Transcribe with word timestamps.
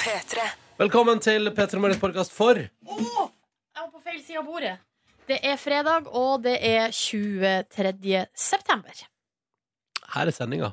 P3. 0.00 0.44
Velkommen 0.78 1.18
til 1.18 1.50
P3 1.50 1.78
Morgens 1.82 1.98
podkast 1.98 2.32
for 2.32 2.54
Åh, 2.54 2.66
jeg 2.94 3.82
var 3.82 3.88
på 3.90 4.02
feil 4.04 4.20
side 4.22 4.38
av 4.38 4.44
bordet. 4.46 4.76
Det 5.26 5.38
er 5.42 5.56
fredag, 5.58 6.06
og 6.06 6.44
det 6.44 6.58
er 6.62 6.90
23. 6.94 8.26
september. 8.38 9.02
Her 10.14 10.30
er 10.30 10.30
sendinga. 10.30 10.70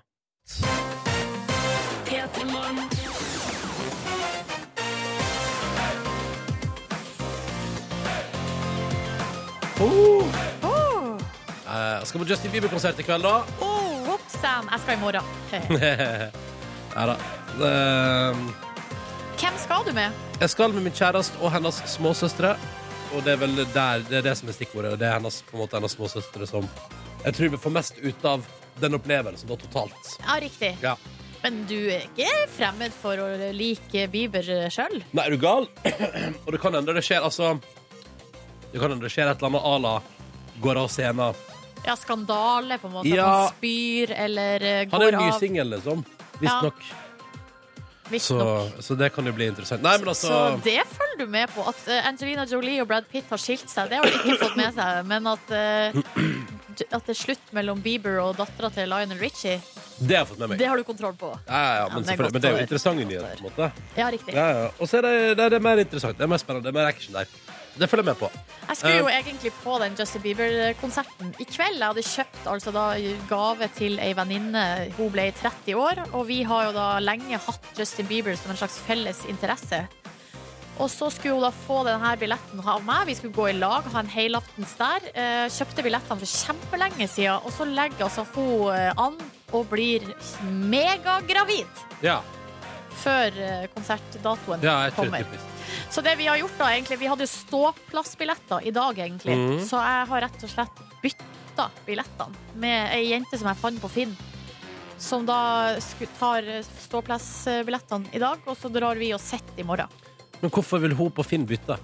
Oh. 9.81 10.27
Eh, 11.67 11.99
jeg 11.99 12.07
skal 12.07 12.21
på 12.21 12.29
Justin 12.29 12.51
Bieber-konsert 12.51 12.99
i 13.01 13.05
kveld, 13.05 13.25
da. 13.25 13.41
Oh, 13.61 13.97
whoopsan. 14.05 14.69
Jeg 14.71 14.79
skal 14.85 14.97
i 14.97 15.01
morgen. 15.01 15.23
ja 16.97 17.05
da. 17.13 17.17
Eh, 17.61 18.37
Hvem 19.37 19.57
skal 19.61 19.85
du 19.85 19.93
med? 19.93 20.11
jeg 20.39 20.49
skal 20.53 20.73
med 20.73 20.83
min 20.85 20.93
kjæreste 20.93 21.37
og 21.41 21.51
hennes 21.53 21.81
småsøstre. 21.89 22.55
Og 23.15 23.23
det 23.23 23.33
er 23.37 23.39
vel 23.41 23.55
der, 23.73 24.01
det 24.09 24.17
er 24.19 24.25
det 24.25 24.33
som 24.37 24.49
er 24.49 24.55
stikkordet. 24.57 24.91
Og 24.93 24.99
det 24.99 25.07
er 25.07 25.15
hennes, 25.17 25.41
på 25.47 25.55
en 25.57 25.63
måte 25.63 25.77
hennes 25.79 25.93
småsøstre 25.95 26.47
som 26.49 26.67
jeg 27.23 27.33
tror 27.33 27.49
vi 27.49 27.57
får 27.57 27.73
mest 27.73 27.97
ut 28.03 28.25
av 28.29 28.43
den 28.81 28.93
opplevelsen 28.93 29.49
da, 29.49 29.55
totalt. 29.57 30.11
Ja, 30.21 30.35
riktig. 30.41 30.73
Ja. 30.83 30.93
Men 31.41 31.63
du 31.69 31.77
er 31.93 32.05
ikke 32.05 32.29
fremmed 32.57 32.93
for 32.93 33.17
å 33.21 33.27
like 33.55 34.05
Bieber 34.13 34.45
sjøl? 34.73 34.99
Nei, 35.15 35.25
er 35.25 35.33
du 35.33 35.39
gal? 35.41 35.67
og 36.45 36.51
det 36.53 36.61
kan 36.61 36.77
hende 36.77 36.93
det 36.97 37.03
skjer 37.05 37.23
altså 37.25 37.55
Det 38.71 38.79
kan 38.81 38.91
hende 38.91 39.05
det 39.05 39.11
skjer 39.13 39.31
et 39.31 39.37
eller 39.41 39.49
annet 39.53 39.65
à 39.65 39.75
la 39.81 39.95
går 40.61 40.79
av 40.81 40.87
scenen. 40.91 41.43
Ja, 41.85 41.95
skandale, 41.95 42.77
på 42.81 42.89
en 42.89 42.93
måte. 42.97 43.09
Ja. 43.13 43.25
At 43.25 43.33
han 43.37 43.51
spyr 43.57 44.11
eller 44.17 44.59
går 44.59 44.93
av. 44.93 44.95
Han 44.97 45.07
er 45.07 45.17
en 45.19 45.27
ny 45.27 45.35
singel, 45.39 45.69
liksom. 45.77 46.01
Visstnok. 46.41 46.41
Ja. 46.41 46.41
Visstnok. 46.41 47.06
Så 48.81 48.95
det 48.97 49.09
kan 49.15 49.25
jo 49.27 49.33
bli 49.35 49.49
interessant. 49.51 49.83
Nei, 49.83 49.97
men 49.99 50.11
altså 50.13 50.27
Så 50.29 50.61
det 50.65 50.79
følger 50.93 51.19
du 51.25 51.25
med 51.31 51.51
på. 51.53 51.65
At 51.67 51.81
eh, 51.91 52.07
Angelina 52.07 52.45
Jolie 52.49 52.81
og 52.81 52.87
Brad 52.87 53.07
Pitt 53.11 53.29
har 53.33 53.41
skilt 53.41 53.69
seg, 53.71 53.89
det 53.91 53.99
har 53.99 54.07
du 54.07 54.17
ikke 54.21 54.37
fått 54.45 54.57
med 54.59 54.73
seg. 54.77 55.01
Men 55.09 55.27
at, 55.33 55.51
eh, 55.51 56.01
at 56.91 57.05
det 57.07 57.13
er 57.15 57.19
slutt 57.19 57.53
mellom 57.55 57.81
Bieber 57.81 58.19
og 58.23 58.37
dattera 58.37 58.69
til 58.73 58.89
Lionel 58.91 59.19
Richie, 59.21 59.59
Det 59.99 60.13
har 60.15 60.25
jeg 60.25 60.27
fått 60.33 60.39
med 60.39 60.49
meg. 60.49 60.59
det 60.59 60.67
har 60.67 60.77
du 60.77 60.83
kontroll 60.83 61.13
på. 61.17 61.31
Ja, 61.47 61.61
ja, 61.81 61.87
men, 61.89 62.03
Ja, 62.03 62.15
det 62.15 62.19
er 62.19 62.31
men 62.31 62.41
det 62.41 62.49
er 62.49 62.57
jo 62.57 62.63
interessante 62.65 63.05
nyheter. 63.05 63.37
på 63.37 63.47
en 63.47 63.49
måte 63.51 63.71
Ja, 63.97 64.09
riktig. 64.09 64.33
ja, 64.33 64.47
ja. 64.49 64.69
Og 64.79 64.87
så 64.87 64.97
er 64.97 65.01
det, 65.07 65.37
det, 65.37 65.49
det 65.51 65.57
er 65.57 65.59
mer 65.59 65.77
interessant. 65.77 66.17
Det 66.17 66.23
er 66.23 66.27
mer 66.27 66.37
spennende. 66.37 66.63
Det 66.63 66.75
er 66.75 66.79
mer 66.79 66.87
action 66.87 67.13
der. 67.13 67.25
Det 67.77 67.89
følger 67.89 68.03
jeg 68.03 68.09
med 68.09 68.15
på. 68.17 68.29
Jeg 68.67 68.77
skulle 68.77 68.97
jo 68.97 69.05
uh, 69.05 69.11
egentlig 69.13 69.51
på 69.63 69.77
den 69.79 69.93
Justin 69.99 70.21
Bieber-konserten 70.21 71.33
i 71.39 71.45
kveld. 71.45 71.77
Jeg 71.77 71.87
hadde 71.87 72.03
kjøpt 72.03 72.47
altså 72.49 72.71
da 72.73 72.85
gave 73.29 73.67
til 73.77 73.99
ei 74.01 74.13
venninne. 74.17 74.63
Hun 74.97 75.11
ble 75.13 75.27
30 75.37 75.75
år, 75.77 76.01
og 76.13 76.27
vi 76.27 76.41
har 76.43 76.65
jo 76.69 76.73
da 76.73 76.87
lenge 76.99 77.37
hatt 77.37 77.69
Justin 77.77 78.09
Bieber 78.09 78.35
som 78.35 78.51
en 78.51 78.57
slags 78.57 78.79
felles 78.87 79.23
interesse. 79.29 79.83
Og 80.77 80.89
så 80.93 81.09
skulle 81.13 81.37
hun 81.37 81.45
da 81.45 81.51
få 81.65 81.81
denne 81.87 82.11
billetten 82.21 82.61
av 82.61 82.83
meg. 82.85 83.07
Vi 83.09 83.15
skulle 83.17 83.35
gå 83.35 83.49
i 83.49 83.57
lag, 83.57 83.87
ha 83.93 84.03
en 84.03 84.11
helaftens 84.11 84.75
der. 84.77 85.09
Eh, 85.13 85.45
kjøpte 85.53 85.85
billettene 85.85 86.21
for 86.21 86.33
kjempelenge 86.45 87.09
siden, 87.09 87.41
og 87.41 87.53
så 87.55 87.65
legger 87.69 88.05
altså 88.07 88.27
hun 88.35 88.69
eh, 88.75 88.91
an 88.93 89.17
og 89.55 89.69
blir 89.71 90.03
megagravid 90.43 91.85
Ja, 92.03 92.19
før 92.99 93.37
eh, 93.39 93.67
konsertdatoen 93.71 94.65
ja 94.65 94.89
kommer. 94.95 95.25
Så 95.93 96.03
det 96.03 96.17
vi 96.19 96.27
har 96.27 96.39
gjort 96.39 96.57
da, 96.59 96.69
egentlig, 96.73 96.99
vi 97.01 97.09
hadde 97.09 97.25
jo 97.25 97.31
ståplassbilletter 97.31 98.67
i 98.67 98.73
dag, 98.75 98.99
egentlig. 98.99 99.35
Mm. 99.37 99.59
Så 99.67 99.79
jeg 99.81 100.07
har 100.11 100.25
rett 100.25 100.45
og 100.47 100.51
slett 100.51 100.81
bytta 101.03 101.69
billettene 101.87 102.59
med 102.59 102.91
ei 102.95 103.07
jente 103.11 103.39
som 103.39 103.49
jeg 103.49 103.61
fant 103.61 103.81
på 103.81 103.91
Finn. 103.91 104.17
Som 104.97 105.27
da 105.27 105.77
tar 106.17 106.47
ståplassbillettene 106.87 108.13
i 108.17 108.21
dag, 108.21 108.41
og 108.45 108.57
så 108.59 108.71
drar 108.73 108.99
vi 108.99 109.13
og 109.15 109.21
sitter 109.21 109.61
i 109.61 109.67
morgen. 109.67 110.06
Men 110.41 110.51
hvorfor 110.53 110.81
vil 110.83 110.93
hun 110.97 111.11
på 111.11 111.25
Finn 111.25 111.45
bytte? 111.49 111.77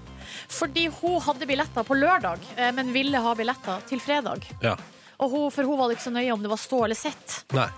Fordi 0.51 0.87
hun 1.01 1.19
hadde 1.25 1.47
billetter 1.49 1.85
på 1.87 1.97
lørdag, 1.97 2.43
eh, 2.57 2.71
men 2.77 2.91
ville 2.93 3.21
ha 3.23 3.35
billetter 3.35 3.81
til 3.89 4.01
fredag. 4.03 4.45
Ja. 4.61 4.75
Og 5.19 5.31
hun, 5.31 5.47
for 5.53 5.63
hun 5.69 5.79
var 5.79 5.93
ikke 5.93 6.05
så 6.05 6.13
nøye 6.13 6.33
om 6.33 6.41
det 6.43 6.51
var 6.51 6.61
stå 6.61 6.83
eller 6.85 6.97
sitt. 6.99 7.39
Nei. 7.53 7.69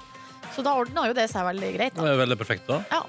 Så 0.56 0.64
da 0.66 0.76
ordna 0.78 1.08
jo 1.10 1.16
det 1.18 1.30
seg 1.32 1.46
veldig 1.48 1.70
greit. 1.76 1.96
Det 1.96 2.10
er 2.12 2.20
veldig 2.20 2.38
perfekt, 2.40 2.68
da. 2.68 2.82
Ja. 2.92 3.04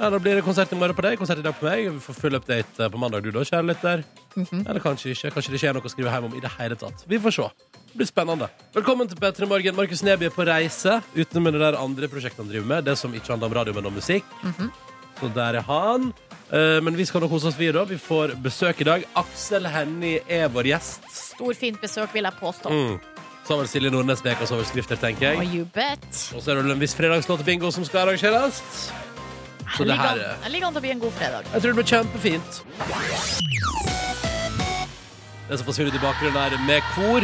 Ja, 0.00 0.08
Da 0.08 0.16
blir 0.18 0.38
det 0.38 0.44
konsert 0.46 0.70
i 0.72 0.76
morgen 0.80 0.96
på 0.96 1.02
deg, 1.04 1.18
konsert 1.20 1.38
i 1.38 1.44
dag 1.44 1.52
på 1.58 1.66
meg. 1.68 1.90
Vi 1.92 2.00
får 2.00 2.16
full 2.16 2.36
update 2.38 2.84
eh, 2.84 2.88
på 2.88 3.00
mandag, 3.00 3.20
du 3.22 3.30
da, 3.34 3.42
kjære 3.44 3.66
lytter. 3.68 4.04
Mhm. 4.34 4.62
Eller 4.64 4.80
kanskje 4.80 5.12
ikke. 5.12 5.32
Kanskje 5.34 5.52
det 5.52 5.58
ikke 5.60 5.68
er 5.68 5.76
noe 5.76 5.84
å 5.84 5.92
skrive 5.92 6.14
hjem 6.14 6.28
om 6.30 6.36
i 6.38 6.40
det 6.40 6.52
hele 6.56 6.78
tatt. 6.80 7.04
Vi 7.10 7.18
får 7.20 7.36
se. 7.36 7.48
Det 7.90 7.98
blir 8.00 8.08
spennende. 8.08 8.48
Velkommen 8.72 9.10
til 9.10 9.18
P3 9.20 9.48
Morgen. 9.50 9.76
Markus 9.76 10.00
Neby 10.06 10.30
er 10.30 10.32
på 10.32 10.46
reise 10.48 11.00
utenom 11.18 11.50
det 11.52 11.60
der 11.60 11.76
andre 11.76 12.08
prosjektet 12.08 12.40
han 12.40 12.48
driver 12.48 12.70
med. 12.72 12.86
Det 12.88 12.96
som 12.96 13.12
ikke 13.12 13.34
handler 13.34 13.50
om 13.50 13.58
radio, 13.60 13.74
men 13.76 13.90
om 13.90 13.98
musikk. 14.00 14.24
Mhm. 14.46 14.70
Så 15.20 15.28
der 15.34 15.58
er 15.60 15.62
han. 15.68 16.12
Eh, 16.52 16.80
Men 16.82 16.96
vi 16.96 17.04
skal 17.04 17.20
nå 17.20 17.28
kose 17.28 17.46
oss 17.48 17.58
videre. 17.58 17.86
Vi 17.88 17.96
får 18.00 18.34
besøk 18.42 18.80
i 18.80 18.84
dag. 18.84 19.04
Aksel 19.16 19.66
Hennie 19.68 20.20
er 20.28 20.48
vår 20.48 20.64
gjest. 20.72 21.04
Storfint 21.12 21.80
besøk, 21.80 22.12
vil 22.14 22.24
jeg 22.24 22.32
påstå. 22.40 22.70
Mm. 22.70 22.98
Har 23.50 23.56
vel 23.58 23.66
Silje 23.68 23.90
Nordnes 23.90 24.20
ukas 24.22 24.50
overskrifter, 24.54 24.96
tenker 24.96 25.34
Og 25.36 25.44
jeg. 25.44 25.54
you 25.56 25.64
bet. 25.74 26.06
Og 26.36 26.42
så 26.42 26.50
er 26.52 26.54
det 26.60 26.64
vel 26.64 26.72
en 26.76 26.80
viss 26.80 26.94
fredagslåtebingo 26.94 27.70
som 27.74 27.84
skal 27.84 28.06
arrangeres. 28.08 28.60
Så 29.76 29.84
det 29.86 29.96
her 29.98 30.16
er- 30.18 30.36
det 30.44 30.52
ligger 30.52 30.66
an 30.68 30.72
til 30.72 30.80
å 30.80 30.82
bli 30.82 30.90
en 30.90 31.00
god 31.00 31.12
fredag. 31.12 31.44
Jeg 31.52 31.62
tror 31.62 31.72
det 31.72 31.74
blir 31.74 31.90
kjempefint. 31.90 32.62
Det 35.48 35.58
som 35.58 35.66
får 35.66 35.72
spille 35.74 35.94
i 35.94 35.98
bakgrunnen 35.98 36.38
her 36.38 36.58
med 36.66 36.82
kor, 36.94 37.20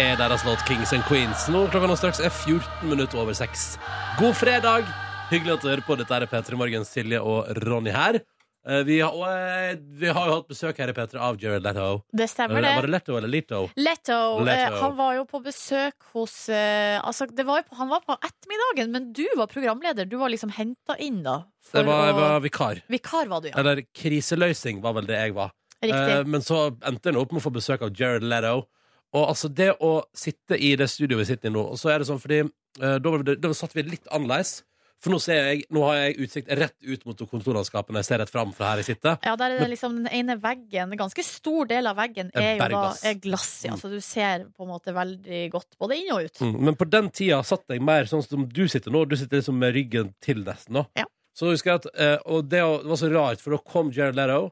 er 0.00 0.16
deres 0.16 0.44
låt 0.44 0.62
Kings 0.66 0.92
and 0.92 1.02
Queens. 1.04 1.46
Nå 1.52 1.66
klokka 1.68 1.86
nå 1.90 1.96
straks 1.98 2.20
er 2.20 2.30
14 2.30 2.88
minutter 2.88 3.18
over 3.18 3.32
seks. 3.34 3.78
God 4.18 4.34
fredag! 4.34 4.84
Hyggelig 5.30 5.54
at 5.58 5.62
du 5.64 5.68
hører 5.70 5.84
på. 5.86 5.96
Dette 6.00 6.16
er 6.16 6.26
P3 6.30 6.56
Morgen, 6.58 6.84
Silje 6.88 7.20
og 7.22 7.50
Ronny 7.62 7.92
her. 7.94 8.18
Eh, 8.66 8.82
Vi 8.84 8.98
har, 9.00 9.14
og, 9.14 9.22
eh, 9.30 9.76
vi 10.00 10.08
har 10.12 10.26
jo 10.28 10.34
hatt 10.34 10.48
besøk 10.50 10.76
her 10.82 10.90
i 10.90 10.92
P3 10.96 11.16
av 11.22 11.38
Jared 11.40 11.62
Leto. 11.64 12.02
Det 12.12 12.26
stemmer, 12.28 12.58
Var 12.60 12.66
det. 12.66 12.82
det 12.82 12.90
Leto 12.90 13.16
eller 13.16 13.28
Lito? 13.30 13.60
Leto, 13.78 14.16
Leto. 14.44 14.74
Eh, 14.74 14.80
han 14.82 14.96
var 14.98 15.14
jo 15.16 15.24
på 15.30 15.40
besøk 15.44 15.94
hos 16.12 16.48
eh, 16.50 16.98
Altså, 17.00 17.26
det 17.32 17.46
var 17.46 17.62
jo 17.62 17.68
på, 17.70 17.76
han 17.78 17.88
var 17.88 18.00
på 18.04 18.16
ettermiddagen, 18.20 18.90
men 18.92 19.12
du 19.16 19.24
var 19.36 19.46
programleder. 19.46 20.04
Du 20.10 20.18
var 20.18 20.28
liksom 20.28 20.50
henta 20.52 20.98
inn, 20.98 21.22
da. 21.22 21.44
for 21.62 21.78
Det 21.78 21.86
var, 21.86 22.04
jeg 22.06 22.14
å- 22.14 22.18
var 22.20 22.40
vikar. 22.40 22.82
Vikar 22.90 23.28
var 23.28 23.40
du, 23.40 23.48
ja. 23.48 23.54
Eller 23.56 23.82
kriseløsning 23.94 24.82
var 24.82 24.92
vel 24.94 25.06
det 25.06 25.16
jeg 25.16 25.34
var. 25.34 25.52
Riktig. 25.82 25.94
Eh, 26.18 26.24
men 26.24 26.40
så 26.42 26.76
endte 26.82 27.04
jeg 27.12 27.16
opp 27.16 27.32
med 27.32 27.40
å 27.40 27.46
få 27.48 27.52
besøk 27.54 27.82
av 27.82 27.94
Jared 27.96 28.22
Leto. 28.26 28.66
Og 29.14 29.28
altså 29.28 29.48
det 29.52 29.72
å 29.80 30.04
sitte 30.14 30.54
i 30.60 30.76
det 30.76 30.86
studioet 30.90 31.18
vi 31.24 31.24
sitter 31.32 31.48
i 31.48 31.52
nå, 31.54 31.64
og 31.72 31.78
så 31.80 31.90
er 31.94 31.98
det 31.98 32.06
sånn 32.06 32.20
fordi 32.20 32.42
eh, 32.44 32.98
da, 32.98 33.10
var 33.10 33.22
det, 33.24 33.40
da 33.40 33.48
satt 33.54 33.72
vi 33.74 33.82
litt 33.82 34.04
annerledes. 34.12 34.62
For 35.00 35.14
nå, 35.14 35.18
ser 35.22 35.38
jeg, 35.40 35.62
nå 35.72 35.82
har 35.86 35.96
jeg 35.96 36.26
utsikt 36.26 36.50
rett 36.60 36.74
ut 36.84 37.04
mot 37.08 37.22
kontorlandskapet 37.30 37.94
når 37.94 38.02
jeg 38.02 38.08
ser 38.10 38.20
rett 38.20 38.32
fram 38.32 38.50
fra 38.56 38.72
her 38.72 38.82
jeg 38.82 38.90
sitter. 38.90 39.16
Ja, 39.24 39.32
der 39.40 39.54
er 39.54 39.62
det 39.62 39.70
liksom 39.72 39.94
den 40.02 40.10
ene 40.12 40.36
veggen, 40.42 40.92
en 40.92 41.00
ganske 41.00 41.24
stor 41.24 41.70
del 41.70 41.88
av 41.88 41.96
veggen, 41.96 42.28
Er 42.36 42.58
jo 42.60 42.68
da 42.74 42.90
er 43.08 43.16
glass, 43.22 43.48
ja. 43.64 43.78
Så 43.80 43.88
du 43.88 43.96
ser 44.04 44.44
på 44.52 44.66
en 44.66 44.72
måte 44.74 44.92
veldig 44.96 45.46
godt 45.54 45.78
både 45.80 45.96
inn 45.96 46.12
og 46.12 46.28
ut. 46.28 46.42
Mm. 46.44 46.58
Men 46.68 46.76
på 46.76 46.88
den 46.92 47.08
tida 47.16 47.40
satt 47.46 47.64
jeg 47.72 47.80
mer 47.84 48.10
sånn 48.10 48.24
som 48.26 48.44
du 48.44 48.66
sitter 48.68 48.92
nå. 48.92 49.06
Du 49.08 49.16
sitter 49.16 49.40
liksom 49.40 49.56
med 49.60 49.72
ryggen 49.76 50.12
til 50.20 50.44
nesten 50.44 50.76
nå. 50.76 50.84
Ja. 51.00 51.08
Så 51.36 51.48
husker 51.48 51.72
jeg 51.72 51.80
at, 51.80 51.92
eh, 51.96 52.16
Og 52.26 52.48
det 52.52 52.60
var 52.60 52.98
så 53.00 53.08
rart, 53.08 53.40
for 53.40 53.56
da 53.56 53.62
kom 53.64 53.92
Jared 53.94 54.18
Leto. 54.18 54.50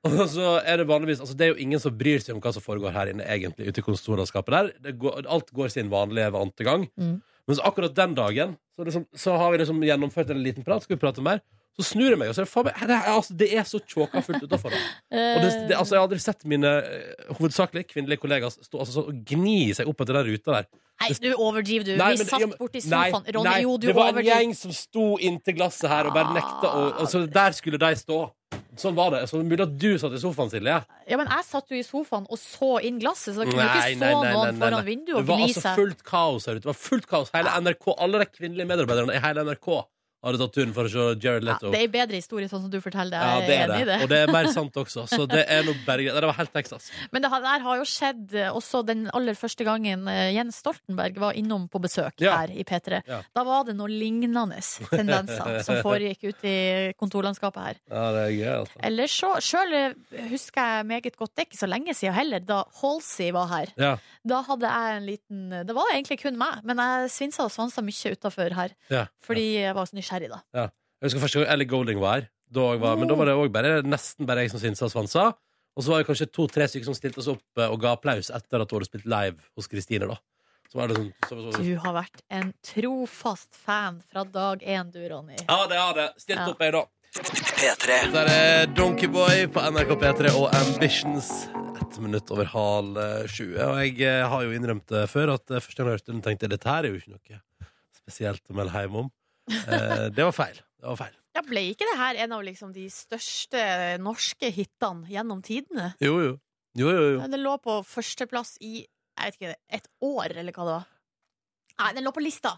Og 0.08 0.22
så 0.32 0.54
er 0.64 0.80
det 0.80 0.86
vanligvis 0.88 1.20
Altså 1.20 1.34
det 1.36 1.44
er 1.44 1.50
jo 1.50 1.60
ingen 1.60 1.80
som 1.82 1.92
bryr 1.96 2.22
seg 2.22 2.32
om 2.32 2.40
hva 2.40 2.54
som 2.56 2.64
foregår 2.64 2.94
her 2.94 3.10
inne, 3.12 3.26
egentlig, 3.26 3.68
ute 3.68 3.82
i 3.82 3.84
kontorlandskapet 3.84 4.54
der. 4.54 4.94
Går, 5.00 5.26
alt 5.28 5.50
går 5.56 5.74
sin 5.74 5.90
vanlige 5.92 6.30
vante 6.32 6.64
gang. 6.64 6.86
Mm. 6.96 7.18
Men 7.50 7.58
så 7.58 7.66
akkurat 7.66 7.96
den 7.96 8.14
dagen 8.14 8.52
så, 8.76 8.84
liksom, 8.86 9.06
så 9.16 9.36
har 9.40 9.50
vi 9.52 9.58
liksom 9.62 9.82
gjennomført 9.84 10.30
en 10.30 10.42
liten 10.44 10.66
prat. 10.66 10.84
Skal 10.86 10.96
vi 10.96 11.02
prate 11.02 11.24
mer? 11.24 11.42
Så 11.78 11.84
snur 11.94 12.10
jeg 12.10 12.18
meg, 12.18 12.28
og 12.30 12.34
så 12.34 12.42
er 12.42 12.48
det 12.48 12.50
faen 12.50 12.66
meg 12.66 12.80
det 12.90 12.96
er, 12.96 13.08
altså, 13.12 13.34
det 13.40 13.46
er 13.56 13.66
så 13.68 13.78
tjåka 13.88 14.20
fullt 14.26 14.42
utafor. 14.44 14.74
Altså, 14.74 15.68
jeg 15.70 16.00
har 16.00 16.02
aldri 16.02 16.18
sett 16.20 16.42
mine 16.50 16.72
eh, 16.82 17.28
hovedsakelig 17.38 17.84
kvinnelige 17.92 18.20
kollegaer 18.20 18.52
stå 18.52 18.82
altså, 18.82 18.96
så, 18.96 19.04
og 19.08 19.20
gni 19.28 19.70
seg 19.76 19.88
opp 19.88 20.02
etter 20.02 20.18
den 20.18 20.26
ruta 20.32 20.56
der. 20.58 20.68
Nei, 21.00 21.10
du 21.22 21.28
overdriver, 21.32 21.86
du. 21.86 21.94
Nei, 21.96 22.10
Vi 22.12 22.18
men- 22.24 22.28
satt 22.28 22.58
borti 22.58 22.82
sofaen. 22.84 23.24
Ronny, 23.36 23.46
nei, 23.48 23.60
jo, 23.62 23.76
du 23.78 23.86
det 23.88 23.96
var 23.96 24.10
en 24.12 24.26
gjeng 24.26 24.52
som 24.58 24.74
sto 24.76 25.06
inntil 25.22 25.56
glasset 25.56 25.88
her 25.88 26.10
og 26.10 26.18
bare 26.18 26.34
nekta 26.36 26.74
å 26.74 26.82
altså, 27.04 27.24
Der 27.30 27.56
skulle 27.56 27.80
de 27.80 27.94
stå. 28.02 28.20
Sånn 28.78 28.94
var 28.94 29.10
det. 29.14 29.24
Så 29.30 29.40
mulig 29.42 29.64
at 29.64 29.72
du 29.82 29.88
satt 29.98 30.14
i 30.14 30.20
sofaen, 30.22 30.50
Silje. 30.52 30.76
Ja, 31.10 31.18
men 31.18 31.30
jeg 31.30 31.46
satt 31.48 31.72
jo 31.72 31.78
i 31.78 31.84
sofaen 31.86 32.26
og 32.30 32.38
så 32.38 32.76
inn 32.86 33.00
glasset, 33.02 33.34
så 33.34 33.42
da 33.42 33.48
kunne 33.50 33.64
Nei, 33.66 33.70
ikke 33.70 33.96
stå 33.98 34.10
noen 34.10 34.26
nei, 34.26 34.50
nei, 34.50 34.60
foran 34.60 34.84
gni 34.86 34.98
seg. 35.00 35.14
Det 35.16 35.26
var 35.30 35.46
altså 35.46 35.72
fullt 35.80 36.04
kaos 36.06 36.46
her 36.46 36.58
ute. 36.58 36.64
Det 36.64 36.70
var 36.70 36.78
fullt 36.84 37.08
kaos. 37.10 37.32
Hele 37.34 37.56
NRK, 37.64 37.88
alle 38.06 38.22
de 38.22 38.28
kvinnelige 38.30 38.70
medarbeiderne 38.70 39.16
i 39.16 39.24
hele 39.24 39.46
NRK 39.48 39.70
hadde 40.22 40.38
tatt 40.42 40.52
turen 40.54 40.72
for 40.76 40.84
å 40.84 40.90
se 40.92 41.04
Jared 41.24 41.44
Ja, 41.44 41.54
Leto. 41.54 41.70
det 41.72 41.80
er 41.80 41.86
en 41.88 41.92
bedre 41.94 42.16
historie, 42.20 42.48
sånn 42.50 42.62
som 42.66 42.70
du 42.70 42.78
forteller 42.80 43.14
det. 43.16 43.20
Ja, 43.20 43.40
det 43.46 43.54
er 43.56 43.62
enig 43.68 43.80
i 43.82 43.88
det. 43.88 43.98
Og 44.04 44.08
det 44.12 44.18
er 44.24 44.32
mer 44.32 44.48
sant 44.52 44.74
også. 44.82 45.06
Så 45.08 45.26
det 45.30 45.44
er 45.48 45.64
noe 45.64 45.76
bare. 45.86 46.04
Det 46.12 46.26
var 46.28 46.36
helt 46.40 46.52
Texas. 46.52 46.90
Men 47.12 47.22
det 47.22 47.30
har- 47.32 47.40
der 47.40 47.60
har 47.64 47.76
jo 47.80 47.84
skjedd 47.88 48.34
eh, 48.34 48.50
også 48.52 48.84
den 48.86 49.08
aller 49.14 49.34
første 49.34 49.64
gangen 49.64 50.06
eh, 50.08 50.32
Jens 50.36 50.60
Stoltenberg 50.60 51.16
var 51.18 51.32
innom 51.40 51.68
på 51.72 51.80
besøk 51.80 52.12
Ja. 52.20 52.36
her 52.38 52.50
i 52.52 52.62
P3. 52.64 53.02
Ja. 53.08 53.22
Da 53.34 53.44
var 53.44 53.64
det 53.64 53.76
noen 53.76 53.90
lignende 53.96 54.60
tendenser 54.90 55.62
som 55.66 55.80
foregikk 55.84 56.28
ute 56.34 56.44
i 56.50 56.92
kontorlandskapet 57.00 57.62
her. 57.64 57.80
Ja, 57.90 58.04
det 58.14 58.22
er 58.26 58.34
gøy, 58.36 58.50
altså. 58.60 58.80
Eller 58.90 59.10
så 59.10 59.32
Sjøl 59.40 59.94
husker 60.30 60.60
jeg 60.74 60.86
meget 60.90 61.16
godt, 61.16 61.32
det 61.34 61.44
er 61.44 61.48
ikke 61.48 61.60
så 61.62 61.68
lenge 61.70 61.94
siden 61.96 62.14
heller, 62.16 62.40
da 62.44 62.62
Halsey 62.82 63.30
var 63.32 63.48
her. 63.54 63.72
Ja, 63.80 63.96
Da 64.26 64.42
hadde 64.44 64.68
jeg 64.68 64.96
en 64.98 65.06
liten 65.08 65.66
Det 65.66 65.72
var 65.74 65.88
egentlig 65.94 66.18
kun 66.20 66.36
meg, 66.36 66.60
men 66.68 66.76
jeg 66.76 67.08
svinsa 67.14 67.46
og 67.46 67.50
svansa 67.54 67.80
mye 67.80 68.12
utafor 68.12 68.52
her. 68.52 68.74
ja. 68.90 69.06
Fordi 69.24 69.44
jeg 69.62 69.74
var 69.74 69.86
så 69.86 69.94
nysgjerrig, 69.96 70.08
da. 70.32 70.42
Ja. 70.56 70.66
Jeg 71.00 71.08
husker 71.08 71.22
første 71.22 71.40
gang 71.40 71.52
Ellie 71.54 71.66
Golding 71.70 72.00
var 72.02 72.18
her. 72.18 72.26
Da 72.50 72.64
var, 72.82 72.96
Men 72.98 73.08
da 73.08 73.14
var 73.14 73.26
det 73.30 73.34
også 73.38 73.52
bare, 73.54 73.82
nesten 73.86 74.26
bare 74.26 74.42
jeg 74.42 74.50
som 74.50 74.60
synsa 74.60 74.84
og 74.88 74.90
svansa. 74.92 75.28
Og 75.78 75.84
så 75.86 75.92
var 75.92 76.02
det 76.02 76.08
kanskje 76.10 76.26
to-tre 76.34 76.66
stykker 76.68 76.84
som 76.90 76.96
stilte 76.98 77.22
oss 77.22 77.28
opp 77.30 77.60
eh, 77.62 77.70
og 77.70 77.78
ga 77.80 77.92
applaus 77.94 78.28
etter 78.34 78.60
at 78.64 78.72
hun 78.72 78.80
hadde 78.80 78.88
spilt 78.90 79.06
live 79.08 79.38
hos 79.56 79.68
Kristine. 79.70 80.08
da 80.10 80.16
Så 80.68 80.80
var 80.80 80.90
det 80.90 80.96
sånn 80.98 81.12
så, 81.28 81.38
så, 81.54 81.62
Du 81.62 81.76
har 81.84 81.94
vært 81.94 82.24
en 82.28 82.50
trofast 82.66 83.54
fan 83.54 84.00
fra 84.10 84.24
dag 84.26 84.64
én, 84.66 84.90
du, 84.90 84.98
Ronny. 85.08 85.38
Ja, 85.46 85.60
det 85.70 85.78
har 85.78 85.94
det. 85.94 86.08
Stilt 86.18 86.42
Ja. 86.42 86.48
opp, 86.50 86.60
jeg, 86.60 86.72
da. 86.74 86.84
P3. 87.10 87.94
Der 88.12 88.28
er 88.34 88.66
Donkeyboy 88.74 89.46
på 89.54 89.62
NRK 89.70 89.94
P3 90.02 90.34
og 90.38 90.50
Ambitions. 90.54 91.30
Ett 91.80 91.98
minutt 92.02 92.30
over 92.30 92.44
halv 92.50 92.98
eh, 92.98 93.24
sju. 93.30 93.54
Og 93.54 93.78
jeg 93.82 93.96
eh, 94.06 94.26
har 94.30 94.42
jo 94.44 94.52
innrømt 94.58 94.86
det 94.90 95.06
før 95.10 95.36
at 95.38 95.46
første 95.46 95.78
gang 95.80 95.90
jeg 95.90 95.98
hørte 96.00 96.12
den, 96.12 96.20
tenkte 96.26 96.46
jeg 96.46 96.54
dette 96.58 96.68
her 96.70 96.84
er 96.86 96.92
jo 96.94 97.00
ikke 97.00 97.14
noe 97.14 97.40
spesielt 98.02 98.42
å 98.50 98.58
melde 98.58 98.74
hjem 98.74 99.00
om. 99.04 99.10
Eh, 99.50 100.06
det 100.14 100.24
var 100.24 100.32
feil. 100.36 100.60
Det 100.80 100.86
var 100.88 100.96
feil. 101.00 101.16
Ja, 101.36 101.42
ble 101.46 101.62
ikke 101.72 101.86
det 101.86 101.98
her 101.98 102.18
en 102.24 102.32
av 102.34 102.42
liksom 102.46 102.72
de 102.74 102.86
største 102.90 103.60
norske 104.02 104.50
hitene 104.54 105.06
gjennom 105.10 105.42
tidene? 105.46 105.92
Jo, 106.02 106.16
jo. 106.24 106.32
Jo, 106.78 106.90
jo, 106.94 107.04
jo. 107.16 107.28
Det 107.30 107.40
lå 107.40 107.56
på 107.62 107.80
førsteplass 107.86 108.56
i 108.62 108.80
jeg 109.20 109.34
vet 109.34 109.36
ikke, 109.36 109.54
et 109.76 109.88
år, 110.06 110.32
eller 110.40 110.54
hva 110.56 110.64
det 110.64 110.74
var. 110.78 110.84
Nei, 111.80 111.88
den 111.96 112.06
lå 112.06 112.12
på 112.16 112.22
lista. 112.24 112.54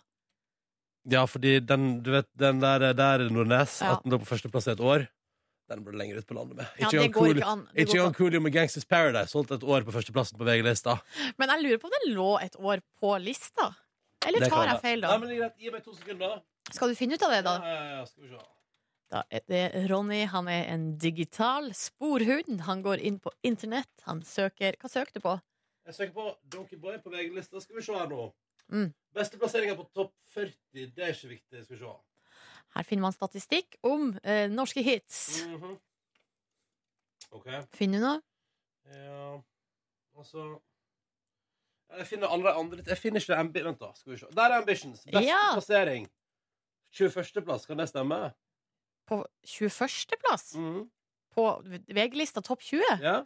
Ja, 1.11 1.25
fordi 1.27 1.57
den, 1.67 1.89
du 2.07 2.13
vet, 2.15 2.29
den 2.39 2.61
der, 2.63 2.93
der 2.95 3.25
Nordnes, 3.35 3.81
Ja. 3.83 3.97
at 3.97 4.05
den 4.05 4.15
lå 4.15 4.21
på 4.23 4.29
førsteplass 4.31 4.69
i 4.69 4.75
et 4.77 4.81
år, 4.81 5.09
den 5.73 5.83
ble 5.83 5.97
lenger 5.99 6.21
ut 6.21 6.27
på 6.29 6.37
landet 6.37 6.57
med. 6.61 6.67
Ja, 6.79 6.87
Ikke 6.87 7.01
engang 7.03 7.13
cool, 7.17 7.43
an. 7.43 8.15
Coolio 8.15 8.41
med 8.45 8.53
Gangsters 8.55 8.85
Paradise 8.87 9.33
holdt 9.35 9.51
et 9.57 9.65
år 9.65 9.83
på 9.87 9.95
førsteplassen 9.95 10.39
på 10.39 10.47
VG-lista. 10.47 10.99
Men 11.41 11.49
jeg 11.55 11.65
lurer 11.65 11.83
på 11.83 11.89
om 11.91 11.97
den 11.97 12.15
lå 12.15 12.31
et 12.43 12.57
år 12.61 12.83
på 13.01 13.17
lista. 13.25 13.73
Eller 14.27 14.47
tar 14.47 14.69
jeg 14.69 14.81
feil, 14.85 15.01
da? 15.03 15.17
Nei, 15.17 15.27
men. 15.39 15.53
Gi 15.59 15.71
meg 15.75 15.83
to 15.83 15.95
sekunder. 15.97 16.43
Skal 16.75 16.93
du 16.93 16.99
finne 16.99 17.15
ut 17.19 17.23
av 17.27 17.31
det, 17.35 17.43
da? 17.47 17.55
Ja, 17.63 17.73
ja, 17.75 17.97
ja, 17.99 18.05
skal 18.09 18.25
vi 18.25 18.29
se. 18.33 18.43
Da 19.13 19.23
er 19.31 19.43
det 19.49 19.63
Ronny. 19.91 20.23
Han 20.33 20.49
er 20.49 20.71
en 20.73 20.87
digital 20.99 21.71
sporhund. 21.77 22.63
Han 22.69 22.83
går 22.85 23.03
inn 23.05 23.19
på 23.21 23.33
internett. 23.45 23.91
Han 24.07 24.23
søker 24.25 24.79
Hva 24.81 24.89
søker 24.89 25.13
du 25.19 25.21
på? 25.21 25.35
Jeg 25.87 25.95
søker 25.99 26.15
på 26.17 26.27
Donkeyboy 26.55 26.97
på 27.03 27.11
VG-lista. 27.13 27.61
Skal 27.61 27.77
vi 27.77 27.83
se 27.85 27.93
her 27.99 28.09
nå. 28.09 28.31
Mm. 28.73 28.89
Beste 29.13 29.37
plasseringa 29.37 29.75
på 29.77 29.85
topp 29.93 30.15
40. 30.33 30.55
Det 30.73 31.03
er 31.05 31.13
ikke 31.13 31.29
viktig. 31.35 31.65
Skal 31.67 31.77
vi 31.77 31.81
se. 31.85 31.93
Her 32.73 32.87
finner 32.89 33.03
man 33.05 33.13
statistikk 33.13 33.77
om 33.85 34.15
eh, 34.25 34.47
norske 34.49 34.81
hits. 34.87 35.43
Mhm. 35.51 35.75
OK. 37.33 37.49
Finner 37.77 38.01
du 38.01 38.05
noe? 38.07 38.21
Ja 38.93 39.39
Altså 40.19 40.43
Jeg 41.97 42.07
finner 42.11 42.33
alle 42.35 42.49
de 42.51 42.53
andre 42.61 42.83
Jeg 42.91 42.99
finner 42.99 43.23
ikke 43.23 43.37
ambi 43.39 43.63
Vent, 43.65 43.79
da. 43.81 43.93
Skal 43.97 44.13
vi 44.13 44.19
se. 44.21 44.27
Der 44.37 44.51
er 44.51 44.59
Ambitions. 44.61 45.05
Beste 45.07 45.23
Ja. 45.29 45.39
plassering. 45.55 46.09
21.-plass. 46.93 47.67
Kan 47.67 47.81
det 47.81 47.89
stemme? 47.91 48.19
På 49.09 49.23
21. 49.45 50.17
plass? 50.23 50.53
Mm. 50.55 50.85
På 51.35 51.47
VG-lista 51.65 52.43
topp 52.45 52.63
20? 52.63 52.83
Ja? 53.03 53.17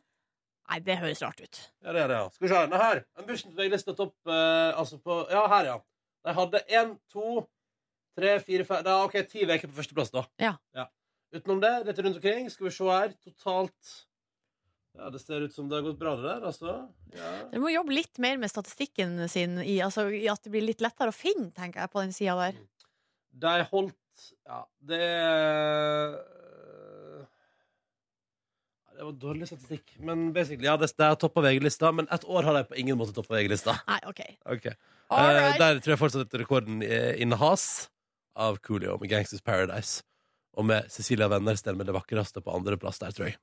Nei, 0.66 0.78
det 0.82 0.96
høres 0.98 1.20
rart 1.22 1.40
ut. 1.42 1.58
ja, 1.84 1.92
det 1.94 2.00
er 2.02 2.08
det, 2.10 2.16
ja. 2.18 2.30
Skal 2.34 2.46
vi 2.46 2.52
se. 2.54 2.62
Nei, 2.72 2.78
her. 2.82 3.02
Ambitions 3.20 3.54
VG-lista 3.58 3.94
topp 3.98 4.16
eh, 4.26 4.72
Altså 4.78 4.98
på 5.02 5.20
Ja, 5.30 5.44
her, 5.52 5.68
ja. 5.72 5.76
De 6.26 6.34
hadde 6.34 6.60
én, 6.74 6.96
to, 7.12 7.44
tre, 8.18 8.32
fire, 8.42 8.64
fem 8.66 8.82
Da, 8.86 8.96
OK, 9.04 9.14
ti 9.30 9.44
uker 9.46 9.68
på 9.70 9.76
førsteplass, 9.78 10.10
da. 10.14 10.24
Ja. 10.42 10.56
Utenom 11.34 11.60
det, 11.62 11.72
litt 11.86 11.98
rundt 12.02 12.18
omkring. 12.18 12.50
Skal 12.50 12.66
vi 12.66 12.74
se 12.74 12.88
her. 12.90 13.14
Totalt 13.26 13.92
Ja, 14.96 15.10
det 15.12 15.20
ser 15.20 15.44
ut 15.44 15.52
som 15.54 15.68
det 15.68 15.76
har 15.76 15.84
gått 15.86 15.98
bra, 16.00 16.14
det 16.16 16.24
der, 16.26 16.46
altså. 16.50 16.74
Ja. 17.14 17.30
Dere 17.52 17.60
må 17.62 17.70
jobbe 17.70 17.92
litt 17.94 18.18
mer 18.22 18.38
med 18.40 18.48
statistikken 18.50 19.18
sin, 19.28 19.58
i, 19.60 19.76
altså, 19.84 20.06
i 20.10 20.24
at 20.32 20.40
det 20.46 20.54
blir 20.54 20.64
litt 20.64 20.80
lettere 20.82 21.12
å 21.12 21.14
finne, 21.14 21.50
tenker 21.54 21.82
jeg, 21.84 21.92
på 21.92 22.00
den 22.00 22.14
sida 22.16 22.38
der. 22.40 22.58
De 23.36 23.60
holdt 23.70 23.94
Ja, 24.46 24.62
det 24.80 25.02
Det 28.96 29.04
var 29.04 29.16
dårlig 29.20 29.46
statistikk. 29.50 29.90
Men 30.00 30.30
basically, 30.32 30.64
ja, 30.70 30.76
det, 30.80 30.88
det 30.96 31.04
er 31.04 31.18
toppa 31.20 31.42
VG-lista. 31.44 31.90
Men 31.92 32.08
ett 32.08 32.24
år 32.24 32.46
har 32.48 32.56
de 32.56 32.62
på 32.70 32.78
ingen 32.80 32.96
måte 32.96 33.12
toppa 33.12 33.36
VG-lista. 33.36 33.74
Nei, 33.90 33.98
OK. 34.08 34.22
Okay. 34.56 34.72
Eh, 35.12 35.58
der 35.60 35.82
tror 35.84 35.92
jeg 35.92 36.00
fortsatt 36.00 36.30
at 36.30 36.38
rekorden 36.40 36.80
eh, 36.82 37.12
innehas 37.20 37.90
av 38.40 38.56
Coolio 38.64 38.96
med 39.02 39.12
Gangsters 39.12 39.44
Paradise. 39.44 40.00
Og 40.56 40.64
med 40.64 40.88
Cecilia 40.88 41.28
Wennersten 41.28 41.76
med 41.76 41.90
det 41.90 41.92
vakreste 41.92 42.40
på 42.40 42.56
andreplass 42.56 43.02
der, 43.02 43.12
tror 43.12 43.28
jeg. 43.28 43.36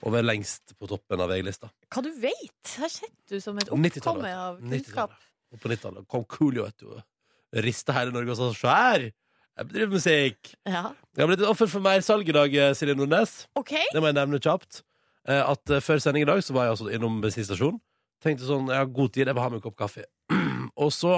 Og 0.00 0.14
ved 0.14 0.24
lengst 0.24 0.72
på 0.78 0.88
toppen 0.88 1.20
av 1.20 1.28
VG-lista. 1.34 1.68
Hva 1.92 2.04
du 2.06 2.10
vet? 2.22 2.74
Her 2.80 2.88
sitter 2.92 3.36
du 3.36 3.44
som 3.44 3.60
et 3.60 3.68
90-tallet, 3.68 4.00
oppkomme 4.00 4.34
av 4.40 4.60
kunnskap. 4.62 5.16
Og 5.52 5.60
på 5.60 5.72
90-tallet 5.72 6.08
kom 6.08 6.24
Coolio, 6.32 6.64
vet 6.64 6.80
du. 6.80 6.96
Og 7.54 7.64
Rista 7.64 7.94
hele 7.96 8.12
Norge 8.14 8.34
og 8.34 8.36
sa 8.40 8.50
så 8.56 8.72
her! 8.74 9.08
Jeg 9.58 9.66
bedriver 9.72 9.90
musikk. 9.96 10.52
Ja. 10.70 10.84
Jeg 11.16 11.24
har 11.24 11.26
blitt 11.32 11.40
et 11.42 11.48
offer 11.50 11.66
for 11.66 11.82
mersalg 11.82 12.28
i 12.30 12.34
dag, 12.36 12.52
eh, 12.54 12.74
Silje 12.78 12.94
Nordnes. 12.94 13.32
Okay. 13.58 13.88
Det 13.90 13.98
må 14.00 14.06
jeg 14.06 14.14
nevne 14.14 14.38
kjapt. 14.38 14.84
Eh, 15.26 15.40
At 15.50 15.70
eh, 15.74 15.80
Før 15.82 15.98
sending 15.98 16.22
i 16.22 16.28
dag 16.30 16.38
så 16.46 16.54
var 16.54 16.68
jeg 16.68 16.76
altså 16.76 16.92
innom 16.94 17.16
bensinstasjonen. 17.24 17.80
Tenkte 18.22 18.46
sånn, 18.46 18.68
jeg 18.70 18.78
har 18.78 18.86
god 18.86 19.10
tid, 19.14 19.26
jeg 19.26 19.34
vil 19.34 19.42
ha 19.42 19.48
meg 19.50 19.58
en 19.58 19.64
kopp 19.66 19.76
kaffe. 19.78 20.04
og 20.84 20.92
så 20.94 21.16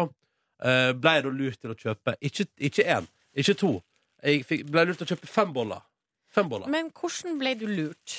ble 0.60 1.12
jeg 1.16 1.22
da 1.24 1.30
lurt 1.32 1.56
til 1.60 1.72
å 1.72 1.76
kjøpe 1.78 2.12
ikke, 2.20 2.44
ikke 2.68 2.84
én, 2.92 3.06
ikke 3.40 3.54
to. 3.56 3.70
Jeg 4.20 4.42
fikk, 4.44 4.66
ble 4.68 4.82
lurt 4.90 4.98
til 5.00 5.06
å 5.06 5.10
kjøpe 5.14 5.28
fem 5.32 5.52
boller. 5.56 5.80
Fem 6.36 6.48
boller. 6.52 6.68
Men 6.68 6.90
hvordan 6.92 7.38
ble 7.40 7.54
du 7.56 7.64
lurt? 7.70 8.18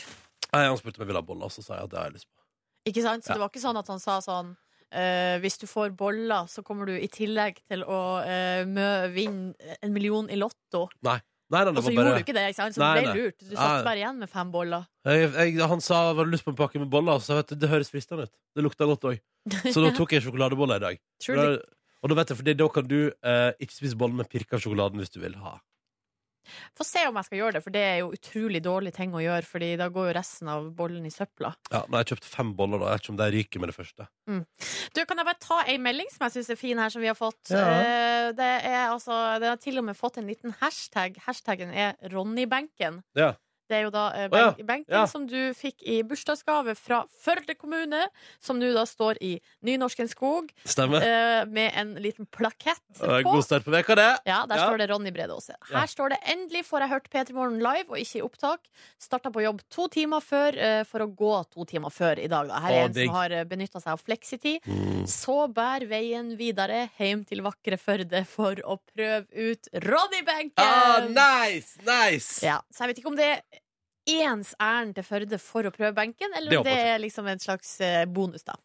Nei, 0.51 0.63
Han 0.65 0.77
spurte 0.79 0.97
om 0.97 1.03
jeg 1.05 1.11
ville 1.11 1.21
ha 1.21 1.27
boller, 1.27 1.49
så 1.53 1.61
sa 1.61 1.75
jeg 1.77 1.85
at 1.85 1.91
det 1.93 1.99
har 1.99 2.07
jeg 2.09 2.15
lyst 2.17 2.29
på. 2.31 2.41
Ikke 2.89 3.03
sant? 3.05 3.23
Så 3.25 3.29
Ja. 3.29 3.35
det 3.37 3.43
var 3.43 3.51
ikke 3.53 3.61
sånn 3.61 3.77
at 3.77 3.87
han 3.93 4.01
sa 4.01 4.15
sånn 4.25 4.55
eh, 4.93 5.39
hvis 5.43 5.57
du 5.61 5.67
får 5.69 5.91
boller, 5.97 6.47
så 6.51 6.63
kommer 6.65 6.89
du 6.89 6.93
i 6.97 7.09
tillegg 7.11 7.59
til 7.71 7.83
å 7.87 7.99
eh, 8.23 8.63
mø, 8.69 8.87
vinne 9.15 9.75
en 9.81 9.93
million 9.95 10.29
i 10.31 10.37
Lotto. 10.39 10.87
Nei, 11.07 11.17
nei, 11.51 11.63
nei 11.65 11.71
Og 11.71 11.75
det 11.79 11.83
så 11.83 11.87
var 11.89 11.95
gjorde 11.97 12.07
bare 12.11 12.21
du 12.21 12.25
ikke 12.25 12.37
det, 12.37 12.45
ikke 12.51 12.59
sant? 12.61 12.77
så 12.77 12.83
Nei, 12.83 12.91
det 12.93 13.01
ble 13.01 13.11
nei. 13.11 13.25
lurt. 13.25 13.39
Du 13.41 13.51
Nei. 13.55 13.59
satt 13.59 13.87
bare 13.87 14.03
igjen 14.03 14.21
med 14.23 14.31
fem 14.31 14.53
boller. 14.53 14.87
jeg, 15.09 15.31
jeg, 15.35 15.57
Han 15.73 15.83
sa 15.83 16.01
var 16.17 16.27
du 16.29 16.35
lyst 16.35 16.47
på 16.47 16.53
en 16.55 16.59
pakke 16.61 16.81
med 16.83 16.91
boller, 16.93 17.19
så 17.23 17.39
vet 17.39 17.53
du, 17.53 17.59
det 17.63 17.71
høres 17.71 17.91
fristende 17.93 18.27
ut. 18.29 18.33
Det 18.55 18.65
lukta 18.65 18.87
godt 18.89 19.09
òg. 19.11 19.21
Så 19.67 19.83
da 19.83 19.91
tok 19.99 20.15
jeg 20.17 20.25
sjokoladeboller 20.27 20.81
i 20.81 20.85
dag. 20.89 21.01
Tror 21.23 21.39
du, 21.39 21.43
da, 21.57 21.81
og 22.01 22.09
da 22.13 22.17
vet 22.21 22.31
jeg, 22.33 22.39
fordi 22.43 22.53
da 22.57 22.67
kan 22.73 22.87
du 22.89 22.99
eh, 23.09 23.51
ikke 23.61 23.75
spise 23.77 23.97
boller 23.99 24.17
med 24.23 24.29
pirka 24.31 24.57
sjokoladen 24.61 25.01
hvis 25.01 25.13
du 25.13 25.19
vil 25.21 25.35
ha. 25.43 25.57
Få 26.77 26.83
se 26.87 27.03
om 27.07 27.15
jeg 27.19 27.27
skal 27.27 27.37
gjøre 27.41 27.53
det, 27.57 27.61
for 27.63 27.75
det 27.75 27.81
er 27.85 27.97
jo 28.01 28.11
utrolig 28.15 28.61
dårlig 28.65 28.93
ting 28.95 29.13
å 29.13 29.21
gjøre, 29.23 29.45
Fordi 29.45 29.69
da 29.77 29.89
går 29.93 30.09
jo 30.09 30.15
resten 30.17 30.47
av 30.51 30.69
bollen 30.75 31.05
i 31.05 31.11
søpla. 31.13 31.53
Ja, 31.71 31.83
Nå 31.87 31.97
har 31.97 32.03
jeg 32.05 32.15
kjøpt 32.15 32.29
fem 32.31 32.53
boller, 32.57 32.79
da. 32.81 32.89
Jeg 32.91 32.99
vet 32.99 33.05
ikke 33.05 33.13
om 33.13 33.19
de 33.21 33.29
ryker 33.37 33.59
med 33.63 33.69
det 33.71 33.77
første. 33.77 34.07
Du, 34.95 35.05
Kan 35.05 35.17
jeg 35.21 35.25
bare 35.27 35.39
ta 35.39 35.61
ei 35.67 35.77
melding 35.77 36.09
som 36.11 36.25
jeg 36.27 36.35
syns 36.37 36.49
er 36.55 36.59
fin 36.59 36.77
her, 36.81 36.89
som 36.89 37.01
vi 37.01 37.07
har 37.11 37.15
fått? 37.19 37.39
Ja. 37.51 37.67
Eh, 37.67 38.31
Det 38.31 38.49
er 38.63 38.89
altså 38.89 39.39
Det 39.39 39.49
har 39.49 39.57
til 39.57 39.77
og 39.77 39.83
med 39.85 39.97
fått 39.97 40.17
en 40.17 40.27
liten 40.27 40.53
hashtag. 40.61 41.17
Hashtaggen 41.27 41.73
er 41.73 41.95
Ronny-benken. 42.13 43.01
Ja. 43.15 43.33
Det 43.71 43.77
er 43.79 43.85
jo 43.87 43.91
da 43.93 44.05
eh, 44.17 44.27
Å, 44.27 44.39
ja. 44.41 44.49
benken 44.67 44.91
Ja. 44.91 45.05
som 45.07 45.23
du 45.29 45.53
fikk 45.55 45.81
i 45.87 46.01
bursdagsgave 46.03 46.75
fra 46.75 47.05
Førde 47.23 47.55
kommune, 47.55 48.03
som 48.43 48.59
nå 48.59 48.73
da 48.75 48.83
står 48.89 49.17
i 49.23 49.33
Nynorsken 49.63 50.09
skog, 50.11 50.49
Stemmer. 50.67 51.01
eh, 51.05 51.45
med 51.47 51.71
en 51.79 51.93
liten 52.03 52.27
plakett 52.27 52.81
på. 52.99 53.21
God 53.23 53.45
start 53.45 53.63
på 53.63 53.71
veka, 53.71 53.95
det. 53.95 54.09
Ja, 54.27 54.41
Der 54.45 54.57
Ja. 54.57 54.67
står 54.67 54.77
det 54.83 54.89
Ronny 54.91 55.11
Brede 55.15 55.31
Aase. 55.33 55.55
Her 55.71 55.87
står 55.87 56.09
det 56.09 56.19
'Endelig 56.27 56.65
får 56.67 56.79
jeg 56.81 56.89
hørt 56.89 57.09
P3 57.09 57.33
Morgen 57.33 57.59
live 57.59 57.87
og 57.89 57.97
ikke 57.97 58.19
i 58.19 58.21
opptak'. 58.27 58.67
Starta 58.99 59.31
på 59.31 59.41
jobb 59.43 59.61
to 59.69 59.87
timer 59.87 60.19
før 60.19 60.57
eh, 60.57 60.83
for 60.83 60.99
å 60.99 61.07
gå 61.15 61.33
to 61.51 61.65
timer 61.65 61.89
før 61.89 62.19
i 62.19 62.27
dag. 62.27 62.47
Da. 62.47 62.59
Her 62.59 62.71
er 62.71 62.81
oh, 62.81 62.85
en 62.85 62.93
som 62.93 63.15
har 63.15 63.29
benytta 63.45 63.79
seg 63.81 63.93
av 63.93 64.01
fleksitid. 64.03 64.61
Mm. 64.67 65.07
Så 65.07 65.47
bær 65.53 65.87
veien 65.87 66.35
videre 66.37 66.89
hjem 66.99 67.23
til 67.25 67.41
vakre 67.41 67.77
Førde 67.79 68.25
for 68.27 68.55
å 68.65 68.77
prøve 68.95 69.25
ut 69.31 69.67
Ronny-benken! 69.73 70.51
Ah, 70.57 71.07
nice! 71.07 71.77
Nice! 71.85 72.45
ja, 72.45 72.59
så 72.73 72.83
jeg 72.85 72.91
vet 72.91 72.99
ikke 73.01 73.11
om 73.11 73.15
det 73.19 73.27
er 73.37 73.41
ens 74.25 74.53
ærend 74.61 74.97
til 74.97 75.05
Førde 75.07 75.39
for 75.41 75.67
å 75.67 75.71
prøve 75.73 75.93
benken, 75.97 76.33
eller 76.37 76.53
Det 76.53 76.59
om 76.61 76.67
det 76.67 76.75
er 76.91 76.99
liksom 77.01 77.29
en 77.31 77.41
slags 77.41 77.79
eh, 77.85 78.03
bonus, 78.05 78.43
da. 78.47 78.57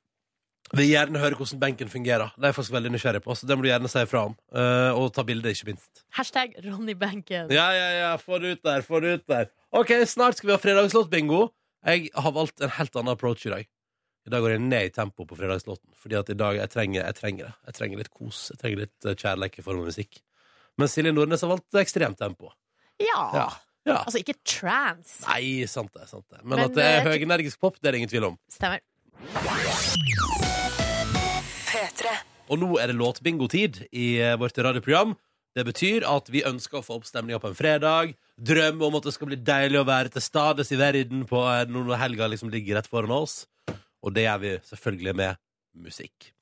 Vil 0.74 0.88
gjerne 0.90 1.20
høre 1.22 1.38
hvordan 1.38 1.60
benken 1.62 1.90
fungerer. 1.90 2.32
Det 2.34 2.42
er 2.42 2.50
jeg 2.50 2.56
faktisk 2.56 2.74
veldig 2.74 2.90
nysgjerrig 2.90 3.20
på. 3.22 3.36
Så 3.38 3.46
det 3.46 3.54
må 3.54 3.62
du 3.62 3.68
gjerne 3.68 3.90
si 3.90 4.02
ifra 4.02 4.24
om. 4.26 4.34
Uh, 4.50 4.98
og 4.98 5.12
ta 5.14 5.22
bilde, 5.26 5.52
ikke 5.54 5.68
minst. 5.68 6.02
Hashtag 6.16 6.56
Ronny-benken. 6.64 7.52
Ja, 7.54 7.68
ja, 7.76 7.86
ja. 7.94 8.10
Få 8.18 8.40
det 8.42 8.56
ut 8.56 8.64
der. 8.66 8.82
Få 8.82 8.98
det 9.04 9.12
ut 9.20 9.26
der. 9.30 9.46
OK, 9.78 9.92
snart 10.10 10.40
skal 10.40 10.50
vi 10.50 10.56
ha 10.56 10.58
fredagslåtbingo. 10.58 11.44
Jeg 11.86 12.10
har 12.18 12.34
valgt 12.34 12.64
en 12.64 12.74
helt 12.80 12.98
annen 12.98 13.14
approach 13.14 13.46
i 13.46 13.52
dag. 13.52 13.70
I 14.26 14.32
dag 14.34 14.42
går 14.42 14.56
jeg 14.56 14.64
ned 14.64 14.88
i 14.88 14.94
tempo 14.94 15.22
på 15.28 15.38
fredagslåten. 15.38 15.86
Fordi 16.02 16.18
at 16.18 16.34
i 16.34 16.38
dag 16.38 16.58
jeg 16.58 16.72
trenger, 16.72 17.04
jeg 17.04 17.18
trenger 17.20 17.46
det. 17.46 17.54
Jeg 17.68 17.78
trenger 17.78 18.02
litt 18.02 18.10
kos. 18.10 18.40
Jeg 18.50 18.62
trenger 18.62 18.82
litt 18.82 19.10
kjærlighet 19.22 19.62
i 19.62 19.66
form 19.68 19.84
av 19.84 19.92
musikk. 19.92 20.18
Men 20.82 20.90
Silje 20.90 21.14
Nordnes 21.14 21.46
har 21.46 21.54
valgt 21.54 21.78
ekstremt 21.78 22.18
tempo. 22.18 22.50
Ja. 22.98 23.22
Ja. 23.36 23.46
Ja. 23.86 24.00
Altså 24.02 24.20
ikke 24.22 24.36
trans. 24.42 25.20
Nei, 25.28 25.66
sant 25.70 25.92
det. 25.94 26.08
sant 26.10 26.26
det 26.30 26.42
Men, 26.42 26.56
Men, 26.56 26.64
at 26.66 26.76
det 26.76 26.86
er 26.86 26.98
eh, 27.00 27.10
høyenergisk 27.12 27.62
pop, 27.62 27.78
det 27.78 27.88
er 27.88 27.96
det 27.96 28.02
ingen 28.02 28.12
tvil 28.12 28.30
om. 28.32 28.38
Stemmer. 28.50 28.82
Og 32.46 32.60
nå 32.62 32.76
er 32.78 32.90
det 32.90 32.98
låtbingotid 32.98 33.86
i 33.90 34.08
eh, 34.22 34.36
vårt 34.40 34.58
radioprogram. 34.58 35.14
Det 35.56 35.64
betyr 35.64 36.04
at 36.04 36.26
vi 36.28 36.44
ønsker 36.44 36.78
å 36.78 36.84
få 36.84 36.98
opp 36.98 37.06
stemninga 37.08 37.40
på 37.40 37.48
en 37.50 37.56
fredag. 37.56 38.12
Drømme 38.36 38.90
om 38.90 38.98
at 38.98 39.06
det 39.08 39.14
skal 39.16 39.30
bli 39.30 39.38
deilig 39.40 39.80
å 39.80 39.86
være 39.88 40.12
til 40.12 40.24
stades 40.24 40.72
i 40.74 40.80
verden 40.80 41.24
på 41.28 41.40
eh, 41.48 41.64
når 41.70 41.94
helga 42.02 42.28
liksom 42.32 42.52
ligger 42.52 42.78
rett 42.78 42.90
foran 42.90 43.14
oss. 43.16 43.44
Og 44.04 44.12
det 44.14 44.26
gjør 44.26 44.42
vi 44.42 44.52
selvfølgelig 44.68 45.16
med 45.22 45.40
musikk. 45.86 46.34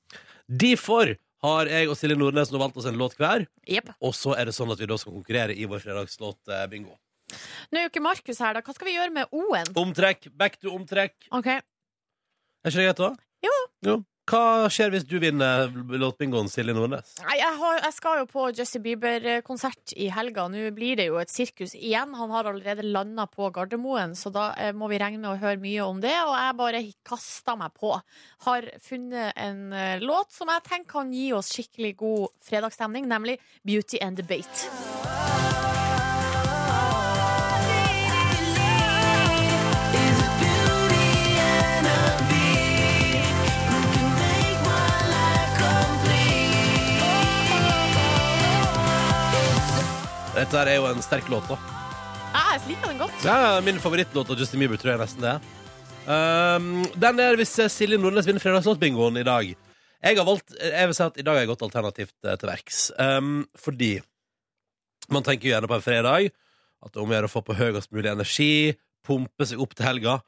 Derfor 0.45 1.15
har 1.45 1.69
jeg 1.69 1.89
og 1.89 1.97
Silje 1.97 2.17
Nordnes 2.19 2.51
nå 2.51 2.59
valgt 2.61 2.77
oss 2.81 2.89
en 2.89 2.99
låt 2.99 3.15
hver. 3.19 3.47
Yep. 3.69 3.95
Og 4.03 4.13
så 4.17 4.35
er 4.35 4.49
det 4.49 4.55
sånn 4.57 4.73
at 4.73 4.81
vi 4.81 4.89
da 4.89 4.97
skal 4.99 5.15
konkurrere 5.15 5.55
i 5.55 5.67
vår 5.69 5.83
fredagslåt-bingo. 5.83 6.95
Nå 7.71 7.79
er 7.79 7.87
jo 7.87 7.93
ikke 7.93 8.05
Markus 8.05 8.41
her, 8.43 8.57
da. 8.57 8.65
Hva 8.65 8.75
skal 8.77 8.89
vi 8.89 8.97
gjøre 8.97 9.13
med 9.15 9.31
O-en? 9.35 9.71
Omtrekk. 9.85 10.29
Back 10.35 10.59
to 10.61 10.73
omtrekk. 10.75 11.15
Ok. 11.31 11.53
Er 11.55 11.63
ikke 12.73 12.81
det 12.81 12.89
greit, 12.89 13.05
da? 13.05 13.13
Jo. 13.85 14.01
Hva 14.25 14.65
skjer 14.73 14.89
hvis 14.89 15.03
du 15.05 15.19
vinner 15.21 15.67
låtbingoen, 15.69 16.47
Silje 16.49 16.73
Nordnes? 16.73 17.11
Nei, 17.21 17.35
jeg, 17.37 17.57
har, 17.59 17.75
jeg 17.83 17.93
skal 17.93 18.21
jo 18.23 18.25
på 18.31 18.47
Jesse 18.57 18.79
Bieber-konsert 18.81 19.93
i 20.01 20.07
helga. 20.09 20.47
Nå 20.49 20.63
blir 20.73 20.97
det 20.97 21.05
jo 21.11 21.19
et 21.21 21.29
sirkus 21.29 21.75
igjen. 21.77 22.15
Han 22.17 22.33
har 22.33 22.49
allerede 22.49 22.87
landa 22.87 23.27
på 23.29 23.51
Gardermoen, 23.53 24.15
så 24.17 24.33
da 24.33 24.47
eh, 24.57 24.73
må 24.73 24.89
vi 24.89 24.97
regne 25.01 25.21
med 25.21 25.29
å 25.35 25.37
høre 25.43 25.61
mye 25.61 25.85
om 25.85 26.01
det. 26.01 26.15
Og 26.25 26.33
jeg 26.39 26.57
bare 26.63 26.81
kasta 27.05 27.53
meg 27.59 27.77
på. 27.77 27.93
Har 28.47 28.69
funnet 28.87 29.37
en 29.37 29.67
eh, 29.77 30.01
låt 30.01 30.33
som 30.33 30.49
jeg 30.49 30.65
tenker 30.71 30.93
kan 30.95 31.13
gi 31.13 31.29
oss 31.37 31.53
skikkelig 31.53 31.93
god 32.01 32.33
fredagsstemning, 32.49 33.05
nemlig 33.11 33.37
Beauty 33.61 34.01
and 34.01 34.17
Debate. 34.17 35.54
Dette 50.45 50.59
her 50.61 50.69
er 50.69 50.75
jo 50.77 50.83
en 50.85 50.99
sterk 51.01 51.25
låt, 51.33 51.47
da. 51.49 51.55
Jeg 52.35 52.59
liker 52.69 52.91
den 52.91 52.99
godt. 52.99 53.23
Er 53.25 53.63
min 53.65 53.79
favorittlåt 53.81 54.29
av 54.29 54.37
Justin 54.37 54.61
Bieber, 54.61 54.77
tror 54.77 54.91
jeg 54.91 54.99
nesten 55.01 55.23
det 55.23 55.31
er. 55.31 55.47
Um, 56.05 56.67
den 57.01 57.21
er 57.23 57.37
hvis 57.39 57.55
Silje 57.73 57.97
Nordnes 57.97 58.27
vinner 58.29 58.43
fredagslåtbingoen 58.43 59.17
i 59.17 59.23
dag. 59.25 59.49
Jeg 60.05 60.19
har 60.19 60.27
valgt, 60.27 60.53
jeg 60.53 60.91
vil 60.91 60.93
si 60.93 61.01
at 61.01 61.17
i 61.17 61.25
dag 61.25 61.39
har 61.39 61.41
jeg 61.41 61.49
gått 61.49 61.65
alternativt 61.65 62.13
eh, 62.27 62.37
til 62.37 62.51
verks. 62.51 62.83
Um, 63.01 63.39
fordi 63.57 63.89
man 65.09 65.25
tenker 65.25 65.49
jo 65.49 65.55
gjerne 65.55 65.71
på 65.71 65.79
en 65.79 65.87
fredag 65.87 66.29
at 66.29 66.93
det 66.93 67.01
er 67.01 67.07
om 67.07 67.15
å 67.15 67.17
gjøre 67.17 67.31
å 67.31 67.33
få 67.33 67.41
på 67.47 67.57
høyest 67.63 67.95
mulig 67.97 68.13
energi, 68.13 68.53
pumpe 69.07 69.49
seg 69.49 69.65
opp 69.65 69.73
til 69.73 69.89
helga. 69.89 70.19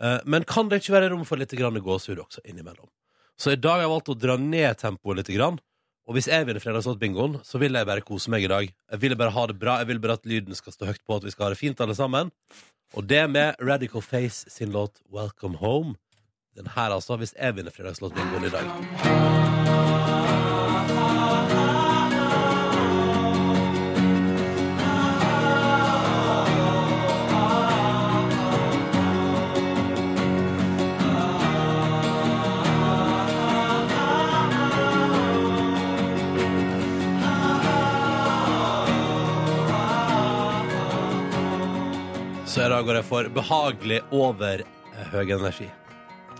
Uh, 0.00 0.22
men 0.24 0.48
kan 0.48 0.72
det 0.72 0.80
ikke 0.80 0.96
være 0.96 1.12
rom 1.12 1.28
for 1.28 1.36
litt 1.36 1.52
gåsehud 1.52 2.24
også 2.24 2.48
innimellom? 2.48 2.88
Så 3.36 3.52
i 3.52 3.60
dag 3.60 3.76
har 3.76 3.84
jeg 3.84 3.92
valgt 3.92 4.14
å 4.14 4.20
dra 4.24 4.40
ned 4.40 4.80
tempoet 4.80 5.20
litt. 5.20 5.36
Grann. 5.36 5.60
Og 6.06 6.14
hvis 6.14 6.28
jeg 6.30 6.46
vinner 6.46 6.62
fredagslåtbingoen, 6.62 7.40
så 7.42 7.58
vil 7.58 7.74
jeg 7.74 7.86
bare 7.88 8.04
kose 8.06 8.30
meg 8.30 8.44
i 8.46 8.50
dag. 8.50 8.70
Jeg 8.92 9.02
vil 9.02 9.16
bare 9.18 9.34
ha 9.34 9.46
det 9.50 9.58
bra, 9.58 9.78
jeg 9.82 9.88
vil 9.90 9.98
bare 10.02 10.14
at 10.20 10.28
lyden 10.30 10.54
skal 10.54 10.72
stå 10.74 10.86
høyt 10.86 11.02
på, 11.02 11.18
at 11.18 11.26
vi 11.26 11.34
skal 11.34 11.48
ha 11.48 11.50
det 11.54 11.58
fint 11.58 11.82
alle 11.82 11.96
sammen. 11.98 12.30
Og 12.94 13.02
det 13.10 13.24
med 13.30 13.58
Radical 13.58 14.02
Face 14.06 14.46
sin 14.50 14.70
låt 14.70 15.02
Welcome 15.10 15.58
Home. 15.58 15.96
Den 16.56 16.70
her, 16.76 16.94
altså, 16.94 17.16
hvis 17.18 17.34
jeg 17.34 17.56
vinner 17.58 17.74
fredagslåtbingoen 17.74 18.44
i 18.46 18.54
dag. 18.54 18.66
Så 42.56 42.64
i 42.64 42.68
dag 42.72 42.86
går 42.88 42.96
jeg 42.96 43.04
for 43.04 43.26
behagelig 43.36 43.96
over 44.16 44.62
eh, 44.64 45.08
høy 45.12 45.28
energi. 45.34 45.66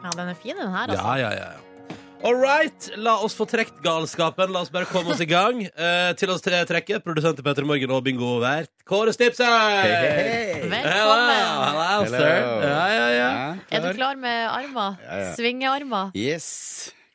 Ja, 0.00 0.08
den 0.16 0.30
er 0.30 0.38
fin, 0.40 0.56
den 0.56 0.70
her, 0.72 0.88
altså. 0.88 0.96
Ja, 0.96 1.16
ja, 1.20 1.32
ja. 1.36 1.48
ja. 1.52 1.96
All 2.24 2.38
right, 2.40 2.86
la 2.96 3.18
oss 3.20 3.34
få 3.36 3.44
trukket 3.44 3.82
galskapen. 3.84 4.48
La 4.54 4.62
oss 4.64 4.72
bare 4.72 4.88
komme 4.88 5.12
oss 5.12 5.20
i 5.20 5.28
gang. 5.28 5.60
Eh, 5.76 6.14
til 6.16 6.32
oss 6.32 6.40
tre 6.40 6.62
trekke 6.64 7.02
produsent 7.04 7.42
Petter 7.44 7.68
Morgen 7.68 7.92
og 7.92 8.00
bingo-vert 8.06 8.70
Kåre 8.88 9.12
Stipsøy! 9.12 9.44
Hello, 9.44 10.70
Velkommen. 10.72 11.36
hello, 11.68 12.08
sir. 12.08 12.32
Ja, 12.64 12.82
ja, 12.94 13.06
ja. 13.12 13.30
Er 13.68 13.84
du 13.84 13.92
klar 13.98 14.16
med 14.16 14.48
armer? 14.48 14.96
Ja, 15.04 15.20
ja. 15.20 15.32
Svingearmer? 15.36 16.16
Yes. 16.16 16.48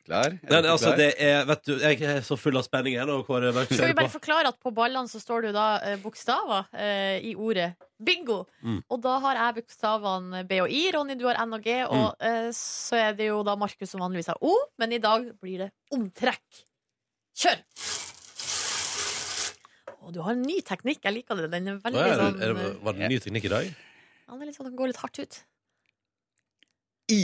Klar? 0.02 0.32
Er 0.42 0.48
Den, 0.50 0.66
altså, 0.66 0.88
klar? 0.90 0.96
det 0.98 1.08
er, 1.22 1.44
vet 1.46 1.60
du, 1.68 1.72
jeg 1.78 2.00
er 2.02 2.24
så 2.26 2.34
full 2.40 2.56
av 2.58 2.64
spenning 2.66 2.96
her 2.98 3.06
nå, 3.06 3.20
Kåre. 3.22 3.52
Skal 3.68 3.86
vi 3.92 3.94
bare 3.94 4.08
på. 4.10 4.16
forklare 4.16 4.50
at 4.50 4.58
på 4.58 4.72
ballene 4.74 5.06
så 5.06 5.20
står 5.22 5.44
det 5.44 5.52
jo 5.52 5.54
da 5.54 5.66
eh, 5.86 5.98
bokstaver 6.02 6.64
eh, 6.74 7.20
i 7.30 7.36
ordet 7.38 7.68
bingo. 8.02 8.40
Mm. 8.66 8.80
Og 8.90 8.98
da 9.04 9.12
har 9.22 9.38
jeg 9.38 9.60
bokstavene 9.60 10.42
B 10.50 10.58
og 10.64 10.74
I, 10.74 10.80
Ronny 10.96 11.14
du 11.20 11.22
har 11.30 11.38
N 11.44 11.54
og 11.54 11.62
G, 11.62 11.76
og 11.86 12.16
Mm. 12.18 12.26
eh, 12.32 12.48
så 12.58 12.98
er 12.98 13.14
det 13.14 13.28
jo 13.30 13.44
da 13.46 13.54
Markus 13.54 13.94
som 13.94 14.02
vanligvis 14.02 14.32
har 14.32 14.42
O, 14.42 14.56
men 14.82 14.92
i 14.92 14.98
dag 14.98 15.28
blir 15.38 15.66
det 15.66 15.70
omtrekk. 15.94 16.64
Kjør! 17.38 17.62
Å, 20.02 20.10
du 20.10 20.18
har 20.26 20.34
en 20.34 20.42
ny 20.42 20.58
teknikk. 20.66 20.98
Jeg 21.06 21.14
liker 21.20 21.38
det. 21.38 21.46
Den 21.52 21.68
er 21.70 21.78
veldig 21.84 22.02
er 22.02 22.10
det, 22.10 22.18
sånn 22.18 22.42
er 22.42 22.54
det, 22.58 22.68
var 22.82 22.98
det 22.98 23.08
ny 23.12 23.18
teknikk 23.22 23.46
i 23.46 23.52
dag? 23.54 23.68
ja, 23.70 24.32
Den 24.34 24.42
er 24.42 24.48
litt 24.50 24.58
sånn, 24.58 24.66
den 24.72 24.78
går 24.80 24.90
litt 24.90 24.98
hardt 25.04 25.22
ut. 25.22 25.38
I. 27.12 27.22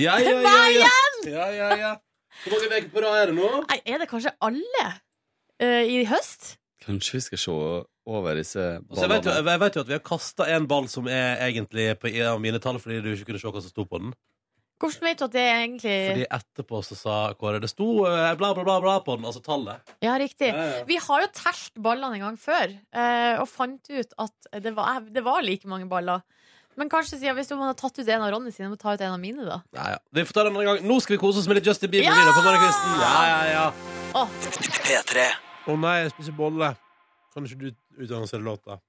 Ja, 0.00 0.18
ja, 0.18 0.34
ja. 0.40 0.58
ja. 0.74 0.90
ja, 1.30 1.46
ja, 1.54 1.70
ja. 1.78 1.94
Hvor 2.44 2.58
mange 2.58 2.82
uker 2.82 2.92
på 2.92 3.02
rad 3.04 3.22
er 3.22 3.32
det 3.32 3.38
nå? 3.38 3.50
Nei, 3.70 3.80
er 3.86 4.02
det 4.02 4.10
kanskje 4.10 4.34
alle 4.44 4.84
eh, 5.62 5.82
i 5.86 6.04
høst? 6.10 6.54
Kanskje 6.84 7.18
vi 7.20 7.24
skal 7.28 7.40
se 7.40 7.56
over 8.04 8.36
disse 8.36 8.60
Altså, 8.60 9.06
jeg, 9.06 9.10
vet 9.14 9.24
jo, 9.24 9.30
ballene. 9.30 9.52
jeg 9.54 9.60
vet 9.62 9.76
jo 9.76 9.84
at 9.84 9.90
vi 9.90 9.96
har 9.96 10.04
kasta 10.04 10.48
en 10.52 10.68
ball 10.68 10.88
som 10.92 11.08
er 11.08 11.40
egentlig 11.46 11.86
på 12.02 12.10
en 12.12 12.30
av 12.34 12.42
mine 12.42 12.60
tall, 12.60 12.80
fordi 12.82 13.00
du 13.04 13.12
ikke 13.14 13.30
kunne 13.30 13.40
se 13.40 13.52
hva 13.54 13.62
som 13.64 13.72
sto 13.72 13.86
på 13.88 14.02
den. 14.02 14.14
Hvordan 14.82 15.06
vet 15.06 15.20
du 15.20 15.24
at 15.24 15.34
det 15.36 15.42
er 15.46 15.60
egentlig 15.62 15.94
Fordi 16.10 16.24
etterpå 16.34 16.80
så 16.82 16.96
sa 16.98 17.16
Kåre 17.38 17.60
Det 17.62 17.70
sto 17.70 17.86
eh, 18.10 18.32
bla, 18.36 18.50
bla, 18.56 18.64
bla, 18.66 18.80
bla 18.82 18.96
på 19.06 19.14
den, 19.16 19.28
altså 19.30 19.40
tallet. 19.44 19.94
Ja, 20.04 20.16
riktig. 20.20 20.50
Ja, 20.50 20.64
ja. 20.80 20.80
Vi 20.88 20.98
har 21.00 21.22
jo 21.24 21.30
telt 21.38 21.78
ballene 21.86 22.18
en 22.18 22.24
gang 22.26 22.38
før, 22.40 22.74
eh, 22.74 23.34
og 23.38 23.46
fant 23.48 23.92
ut 23.94 24.16
at 24.26 24.50
det 24.66 24.74
var, 24.76 25.06
det 25.06 25.22
var 25.24 25.46
like 25.46 25.70
mange 25.70 25.88
baller. 25.88 26.26
Men 26.80 26.90
kanskje 26.92 27.18
siden 27.20 27.36
hvis 27.38 27.50
du 27.50 27.56
må 27.58 27.68
ha 27.68 27.74
tatt 27.78 27.98
ut 27.98 28.08
en 28.08 28.24
av 28.24 28.32
Ronny 28.34 28.52
sine, 28.54 28.70
må 28.72 28.78
ta 28.80 28.94
ut 28.94 29.04
en 29.04 29.14
av 29.16 29.20
mine, 29.22 29.44
da. 29.46 29.60
Ja, 29.76 29.90
ja. 29.94 30.00
Vi 30.14 30.24
får 30.26 30.38
ta 30.38 30.46
det 30.46 30.52
en 30.52 30.58
annen 30.58 30.70
gang. 30.72 30.88
Nå 30.88 31.00
skal 31.04 31.16
vi 31.16 31.20
kose 31.22 31.42
oss 31.42 31.50
med 31.50 31.60
litt 31.60 31.68
Justin 31.70 31.92
Bieber. 31.92 32.10
Ja! 32.10 32.32
På 32.34 32.42
morgenkvisten. 32.46 32.96
Ja, 33.02 33.12
ja, 33.30 33.42
ja. 33.52 33.66
Å, 34.14 34.24
Å 35.70 35.78
nei, 35.80 35.94
jeg 36.02 36.14
spiser 36.16 36.36
bolle. 36.38 36.74
Kan 37.34 37.46
ikke 37.48 37.60
du 37.62 38.04
utannonsere 38.04 38.44
låta? 38.44 38.80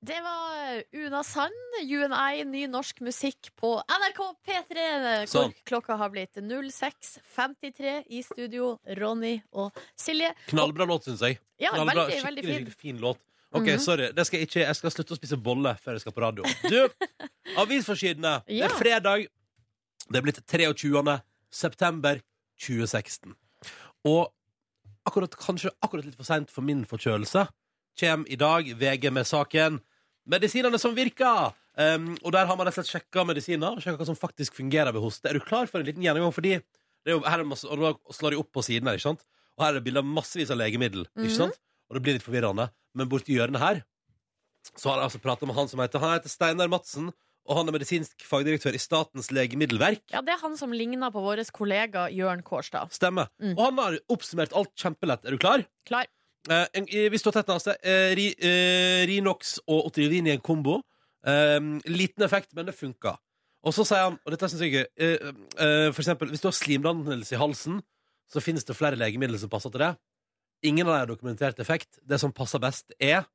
det 0.00 0.20
var 0.22 0.82
Una 0.92 1.22
Sand, 1.26 1.54
UNI, 1.82 2.44
ny 2.46 2.66
norsk 2.70 3.00
musikk 3.02 3.50
på 3.58 3.72
NRK 3.82 4.20
P3. 4.46 4.84
Hvor 5.26 5.32
Sånn. 5.32 5.54
klokka 5.66 5.96
har 5.98 6.12
blitt 6.14 6.38
06.53 6.38 8.04
i 8.14 8.22
studio. 8.22 8.76
Ronny 8.98 9.40
og 9.52 9.74
Silje. 9.98 10.30
Knallbra 10.52 10.86
låt, 10.86 11.08
syns 11.08 11.24
jeg. 11.26 11.40
Ja, 11.58 11.74
Knallbra. 11.74 12.06
veldig, 12.06 12.22
veldig 12.28 12.46
fin. 12.46 12.70
fin 12.78 13.02
låt. 13.02 13.18
OK, 13.54 13.64
Mhm. 13.66 13.80
sorry. 13.80 14.12
Det 14.12 14.26
skal 14.26 14.40
jeg, 14.40 14.48
ikke, 14.48 14.60
jeg 14.66 14.76
skal 14.76 14.90
slutte 14.90 15.14
å 15.14 15.16
spise 15.18 15.36
bolle 15.40 15.72
før 15.80 15.92
jeg 15.96 16.00
skal 16.00 16.12
på 16.12 16.20
radio. 16.20 16.42
Du, 16.68 16.88
avisforsidene. 17.62 18.42
Det 18.46 18.62
er 18.62 18.68
fredag. 18.76 19.26
Det 20.08 20.16
er 20.20 20.22
blitt 20.26 20.40
23. 20.46 21.20
september 21.50 22.20
2016. 22.60 23.34
Og 24.08 24.28
akkurat, 25.08 25.32
kanskje 25.40 25.70
akkurat 25.82 26.04
litt 26.04 26.16
for 26.18 26.24
seint 26.28 26.50
for 26.52 26.62
min 26.66 26.84
forkjølelse 26.88 27.46
kjem 27.98 28.26
i 28.30 28.36
dag 28.38 28.68
VG 28.78 29.10
med 29.10 29.24
saken 29.26 29.80
'Medisinene 30.28 30.78
som 30.78 30.94
virker'. 30.94 31.54
Um, 31.78 32.18
og 32.24 32.32
der 32.32 32.44
har 32.44 32.56
man 32.56 32.66
rett 32.66 32.76
og 32.76 32.84
slett 32.84 32.90
sjekka 33.02 33.24
medisiner 33.24 33.70
og 33.76 33.80
sjekka 33.80 33.96
hva 34.02 34.06
som 34.06 34.16
faktisk 34.18 34.52
fungerer 34.58 34.92
ved 34.92 35.00
hoste. 35.00 35.28
Er 35.30 35.32
du 35.38 35.40
klar 35.40 35.66
for 35.70 35.78
en 35.80 35.86
liten 35.86 36.02
gjennomgang? 36.02 36.34
Fordi 36.34 36.50
det 36.58 37.06
er 37.06 37.10
jo, 37.16 37.20
her 37.20 37.38
er 37.40 37.44
masse, 37.44 37.64
og 37.64 37.78
da 37.78 37.92
slår 38.12 38.30
de 38.34 38.36
opp 38.42 38.50
på 38.52 38.60
siden 38.66 38.88
her, 38.90 38.98
ikke 38.98 39.06
sant? 39.14 39.22
Og 39.56 39.64
her 39.64 39.70
er 39.70 39.78
det 39.78 39.84
bilder 39.86 40.02
av 40.02 40.04
massevis 40.10 40.50
av 40.50 40.58
legemiddel. 40.58 41.06
Mhm. 41.16 41.24
Ikke 41.24 41.36
sant? 41.36 41.58
Og 41.88 41.96
det 41.96 42.04
blir 42.04 42.18
litt 42.18 42.26
forvirrende. 42.26 42.68
Men 42.96 43.08
borti 43.10 43.36
hjørnet 43.36 43.62
her 43.62 43.84
så 44.76 44.90
har 44.90 45.00
jeg 45.00 45.08
altså 45.08 45.20
prata 45.22 45.46
med 45.48 45.56
han 45.56 45.68
som 45.70 45.80
heter 45.80 46.02
Han 46.02 46.16
heter 46.16 46.32
Steinar 46.32 46.68
Madsen, 46.68 47.06
og 47.48 47.56
han 47.56 47.70
er 47.70 47.76
medisinsk 47.78 48.24
fagdirektør 48.28 48.76
i 48.76 48.80
Statens 48.82 49.30
legemiddelverk. 49.32 50.02
Ja, 50.12 50.20
det 50.24 50.34
er 50.34 50.42
han 50.42 50.58
som 50.60 50.74
ligner 50.76 51.12
på 51.14 51.22
vår 51.24 51.40
kollega 51.56 52.08
Jørn 52.12 52.42
Kårstad. 52.44 52.92
Stemmer. 52.92 53.30
Mm. 53.40 53.54
Og 53.54 53.62
han 53.64 53.80
har 53.80 53.96
oppsummert 54.12 54.52
alt 54.58 54.74
kjempelett. 54.76 55.24
Er 55.24 55.32
du 55.32 55.40
klar? 55.40 55.64
Klar. 55.88 56.10
Eh, 56.48 57.08
vi 57.08 57.20
står 57.20 57.38
tett 57.38 57.48
neste. 57.48 57.78
Eh, 57.80 58.12
ri, 58.18 58.26
eh, 58.36 59.06
Rinox 59.08 59.56
og 59.66 59.88
Otrivin 59.88 60.28
i 60.28 60.36
en 60.36 60.44
kombo. 60.44 60.82
Eh, 61.24 61.56
liten 61.88 62.26
effekt, 62.26 62.52
men 62.52 62.68
det 62.68 62.76
funka. 62.76 63.16
Og 63.64 63.74
så 63.74 63.84
sier 63.88 64.04
han, 64.06 64.18
og 64.22 64.34
dette 64.34 64.48
synes 64.50 64.62
jeg 64.62 64.74
er 64.74 64.76
gøy 64.76 64.86
eh, 65.02 65.30
eh, 65.58 65.88
For 65.90 66.04
eksempel, 66.04 66.30
hvis 66.30 66.44
du 66.44 66.46
har 66.50 66.56
slimdannelse 66.56 67.34
i 67.34 67.40
halsen, 67.40 67.80
så 68.28 68.44
finnes 68.44 68.66
det 68.68 68.76
flere 68.76 68.98
legemidler 69.00 69.40
som 69.40 69.50
passer 69.50 69.72
til 69.72 69.82
det. 69.82 69.94
Ingen 70.66 70.86
av 70.86 70.92
dem 70.92 71.00
har 71.00 71.10
dokumentert 71.10 71.58
effekt. 71.62 72.00
Det 72.02 72.18
som 72.18 72.34
passer 72.34 72.62
best, 72.62 72.92
er 72.98 73.26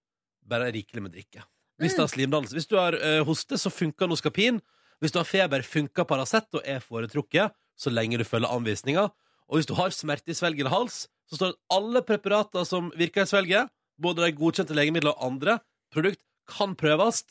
bare 0.44 0.72
rikelig 0.76 1.04
med 1.06 1.14
drikke. 1.16 1.44
Hvis 1.82 1.96
du 1.96 2.04
har 2.04 2.12
slimdannelse. 2.12 2.56
Hvis 2.56 2.70
du 2.70 2.78
har 2.78 2.96
uh, 3.00 3.24
hoste, 3.28 3.58
så 3.58 3.72
funker 3.74 4.08
Noskapin. 4.08 4.60
Hvis 5.02 5.14
du 5.16 5.20
har 5.20 5.28
feber, 5.28 5.64
funker 5.66 6.08
Paracet 6.08 6.48
og 6.56 6.64
er 6.68 6.84
foretrukket 6.84 7.56
så 7.80 7.92
lenge 7.92 8.20
du 8.20 8.26
følger 8.28 8.52
anvisninga. 8.54 9.08
Og 9.50 9.60
hvis 9.60 9.70
du 9.70 9.76
har 9.78 9.94
smerte 9.94 10.32
i 10.32 10.38
svelg 10.38 10.62
hals, 10.72 11.08
så 11.30 11.38
står 11.38 11.52
det 11.52 11.56
at 11.56 11.78
alle 11.78 12.04
preparater 12.06 12.68
som 12.68 12.92
virker 12.98 13.26
i 13.26 13.30
svelget, 13.30 13.72
både 14.02 14.24
de 14.24 14.36
godkjente 14.38 14.76
legemidler 14.76 15.14
og 15.14 15.26
andre 15.32 15.58
produkt, 15.94 16.22
kan 16.50 16.76
prøves. 16.76 17.24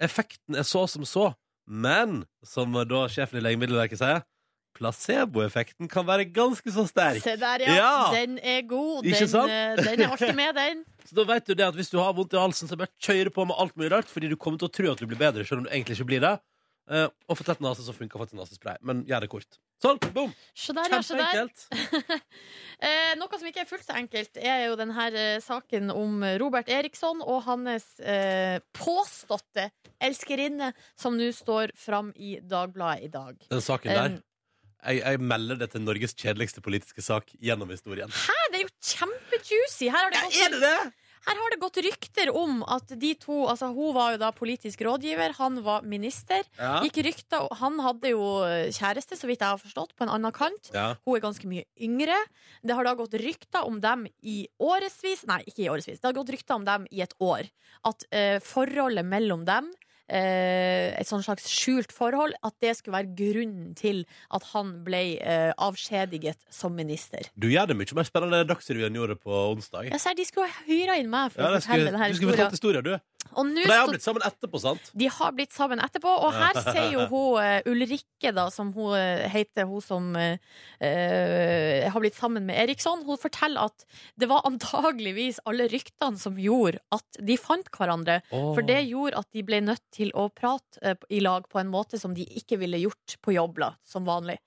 Effekten 0.00 0.56
er 0.56 0.66
så 0.66 0.86
som 0.88 1.04
så, 1.08 1.32
men 1.66 2.22
som 2.46 2.72
da 2.88 3.04
sjefen 3.12 3.40
i 3.40 3.44
Legemiddelverket 3.44 4.00
sier, 4.00 4.22
placeboeffekten 4.78 5.90
kan 5.90 6.06
være 6.08 6.28
ganske 6.34 6.72
så 6.74 6.86
sterk. 6.88 7.22
Se 7.24 7.34
der, 7.40 7.66
ja. 7.66 7.76
Ja. 7.78 7.92
Den 8.14 8.38
er 8.38 8.62
god. 8.68 9.02
Den, 9.04 9.14
eh, 9.50 9.82
den 9.82 10.04
er 10.04 10.14
alltid 10.14 10.34
med, 10.38 10.54
den. 10.58 10.84
Så 11.08 11.16
da 11.16 11.24
vet 11.24 11.46
du 11.48 11.54
det 11.56 11.64
at 11.64 11.76
hvis 11.76 11.90
du 11.90 11.98
har 12.02 12.12
vondt 12.12 12.34
i 12.36 12.40
halsen, 12.40 12.68
så 12.68 12.76
bare 12.76 12.92
kjøre 13.00 13.32
på 13.32 13.46
med 13.48 13.56
alt 13.56 13.72
mulig 13.80 13.88
rart, 13.94 14.10
fordi 14.12 14.28
du 14.28 14.36
kommer 14.36 14.60
til 14.60 14.68
å 14.68 14.74
tro 14.76 14.90
at 14.92 15.00
du 15.00 15.06
blir 15.08 15.16
bedre, 15.16 15.46
selv 15.48 15.62
om 15.62 15.64
du 15.64 15.70
egentlig 15.72 15.96
ikke 15.96 16.10
blir 16.10 16.20
det. 16.20 16.34
Eh, 16.88 17.08
og 17.28 17.36
for 17.36 17.44
tett 17.44 17.60
nase 17.60 17.84
så 17.84 17.92
funker 17.92 18.20
faktisk 18.20 18.38
nasespray, 18.38 18.78
men 18.86 19.02
gjør 19.08 19.24
det 19.24 19.30
kort. 19.32 19.58
Sånn, 19.82 19.98
boom! 20.14 20.30
Så 20.56 20.72
der, 20.76 20.92
ja. 20.92 21.02
så 21.04 21.18
der. 21.18 21.50
Eh, 22.78 23.16
noe 23.18 23.34
som 23.34 23.48
ikke 23.48 23.64
er 23.64 23.66
fullt 23.66 23.82
så 23.82 23.96
enkelt, 23.98 24.38
er 24.38 24.68
jo 24.68 24.76
denne 24.78 25.08
saken 25.42 25.90
om 25.90 26.20
Robert 26.38 26.68
Eriksson 26.70 27.24
og 27.24 27.40
hans 27.48 27.88
eh, 27.98 28.60
påståtte 28.70 29.64
elskerinne, 29.98 30.70
som 30.94 31.16
nå 31.18 31.32
står 31.34 31.74
fram 31.74 32.12
i 32.14 32.36
Dagbladet 32.38 33.08
i 33.08 33.10
dag. 33.10 33.42
Den 33.50 33.64
saken 33.64 33.98
der. 33.98 34.14
Jeg, 34.78 35.02
jeg 35.02 35.20
melder 35.20 35.58
det 35.58 35.72
til 35.72 35.82
Norges 35.82 36.14
kjedeligste 36.14 36.62
politiske 36.62 37.02
sak 37.02 37.32
gjennom 37.42 37.70
historien. 37.74 38.12
Hæ, 38.14 38.38
det 38.52 38.60
er 38.60 38.64
jo 38.66 38.72
kjempejuicy! 38.92 39.88
Her 39.90 40.06
har 40.06 40.14
det 40.14 40.22
gått 40.22 40.40
Er 40.44 40.54
det 40.54 40.60
det? 40.62 40.78
Her 41.28 41.36
har 41.42 41.52
det 41.52 41.58
gått 41.60 41.78
rykter 41.84 42.30
om 42.32 42.60
at 42.70 42.92
de 43.00 43.10
to 43.20 43.40
Altså, 43.50 43.70
hun 43.74 43.92
var 43.96 44.14
jo 44.14 44.20
da 44.22 44.30
politisk 44.32 44.80
rådgiver, 44.86 45.34
han 45.38 45.60
var 45.66 45.84
minister. 45.84 46.46
Ja. 46.56 46.78
Gikk 46.84 47.00
rykter 47.08 47.48
Han 47.60 47.80
hadde 47.84 48.14
jo 48.14 48.22
kjæreste, 48.74 49.18
så 49.18 49.28
vidt 49.28 49.42
jeg 49.44 49.56
har 49.56 49.60
forstått, 49.60 49.96
på 49.98 50.06
en 50.06 50.14
annen 50.14 50.34
kant. 50.34 50.70
ja. 50.74 50.94
Hun 51.04 51.18
er 51.18 51.24
ganske 51.24 51.50
mye 51.50 51.66
yngre. 51.84 52.16
Det 52.62 52.76
har 52.76 52.86
da 52.86 52.94
gått 52.98 53.18
rykter 53.20 53.66
om 53.66 53.80
dem 53.82 54.06
i 54.22 54.40
årevis 54.62 55.26
Nei, 55.28 55.42
ikke 55.48 55.66
i 55.66 55.68
årevis. 55.72 56.00
Det 56.00 56.08
har 56.08 56.16
gått 56.16 56.32
rykter 56.32 56.56
om 56.56 56.64
dem 56.68 56.86
i 56.90 57.02
et 57.04 57.14
år. 57.18 57.50
At 57.88 58.06
uh, 58.14 58.38
forholdet 58.44 59.06
mellom 59.06 59.44
dem 59.48 59.68
eh, 59.72 59.87
et 60.08 61.08
sånn 61.08 61.22
slags 61.24 61.48
skjult 61.52 61.92
forhold, 61.92 62.32
at 62.42 62.54
det 62.64 62.74
skulle 62.78 62.96
være 62.96 63.12
grunnen 63.18 63.74
til 63.78 64.04
at 64.34 64.46
han 64.54 64.72
ble 64.86 65.02
eh, 65.20 65.52
avskjediget 65.60 66.40
som 66.52 66.74
minister. 66.78 67.28
Du 67.36 67.48
gjør 67.52 67.68
det 67.70 67.76
mye 67.78 67.98
mer 67.98 68.08
spennende 68.08 68.40
enn 68.42 68.48
Dagsrevyen 68.48 68.96
gjorde 68.96 69.18
på 69.20 69.42
onsdag. 69.52 69.90
Ja, 69.92 70.14
De 70.18 70.24
skulle 70.28 70.48
ha 70.48 70.64
hyra 70.68 70.96
inn 70.98 71.10
meg 71.12 71.34
for 71.34 71.44
Ja, 71.44 71.52
å 71.52 71.60
fortelle 71.60 71.92
denne 71.92 72.08
historien. 72.08 72.12
du 72.12 72.20
skulle 72.22 72.36
fortalt 72.36 72.58
historien, 72.58 72.84
du. 72.88 72.98
Og 73.36 73.50
de 73.52 73.64
har 73.68 73.88
blitt 73.90 74.04
sammen 74.04 74.22
etterpå, 74.24 74.60
sant? 74.62 74.90
De 74.96 75.08
har 75.12 75.32
blitt 75.36 75.52
sammen 75.52 75.82
etterpå, 75.84 76.08
og 76.08 76.32
her 76.32 76.56
sier 76.70 76.92
jo 76.94 77.04
hun 77.10 77.42
eh, 77.42 77.68
Ulrikke, 77.68 78.32
da, 78.32 78.46
som 78.54 78.70
hun 78.72 78.94
eh, 78.96 79.26
heter, 79.28 79.68
hun 79.68 79.82
som 79.84 80.06
eh, 80.16 80.38
eh, 80.80 81.88
har 81.92 82.00
blitt 82.00 82.16
sammen 82.16 82.46
med 82.48 82.56
Eriksson, 82.62 83.04
hun 83.06 83.20
forteller 83.20 83.68
at 83.68 83.84
det 84.18 84.30
var 84.30 84.46
antageligvis 84.48 85.42
alle 85.48 85.68
ryktene 85.70 86.20
som 86.20 86.38
gjorde 86.40 86.80
at 86.94 87.20
de 87.20 87.36
fant 87.40 87.68
hverandre. 87.74 88.20
For 88.30 88.64
det 88.66 88.80
gjorde 88.88 89.20
at 89.20 89.28
de 89.36 89.44
ble 89.46 89.60
nødt 89.66 89.97
til 89.98 90.12
å 90.14 90.28
prate 90.32 90.82
eh, 90.82 90.98
i 91.14 91.22
lag 91.24 91.48
på 91.50 91.60
en 91.60 91.70
måte 91.72 92.00
som 92.00 92.14
de 92.16 92.26
ikke 92.40 92.60
ville 92.62 92.80
gjort 92.86 93.18
på 93.24 93.34
jobb, 93.36 93.60
som 93.86 94.06
vanlig. 94.08 94.38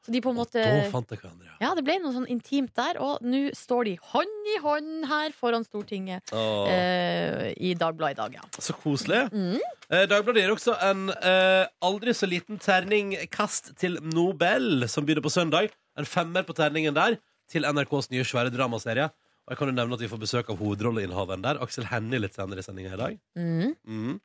Så 0.00 0.14
de 0.14 0.20
på 0.24 0.30
en 0.32 0.38
måte 0.38 0.60
Da 0.64 0.84
fant 0.88 1.10
jeg 1.12 1.20
hverandre, 1.20 1.50
ja. 1.60 1.74
Det 1.76 1.82
ble 1.84 1.98
noe 2.00 2.14
sånn 2.14 2.28
intimt 2.32 2.72
der, 2.78 2.96
og 3.04 3.20
nå 3.24 3.50
står 3.56 3.90
de 3.90 3.94
hånd 4.12 4.48
i 4.48 4.56
hånd 4.64 5.06
her 5.10 5.34
foran 5.36 5.66
Stortinget 5.66 6.32
eh, 6.32 7.50
i 7.60 7.74
Dagbladet 7.76 8.16
i 8.16 8.20
dag, 8.22 8.38
ja. 8.40 8.46
Så 8.56 8.76
koselig. 8.80 9.26
Mm. 9.28 9.58
Eh, 9.90 10.06
Dagbladet 10.08 10.46
gir 10.46 10.54
også 10.54 10.76
en 10.88 11.10
eh, 11.12 11.66
aldri 11.84 12.16
så 12.16 12.28
liten 12.30 12.60
terningkast 12.62 13.74
til 13.80 13.98
Nobel, 14.00 14.88
som 14.88 15.04
begynner 15.04 15.26
på 15.26 15.34
søndag. 15.36 15.68
En 16.00 16.08
femmer 16.08 16.48
på 16.48 16.56
terningen 16.56 16.96
der 16.96 17.18
til 17.50 17.68
NRKs 17.68 18.08
nye 18.14 18.24
svære 18.24 18.54
dramaserie. 18.54 19.10
Og 19.46 19.54
jeg 19.54 19.58
kan 19.58 19.70
jo 19.70 19.74
nevne 19.74 19.96
at 19.96 20.02
vi 20.04 20.08
får 20.12 20.20
besøk 20.22 20.50
av 20.52 20.58
hovedrolleinnehaveren 20.60 21.42
der, 21.42 21.58
Aksel 21.64 21.86
Hennie, 21.90 22.20
litt 22.22 22.36
senere 22.36 22.62
i 22.62 22.66
sendinga 22.66 22.92
i 22.94 22.98
dag. 23.00 23.16
Mm. 23.34 23.72
Mm. 23.88 24.20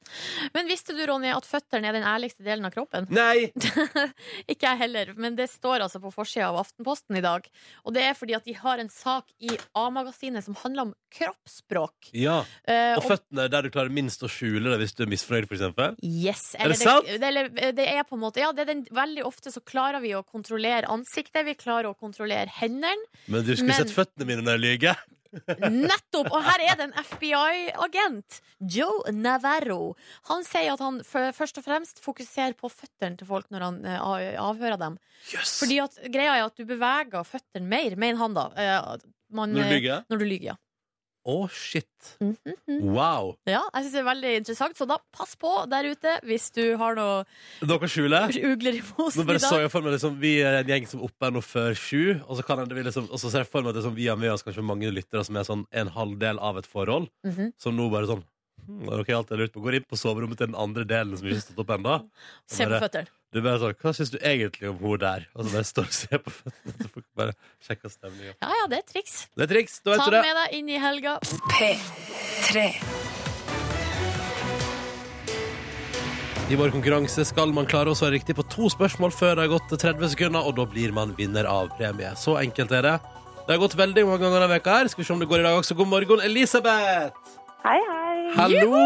Men 0.54 0.68
visste 0.70 0.94
du, 0.94 1.02
Ronny, 1.10 1.32
at 1.34 1.48
føttene 1.50 1.90
er 1.90 1.96
den 1.98 2.06
ærligste 2.06 2.46
delen 2.46 2.68
av 2.68 2.74
kroppen? 2.76 3.08
Nei! 3.10 3.48
Ikke 4.52 4.68
jeg 4.70 4.82
heller, 4.84 5.14
men 5.18 5.38
det 5.40 5.48
står 5.50 5.82
altså 5.88 6.02
på 6.04 6.12
forsida 6.14 6.52
av 6.52 6.60
Aftenposten 6.62 7.18
i 7.18 7.24
dag. 7.26 7.48
Og 7.88 7.96
det 7.96 8.04
er 8.06 8.14
fordi 8.20 8.36
at 8.38 8.46
de 8.46 8.54
har 8.60 8.84
en 8.84 8.92
sak 8.94 9.32
i 9.42 9.50
A-magasinet 9.74 10.46
som 10.46 10.58
handler 10.62 10.90
om 10.90 10.94
kroppsspråk. 11.16 12.12
Ja. 12.14 12.42
Eh, 12.68 12.94
Og 13.00 13.08
føttene 13.08 13.48
er 13.48 13.54
der 13.56 13.66
du 13.66 13.72
klarer 13.74 13.94
minst 13.94 14.22
å 14.26 14.30
skjule 14.30 14.76
det 14.76 14.78
hvis 14.84 14.94
du 14.98 15.04
er 15.08 15.12
misfornøyd, 15.16 15.48
for 15.50 15.58
eksempel. 15.58 15.98
Yes, 16.06 16.52
Er 16.54 16.70
det 16.70 16.76
eller 16.76 16.82
sant? 16.84 17.10
Det, 17.10 17.32
eller, 17.32 17.50
det 17.82 17.88
er 17.96 18.04
på 18.06 18.18
en 18.20 18.24
måte 18.28 18.44
Ja, 18.44 18.52
det 18.54 18.66
er 18.68 18.72
den, 18.76 18.86
veldig 18.94 19.26
ofte 19.26 19.50
så 19.54 19.64
klarer 19.66 20.04
vi 20.04 20.14
å 20.18 20.22
kontrollere 20.28 20.86
ansiktet, 20.92 21.46
vi 21.48 21.58
klarer 21.58 21.90
å 21.94 21.98
kontrollere 21.98 22.52
hendene. 22.62 22.94
Men 23.26 23.42
du 23.48 23.56
skulle 23.56 23.74
Men- 23.74 23.82
sett 23.88 23.96
føttene 23.96 24.30
mine 24.30 24.46
når 24.46 24.60
jeg 24.60 24.66
lyver. 24.68 25.04
Nettopp! 25.72 26.30
Og 26.32 26.44
her 26.46 26.64
er 26.66 26.78
det 26.80 26.88
en 26.90 26.96
FBI-agent, 27.02 28.40
Joe 28.76 29.12
Navarro. 29.16 29.96
Han 30.32 30.46
sier 30.48 30.74
at 30.76 30.84
han 30.84 31.02
først 31.06 31.60
og 31.62 31.66
fremst 31.68 32.02
fokuserer 32.04 32.56
på 32.60 32.72
føttene 32.72 33.20
til 33.20 33.30
folk 33.30 33.50
når 33.54 33.68
han 33.68 33.82
eh, 33.90 34.38
avhører 34.42 34.80
dem. 34.82 34.98
Yes. 35.34 35.58
Fordi 35.62 35.80
at 35.84 36.00
greia 36.14 36.38
er 36.40 36.48
at 36.48 36.58
du 36.58 36.66
beveger 36.70 37.28
føttene 37.28 37.68
mer, 37.70 37.98
mener 38.00 38.22
han 38.22 38.38
da. 38.38 38.50
Eh, 38.56 39.12
Man, 39.36 39.50
Når 39.56 39.64
du 39.66 39.66
eh, 39.66 39.80
lyver? 39.80 40.04
Når 40.10 40.20
du 40.22 40.24
lyver, 40.26 40.44
ja. 40.52 40.54
Å, 41.26 41.50
shit. 41.50 41.88
Mm 42.22 42.36
-hmm. 42.46 42.82
Wow. 42.94 43.36
Ja, 43.50 43.64
jeg 43.74 43.84
synes 43.84 43.92
det 43.94 44.00
er 44.00 44.04
veldig 44.14 44.34
interessant, 44.38 44.78
så 44.78 44.86
da 44.86 44.98
pass 45.12 45.36
på 45.36 45.66
der 45.70 45.84
ute 45.90 46.20
hvis 46.24 46.52
du 46.54 46.78
har 46.78 46.94
noe 46.96 47.26
Dere 47.62 47.88
skjuler? 47.90 48.30
ugler 48.30 48.74
i 48.78 48.82
Nå 48.82 49.26
bare 49.26 49.40
så 49.40 49.60
jeg 49.62 49.72
for 49.72 49.82
meg 49.82 49.94
liksom, 49.94 50.20
Vi 50.20 50.42
er 50.42 50.60
en 50.62 50.68
gjeng 50.68 50.88
som 50.88 51.02
oppe 51.02 51.26
er 51.26 51.32
nå 51.32 51.42
før 51.42 51.74
sju, 51.74 52.22
og 52.28 52.38
så, 52.38 52.44
kan 52.46 52.68
det, 52.68 52.86
liksom, 52.86 53.10
og 53.12 53.18
så 53.20 53.32
ser 53.32 53.40
jeg 53.40 53.48
for 53.48 53.62
meg 53.62 53.70
at 53.70 53.76
det 53.76 53.84
sånn, 53.84 53.96
vi 53.96 54.06
har 54.08 54.16
med 54.18 54.32
oss 54.32 54.44
kanskje 54.44 54.62
mange 54.64 54.92
lyttere 54.92 55.24
som 55.26 55.36
er 55.36 55.44
sånn 55.44 55.66
en 55.72 55.88
halv 55.88 56.20
del 56.20 56.38
av 56.40 56.58
et 56.58 56.68
forhold, 56.68 57.10
Mhm. 57.26 57.54
som 57.58 57.76
nå 57.76 57.90
bare 57.90 58.06
sånn 58.06 58.24
hm, 58.66 58.88
er 58.90 59.04
dere 59.04 59.18
alltid 59.20 59.40
lurt 59.42 59.54
på 59.56 59.62
Går 59.66 59.78
inn 59.80 59.86
på 59.90 60.00
soverommet 60.00 60.38
til 60.42 60.50
den 60.52 60.58
andre 60.60 60.84
delen 60.90 61.16
som 61.18 61.28
ikke 61.28 61.38
har 61.40 61.46
stått 61.46 61.62
opp 61.66 61.74
ennå. 61.78 61.96
Se 62.56 62.68
på 62.70 62.82
føttene. 62.86 63.12
Du 63.36 63.42
bare 63.44 63.60
sånn 63.60 63.74
Hva 63.82 63.92
syns 63.98 64.12
du 64.14 64.18
egentlig 64.22 64.70
om 64.72 64.78
hun 64.80 65.00
der? 65.02 65.26
Og 65.36 65.44
så 65.44 65.52
bare 65.58 65.68
står 65.68 65.90
og 65.90 65.96
ser 65.98 66.22
på 66.24 66.32
føttene. 66.32 66.76
Så 66.80 66.92
folk 66.94 67.08
bare 67.20 67.34
sjekker 67.68 67.92
stemninga. 67.92 68.36
Ja 68.42 68.54
ja, 68.62 68.68
det 68.72 68.80
er 68.84 68.88
triks. 68.94 69.16
Det 69.36 69.48
er 69.48 69.52
triks. 69.56 69.80
Da 69.84 69.98
Ta 69.98 69.98
vet 69.98 70.06
du 70.06 70.16
det 70.16 70.22
det. 70.22 70.30
med 70.30 70.40
deg 70.42 70.60
inn 70.62 70.72
i 70.72 70.80
helga. 70.86 71.18
P3. 71.52 72.70
I 76.46 76.58
vår 76.60 76.70
konkurranse 76.76 77.24
skal 77.26 77.50
man 77.58 77.66
klare 77.66 77.90
å 77.90 77.98
svare 77.98 78.14
riktig 78.20 78.36
på 78.38 78.44
to 78.54 78.68
spørsmål 78.70 79.10
før 79.18 79.32
det 79.40 79.48
har 79.48 79.54
gått 79.56 79.72
30 79.82 80.12
sekunder, 80.14 80.46
og 80.46 80.54
da 80.60 80.68
blir 80.70 80.94
man 80.94 81.16
vinner 81.18 81.48
av 81.50 81.72
premie. 81.80 82.12
Så 82.22 82.36
enkelt 82.38 82.70
er 82.78 82.86
det. 82.86 82.96
Det 83.48 83.56
har 83.56 83.62
gått 83.64 83.74
veldig 83.78 84.04
mange 84.06 84.22
ganger 84.22 84.44
denne 84.46 84.54
veka 84.54 84.76
her. 84.80 84.92
Skal 84.94 85.02
vi 85.04 85.08
se 85.10 85.14
om 85.16 85.24
det 85.24 85.28
går 85.32 85.42
i 85.42 85.48
dag 85.48 85.58
også. 85.58 85.76
God 85.78 85.90
morgen, 85.90 86.22
Elisabeth! 86.26 87.35
Hei, 87.66 87.80
hei. 87.82 88.18
Hallo! 88.38 88.80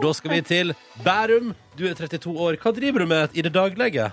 Da 0.00 0.10
skal 0.16 0.32
vi 0.32 0.40
til 0.48 0.70
Bærum. 1.04 1.50
Du 1.76 1.82
er 1.84 1.92
32 1.98 2.32
år. 2.40 2.56
Hva 2.62 2.72
driver 2.72 3.04
du 3.04 3.06
med 3.10 3.34
i 3.36 3.44
det 3.44 3.52
daglige? 3.52 4.06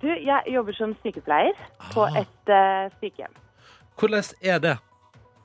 Du, 0.00 0.06
jeg 0.08 0.54
jobber 0.54 0.72
som 0.78 0.94
sykepleier 1.02 1.52
på 1.92 2.06
Ah. 2.06 2.16
et 2.22 2.52
uh, 2.54 2.88
sykehjem. 3.02 3.34
Hvordan 4.00 4.24
er 4.40 4.58
det? 4.64 4.74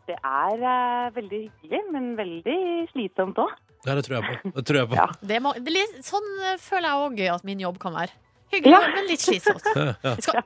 Det 0.07 0.15
er 0.15 0.63
uh, 0.63 1.11
veldig 1.15 1.41
hyggelig, 1.43 1.81
men 1.91 2.09
veldig 2.15 2.57
slitsomt 2.93 3.43
òg. 3.43 3.51
Ja, 3.83 3.95
det 3.99 4.05
tror 4.07 4.21
jeg 4.21 4.29
på. 4.31 4.51
Det 4.55 4.65
tror 4.69 4.79
jeg 4.79 4.89
på. 4.93 4.99
Ja. 5.01 5.07
Det 5.33 5.43
må, 5.43 5.53
det 5.59 5.75
litt, 5.75 5.97
sånn 6.07 6.29
eh, 6.39 6.57
føler 6.63 6.87
jeg 6.87 7.03
òg 7.03 7.23
at 7.35 7.43
min 7.51 7.59
jobb 7.67 7.83
kan 7.83 7.97
være. 7.99 8.15
Hyggelig, 8.53 8.77
Ja. 8.77 8.83
men 8.95 9.09
litt 9.11 9.27
slitsomt. 9.27 9.67
Ja, 9.75 9.95
ja. 10.07 10.15
Skal 10.23 10.43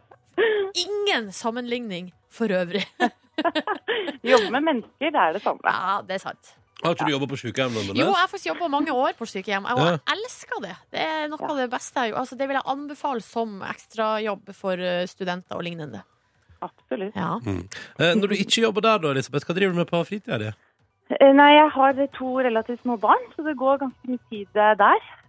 ingen 0.78 1.30
sammenligning 1.34 2.10
for 2.34 2.50
øvrig. 2.54 2.82
Jobbe 4.32 4.50
med 4.54 4.64
mennesker, 4.64 5.12
det 5.14 5.22
er 5.22 5.38
det 5.38 5.42
samme. 5.46 5.62
Ja, 5.70 6.00
det 6.02 6.18
er 6.18 6.24
sant. 6.32 6.58
Har 6.84 6.94
ikke 6.94 7.06
du 7.08 7.12
jobba 7.16 7.28
på 7.32 7.38
sykehjem? 7.42 7.74
Jo, 7.90 7.94
jeg 7.98 8.06
har 8.14 8.28
faktisk 8.30 8.52
jobba 8.52 8.68
mange 8.70 8.94
år 8.94 9.16
på 9.18 9.26
sykehjem, 9.26 9.66
og 9.66 9.80
jeg 9.82 9.96
Ja. 9.98 10.14
elsker 10.14 10.62
det. 10.62 10.76
Det 10.94 11.00
er 11.02 11.28
noe 11.28 11.50
av 11.50 11.58
det 11.58 11.70
beste 11.72 11.96
jeg 12.06 12.14
altså, 12.14 12.38
Det 12.38 12.48
vil 12.48 12.54
jeg 12.60 12.64
anbefale 12.66 13.22
som 13.22 13.62
ekstrajobb 13.66 14.54
for 14.54 14.74
eh, 14.78 15.06
studenter 15.08 15.56
og 15.58 15.64
lignende. 15.64 16.04
Absolutt. 16.62 17.16
Ja. 17.16 17.40
Eh, 18.00 18.14
Når 18.16 18.28
du 18.30 18.36
ikke 18.36 18.62
jobber 18.62 18.82
der, 18.82 18.98
da, 19.00 19.08
Elisabeth, 19.12 19.46
hva 19.46 19.56
driver 19.56 19.74
du 19.74 19.78
med 19.78 19.88
på 19.90 20.04
fritida 20.06 20.38
di? 20.38 20.52
Eh, 21.20 21.34
Nei, 21.34 21.52
jeg 21.56 21.70
har 21.72 21.94
to 22.18 22.38
relativt 22.46 22.82
små 22.84 23.00
barn, 23.00 23.26
så 23.36 23.44
det 23.46 23.58
går 23.58 23.78
ganske 23.80 24.06
mye 24.08 24.20
tid 24.30 24.48
der, 24.54 24.76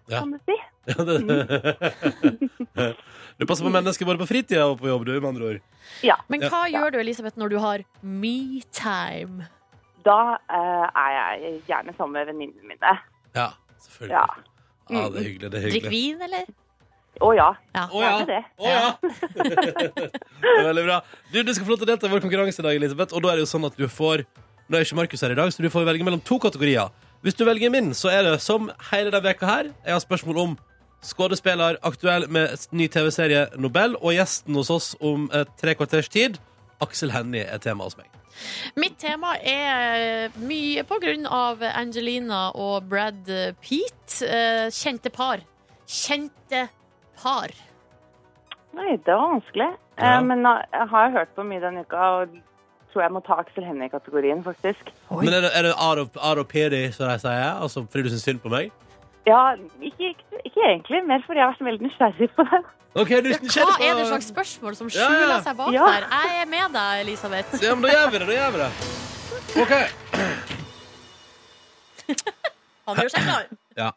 Ja. 0.08 0.20
kan 0.20 0.30
du 0.32 0.38
si. 0.44 0.56
Ja, 0.88 1.04
det- 1.04 2.96
Du 3.38 3.46
passer 3.46 3.64
på 3.64 3.70
mennesker 3.70 4.04
både 4.06 4.18
på 4.18 4.26
fritida 4.26 4.64
og 4.66 4.80
på 4.80 4.88
jobb, 4.88 5.04
du, 5.06 5.20
med 5.20 5.28
andre 5.28 5.44
ord. 5.48 5.60
Ja. 6.02 6.16
Men 6.28 6.40
Ja. 6.42 6.48
hva 6.48 6.66
gjør 6.68 6.92
du, 6.92 6.98
Elisabeth, 6.98 7.36
når 7.38 7.48
du 7.50 7.58
har 7.58 7.84
me-time? 8.02 9.46
Da 10.08 10.20
eh, 10.48 10.86
er 10.88 11.16
jeg 11.16 11.58
gjerne 11.68 11.94
sammen 11.98 12.16
med 12.16 12.30
venninnene 12.30 12.70
mine. 12.70 12.94
Ja, 13.36 13.50
selvfølgelig. 13.84 14.14
Ja. 14.16 14.54
Ja, 14.88 15.04
det 15.12 15.20
er 15.20 15.26
hyggelig. 15.28 15.50
det 15.52 15.58
er 15.58 15.66
hyggelig. 15.66 15.82
Drikk 15.82 15.92
vin, 15.92 16.22
eller? 16.24 16.48
Å 17.18 17.32
ja. 17.34 17.48
Ja. 17.74 17.84
Å 17.90 18.02
ja. 18.02 18.12
Det. 18.28 18.38
Å 18.62 18.70
ja. 18.72 18.90
det 20.44 20.52
er 20.54 20.68
veldig 20.68 20.84
bra. 20.86 21.00
Du, 21.32 21.40
du 21.42 21.50
skal 21.52 21.66
få 21.66 21.74
lov 21.74 21.80
til 21.80 21.88
å 21.88 21.90
delta 21.90 22.08
i 22.08 22.12
vår 22.12 22.22
konkurranse 22.24 22.62
i 22.62 22.66
dag, 22.68 22.78
Elisabeth. 22.78 23.16
Og 23.16 23.24
da 23.24 23.32
er 23.32 23.40
det 23.40 23.44
jo 23.44 23.50
sånn 23.50 23.68
at 23.68 23.78
du 23.78 23.88
får 23.90 24.24
Nå 24.68 24.76
er 24.76 24.84
ikke 24.84 24.98
Markus 24.98 25.22
her 25.24 25.32
i 25.32 25.36
dag, 25.38 25.48
så 25.48 25.64
du 25.64 25.70
får 25.72 25.86
velge 25.88 26.04
mellom 26.04 26.20
to 26.28 26.36
kategorier. 26.44 26.90
Hvis 27.24 27.38
du 27.38 27.46
velger 27.48 27.72
min, 27.72 27.94
så 27.96 28.10
er 28.12 28.26
det 28.26 28.34
som 28.44 28.68
hele 28.90 29.08
denne 29.08 29.24
veka 29.24 29.48
her. 29.48 29.70
Jeg 29.80 29.96
har 29.96 30.02
spørsmål 30.04 30.42
om 30.42 30.52
skuespiller 31.00 31.80
aktuell 31.88 32.28
med 32.28 32.68
ny 32.76 32.90
TV-serie 32.92 33.46
Nobel, 33.56 33.96
og 33.96 34.12
gjesten 34.12 34.60
hos 34.60 34.68
oss 34.74 34.90
om 35.00 35.24
tre 35.56 35.72
kvarters 35.72 36.12
tid. 36.12 36.36
Aksel 36.84 37.16
Hennie 37.16 37.48
er 37.48 37.64
tema 37.64 37.88
hos 37.88 37.96
meg. 37.96 38.17
Mitt 38.76 38.98
tema 39.02 39.34
er 39.42 40.28
mye 40.38 40.84
på 40.88 40.98
grunn 41.02 41.26
av 41.26 41.62
Angelina 41.68 42.48
og 42.54 42.88
Brad 42.90 43.28
Pitt. 43.64 44.18
Eh, 44.22 44.68
Kjente 44.74 45.10
par. 45.14 45.42
Kjente 45.88 46.66
par. 47.22 47.54
Nei, 48.78 48.96
det 48.96 49.14
var 49.14 49.32
vanskelig. 49.34 49.70
Eh, 49.98 50.04
Ja. 50.06 50.20
Men 50.22 50.46
eh, 50.46 50.60
jeg 50.72 50.88
har 50.92 51.10
hørt 51.10 51.32
på 51.34 51.42
mye 51.46 51.60
denne 51.60 51.82
uka, 51.82 52.02
og 52.22 52.36
tror 52.92 53.02
jeg 53.02 53.12
må 53.12 53.20
ta 53.26 53.38
Aksel 53.42 53.64
Hennie-kategorien, 53.66 54.44
faktisk. 54.46 54.92
Men 55.10 55.34
er 55.34 55.40
det, 55.44 55.50
er 55.58 55.62
det 55.66 55.72
out, 55.76 55.98
of, 55.98 56.08
out 56.22 56.38
of 56.38 56.46
pity, 56.48 56.84
som 56.94 57.08
de 57.10 57.18
sier? 57.20 57.58
Altså 57.60 57.82
fordi 57.84 58.06
du 58.06 58.12
syns 58.14 58.22
synd 58.28 58.40
på 58.44 58.52
meg? 58.52 58.70
Ja, 59.28 59.42
ikke, 59.84 60.04
ikke, 60.14 60.36
ikke 60.48 60.62
egentlig, 60.72 60.98
mer 61.10 61.20
fordi 61.26 61.38
jeg 61.42 61.46
har 61.46 61.52
vært 61.54 61.68
veldig 61.68 61.84
nysgjerrig 61.88 62.28
på 62.38 62.42
det. 62.50 62.60
Ok, 62.98 63.10
du 63.22 63.28
Ja, 63.28 63.32
hva 63.38 63.74
er 63.84 63.92
det 64.00 64.06
slags 64.08 64.28
spørsmål 64.32 64.72
som 64.78 64.86
Ja, 64.88 64.92
ja. 64.98 65.02
skjuler 65.08 65.40
seg 65.44 65.54
bak 65.58 65.68
Ja. 65.76 65.84
der? 65.92 66.02
Jeg 66.14 66.28
er 66.42 66.46
med 66.54 66.68
deg, 66.78 66.92
Elisabeth. 67.04 67.50
Ja, 67.62 67.70
men 67.74 67.82
da 67.84 67.88
gjør 67.96 68.08
vi 68.14 68.18
det. 68.18 68.26
da 68.26 68.32
gjør 68.38 68.50
vi 68.54 68.58
det 68.64 68.70
OK. 69.62 69.72
Han 72.88 72.94
gjør 73.02 73.10
seg 73.12 73.22
klar. 73.28 73.44
Ja. 73.76 73.90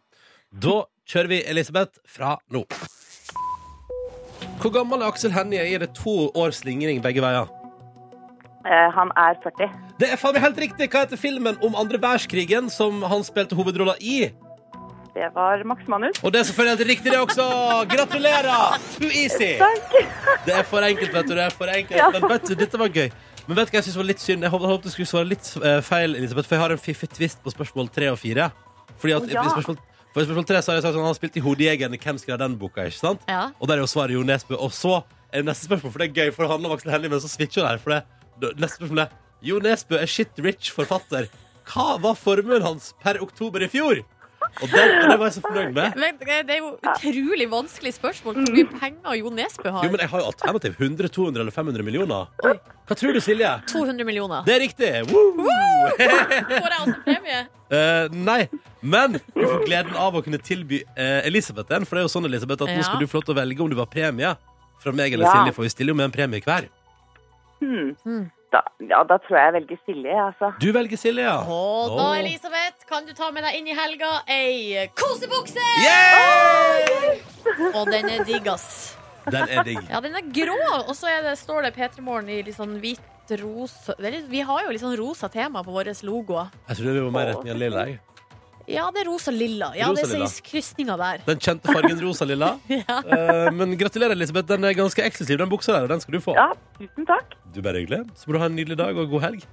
Da 0.65 0.75
kjører 1.07 1.29
vi 1.31 1.37
Elisabeth 1.47 1.93
fra 2.11 2.31
nå. 2.51 2.61
Hvor 4.61 4.71
gammel 4.75 5.01
er 5.01 5.07
Aksel 5.09 5.31
Hennie? 5.33 5.61
Er 5.63 5.79
det 5.85 5.93
to 5.97 6.13
års 6.37 6.59
slingring 6.61 6.99
begge 7.03 7.21
veier? 7.23 7.47
Eh, 8.67 8.89
Han 8.93 9.09
er 9.17 9.33
40. 9.41 9.69
Det 9.97 10.07
er 10.11 10.17
faen 10.21 10.33
meg 10.35 10.43
helt 10.43 10.59
riktig! 10.61 10.89
Hva 10.91 10.99
heter 11.05 11.17
filmen 11.17 11.57
om 11.65 11.75
andre 11.79 11.97
verdenskrigen 12.01 12.69
som 12.69 13.01
han 13.09 13.23
spilte 13.25 13.55
hovedrolla 13.57 13.95
i? 14.01 14.27
Det 15.13 15.27
var 15.35 15.63
Max 15.67 15.87
Manus. 15.91 16.21
Og 16.23 16.31
det 16.31 16.39
er 16.39 16.43
selvfølgelig 16.47 16.77
helt 16.77 16.89
riktig, 16.89 17.11
det 17.11 17.19
også! 17.19 17.45
Gratulerer! 17.91 18.77
Too 18.95 19.09
easy! 19.11 19.49
Det 20.45 20.53
er 20.55 20.63
for 20.63 20.85
enkelt, 20.87 21.11
vet 21.13 21.27
du. 21.27 21.33
Det 21.35 21.43
er 21.43 21.55
for 21.57 21.67
enkelt. 21.67 22.15
Men 22.15 22.29
vet 22.31 22.47
du, 22.47 22.53
dette 22.55 22.79
var 22.79 22.87
gøy. 22.95 23.09
Men 23.47 23.57
vet 23.57 23.67
du 23.67 23.73
hva 23.73 23.79
jeg 23.81 23.87
synes 23.89 23.97
var 23.99 24.07
litt 24.07 24.23
synd? 24.23 24.45
Jeg 24.45 24.53
håpet, 24.53 24.69
håpet 24.71 24.87
du 24.87 24.93
skulle 24.93 25.09
svare 25.09 25.27
litt 25.27 25.49
eh, 25.59 25.79
feil, 25.83 26.15
Elisabeth, 26.15 26.47
for 26.47 26.55
jeg 26.55 26.63
har 26.63 26.75
en 26.77 26.79
fiffig 26.79 27.09
twist 27.11 27.41
på 27.43 27.51
spørsmål 27.51 27.89
tre 27.91 28.07
og 28.13 28.19
fire. 28.21 28.47
Fordi 29.01 29.15
at 29.17 29.27
ja. 29.33 29.43
i 29.43 29.51
spørsmål, 29.51 29.79
for 30.13 30.23
i 30.23 30.29
spørsmål 30.29 30.47
tre 30.47 30.61
så 30.61 30.71
har 30.71 30.79
jeg 30.79 30.85
sagt 30.85 30.95
sånn, 30.95 31.09
han 31.09 31.17
spilte 31.17 31.41
i 31.41 31.43
Hodejegerne. 31.43 31.99
Hvem 32.05 32.21
skrev 32.21 32.39
den 32.39 32.55
boka? 32.61 32.85
ikke 32.87 33.01
sant? 33.01 33.27
Ja. 33.27 33.49
Og 33.59 33.67
der 33.67 33.81
er 33.81 33.83
jo 33.83 33.89
svaret 33.91 34.15
Jo 34.15 34.23
Nesbø. 34.27 34.55
Og 34.55 34.71
så 34.77 35.01
er 35.31 35.41
det 35.41 35.49
neste 35.49 35.67
spørsmål, 35.67 35.91
for 35.91 36.05
det 36.05 36.07
er 36.11 36.15
gøy, 36.21 36.31
for 36.37 36.45
det 36.47 36.53
handler 36.53 36.71
om 36.71 36.77
Aksel 36.77 36.95
Hennie, 36.95 37.11
men 37.11 37.23
så 37.23 37.33
switcher 37.33 37.65
det 37.65 37.73
her. 37.73 37.83
For 37.83 37.97
det, 37.97 38.01
det- 38.45 38.53
neste 38.63 38.79
spørsmål 38.79 39.03
er 39.03 39.19
Jo 39.51 39.59
Nesbø 39.59 39.99
er 39.99 40.07
shit 40.15 40.39
rich 40.39 40.71
forfatter. 40.71 41.27
Hva 41.67 41.97
var 41.99 42.15
formuen 42.15 42.63
hans 42.63 42.93
per 43.03 43.19
oktober 43.23 43.67
i 43.67 43.71
fjor? 43.71 44.03
Og 44.61 44.67
det, 44.67 44.81
det 44.83 45.15
var 45.15 45.25
jeg 45.29 45.35
så 45.37 45.41
fornøyd 45.45 45.71
med. 45.75 45.95
Men 46.01 46.17
det 46.21 46.55
er 46.55 46.59
jo 46.59 46.73
utrolig 46.75 47.47
vanskelig 47.51 47.93
spørsmål. 47.95 48.35
Hvor 48.41 48.55
mye 48.57 48.67
penger 48.81 49.15
Jo 49.17 49.31
Nesbø 49.33 49.71
har? 49.71 49.85
Jo, 49.85 49.93
men 49.93 50.03
jeg 50.03 50.11
har 50.11 50.23
jo 50.23 50.27
alternativ. 50.33 50.75
100, 50.77 51.07
200 51.15 51.45
eller 51.45 51.55
500 51.55 51.87
millioner. 51.87 52.27
Oi. 52.45 52.53
Hva 52.89 52.97
tror 52.99 53.15
du, 53.15 53.21
Silje? 53.23 53.53
200 53.71 54.05
millioner. 54.07 54.43
Det 54.45 54.57
er 54.57 54.61
riktig! 54.65 54.91
Woo! 55.13 55.47
Får 55.47 56.03
jeg 56.03 56.81
også 56.81 56.97
premie? 57.05 57.39
Uh, 57.71 58.11
nei, 58.29 58.41
men 58.83 59.15
du 59.21 59.45
får 59.45 59.63
gleden 59.69 59.95
av 59.95 60.19
å 60.19 60.23
kunne 60.25 60.41
tilby 60.43 60.81
uh, 60.97 61.21
Elisabeth 61.23 61.71
den. 61.71 61.87
For 61.87 61.95
det 61.95 62.03
er 62.03 62.09
jo 62.09 62.13
sånn, 62.17 62.27
Elisabeth, 62.27 62.67
at 62.67 62.73
nå 62.73 62.81
Ja. 62.81 62.89
skal 62.89 62.99
du 62.99 63.07
få 63.07 63.21
lov 63.21 63.29
til 63.29 63.37
å 63.37 63.39
velge 63.39 63.63
om 63.63 63.71
du 63.71 63.77
vil 63.77 63.85
ha 63.85 63.89
premie 63.89 64.35
fra 64.83 64.93
meg 64.97 65.15
eller 65.15 65.29
Ja. 65.29 65.39
Silje, 65.39 65.55
for 65.55 65.63
vi 65.65 65.73
stiller 65.73 65.95
jo 65.95 65.99
med 66.01 66.09
en 66.11 66.15
premie 66.19 66.43
hver. 66.43 66.67
Hmm. 67.61 68.29
Da, 68.51 68.59
ja, 68.83 68.99
da 69.07 69.15
tror 69.23 69.37
jeg 69.37 69.47
jeg 69.47 69.53
velger 69.55 69.77
Silje, 69.85 70.15
altså. 70.19 70.49
Du 70.59 70.71
velger 70.75 70.99
Silje, 70.99 71.23
ja. 71.23 71.37
Og 71.47 71.93
da, 71.95 72.07
Elisabeth, 72.19 72.83
kan 72.89 73.05
du 73.07 73.13
ta 73.15 73.29
med 73.31 73.45
deg 73.47 73.59
inn 73.61 73.69
i 73.71 73.75
helga 73.77 74.09
ei 74.27 74.89
kosebukse! 74.99 75.63
Yeah! 75.79 77.21
Og 77.79 77.87
den 77.87 78.11
er 78.11 78.25
digg, 78.27 78.49
ass. 78.51 78.97
Den 79.29 79.47
er 79.47 79.63
digg. 79.63 79.79
Ja, 79.87 80.01
den 80.03 80.19
er 80.19 80.27
grå, 80.35 80.59
og 80.81 80.91
så 80.97 81.07
er 81.13 81.23
det, 81.29 81.37
står 81.39 81.69
det 81.69 81.73
P3 81.77 82.03
Morgen 82.03 82.27
i 82.33 82.41
litt 82.43 82.57
sånn 82.57 82.75
hvit 82.83 83.07
rosa 83.39 83.93
det 84.01 84.25
Vi 84.27 84.41
har 84.43 84.65
jo 84.65 84.71
litt 84.73 84.83
sånn 84.83 84.97
rosa 84.99 85.29
tema 85.31 85.63
på 85.63 85.71
våre 85.71 85.93
logoer. 86.03 86.51
Jeg 86.67 86.81
trodde 86.81 86.95
vi 86.97 87.03
var 87.05 87.13
mer 87.15 87.29
retning 87.31 87.53
av 87.53 87.61
lilla. 87.61 87.85
jeg. 87.87 87.99
Ja, 88.71 88.85
det 88.95 89.01
er 89.03 89.09
rosa-lilla. 89.11 89.71
Ja, 89.77 89.89
Rosa-lilla. 89.91 90.27
er 90.29 90.45
krysninga 90.47 90.95
der. 91.01 91.23
Den 91.27 91.41
kjente 91.43 91.73
fargen 91.75 91.99
rosa-lilla. 92.03 92.53
Ja. 92.81 92.99
uh, 93.03 93.49
men 93.55 93.75
gratulerer, 93.79 94.15
Elisabeth. 94.17 94.47
Den 94.51 94.63
er 94.67 94.73
ganske 94.77 95.03
eksklusiv, 95.05 95.37
den 95.41 95.51
buksa 95.51 95.73
der. 95.75 95.87
og 95.87 95.91
Den 95.93 96.01
skal 96.03 96.17
du 96.17 96.21
få. 96.23 96.35
Ja, 96.37 96.49
tusen 96.79 97.07
takk. 97.09 97.35
Du 97.55 97.61
bare 97.65 97.81
hyggelig. 97.83 98.05
Så 98.15 98.29
må 98.29 98.37
du 98.37 98.41
ha 98.43 98.49
en 98.51 98.55
nydelig 98.57 98.77
dag 98.79 98.97
og 98.97 99.09
god 99.11 99.25
helg. 99.27 99.43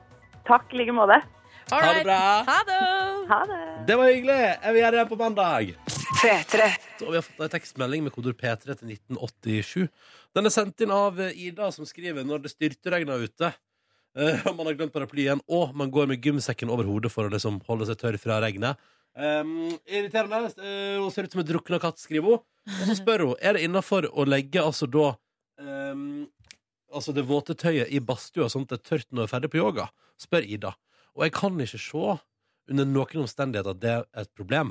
Takk 0.48 0.72
i 0.72 0.80
like 0.82 0.94
måte. 0.96 1.18
Ha 1.68 1.78
det 1.84 2.04
bra. 2.06 2.20
Ha 2.48 2.58
det! 2.64 2.76
Ha 3.28 3.38
det. 3.50 3.56
Det 3.90 3.96
var 4.00 4.08
hyggelig. 4.08 4.36
Jeg 4.40 4.72
vil 4.72 4.80
gjøre 4.80 4.96
det 5.02 5.06
på 5.10 5.18
mandag. 5.20 5.72
P3. 6.22 6.68
Så, 6.98 7.08
vi 7.10 7.18
har 7.18 7.24
fått 7.26 7.42
en 7.44 7.50
tekstmelding 7.52 8.06
med 8.06 8.14
kodord 8.14 8.38
P3 8.40 8.72
til 8.80 8.94
1987. 8.94 9.88
Den 10.38 10.48
er 10.48 10.54
sendt 10.54 10.80
inn 10.86 10.94
av 10.94 11.20
Ida, 11.28 11.68
som 11.74 11.84
skriver 11.88 12.24
når 12.24 12.46
det 12.46 12.54
styrtregner 12.54 13.20
ute. 13.26 13.50
eh, 14.16 14.48
man 14.56 14.64
har 14.70 14.78
glemt 14.78 14.94
paraplyen, 14.96 15.42
og 15.46 15.74
man 15.76 15.92
går 15.92 16.08
med 16.08 16.24
gymsekken 16.24 16.72
over 16.72 16.88
hodet 16.88 17.12
for 17.12 17.28
å 17.28 17.32
liksom 17.36 17.60
holde 17.68 17.86
seg 17.90 18.00
tørr 18.00 18.16
fra 18.22 18.40
regnet. 18.40 18.80
Um, 19.18 19.72
irriterende. 19.86 20.52
Uh, 20.58 21.02
hun 21.02 21.12
ser 21.14 21.26
ut 21.26 21.34
som 21.34 21.42
en 21.42 21.48
drukna 21.48 21.80
katt, 21.82 22.00
skriver 22.02 22.36
hun. 22.36 22.42
Og 22.68 22.82
så 22.90 22.98
spør 22.98 23.24
hun 23.26 23.38
er 23.40 23.56
det 23.56 23.64
innafor 23.66 24.06
å 24.12 24.26
legge 24.28 24.62
altså 24.62 24.88
da 24.90 25.14
um, 25.62 26.26
Altså 26.88 27.12
det 27.12 27.26
våte 27.28 27.52
tøyet 27.52 27.90
i 27.92 27.98
badstua 28.00 28.46
sånn 28.48 28.62
at 28.64 28.70
det 28.72 28.78
er 28.78 28.84
tørt 28.86 29.10
når 29.12 29.26
jeg 29.26 29.28
er 29.28 29.32
ferdig 29.34 29.48
på 29.52 29.58
yoga. 29.60 29.90
Spør 30.16 30.46
Ida. 30.48 30.70
Og 31.18 31.26
jeg 31.26 31.34
kan 31.36 31.58
ikke 31.60 31.80
se 31.84 32.14
under 32.72 32.86
noen 32.88 33.24
omstendigheter 33.24 33.74
at 33.74 33.82
det 33.82 33.90
er 33.92 34.06
et 34.22 34.30
problem. 34.38 34.70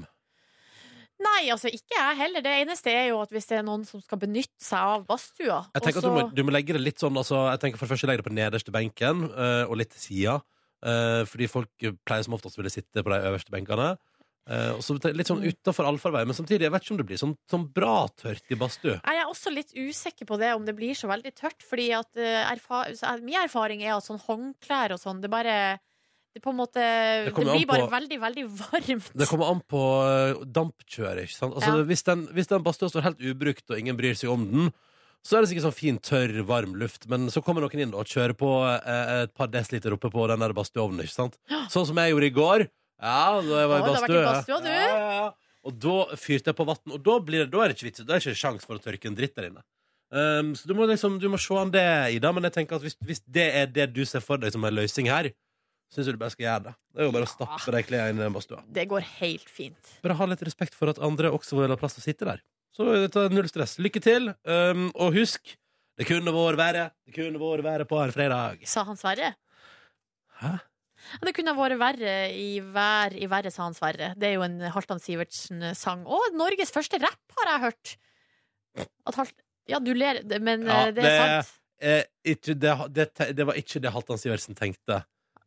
Nei, 1.21 1.51
altså 1.53 1.69
ikke 1.69 1.93
jeg 1.93 2.17
heller. 2.17 2.45
Det 2.45 2.55
eneste 2.63 2.89
er 2.93 3.07
jo 3.11 3.21
at 3.21 3.31
hvis 3.33 3.45
det 3.49 3.59
er 3.59 3.63
noen 3.67 3.85
som 3.85 4.01
skal 4.01 4.19
benytte 4.21 4.65
seg 4.65 4.97
av 4.97 5.05
badstua 5.05 5.63
Jeg 5.75 5.85
tenker 5.85 6.01
også... 6.01 6.09
at 6.09 6.09
du 6.09 6.17
må, 6.17 6.25
du 6.41 6.43
må 6.45 6.53
legge 6.53 6.73
det 6.77 6.81
litt 6.81 7.01
sånn 7.01 7.17
altså, 7.17 7.39
Jeg 7.51 7.61
tenker 7.63 7.81
for 7.81 7.85
det 7.85 7.93
første 7.95 8.09
legge 8.09 8.21
det 8.21 8.27
på 8.27 8.35
nederste 8.37 8.73
benken 8.73 9.23
uh, 9.31 9.63
Og 9.65 9.77
litt 9.81 9.93
til 9.93 10.03
sida 10.09 10.37
Uh, 10.85 11.23
Fordi 11.25 11.47
folk 11.49 11.85
pleier 12.05 12.21
som 12.21 12.35
oftest 12.37 12.59
ville 12.59 12.69
sitte 12.69 13.01
på 13.01 13.09
de 13.09 13.17
øverste 13.25 13.49
benkene 13.49 13.95
Og 14.47 14.79
så 14.85 14.95
litt 15.11 15.27
sånn 15.27 15.41
utafor 15.43 15.83
utenfor 15.83 15.87
allfarvei 15.89 16.21
Men 16.25 16.35
samtidig, 16.37 16.61
jeg 16.67 16.71
vet 16.71 16.83
ikke 16.85 16.93
om 16.95 16.99
det 17.01 17.05
blir 17.09 17.19
sånn, 17.19 17.33
sånn 17.51 17.65
bra 17.75 18.07
tørt 18.15 18.53
i 18.53 18.55
badstue 18.55 18.93
Jeg 19.01 19.17
er 19.19 19.27
også 19.27 19.51
litt 19.51 19.73
usikker 19.75 20.25
på 20.29 20.37
det, 20.39 20.53
om 20.55 20.63
det 20.63 20.75
blir 20.77 20.95
så 20.95 21.09
veldig 21.11 21.33
tørt. 21.35 21.59
Fordi 21.67 21.89
at 21.97 22.07
eh, 22.15 22.45
erfa 22.53 22.85
er- 22.87 23.21
Min 23.25 23.35
erfaring 23.41 23.83
er 23.83 23.97
at 23.97 24.05
sånn 24.07 24.21
håndklær 24.23 24.93
og 24.95 24.99
sånn, 25.03 25.19
det 25.21 25.29
bare 25.29 25.79
Det 26.35 26.41
på 26.43 26.51
en 26.53 26.59
måte 26.61 26.79
Det, 26.79 27.33
det 27.33 27.43
blir 27.43 27.65
bare 27.67 27.87
på- 27.87 27.91
veldig, 27.97 28.19
veldig 28.21 28.45
varmt. 28.59 29.11
Det 29.17 29.27
kommer 29.27 29.51
an 29.51 29.61
på 29.67 29.83
eh, 30.07 30.43
dampkjøret, 30.45 31.23
ikke 31.27 31.37
sant? 31.37 31.53
Altså, 31.57 31.77
Ja. 31.79 31.83
hvis, 31.83 32.03
den, 32.07 32.27
hvis 32.31 32.47
den 32.47 32.63
badstua 32.63 32.89
står 32.89 33.01
helt 33.09 33.19
ubrukt 33.19 33.69
Og 33.71 33.79
ingen 33.79 33.97
bryr 33.97 34.15
seg 34.15 34.29
om 34.31 34.45
den 34.51 34.73
så 35.27 35.35
er 35.37 35.41
det 35.41 35.49
sikkert 35.49 35.65
sånn 35.65 35.75
fin, 35.75 35.97
tørr, 35.99 36.43
varm 36.47 36.75
luft 36.79 37.07
Men 37.09 37.27
så 37.33 37.41
kommer 37.43 37.59
noen 37.65 37.81
inn 37.81 37.93
og 37.97 38.05
kjører 38.07 38.37
på 38.37 38.51
eh, 38.63 39.23
Et 39.25 39.33
par 39.35 39.47
desiliter 39.51 39.91
oppe 39.91 40.11
på 40.13 40.27
den 40.29 40.39
der 40.39 40.53
badstueovnen? 40.55 41.03
Sånn 41.09 41.85
som 41.89 41.97
jeg 41.97 42.13
gjorde 42.13 42.29
i 42.29 42.35
går 42.37 42.67
Ja, 42.97 43.41
da 43.45 43.61
jeg 43.61 43.69
var 43.69 43.77
Å, 43.77 43.83
i 43.83 43.89
badstue? 43.91 44.61
Ja, 44.65 44.85
ja, 44.87 45.09
ja. 45.21 45.27
Og 45.67 45.75
da 45.83 45.97
fyrte 46.15 46.51
jeg 46.51 46.57
på 46.57 46.65
vann, 46.67 46.79
og 46.95 47.01
da, 47.03 47.17
blir 47.23 47.43
det, 47.43 47.49
da 47.53 47.63
er 47.63 47.71
det 47.71 47.77
ikke 47.77 47.89
vits. 47.89 48.03
Da 48.03 48.15
er 48.15 48.21
det 48.21 48.31
ikke 48.31 48.39
sjans 48.39 48.67
for 48.67 48.79
å 48.79 48.83
tørke 48.83 49.09
en 49.09 49.17
dritt 49.17 49.35
der 49.37 49.49
inne. 49.49 49.65
Um, 50.07 50.53
så 50.55 50.69
du 50.69 50.71
må 50.71 50.85
liksom 50.87 51.17
Du 51.19 51.25
må 51.27 51.35
se 51.41 51.55
an 51.59 51.71
det, 51.73 51.83
Ida. 52.15 52.31
Men 52.31 52.47
jeg 52.47 52.55
tenker 52.61 52.77
at 52.77 52.85
hvis, 52.85 52.95
hvis 53.03 53.19
det 53.27 53.49
er 53.59 53.67
det 53.67 53.89
du 53.91 54.05
ser 54.07 54.23
for 54.23 54.39
deg 54.39 54.53
som 54.55 54.63
en 54.63 54.77
løsning 54.77 55.09
her, 55.11 55.29
syns 55.91 56.07
jeg 56.07 56.15
du 56.15 56.21
bare 56.21 56.33
skal 56.33 56.45
gjøre 56.47 56.65
det. 56.69 56.75
Det 56.93 57.03
er 57.03 57.09
jo 57.09 57.15
bare 57.15 57.27
å 57.27 57.31
stappe 57.31 57.73
de 57.75 57.81
klærne 57.87 58.13
inn 58.13 58.21
i 58.21 58.23
den 58.23 58.35
badstua. 58.35 58.61
Det 58.79 58.87
går 58.91 59.07
helt 59.19 59.51
fint. 59.51 59.93
Bare 60.03 60.17
ha 60.19 60.29
litt 60.31 60.45
respekt 60.47 60.77
for 60.77 60.91
at 60.91 61.01
andre 61.03 61.31
også 61.35 61.59
vil 61.59 61.75
ha 61.75 61.79
plass 61.79 61.97
til 61.97 62.05
å 62.05 62.07
sitte 62.07 62.29
der. 62.29 62.43
Så 62.75 62.87
dette 62.93 63.27
er 63.27 63.33
null 63.33 63.49
stress. 63.49 63.77
Lykke 63.81 64.03
til. 64.03 64.31
Um, 64.47 64.87
og 64.95 65.15
husk, 65.17 65.55
det 65.99 66.07
kunne 66.07 66.33
vært 66.35 66.59
verre. 66.61 66.87
Det 67.07 67.15
kunne 67.17 67.41
vært 67.41 67.65
verre 67.65 67.87
på 67.89 67.99
en 67.99 68.15
fredag. 68.15 68.63
Sa 68.69 68.83
han 68.87 68.99
Sverre? 68.99 69.33
Hæ? 70.39 70.57
Det 71.23 71.33
kunne 71.37 71.53
ha 71.53 71.59
vært 71.59 71.79
verre 71.81 72.15
i 72.35 72.59
vær 72.61 73.15
i 73.17 73.27
verre, 73.31 73.51
sa 73.53 73.63
han 73.67 73.75
Sverre. 73.77 74.13
Det 74.17 74.29
er 74.31 74.33
jo 74.37 74.45
en 74.47 74.59
Halvdan 74.73 74.99
Sivertsen-sang. 75.03 76.05
Og 76.05 76.33
Norges 76.37 76.71
første 76.75 76.99
rapp, 77.03 77.21
har 77.39 77.53
jeg 77.53 77.63
hørt. 77.67 77.93
At 79.07 79.15
Halt... 79.21 79.35
Ja, 79.67 79.79
du 79.83 79.91
ler, 79.93 80.21
men 80.39 80.63
Ja, 80.67 80.87
eh, 80.87 80.91
det 80.95 81.03
er 81.03 81.07
det- 81.07 81.45
sant. 81.45 81.53
Eh, 81.79 82.03
ikke, 82.33 82.55
det, 82.57 82.71
det, 82.95 83.35
det 83.37 83.45
var 83.45 83.53
ikke 83.59 83.79
det 83.83 83.91
Halvdan 83.93 84.17
Sivertsen 84.17 84.55
tenkte. 84.57 85.03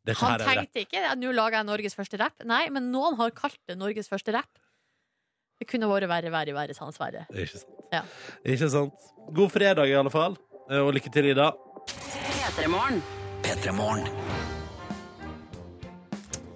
Dette 0.07 0.21
Han 0.25 0.41
her 0.41 0.61
tenkte 0.63 0.81
ikke 0.87 1.03
nå 1.19 1.33
lager 1.37 1.59
jeg 1.59 1.67
Norges 1.69 1.97
første 1.99 2.19
rapp. 2.21 2.45
Nei, 2.49 2.69
men 2.73 2.91
noen 2.93 3.17
har 3.19 3.33
kalt 3.37 3.59
det 3.69 3.77
Norges 3.77 4.09
første 4.09 4.33
rapp. 4.33 4.61
Det 5.61 5.67
kunne 5.69 5.89
vært 5.91 6.09
verre, 6.09 6.31
verre, 6.33 6.55
verre, 6.57 6.77
sa 6.77 6.87
han 6.87 6.95
Sverre. 6.97 7.27
Ikke 7.35 7.61
sant. 7.61 7.83
Ja. 7.93 8.01
Ikke 8.49 8.71
sant. 8.73 9.11
God 9.37 9.51
fredag, 9.53 9.91
i 9.91 9.97
alle 9.99 10.13
fall. 10.15 10.39
Eh, 10.71 10.79
Og 10.81 10.95
lykke 10.97 11.13
til, 11.13 11.33
Ida. 11.35 11.51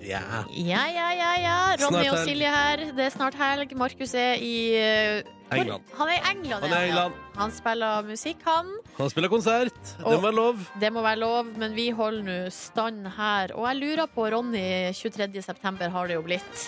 Ja. 0.04 0.20
Ja, 0.52 0.82
ja, 0.92 1.06
ja, 1.16 1.30
ja. 1.40 1.56
Ronny 1.80 2.08
og. 2.10 2.18
Silje 2.26 2.50
her. 2.52 2.84
Det 2.96 3.06
er 3.08 3.14
snart 3.14 3.36
helg. 3.40 3.72
Markus 3.80 4.12
er 4.18 4.36
i 4.42 4.54
eh, 4.76 5.22
England. 5.54 5.82
Han 5.98 6.08
er 6.10 6.18
i 6.18 6.22
England, 6.32 6.64
Han 6.66 6.72
er 6.76 6.86
England. 6.90 7.14
Ja. 7.18 7.40
Han 7.40 7.52
spiller 7.54 8.06
musikk, 8.08 8.40
han. 8.46 8.70
Han 8.98 9.10
spiller 9.12 9.32
konsert. 9.32 9.76
Det 9.98 10.04
må 10.06 10.20
være 10.26 10.36
lov. 10.38 10.64
Det 10.80 10.92
må 10.94 11.02
være 11.04 11.20
lov, 11.22 11.52
men 11.60 11.76
vi 11.76 11.88
holder 11.96 12.26
nå 12.28 12.38
stand 12.54 13.06
her. 13.16 13.54
Og 13.58 13.68
jeg 13.70 13.80
lurer 13.82 14.10
på, 14.14 14.28
Ronny, 14.34 14.64
23. 14.96 15.42
september 15.44 15.88
har 15.94 16.10
det 16.10 16.18
jo 16.18 16.24
blitt. 16.26 16.66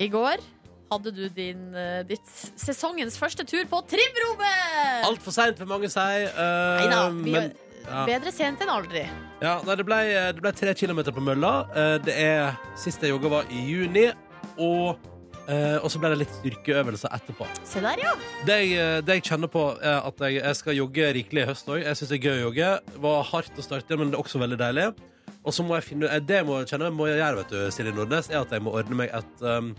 I 0.00 0.08
går 0.08 0.42
hadde 0.90 1.12
du 1.14 1.26
din, 1.30 1.68
eh, 1.78 2.02
ditt 2.08 2.26
sesongens 2.58 3.14
første 3.20 3.44
tur 3.46 3.62
på 3.70 3.78
Trimrommet! 3.86 5.04
Altfor 5.06 5.34
seint, 5.34 5.58
vil 5.60 5.68
mange 5.70 5.90
si. 5.92 6.00
Uh, 6.34 6.80
Neida, 6.80 7.02
vi- 7.14 7.34
men 7.36 7.52
ja. 7.86 8.06
Bedre 8.08 8.32
sent 8.34 8.60
enn 8.64 8.72
aldri. 8.72 9.04
Ja, 9.40 9.58
nei, 9.66 9.76
det, 9.78 9.86
ble, 9.88 10.00
det 10.36 10.42
ble 10.44 10.52
tre 10.56 10.74
kilometer 10.76 11.14
på 11.16 11.24
mølla. 11.24 11.54
Eh, 11.74 11.96
Det 12.04 12.16
er 12.16 12.58
Sist 12.78 13.02
jeg 13.02 13.14
jogga, 13.14 13.32
var 13.40 13.54
i 13.54 13.64
juni. 13.70 14.10
Og 14.60 14.98
Eh, 15.50 15.78
og 15.82 15.90
så 15.90 15.98
ble 15.98 16.12
det 16.12 16.20
litt 16.20 16.34
styrkeøvelser 16.38 17.10
etterpå. 17.16 17.46
Se 17.66 17.80
der, 17.82 17.98
ja. 18.04 18.12
Det 18.46 18.58
jeg, 18.60 18.74
eh, 18.78 18.98
det 19.02 19.16
jeg 19.18 19.24
kjenner 19.32 19.50
på, 19.50 19.64
er 19.82 20.04
at 20.06 20.22
jeg, 20.26 20.36
jeg 20.38 20.58
skal 20.60 20.76
jogge 20.78 21.08
rikelig 21.16 21.42
i 21.42 21.48
høst 21.48 21.70
òg. 21.72 21.80
Jeg 21.82 21.98
syns 21.98 22.12
det 22.12 22.18
er 22.20 22.26
gøy 22.28 22.36
å 22.36 22.42
jogge. 22.44 22.68
Det 22.92 23.00
var 23.02 23.24
hardt 23.32 23.58
å 23.58 23.64
starte, 23.64 23.98
men 23.98 24.12
det 24.12 24.18
er 24.18 24.22
også 24.22 24.42
veldig 24.42 24.60
deilig. 24.60 24.84
Og 25.40 25.56
så 25.56 25.64
må 25.64 25.74
jeg 25.78 25.86
finne 25.88 26.10
eh, 26.12 26.20
Det 26.22 26.40
jeg 26.42 26.46
må 26.46 26.60
kjenne 26.68 26.92
må 26.94 27.08
jeg 27.10 27.18
gjøre, 27.18 27.40
vet 27.40 27.54
du, 27.54 27.58
Silje 27.74 27.94
Nordnes, 27.96 28.30
er 28.30 28.44
at 28.44 28.54
jeg 28.54 28.62
må 28.66 28.76
ordne 28.78 29.00
meg 29.02 29.14
et, 29.16 29.42
um, 29.42 29.72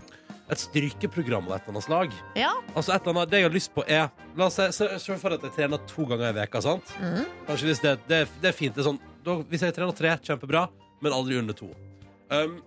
et 0.52 0.62
styrkeprogram 0.62 1.48
av 1.48 1.56
et 1.56 1.64
eller 1.64 1.74
annet 1.74 1.86
slag. 1.86 2.16
Ja. 2.38 2.50
Altså 2.74 2.94
et 2.94 3.06
eller 3.06 3.16
annet, 3.16 3.30
Det 3.32 3.40
jeg 3.40 3.48
har 3.48 3.54
lyst 3.54 3.72
på, 3.74 3.84
er 3.86 4.10
La 4.36 4.48
oss 4.48 4.56
se, 4.56 4.68
se, 4.72 5.16
for 5.20 5.36
at 5.36 5.44
jeg 5.44 5.54
trener 5.56 5.80
to 5.88 6.06
ganger 6.08 6.30
i 6.30 6.36
veka, 6.40 6.62
sant? 6.64 6.92
Mm. 7.00 7.24
Kanskje 7.48 7.68
hvis 7.68 7.82
det, 7.84 7.94
det, 8.08 8.22
det 8.40 8.50
er 8.52 8.56
fint. 8.56 8.74
Det 8.74 8.84
er 8.84 8.90
sånn, 8.90 9.00
da, 9.24 9.38
hvis 9.48 9.64
jeg 9.66 9.76
trener 9.76 9.96
tre, 9.96 10.14
kjempebra, 10.24 10.66
men 11.04 11.16
aldri 11.16 11.36
under 11.40 11.56
to. 11.56 11.68
Um, 12.32 12.58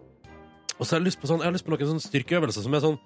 og 0.76 0.84
så 0.84 0.96
har 0.96 1.02
jeg 1.02 1.10
lyst 1.10 1.22
på, 1.22 1.30
sånn, 1.32 1.42
jeg 1.42 1.50
har 1.50 1.56
lyst 1.56 1.66
på 1.66 1.74
noen 1.74 1.92
sånne 1.94 2.06
styrkeøvelser 2.06 2.66
som 2.66 2.78
er 2.78 2.84
sånn 2.84 3.00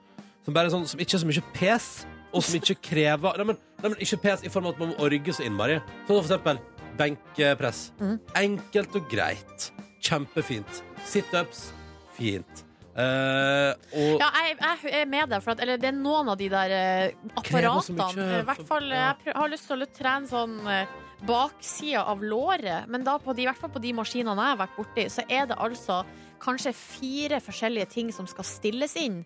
som, 0.46 0.56
bare 0.56 0.70
er 0.70 0.74
sånn, 0.74 0.88
som 0.90 1.02
ikke 1.02 1.18
er 1.18 1.22
så 1.22 1.30
mye 1.30 1.46
pes, 1.56 1.88
og 2.30 2.46
som 2.46 2.58
ikke 2.60 2.78
krever 2.90 3.40
nei, 3.40 3.48
men, 3.52 3.60
nei, 3.82 3.92
men 3.92 4.04
ikke 4.04 4.22
pes 4.24 4.46
i 4.46 4.52
form 4.54 4.70
av 4.70 4.76
at 4.76 4.82
man 4.84 4.92
må 4.94 5.06
orge 5.06 5.36
så 5.36 5.46
innmari. 5.46 5.80
Sånn 6.08 6.16
for 6.16 6.26
eksempel 6.28 6.62
benkepress. 7.00 7.84
Mm. 8.02 8.16
Enkelt 8.44 8.98
og 9.00 9.12
greit. 9.12 9.70
Kjempefint. 10.04 10.82
Situps. 11.08 11.70
Fint. 12.18 12.66
Eh, 12.96 13.74
og 13.94 14.22
Ja, 14.24 14.30
jeg, 14.48 14.56
jeg 14.60 15.02
er 15.04 15.06
med 15.10 15.30
deg, 15.30 15.44
for 15.44 15.54
at, 15.54 15.62
eller 15.64 15.78
det 15.80 15.92
er 15.92 15.98
noen 15.98 16.32
av 16.34 16.40
de 16.40 16.48
der 16.52 16.74
uh, 16.74 17.30
apparatene 17.40 18.08
I 18.40 18.42
hvert 18.48 18.64
for- 18.64 18.70
fall, 18.74 18.90
ja. 18.92 19.12
Jeg 19.26 19.36
har 19.38 19.52
lyst 19.54 19.70
til 19.70 19.86
å 19.86 19.90
trene 19.94 20.28
sånn 20.32 20.58
uh, 20.66 20.98
baksida 21.28 22.06
av 22.10 22.24
låret, 22.24 22.88
men 22.90 23.04
da 23.06 23.18
på 23.22 23.36
de, 23.36 23.44
i 23.44 23.50
hvert 23.50 23.60
fall 23.60 23.72
på 23.76 23.82
de 23.84 23.94
maskinene 23.98 24.36
jeg 24.40 24.56
har 24.56 24.62
vært 24.64 24.78
borti, 24.80 25.06
så 25.12 25.26
er 25.28 25.50
det 25.52 25.58
altså 25.60 26.02
kanskje 26.40 26.72
fire 26.74 27.40
forskjellige 27.44 27.90
ting 27.92 28.12
som 28.16 28.28
skal 28.32 28.48
stilles 28.48 28.96
inn. 29.00 29.22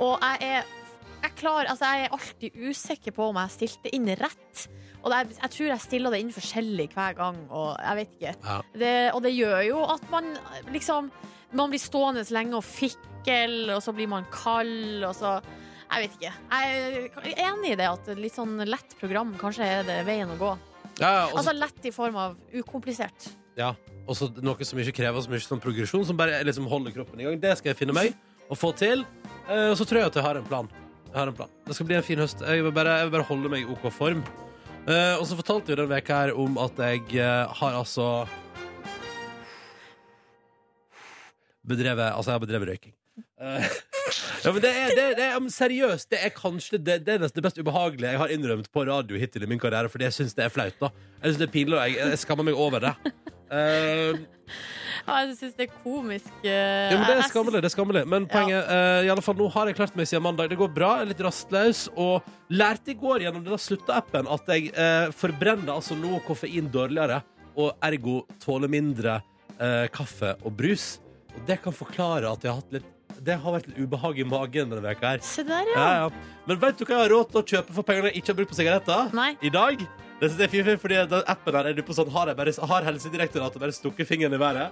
Og 0.00 0.18
jeg 0.20 0.52
er, 0.60 0.68
jeg, 1.22 1.32
klar, 1.38 1.66
altså 1.70 1.88
jeg 1.90 2.04
er 2.06 2.14
alltid 2.16 2.60
usikker 2.70 3.14
på 3.16 3.28
om 3.30 3.38
jeg 3.42 3.54
stilte 3.56 3.92
inn 3.96 4.08
rett. 4.20 4.64
Og 5.00 5.12
er, 5.16 5.30
jeg 5.32 5.50
tror 5.54 5.68
jeg 5.70 5.80
stiller 5.86 6.12
det 6.12 6.20
inn 6.20 6.32
forskjellig 6.34 6.88
hver 6.92 7.14
gang, 7.16 7.38
og 7.48 7.70
jeg 7.80 7.96
vet 8.00 8.16
ikke. 8.18 8.32
Ja. 8.44 8.56
Det, 8.82 8.94
og 9.16 9.22
det 9.24 9.32
gjør 9.32 9.60
jo 9.68 9.82
at 9.96 10.06
man 10.12 10.32
liksom 10.74 11.10
Man 11.52 11.66
blir 11.72 11.80
stående 11.82 12.22
så 12.22 12.36
lenge 12.36 12.54
og 12.54 12.62
fikkel, 12.62 13.72
og 13.74 13.80
så 13.82 13.90
blir 13.96 14.06
man 14.06 14.26
kald, 14.30 15.02
og 15.02 15.14
så 15.18 15.32
Jeg 15.90 16.04
vet 16.04 16.12
ikke. 16.18 16.32
Jeg 16.52 17.32
er 17.34 17.48
enig 17.48 17.72
i 17.72 17.78
det 17.80 17.88
at 17.90 18.10
litt 18.14 18.36
sånn 18.36 18.60
lett 18.68 18.92
program 19.00 19.32
kanskje 19.40 19.66
er 19.66 19.82
det 19.88 19.96
veien 20.06 20.30
å 20.30 20.36
gå. 20.38 20.52
ja, 21.00 21.24
også... 21.26 21.40
Altså 21.40 21.54
lett 21.58 21.88
i 21.90 21.90
form 21.90 22.16
av 22.22 22.36
ukomplisert. 22.54 23.32
Ja, 23.58 23.72
og 24.06 24.14
så 24.14 24.28
noe 24.38 24.62
som 24.64 24.78
ikke 24.78 24.94
krever 25.00 25.20
så 25.24 25.32
mye 25.32 25.42
sånn 25.42 25.58
progresjon, 25.60 26.04
som 26.06 26.16
bare 26.16 26.38
liksom 26.46 26.68
holder 26.70 26.94
kroppen 26.94 27.18
i 27.20 27.26
gang. 27.26 27.40
Det 27.42 27.56
skal 27.58 27.72
jeg 27.72 27.80
finne 27.82 27.96
meg 27.96 28.14
og 28.46 28.56
få 28.60 28.70
til. 28.78 29.02
Eh, 29.48 29.70
Og 29.72 29.76
så 29.80 29.84
tror 29.88 30.04
jeg 30.04 30.12
at 30.12 30.20
jeg 30.20 30.24
har 30.28 30.38
en 30.38 30.46
plan. 30.46 30.70
Jeg 31.10 31.18
har 31.18 31.30
en 31.30 31.34
plan. 31.34 31.50
Det 31.66 31.74
skal 31.74 31.88
bli 31.88 31.96
en 31.98 32.06
fin 32.06 32.20
høst. 32.22 32.42
Jeg 32.46 32.62
vil 32.62 32.74
bare, 32.74 33.00
jeg 33.00 33.08
vil 33.08 33.16
bare 33.16 33.26
holde 33.26 33.50
meg 33.50 33.64
i 33.64 33.70
OK 33.74 33.88
form. 33.90 34.22
Eh, 34.86 35.16
og 35.18 35.26
så 35.26 35.36
fortalte 35.36 35.72
jeg 35.72 35.80
den 35.80 35.90
veka 35.90 36.20
her 36.22 36.32
om 36.38 36.54
at 36.62 36.78
jeg 36.78 37.02
eh, 37.18 37.58
har 37.60 37.74
altså 37.76 38.24
Bedrevet 41.60 42.14
Altså, 42.14 42.30
jeg 42.30 42.38
har 42.38 42.42
bedrevet 42.42 42.70
røyking. 42.70 42.94
Eh, 43.42 43.66
ja, 44.44 44.52
men 44.54 44.62
det 44.62 44.70
er, 44.70 44.94
det, 44.96 45.08
det 45.18 45.26
er 45.26 45.50
seriøst. 45.52 46.10
Det 46.14 46.22
er 46.24 46.32
kanskje 46.34 46.78
det, 46.78 47.00
det, 47.06 47.18
er 47.18 47.26
nesten 47.26 47.42
det 47.42 47.46
mest 47.48 47.60
ubehagelige 47.60 48.14
jeg 48.14 48.22
har 48.22 48.32
innrømt 48.32 48.70
på 48.72 48.86
radio 48.88 49.18
hittil 49.20 49.44
i 49.44 49.50
min 49.50 49.60
karriere, 49.60 49.90
fordi 49.92 50.08
jeg 50.08 50.16
syns 50.16 50.38
det 50.38 50.46
er 50.46 50.54
flaut. 50.54 50.78
da 50.80 50.88
Jeg 51.20 51.34
synes 51.34 51.42
det 51.42 51.48
er 51.48 51.52
pinlig, 51.58 51.76
og 51.76 51.84
jeg, 51.84 51.98
jeg 52.14 52.22
skammer 52.22 52.46
meg 52.46 52.54
over 52.54 52.86
det. 52.86 52.94
Eh, 53.50 54.20
Ja, 55.06 55.22
jeg 55.24 55.36
syns 55.38 55.56
det 55.56 55.66
er 55.68 55.72
komisk. 55.82 56.30
eh, 56.44 56.90
ja, 56.92 56.98
men 56.98 57.06
det 57.08 57.16
er 57.16 57.28
skammelig. 57.30 57.62
det 57.62 57.70
er 57.70 57.74
skammelig 57.74 58.02
Men 58.06 58.26
poenget 58.30 58.68
uh, 58.68 59.00
i 59.06 59.10
alle 59.10 59.24
fall, 59.24 59.36
nå 59.38 59.48
har 59.50 59.70
jeg 59.70 59.78
klart 59.78 59.96
meg 59.96 60.06
siden 60.06 60.22
mandag. 60.22 60.50
Det 60.52 60.58
går 60.60 60.70
bra, 60.74 60.90
jeg 60.98 61.06
er 61.06 61.10
litt 61.12 61.24
rastløs. 61.24 61.82
Og 61.96 62.22
lærte 62.52 62.92
i 62.92 62.98
går 63.00 63.24
gjennom 63.24 63.44
denne 63.46 63.58
slutta-appen 63.58 64.30
at 64.30 64.54
jeg 64.54 64.70
uh, 64.76 65.10
forbrenner 65.16 65.74
altså 65.74 65.96
nå 65.98 66.20
koffein 66.26 66.70
dårligere, 66.70 67.22
og 67.56 67.72
ergo 67.82 68.20
tåler 68.42 68.70
mindre 68.70 69.18
uh, 69.58 69.86
kaffe 69.94 70.36
og 70.44 70.54
brus. 70.58 71.00
Og 71.34 71.42
det 71.48 71.60
kan 71.64 71.74
forklare 71.74 72.30
at 72.30 72.44
jeg 72.44 72.52
har 72.52 72.62
hatt 72.62 72.80
litt 72.80 72.96
det 73.20 73.34
har 73.36 73.52
vært 73.52 73.66
litt 73.68 73.80
ubehag 73.82 74.20
i 74.22 74.24
magen 74.24 74.70
denne 74.70 74.80
veka 74.80 75.10
her. 75.10 75.24
Se 75.26 75.42
der, 75.44 75.66
ja. 75.74 75.80
Ja, 75.80 76.04
ja. 76.06 76.36
Men 76.48 76.60
vet 76.62 76.78
du 76.78 76.86
hva 76.86 76.94
jeg 76.94 77.02
har 77.02 77.12
råd 77.12 77.32
til 77.32 77.40
å 77.40 77.48
kjøpe 77.52 77.74
for 77.76 77.84
pengene 77.84 78.08
jeg 78.08 78.22
ikke 78.22 78.32
har 78.32 78.38
brukt 78.38 78.52
på 78.54 78.56
sigaretter? 78.56 79.10
Nei. 79.18 79.34
I 79.44 79.50
dag? 79.52 79.82
Det 80.20 80.28
synes 80.28 80.40
jeg 80.42 80.48
er 80.48 80.52
fint, 80.68 80.80
fordi 80.82 80.96
den 81.08 81.22
appen 81.32 81.56
her 81.56 81.68
er 81.70 81.76
du 81.76 81.80
på 81.86 81.94
sånn 81.96 82.10
Har, 82.12 82.28
jeg 82.28 82.36
bare, 82.36 82.52
har 82.68 82.84
Helsedirektoratet 82.90 83.62
bare 83.62 83.72
stukket 83.72 84.08
fingeren 84.08 84.36
i 84.36 84.40
været? 84.40 84.68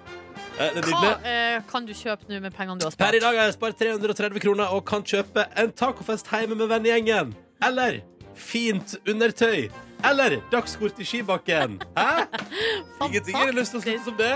Eh, 0.58 0.74
det 0.74 0.82
er 0.82 0.88
Hva 0.90 1.00
nydelig. 1.00 1.32
eh, 1.32 1.62
kan 1.70 1.86
du 1.88 1.94
kjøpe 1.96 2.28
nå 2.28 2.40
med 2.44 2.52
pengene 2.54 2.78
du 2.82 2.84
har 2.84 2.96
Per 3.00 3.16
i 3.16 3.22
dag 3.24 3.38
har 3.40 3.48
jeg 3.48 3.56
spart 3.56 3.80
330 3.80 4.44
kroner 4.44 4.74
og 4.76 4.84
kan 4.88 5.02
kjøpe 5.02 5.46
en 5.56 5.72
tacofest 5.72 6.28
hjemme 6.28 6.58
med 6.58 6.68
vennegjengen. 6.68 7.32
Eller 7.64 8.02
fint 8.38 8.98
undertøy. 9.08 9.70
Eller 10.04 10.36
dagskort 10.52 11.00
i 11.00 11.06
skibakken. 11.08 11.80
Hæ? 11.96 12.26
Ingenting 13.08 13.34
er 13.34 13.48
har 13.48 13.56
lyst 13.56 13.72
til 13.74 13.80
å 13.80 13.86
slutte 13.86 14.04
som 14.04 14.18
det. 14.20 14.34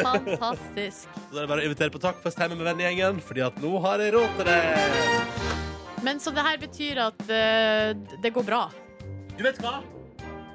Fantastisk. 0.00 1.04
Så 1.28 1.36
det 1.36 1.42
er 1.44 1.50
bare 1.52 1.62
å 1.62 1.68
invitere 1.68 1.92
på 1.94 2.00
tacofest 2.02 2.40
hjemme 2.40 2.56
med 2.58 2.66
vennegjengen, 2.72 3.20
fordi 3.22 3.44
at 3.46 3.60
nå 3.62 3.76
har 3.84 4.02
jeg 4.02 4.16
råd 4.16 4.40
til 4.40 4.48
det. 4.48 4.60
Men 6.04 6.18
så 6.20 6.32
det 6.36 6.42
her 6.44 6.58
betyr 6.60 6.98
at 7.00 7.20
eh, 7.32 7.92
det 8.20 8.32
går 8.34 8.44
bra. 8.48 8.64
Du 9.38 9.44
vet 9.46 9.60
hva? 9.62 9.78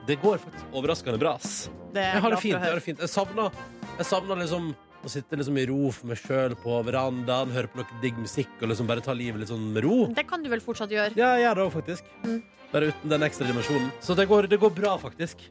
Det 0.07 0.15
går 0.21 0.37
faktisk 0.41 0.65
overraskende 0.73 1.19
bra, 1.21 1.35
ass. 1.37 1.69
Det 1.93 2.01
er 2.01 2.13
Jeg 2.15 2.21
har 2.21 2.29
det 2.29 2.29
glad 2.29 2.37
for 2.37 2.41
fint. 2.41 2.53
Jeg, 2.53 2.69
har 2.69 2.75
det 2.79 2.83
fint. 2.85 2.99
jeg 2.99 3.09
savner, 3.09 3.51
jeg 3.99 4.05
savner 4.09 4.39
liksom 4.41 4.69
å 4.99 5.09
sitte 5.09 5.37
liksom 5.39 5.57
i 5.61 5.65
ro 5.69 5.91
for 5.95 6.09
meg 6.09 6.17
sjøl 6.19 6.55
på 6.59 6.79
verandaen, 6.83 7.51
høre 7.55 7.69
på 7.71 7.79
noe 7.79 7.99
digg 8.01 8.17
musikk 8.19 8.49
og 8.61 8.71
liksom 8.73 8.87
bare 8.89 9.03
ta 9.05 9.13
livet 9.15 9.39
litt 9.39 9.51
sånn 9.51 9.69
med 9.73 9.85
ro. 9.85 9.99
Det 10.15 10.25
kan 10.27 10.43
du 10.43 10.49
vel 10.51 10.59
fortsatt 10.63 10.91
gjøre. 10.91 11.13
Ja, 11.19 11.35
jeg 11.37 11.45
gjør 11.47 11.55
det 11.61 11.65
òg, 11.67 11.71
faktisk. 11.77 12.09
Mm. 12.25 12.39
Bare 12.73 12.89
uten 12.91 13.13
den 13.13 13.23
ekstra 13.29 13.47
dimensjonen. 13.47 13.91
Så 14.03 14.15
det 14.17 14.25
går, 14.29 14.49
det 14.51 14.59
går 14.61 14.73
bra, 14.75 14.97
faktisk. 15.01 15.45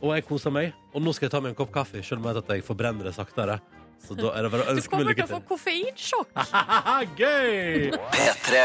Og 0.00 0.14
jeg 0.16 0.24
koser 0.28 0.52
meg. 0.54 0.72
Og 0.94 1.02
nå 1.04 1.12
skal 1.16 1.26
jeg 1.28 1.34
ta 1.34 1.40
meg 1.44 1.52
en 1.54 1.58
kopp 1.58 1.72
kaffe, 1.74 2.00
selv 2.04 2.22
om 2.22 2.28
jeg 2.30 2.34
vet 2.36 2.44
at 2.44 2.54
jeg 2.56 2.64
forbrenner 2.66 3.04
det 3.10 3.14
saktere. 3.16 3.58
Så 4.06 4.14
da 4.16 4.32
er 4.36 4.44
det 4.46 4.50
bare 4.52 4.64
å 4.64 4.70
Du 4.70 4.76
ønske 4.76 4.90
meg 4.92 4.92
kommer 4.92 5.12
lykke 5.12 5.26
til 5.26 5.28
å 5.28 5.36
få 5.36 5.40
til. 5.40 5.48
koffeinsjokk. 5.50 6.30
Gøy! 7.20 7.90
P3. 8.16 8.64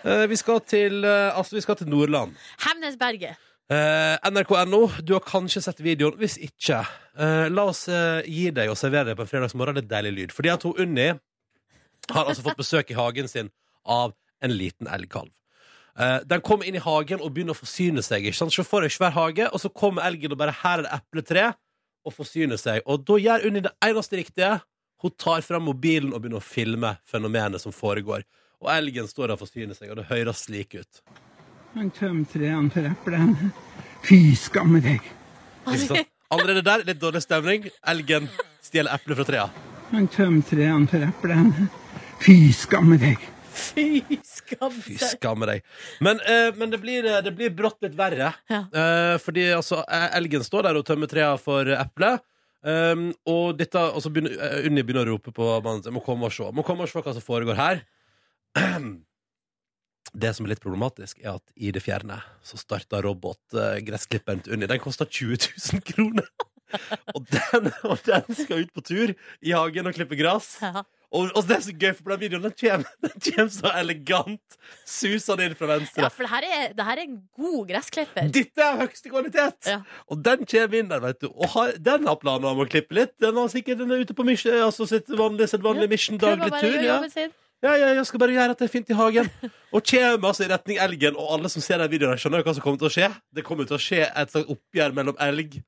Eh, 0.00 0.24
vi 0.30 0.36
skal 0.40 0.60
til 0.64 1.04
eh, 1.04 1.36
Altså, 1.36 1.56
vi 1.58 1.62
skal 1.64 1.76
til 1.80 1.90
Nordland. 1.92 2.34
Hemnesberget. 2.66 3.36
Eh, 3.70 4.30
NRK.no. 4.30 4.90
Du 5.02 5.12
har 5.14 5.22
kanskje 5.22 5.62
sett 5.62 5.80
videoen. 5.84 6.16
Hvis 6.18 6.34
ikke, 6.42 6.80
uh, 7.20 7.46
la 7.52 7.68
oss 7.70 7.84
uh, 7.86 8.18
gi 8.26 8.48
deg 8.54 8.72
og 8.72 8.78
servere 8.78 9.12
deg 9.12 9.18
på 9.18 9.22
en 9.22 9.30
fredagsmorgen 9.30 9.78
litt 9.78 9.90
deilig 9.90 10.10
lyd. 10.16 10.32
Fordi 10.34 10.50
at 10.50 10.66
hun 10.66 10.80
Unni 10.82 11.12
har 12.10 12.24
altså 12.24 12.42
fått 12.42 12.58
besøk 12.58 12.90
i 12.90 12.98
hagen 12.98 13.30
sin 13.30 13.52
av 13.86 14.16
en 14.42 14.56
liten 14.56 14.90
elgkalv. 14.90 15.30
Den 16.00 16.40
kommer 16.40 16.64
inn 16.64 16.78
i 16.78 16.80
hagen 16.80 17.20
og 17.20 17.34
begynner 17.34 17.52
å 17.52 17.58
forsyne 17.58 18.00
seg. 18.00 18.24
Ikke 18.24 18.38
sant? 18.38 18.54
Så 18.54 18.64
får 18.64 18.86
deg 18.86 18.94
svær 18.94 19.12
hage, 19.12 19.48
og 19.52 19.60
så 19.60 19.68
kommer 19.68 20.06
elgen 20.06 20.32
og 20.32 20.38
bare 20.40 20.54
her 20.62 20.80
er 20.80 20.86
det 20.86 20.92
epletre, 20.96 21.42
og 22.06 22.14
forsyner 22.16 22.56
seg. 22.62 22.80
Og 22.88 23.02
da 23.04 23.18
gjør 23.20 23.44
Unni 23.50 23.62
det 23.66 23.74
eneste 23.84 24.16
riktige. 24.16 24.54
Hun 25.02 25.14
tar 25.20 25.44
fram 25.44 25.66
mobilen 25.68 26.14
og 26.14 26.22
begynner 26.22 26.40
å 26.40 26.46
filme 26.46 26.94
fenomenet 27.10 27.60
som 27.60 27.74
foregår. 27.74 28.24
Og 28.64 28.72
elgen 28.72 29.10
står 29.10 29.28
der 29.28 29.36
og 29.36 29.44
forsyner 29.44 29.76
seg, 29.76 29.92
og 29.92 30.00
det 30.00 30.08
høres 30.08 30.46
slik 30.46 30.78
ut. 30.78 31.04
Han 31.74 31.90
tømmer 31.94 32.26
trærne 32.32 32.70
for 32.74 32.86
eplene. 32.90 33.50
Fy 34.06 34.20
skamme 34.38 34.80
deg. 34.84 35.04
Allerede 36.30 36.62
der, 36.66 36.86
litt 36.86 37.00
dårlig 37.02 37.22
stemning. 37.22 37.68
Elgen 37.90 38.30
stjeler 38.64 38.96
eplet 38.96 39.20
fra 39.20 39.28
trærne. 39.28 39.66
Han 39.90 40.08
tømmer 40.10 40.46
trærne 40.46 40.90
for 40.90 41.06
eplene. 41.06 41.68
Fy 42.20 42.38
skamme 42.56 42.98
deg. 43.00 43.22
Fy 43.60 44.02
skam 44.24 44.74
Fy 44.82 44.96
skamme 45.02 45.48
deg. 45.50 45.64
Men, 46.00 46.20
eh, 46.22 46.50
men 46.56 46.70
det, 46.72 46.80
blir, 46.82 47.06
det 47.24 47.32
blir 47.36 47.52
brått 47.54 47.80
litt 47.84 47.96
verre. 47.98 48.32
Ja. 48.50 48.64
Eh, 48.70 49.16
fordi 49.22 49.50
altså, 49.56 49.82
eh, 49.86 50.08
elgen 50.18 50.44
står 50.46 50.68
der 50.68 50.78
og 50.78 50.86
tømmer 50.86 51.10
trærne 51.10 51.40
for 51.42 51.70
eple. 51.76 52.16
Um, 52.60 53.06
og, 53.24 53.54
dette, 53.56 53.80
og 53.80 54.02
så 54.04 54.10
begynner 54.12 54.34
eh, 54.36 54.66
Unni 54.68 54.82
begynner 54.84 55.08
å 55.08 55.14
rope 55.14 55.32
på 55.32 55.46
mannen 55.64 55.84
sin. 55.84 55.94
Må 55.96 56.02
komme 56.04 56.28
og 56.28 56.34
se. 56.34 56.48
Må 56.52 56.64
komme 56.66 56.84
og 56.84 56.92
se 56.92 57.00
hva 57.00 57.14
som 57.16 57.24
foregår 57.24 57.56
her. 57.56 57.80
Det 60.12 60.32
som 60.36 60.46
er 60.46 60.54
litt 60.54 60.62
problematisk, 60.62 61.20
er 61.22 61.36
at 61.38 61.44
i 61.56 61.72
det 61.74 61.82
fjerne 61.84 62.20
så 62.46 62.58
starta 62.60 63.02
robotgressklipperen 63.04 64.44
til 64.44 64.56
Unni. 64.56 64.70
Den 64.70 64.82
koster 64.82 65.08
20 65.08 65.38
000 65.74 65.84
kroner! 65.92 66.30
og, 67.16 67.26
den, 67.26 67.70
og 67.82 67.98
den 68.06 68.36
skal 68.38 68.64
ut 68.64 68.72
på 68.74 68.82
tur 68.86 69.12
i 69.42 69.52
hagen 69.54 69.90
og 69.90 69.96
klippe 69.96 70.18
gress. 70.18 70.56
Ja. 70.62 70.84
Og, 71.10 71.32
og 71.34 71.42
det 71.48 71.56
er 71.56 71.62
så 71.64 71.72
gøy, 71.74 71.90
for 71.96 72.06
på 72.06 72.12
den 72.12 72.20
videoen 72.22 72.44
den 72.44 72.52
kommer, 72.54 72.90
den 73.06 73.16
kommer 73.24 73.50
så 73.50 73.72
elegant 73.80 74.58
susende 74.86 75.48
inn 75.48 75.56
fra 75.58 75.72
venstre. 75.72 76.04
Ja, 76.04 76.10
for 76.14 76.26
det 76.26 76.30
her 76.30 76.46
er, 76.46 76.76
det 76.78 76.86
her 76.86 77.00
er 77.02 77.08
en 77.08 77.16
god 77.34 77.64
gressklipper. 77.72 78.30
Dette 78.36 78.66
er 78.66 78.78
høyeste 78.84 79.10
kvalitet! 79.10 79.58
Ja. 79.72 79.80
Og 80.06 80.22
den 80.26 80.46
kommer 80.46 80.78
inn 80.78 80.92
der, 80.92 81.02
vet 81.02 81.20
du. 81.24 81.28
Og 81.32 81.50
har, 81.56 81.74
den 81.90 82.06
har 82.06 82.20
planer 82.22 82.52
om 82.52 82.62
å 82.62 82.68
klippe 82.70 83.00
litt. 83.00 83.16
Den 83.22 83.42
har 83.42 83.50
sikkert 83.50 83.82
den 83.82 83.90
er 83.90 84.04
ute 84.04 84.14
på 84.14 84.26
mission, 84.28 84.54
altså 84.62 84.86
sitt 84.90 85.10
vanlige, 85.10 85.50
sitt 85.50 85.66
vanlige 85.66 85.90
mission 85.90 86.20
Prøver 86.22 86.46
daglig 86.46 86.62
tur. 86.62 86.86
Ja. 86.86 87.28
Ja, 87.60 87.74
ja, 87.76 87.90
jeg 87.92 88.06
skal 88.08 88.22
bare 88.22 88.32
gjøre 88.32 88.54
at 88.54 88.60
det 88.60 88.66
er 88.70 88.72
fint 88.72 88.88
i 88.88 88.96
hagen. 88.96 89.26
Og 89.76 89.84
kommer 89.84 90.30
altså 90.30 90.46
i 90.46 90.48
retning 90.48 90.78
elgen, 90.80 91.16
og 91.20 91.34
alle 91.34 91.50
som 91.52 91.60
ser 91.60 91.82
den 91.82 91.90
videoen, 91.92 92.16
skjønner 92.16 92.40
hva 92.46 92.54
som 92.56 92.64
kommer 92.64 92.80
til 92.80 92.88
å 92.88 92.94
skje. 92.94 93.08
Det 93.36 93.44
kommer 93.44 93.68
til 93.68 93.76
å 93.76 93.82
skje 93.84 94.06
et 94.08 94.32
slags 94.32 94.48
oppgjør 94.54 94.96
mellom 94.96 95.20
elg 95.20 95.58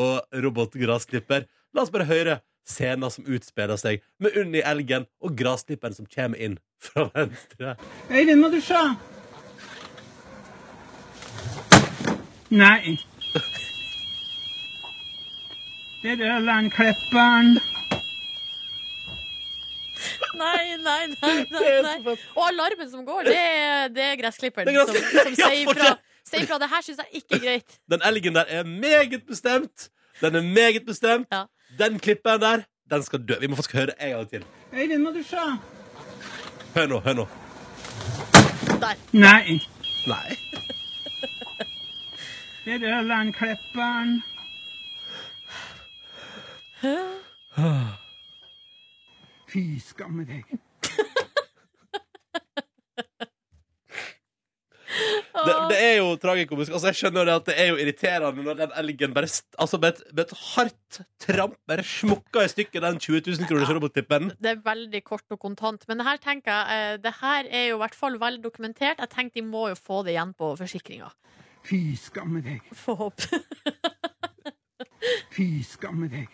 og 0.00 0.40
robotgrasklipper. 0.46 1.44
La 1.76 1.84
oss 1.84 1.92
bare 1.92 2.08
høre 2.08 2.38
scenen 2.68 3.12
som 3.12 3.28
utspiller 3.28 3.76
seg 3.80 4.00
med 4.22 4.36
Unni 4.38 4.62
Elgen 4.64 5.04
og 5.20 5.36
grasklipperen 5.36 5.96
som 5.98 6.08
kommer 6.08 6.40
inn 6.40 6.56
fra 6.80 7.10
venstre. 7.12 7.76
Øyvind, 8.08 8.40
må 8.40 8.48
du 8.52 8.60
se. 8.64 8.80
Nei. 12.52 12.96
Det 16.02 16.16
er 16.16 16.24
Ørlandklipperen. 16.38 17.58
Nei, 20.42 20.76
nei, 20.86 21.06
nei. 21.22 21.36
nei, 21.50 21.82
nei. 21.86 21.96
Og 22.36 22.42
alarmen 22.48 22.88
som 22.90 23.04
går, 23.06 23.22
det 23.30 23.38
det 23.96 24.04
er 24.10 24.16
gressklipperen 24.22 24.66
Det 24.68 24.74
er 24.74 24.78
som, 24.86 24.96
som 24.96 25.00
Ja, 25.38 25.48
sier 25.48 25.64
fra. 25.66 25.72
fortsett. 25.72 25.98
ifra. 26.42 26.56
Det 26.62 26.68
her 26.74 26.82
syns 26.86 26.98
jeg 27.02 27.08
ikke 27.22 27.34
er 27.38 27.42
greit. 27.46 27.70
Den 27.94 28.00
elgen 28.10 28.34
der 28.38 28.44
er 28.58 28.62
meget 28.64 29.22
bestemt. 29.28 29.76
Den 30.20 30.34
er 30.40 30.42
meget 30.42 30.86
bestemt. 30.86 31.26
Ja. 31.32 31.42
Den 31.78 31.98
klipperen 32.00 32.40
der, 32.40 32.58
den 32.90 33.02
skal 33.02 33.18
dø. 33.28 33.34
Vi 33.40 33.46
må 33.46 33.56
faktisk 33.56 33.74
høre 33.76 34.02
en 34.02 34.10
gang 34.16 34.28
til. 34.30 34.44
Øyvind, 34.72 35.02
må 35.02 35.10
du 35.10 35.22
se. 35.22 35.36
Hør 36.74 36.86
nå, 36.86 37.00
hør 37.00 37.12
nå. 37.22 37.26
Der. 38.82 38.94
Nei. 39.12 39.60
Nei. 40.06 40.36
Det 42.64 42.72
er 42.78 42.82
Ørlandklipperen. 42.98 44.22
Fy 49.52 49.64
skamme 49.84 50.24
deg. 50.28 50.46
Det, 55.32 55.52
det 55.70 55.78
er 55.80 55.94
jo 55.96 56.08
tragikomisk. 56.20 56.74
Altså, 56.76 56.90
jeg 56.90 56.98
skjønner 56.98 57.24
det 57.26 57.34
at 57.34 57.46
det 57.48 57.54
er 57.58 57.70
jo 57.70 57.78
irriterende 57.80 58.44
når 58.44 58.58
den 58.58 58.74
elgen 58.82 59.14
bare 59.16 59.30
st 59.32 59.56
altså, 59.60 59.78
med, 59.80 59.96
et, 59.96 60.12
med 60.12 60.22
et 60.26 60.34
hardt 60.52 60.98
tramp 61.24 61.56
bare 61.68 61.84
smukker 61.88 62.44
i 62.44 62.50
stykker 62.52 62.84
den 62.84 63.00
20 63.00 63.22
000 63.26 63.48
kroners 63.48 63.72
robottippen. 63.72 64.30
Det 64.36 64.52
er 64.52 64.60
veldig 64.64 65.02
kort 65.08 65.24
og 65.32 65.40
kontant. 65.40 65.86
Men 65.88 66.02
det 66.02 66.08
her 66.10 66.20
tenker 66.22 66.52
jeg 66.52 66.92
eh, 66.92 67.00
Det 67.02 67.14
her 67.22 67.48
er 67.48 67.66
jo 67.70 67.78
i 67.78 67.82
hvert 67.82 67.96
fall 67.96 68.20
vel 68.20 68.38
dokumentert. 68.44 69.00
Jeg 69.00 69.12
tenker 69.14 69.40
de 69.40 69.46
må 69.48 69.66
jo 69.72 69.78
få 69.80 70.02
det 70.06 70.14
igjen 70.14 70.36
på 70.36 70.52
forsikringa. 70.60 71.08
Fy 71.64 71.80
skamme 71.96 72.44
deg. 72.44 72.72
Få 72.76 72.98
håpe. 73.00 73.42
Fy 75.34 75.48
skamme 75.66 76.12
deg. 76.12 76.28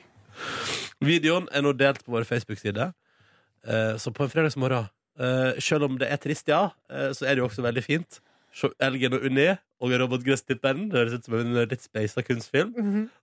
Videoen 1.05 1.47
er 1.55 1.63
nå 1.63 1.73
delt 1.79 2.03
på 2.05 2.17
vår 2.17 2.27
Facebook-side. 2.27 2.91
Eh, 3.67 3.97
så 3.99 4.13
på 4.15 4.25
en 4.25 4.33
fredagsmorgen, 4.33 4.89
uh, 5.19 5.59
selv 5.63 5.89
om 5.89 5.99
det 5.99 6.11
er 6.13 6.21
trist, 6.23 6.49
ja, 6.49 6.69
eh, 6.91 7.11
så 7.17 7.27
er 7.27 7.35
det 7.35 7.43
jo 7.43 7.49
også 7.49 7.65
veldig 7.65 7.85
fint. 7.85 8.21
Se 8.55 8.71
Elgen 8.83 9.15
og 9.15 9.27
Unni 9.29 9.49
og 9.85 9.93
robotgresstipperen. 10.01 10.89
Det 10.91 10.99
høres 10.99 11.19
ut 11.19 11.27
som 11.27 11.37
en 11.39 11.59
litt 11.59 11.85
speisa 11.85 12.25
kunstfilm. 12.27 12.73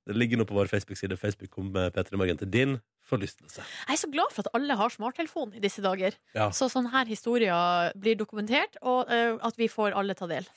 Det 0.07 0.15
ligger 0.15 0.39
nå 0.39 0.45
på 0.47 0.55
vår 0.55 0.69
Facebook-side. 0.71 1.17
Facebook 1.19 1.49
kom 1.51 1.71
med 1.73 1.95
P3 1.95 2.15
Morgen 2.15 2.37
til 2.39 2.51
din 2.51 2.77
forlystelse. 3.09 3.65
Jeg 3.65 3.97
er 3.97 3.99
så 3.99 4.11
glad 4.13 4.31
for 4.31 4.45
at 4.45 4.53
alle 4.55 4.77
har 4.77 4.93
smarttelefon 4.93 5.57
i 5.57 5.63
disse 5.63 5.83
dager. 5.83 6.15
Ja. 6.37 6.51
Så 6.55 6.69
sånne 6.71 6.93
her 6.93 7.09
historier 7.09 7.91
blir 7.99 8.15
dokumentert, 8.15 8.79
og 8.81 9.11
uh, 9.11 9.41
at 9.43 9.57
vi 9.57 9.67
får 9.67 9.97
alle 9.97 10.15
ta 10.15 10.29
del. 10.29 10.47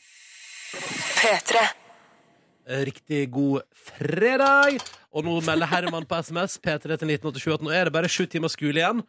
P3. 1.18 1.64
Eh, 2.68 2.84
Riktig 2.84 3.30
god 3.32 3.64
fredag! 3.72 4.78
Og 5.16 5.24
nå 5.24 5.38
melder 5.40 5.70
Herman 5.70 6.04
på 6.06 6.18
SMS 6.20 6.58
P3 6.60 6.98
til 7.00 7.14
1987 7.16 7.54
at 7.54 7.62
nå 7.64 7.72
er 7.72 7.88
det 7.88 7.94
bare 7.94 8.10
sju 8.12 8.26
timer 8.28 8.52
skole 8.52 8.82
igjen 8.82 9.00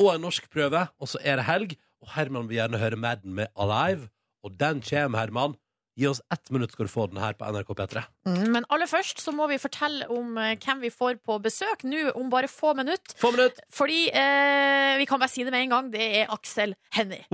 og 0.00 0.14
en 0.14 0.24
norskprøve, 0.26 0.86
og 1.00 1.08
så 1.10 1.20
er 1.24 1.40
det 1.40 1.48
helg. 1.48 1.76
Og 2.02 2.14
Herman 2.16 2.48
vil 2.50 2.58
gjerne 2.60 2.80
høre 2.82 2.98
Madden 2.98 3.34
med 3.36 3.52
Alive. 3.54 4.08
Og 4.42 4.56
den 4.58 4.80
kommer, 4.82 5.22
Herman. 5.22 5.58
Gi 5.92 6.06
oss 6.08 6.22
ett 6.32 6.48
minutt, 6.50 6.72
skal 6.72 6.86
du 6.88 6.90
få 6.90 7.04
den 7.10 7.18
her 7.20 7.34
på 7.36 7.44
NRK 7.52 7.68
P3. 7.76 8.00
Mm, 8.24 8.46
Men 8.54 8.64
aller 8.72 8.88
først 8.88 9.20
så 9.20 9.28
må 9.36 9.44
vi 9.50 9.58
fortelle 9.60 10.06
om 10.08 10.38
eh, 10.40 10.54
hvem 10.56 10.80
vi 10.86 10.88
får 10.88 11.18
på 11.20 11.36
besøk 11.44 11.84
nå 11.84 12.06
om 12.16 12.30
bare 12.32 12.48
få 12.48 12.70
minutter. 12.78 13.12
Få 13.20 13.28
minutt! 13.34 13.60
Fordi 13.68 14.06
eh, 14.08 14.94
vi 14.96 15.04
kan 15.10 15.20
bare 15.20 15.28
si 15.28 15.44
det 15.44 15.52
med 15.52 15.66
en 15.66 15.74
gang, 15.74 15.90
det 15.92 16.06
er 16.22 16.32
Aksel 16.32 16.72
Hennie. 16.96 17.26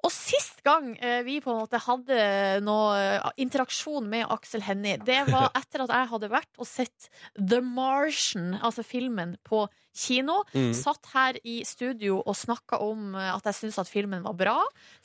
Og 0.00 0.08
sist 0.14 0.64
gang 0.64 0.94
eh, 0.96 1.20
vi 1.28 1.42
på 1.44 1.52
en 1.52 1.60
måte 1.60 1.82
hadde 1.84 2.24
noe 2.64 2.96
eh, 2.96 3.28
interaksjon 3.44 4.08
med 4.08 4.24
Aksel 4.32 4.64
Hennie, 4.64 4.96
det 5.04 5.20
var 5.28 5.52
etter 5.60 5.84
at 5.84 5.92
jeg 5.92 6.10
hadde 6.14 6.32
vært 6.32 6.56
og 6.56 6.70
sett 6.72 7.10
The 7.36 7.60
Martian, 7.60 8.54
altså 8.64 8.80
filmen, 8.80 9.36
på 9.44 9.66
kino. 9.96 10.40
Mm. 10.54 10.70
Satt 10.76 11.10
her 11.14 11.38
i 11.46 11.60
studio 11.66 12.20
og 12.20 12.36
snakka 12.38 12.78
om 12.84 13.14
eh, 13.18 13.30
at 13.32 13.46
jeg 13.50 13.58
syntes 13.58 13.80
at 13.82 13.90
filmen 13.90 14.24
var 14.24 14.36
bra. 14.38 14.56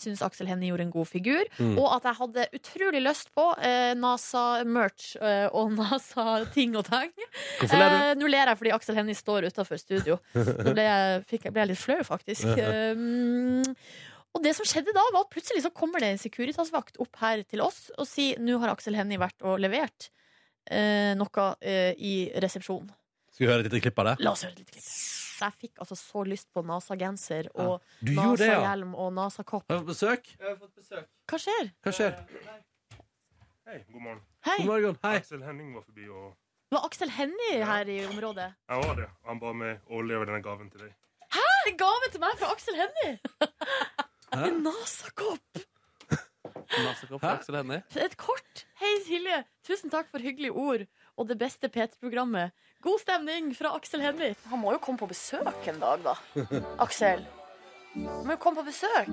Syns 0.02 0.24
Aksel 0.26 0.50
Hennie 0.50 0.72
gjorde 0.72 0.88
en 0.88 0.94
god 0.94 1.10
figur. 1.10 1.52
Mm. 1.58 1.76
Og 1.82 1.90
at 1.98 2.10
jeg 2.10 2.20
hadde 2.22 2.48
utrolig 2.60 3.04
lyst 3.04 3.32
på 3.36 3.48
eh, 3.60 3.94
NASA-merch 4.00 5.16
eh, 5.22 5.48
og 5.52 5.76
NASA-ting 5.80 6.76
og 6.80 6.88
tang. 6.90 7.14
Hvorfor 7.60 7.82
ler 7.82 7.96
du? 7.96 8.00
Eh, 8.00 8.16
Nå 8.22 8.32
ler 8.32 8.52
jeg 8.52 8.62
fordi 8.62 8.76
Aksel 8.76 9.00
Hennie 9.00 9.18
står 9.18 9.50
utafor 9.52 9.82
studio. 9.82 10.20
Nå 10.36 10.74
ble 10.74 10.90
jeg, 10.90 11.24
fikk, 11.32 11.50
ble 11.52 11.66
jeg 11.66 11.74
litt 11.74 11.82
flau, 11.82 12.02
faktisk. 12.06 12.46
Um, 12.46 13.64
og 14.36 14.44
det 14.44 14.56
som 14.58 14.68
skjedde 14.68 14.94
da, 14.96 15.04
var 15.14 15.26
at 15.26 15.32
plutselig 15.34 15.64
så 15.66 15.74
kommer 15.74 16.04
det 16.04 16.14
en 16.14 16.22
Securitas-vakt 16.22 17.00
opp 17.04 17.22
her 17.22 17.46
til 17.48 17.64
oss 17.66 17.88
og 17.96 18.08
sier 18.10 18.42
nå 18.44 18.60
har 18.62 18.74
Aksel 18.74 18.98
Hennie 19.00 19.22
vært 19.22 19.42
og 19.48 19.58
levert 19.64 20.10
eh, 20.70 21.14
noe 21.18 21.48
eh, 21.62 21.94
i 21.98 22.16
resepsjonen. 22.42 22.92
Skal 23.36 23.44
vi 23.44 23.52
høre 23.52 23.66
et 23.66 23.68
lite 23.68 23.82
klipp 23.84 23.98
av 24.00 24.08
det? 24.08 24.16
La 24.24 24.32
oss 24.32 24.46
høre 24.46 24.56
et 24.56 24.62
lite 24.64 24.72
klipp. 24.78 24.86
Så 24.86 25.44
jeg 25.50 25.56
fikk 25.66 25.82
altså 25.84 25.96
så 26.00 26.22
lyst 26.24 26.48
på 26.56 26.62
NASA-genser 26.64 27.50
og 27.60 27.82
Du 28.00 28.14
gjorde 28.14 28.38
det, 28.40 28.48
ja. 28.48 28.62
NASA-hjelm 28.62 28.94
og 28.96 29.10
NASA-kopp. 29.18 29.66
Har 29.68 29.82
du 29.84 29.90
fått 29.90 30.78
besøk? 30.80 31.10
Hva 31.28 31.40
skjer? 31.44 31.72
Hva 31.84 31.94
skjer? 31.98 32.16
Hei, 33.66 33.82
god 33.92 34.00
morgen. 34.06 34.22
Hei, 34.48 34.56
God 34.62 34.70
morgen. 34.70 34.98
Hei. 35.04 35.14
Aksel 35.20 35.44
Henning 35.44 35.74
var 35.76 35.84
forbi, 35.84 36.08
og 36.08 36.32
var 36.72 36.88
Aksel 36.88 37.12
Hennie 37.12 37.60
her 37.68 37.92
i 37.92 37.98
området? 38.08 38.48
jeg 38.72 38.88
var 38.88 38.96
det. 39.02 39.10
Han 39.28 39.44
ba 39.44 39.52
meg 39.54 39.84
overleve 39.92 40.30
denne 40.32 40.42
gaven 40.46 40.72
til 40.72 40.86
deg. 40.88 40.96
En 41.66 41.78
gave 41.82 42.10
til 42.14 42.22
meg 42.22 42.36
fra 42.40 42.52
Aksel 42.54 42.76
Hennie! 42.78 43.16
En 44.38 44.60
NASA-kopp! 44.64 45.66
Massekopp 46.74 47.22
fra 47.22 47.36
Aksel 47.38 47.58
Hennie. 47.60 47.82
Et 48.02 48.16
kort. 48.20 48.66
Hei, 48.82 48.92
Silje. 49.06 49.42
Tusen 49.68 49.92
takk 49.94 50.10
for 50.12 50.24
hyggelige 50.24 50.52
ord 50.58 50.86
og 51.16 51.30
det 51.30 51.38
beste 51.40 51.70
P3-programmet. 51.72 52.52
God 52.84 53.00
stemning 53.02 53.52
fra 53.58 53.72
Aksel 53.78 54.04
Hennie. 54.04 54.36
Han 54.52 54.62
må 54.62 54.74
jo 54.76 54.82
komme 54.84 55.00
på 55.00 55.08
besøk 55.10 55.70
en 55.72 55.80
dag, 55.82 56.04
da. 56.06 56.16
Aksel. 56.84 57.24
Han 57.96 58.26
må 58.28 58.36
jo 58.36 58.42
komme 58.42 58.62
på 58.62 58.68
besøk. 58.68 59.12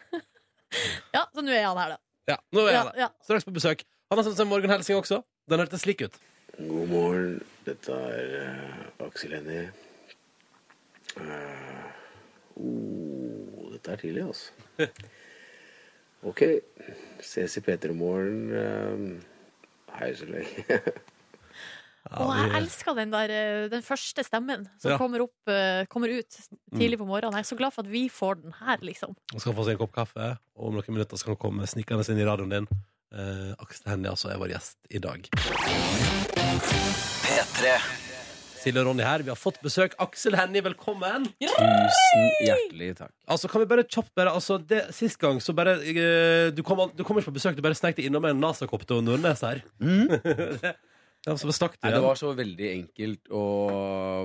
ja, 1.16 1.24
så 1.32 1.44
nå 1.44 1.54
er 1.54 1.64
han 1.68 1.80
her, 1.80 1.94
da. 1.96 2.00
Ja, 2.30 2.36
nå 2.54 2.66
er 2.66 2.72
Ja, 2.72 2.82
her. 2.82 2.90
der. 2.92 3.00
ja. 3.06 3.08
Straks 3.26 3.48
på 3.48 3.54
besøk. 3.56 3.86
Han 4.10 4.18
har 4.20 4.26
sendt 4.26 4.38
seg 4.38 4.46
Morgen 4.50 4.66
morgenhelsing 4.66 4.98
også. 5.00 5.22
Den 5.50 5.62
hørtes 5.62 5.86
slik 5.86 6.02
ut. 6.04 6.18
God 6.58 6.90
morgen. 6.90 7.38
Dette 7.66 7.94
er 7.94 8.34
uh, 8.42 9.06
Aksel 9.06 9.34
Hennie. 9.38 9.70
Uh, 11.16 11.88
oh, 12.60 13.70
dette 13.72 13.94
er 13.96 14.04
tidlig, 14.04 14.26
altså. 14.28 14.52
Ok. 16.26 16.42
Ses 17.24 17.56
i 17.56 17.60
P3 17.64 17.94
Morgen. 17.96 18.52
eh, 18.52 19.96
hei 20.00 20.10
så 20.16 20.26
lenge. 20.28 20.80
Og 22.16 22.30
jeg 22.32 22.50
elsker 22.56 22.96
den 22.96 23.10
der 23.12 23.30
eh, 23.30 23.68
Den 23.70 23.82
første 23.84 24.24
stemmen 24.24 24.64
som 24.80 24.90
Ja. 24.94 24.98
kommer, 24.98 25.20
opp, 25.26 25.36
eh, 25.52 25.84
kommer 25.92 26.08
ut 26.08 26.38
tidlig 26.74 26.98
på 26.98 27.06
morgenen. 27.06 27.36
Jeg 27.38 27.44
er 27.44 27.50
så 27.52 27.58
glad 27.60 27.72
for 27.76 27.84
at 27.84 27.90
vi 27.92 28.08
får 28.08 28.40
den 28.42 28.54
her, 28.60 28.80
liksom. 28.82 29.14
Han 29.32 29.40
skal 29.44 29.54
få 29.54 29.64
seg 29.68 29.76
en 29.76 29.82
kopp 29.84 29.92
kaffe, 29.94 30.30
og 30.56 30.70
om 30.72 30.74
noen 30.80 30.96
minutter 30.96 31.20
skal 31.20 31.36
han 31.36 31.42
komme 31.44 31.68
snikende 31.70 32.08
inn 32.10 32.18
i 32.24 32.26
radioen 32.28 32.50
din. 32.56 32.68
Eh, 33.12 33.52
Aksel 33.60 33.90
Hennie 33.92 34.10
altså 34.10 34.30
er 34.32 34.38
vår 34.40 34.54
gjest 34.56 34.76
i 34.90 34.98
dag. 35.02 35.28
P3. 37.24 37.76
Silje 38.60 38.82
og 38.82 38.90
Ronny 38.90 39.04
her. 39.06 39.22
Vi 39.24 39.32
har 39.32 39.38
fått 39.40 39.60
besøk. 39.64 39.94
Aksel 40.04 40.36
Hennie, 40.36 40.60
velkommen. 40.64 41.24
Tusen 41.40 42.26
hjertelig 42.44 42.90
takk. 42.98 43.12
Altså, 43.30 43.48
kan 43.48 43.62
vi 43.62 43.68
bare 43.70 43.86
kjapt 43.88 44.12
bare 44.18 44.34
altså, 44.36 44.58
det, 44.60 44.82
Sist 44.96 45.16
gang 45.22 45.40
så 45.40 45.54
bare 45.56 45.78
eh, 45.80 46.50
du, 46.52 46.60
kom, 46.66 46.82
du 46.92 47.00
kom 47.06 47.20
ikke 47.20 47.30
på 47.30 47.38
besøk, 47.38 47.56
du 47.56 47.64
bare 47.64 47.78
snek 47.78 47.96
deg 47.96 48.10
innom 48.10 48.26
en 48.28 48.40
NASA-kopp 48.42 48.84
til 48.88 49.00
Nordnes 49.06 49.40
her. 49.46 49.62
det, 49.80 50.74
ja, 51.26 51.36
så 51.40 51.54
stakk 51.56 51.78
du 51.78 51.80
Nei, 51.80 51.88
det 51.88 51.94
igjen. 51.96 52.06
var 52.10 52.20
så 52.20 52.34
veldig 52.36 52.68
enkelt 52.74 53.32
å 53.32 53.44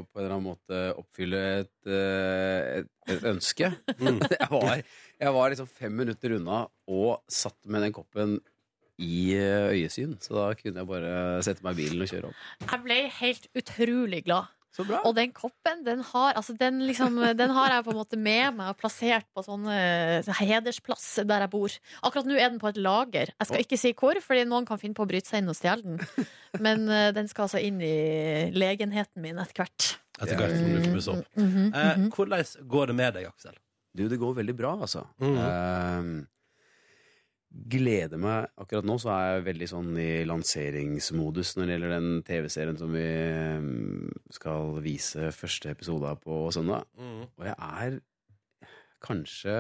på 0.04 0.20
en 0.20 0.26
eller 0.26 0.34
annen 0.36 0.50
måte 0.50 0.82
oppfylle 1.00 1.44
et, 1.62 1.74
eh, 1.88 2.82
et, 2.82 2.92
et 3.16 3.30
ønske. 3.32 3.72
Mm. 4.02 4.20
Jeg, 4.36 4.50
var, 4.52 4.84
jeg 5.24 5.38
var 5.40 5.54
liksom 5.56 5.72
fem 5.72 5.96
minutter 6.04 6.36
unna 6.42 6.66
og 6.92 7.22
satt 7.32 7.62
med 7.72 7.88
den 7.88 7.96
koppen 7.96 8.36
i 9.02 9.36
eh, 9.36 9.72
øyesyn. 9.76 10.18
Så 10.24 10.36
da 10.38 10.50
kunne 10.60 10.84
jeg 10.84 10.90
bare 10.90 11.16
sette 11.46 11.64
meg 11.66 11.76
i 11.76 11.84
bilen 11.86 12.06
og 12.06 12.12
kjøre 12.12 12.30
opp. 12.32 12.44
Jeg 12.70 12.84
ble 12.86 13.00
helt 13.22 13.50
utrolig 13.56 14.22
glad. 14.28 14.52
Så 14.76 14.84
bra. 14.84 14.98
Og 15.08 15.14
den 15.16 15.32
koppen, 15.32 15.86
den 15.86 16.02
har, 16.04 16.34
altså 16.36 16.52
den 16.60 16.82
liksom, 16.84 17.16
den 17.40 17.52
har 17.56 17.72
jeg 17.72 17.86
på 17.86 17.94
en 17.94 18.00
måte 18.02 18.18
med 18.20 18.58
meg 18.58 18.74
og 18.74 18.80
plassert 18.82 19.24
på 19.32 19.40
sånn 19.46 19.70
eh, 19.72 20.28
hedersplass 20.42 21.06
der 21.24 21.46
jeg 21.46 21.52
bor. 21.54 21.78
Akkurat 22.04 22.28
nå 22.28 22.36
er 22.36 22.50
den 22.50 22.60
på 22.60 22.68
et 22.74 22.80
lager. 22.84 23.32
Jeg 23.40 23.48
skal 23.48 23.64
ikke 23.64 23.80
si 23.80 23.94
hvor, 23.96 24.20
fordi 24.20 24.44
noen 24.50 24.68
kan 24.68 24.82
finne 24.82 24.98
på 24.98 25.06
å 25.06 25.08
bryte 25.08 25.32
seg 25.32 25.44
inn 25.46 25.54
og 25.54 25.56
stjele 25.56 25.96
den. 25.96 26.28
Men 26.66 26.84
eh, 26.92 27.14
den 27.16 27.32
skal 27.32 27.48
altså 27.48 27.64
inn 27.64 27.80
i 27.80 28.52
legenheten 28.52 29.24
min 29.24 29.40
etter 29.40 29.64
hvert. 29.64 29.94
Etter 30.20 30.40
hvert 30.44 30.60
som 30.60 30.68
du 30.68 30.82
får 30.82 30.94
pusse 30.98 31.16
opp. 31.16 31.32
Mhm, 31.40 31.64
Eh, 31.72 31.92
mhm. 31.96 32.12
hvordan 32.12 32.68
går 32.76 32.92
det 32.92 32.96
med 33.00 33.16
deg, 33.16 33.32
Aksel? 33.32 33.56
Du, 33.96 34.10
det 34.12 34.20
går 34.20 34.36
veldig 34.44 34.58
bra, 34.60 34.76
altså. 34.84 35.06
Mhm. 35.24 36.26
Gleder 37.56 38.20
meg 38.20 38.50
Akkurat 38.60 38.86
nå 38.86 38.98
så 39.00 39.14
er 39.14 39.26
jeg 39.30 39.46
veldig 39.48 39.68
sånn 39.72 39.92
i 40.02 40.10
lanseringsmodus 40.28 41.56
når 41.56 41.66
det 41.66 41.76
gjelder 41.76 41.94
den 41.96 42.10
TV-serien 42.28 42.80
som 42.80 42.92
vi 42.94 43.06
mm, 43.64 44.10
skal 44.36 44.76
vise 44.84 45.32
første 45.36 45.72
episode 45.72 46.10
av 46.10 46.20
på 46.24 46.44
søndag. 46.54 46.84
Mm. 47.00 47.22
Og 47.24 47.48
jeg 47.48 47.56
er 47.56 48.00
kanskje 49.06 49.56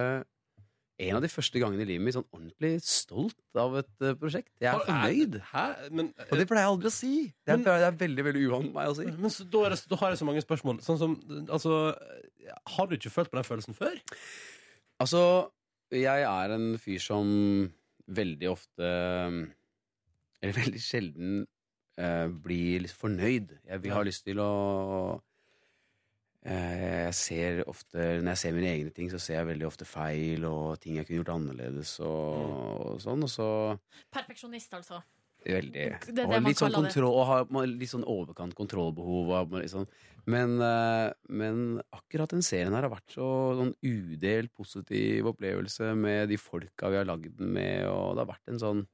en 1.06 1.18
av 1.18 1.24
de 1.24 1.30
første 1.32 1.60
gangene 1.60 1.84
i 1.84 1.88
livet 1.90 2.06
mitt 2.08 2.16
sånn 2.16 2.28
ordentlig 2.30 2.78
stolt 2.88 3.60
av 3.60 3.74
et 3.82 4.04
eh, 4.04 4.16
prosjekt. 4.20 4.52
Jeg 4.64 4.72
er 4.72 4.84
fornøyd. 4.88 5.40
Hæ? 5.50 5.64
Men, 5.92 6.12
Og 6.30 6.40
det 6.40 6.46
pleier 6.48 6.64
jeg 6.64 6.72
aldri 6.72 6.92
å 6.92 6.96
si. 6.96 7.14
Det 7.44 7.56
er, 7.58 7.64
det 7.66 7.90
er 7.90 7.98
veldig 8.00 8.28
veldig 8.30 8.44
uvant 8.48 8.70
meg 8.78 8.92
å 8.92 8.96
si. 9.00 9.08
men 9.12 9.34
så, 9.34 9.48
da, 9.52 9.66
er 9.68 9.76
det, 9.76 9.82
da 9.92 10.00
har 10.00 10.14
jeg 10.14 10.22
så 10.22 10.30
mange 10.30 10.44
spørsmål. 10.46 10.80
Sånn 10.86 11.02
som, 11.02 11.18
altså, 11.46 11.80
har 12.76 12.88
du 12.88 12.96
ikke 12.96 13.12
følt 13.12 13.34
på 13.34 13.40
den 13.40 13.48
følelsen 13.48 13.76
før? 13.78 13.98
Altså, 15.04 15.22
jeg 15.92 16.24
er 16.28 16.56
en 16.56 16.70
fyr 16.82 17.04
som 17.04 17.34
veldig 18.08 18.50
ofte 18.52 18.90
Eller 20.42 20.58
veldig 20.64 20.82
sjelden 20.82 21.46
eh, 21.98 22.28
blir 22.28 22.86
litt 22.86 22.96
fornøyd. 22.96 23.56
Jeg 23.66 23.84
vil 23.84 23.96
ha 23.96 24.04
lyst 24.06 24.26
til 24.28 24.42
å 24.44 24.52
eh, 26.46 27.08
Jeg 27.08 27.18
ser 27.18 27.64
ofte 27.70 28.22
Når 28.22 28.32
jeg 28.34 28.44
ser 28.44 28.58
mine 28.58 28.74
egne 28.74 28.96
ting, 28.96 29.12
så 29.12 29.22
ser 29.22 29.40
jeg 29.40 29.52
veldig 29.54 29.70
ofte 29.70 29.88
feil 29.90 30.46
og 30.50 30.80
ting 30.84 31.00
jeg 31.00 31.08
kunne 31.08 31.22
gjort 31.24 31.36
annerledes 31.38 31.98
og, 32.06 32.96
og 32.96 33.04
sånn. 33.04 33.26
Og 33.28 33.32
så 33.32 33.50
Perfeksjonist, 34.14 34.78
altså. 34.78 35.02
Veldig. 35.46 35.86
Det 36.02 36.10
er 36.10 36.14
det 36.18 36.24
og 36.26 36.32
man 36.34 36.48
litt 36.48 36.62
sånn 36.62 36.74
kontroll, 36.74 37.12
og 37.14 37.28
har 37.30 37.68
litt 37.70 37.92
sånn 37.92 38.06
overkant 38.10 38.56
kontrollbehov. 38.58 39.30
og 39.30 39.56
sånn. 39.70 39.88
men, 40.26 40.60
eh, 40.62 41.14
men 41.30 41.82
akkurat 41.94 42.30
den 42.34 42.42
serien 42.42 42.74
her 42.74 42.88
har 42.88 42.90
vært 42.90 43.14
så 43.14 43.28
sånn 43.60 43.76
udelt 43.86 44.54
positiv 44.54 45.30
opplevelse 45.30 45.96
med 45.96 46.30
de 46.30 46.38
folka 46.38 46.90
vi 46.90 46.98
har 46.98 47.06
lagd 47.06 47.38
den 47.38 47.54
med, 47.54 47.86
og 47.86 48.16
det 48.16 48.26
har 48.26 48.34
vært 48.34 48.54
en 48.54 48.60
sånn 48.60 48.88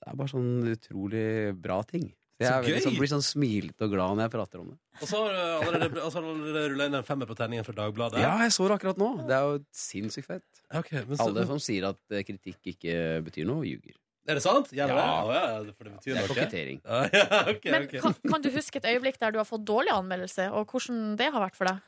Det 0.00 0.08
er 0.08 0.16
bare 0.16 0.32
sånn 0.32 0.64
utrolig 0.64 1.52
bra 1.60 1.82
ting. 1.84 2.14
Så 2.40 2.46
jeg 2.46 2.64
Så 2.64 2.64
veldig 2.64 2.84
sånn, 2.86 2.94
blir 2.96 3.10
sånn 3.10 3.24
smilete 3.24 3.84
og 3.84 3.90
glad 3.92 4.16
når 4.16 4.24
jeg 4.24 4.32
prater 4.32 4.60
om 4.62 4.68
det. 4.70 4.78
Og 4.96 5.08
så 5.10 5.18
har 5.20 5.34
du 5.34 5.66
allerede, 5.66 6.00
og 6.00 6.08
så 6.08 6.16
har 6.16 6.22
du 6.24 6.28
allerede 6.30 6.70
rullet 6.72 6.88
inn 6.88 6.96
en 6.96 7.04
femmer 7.04 7.28
på 7.28 7.36
tenningen 7.36 7.66
fra 7.66 7.74
Dagbladet. 7.76 8.22
Ja, 8.24 8.38
jeg 8.40 8.54
så 8.56 8.64
det 8.64 8.78
akkurat 8.78 8.96
nå. 8.96 9.10
Det 9.28 9.36
er 9.36 9.44
jo 9.44 9.58
sinnssykt 9.76 10.30
fett. 10.30 10.62
Okay, 10.72 11.04
men 11.04 11.18
så, 11.18 11.26
Alle 11.26 11.44
som 11.50 11.60
sier 11.60 11.90
at 11.90 12.00
eh, 12.08 12.24
kritikk 12.24 12.72
ikke 12.72 12.94
betyr 13.26 13.44
noe, 13.44 13.66
ljuger. 13.68 13.92
Er 14.28 14.36
det 14.36 14.42
sant? 14.44 14.68
Det? 14.70 14.76
Ja. 14.76 14.86
Å, 14.92 15.30
ja, 15.32 15.44
for 15.74 15.88
det 15.88 15.94
betyr 15.96 16.12
Det 16.12 16.18
er 16.18 16.26
noe. 16.26 16.34
kokettering. 16.34 16.80
Ja, 16.86 16.98
ja, 17.14 17.38
ok, 17.54 17.64
Men 17.72 17.86
ok. 17.88 17.94
kan, 18.04 18.14
kan 18.34 18.42
du 18.44 18.50
huske 18.54 18.78
et 18.82 18.88
øyeblikk 18.92 19.16
der 19.22 19.32
du 19.32 19.38
har 19.40 19.48
fått 19.48 19.64
dårlig 19.66 19.92
anmeldelse, 19.94 20.50
og 20.52 20.68
hvordan 20.74 21.16
det 21.18 21.30
har 21.32 21.40
vært 21.42 21.56
for 21.58 21.70
deg? 21.70 21.80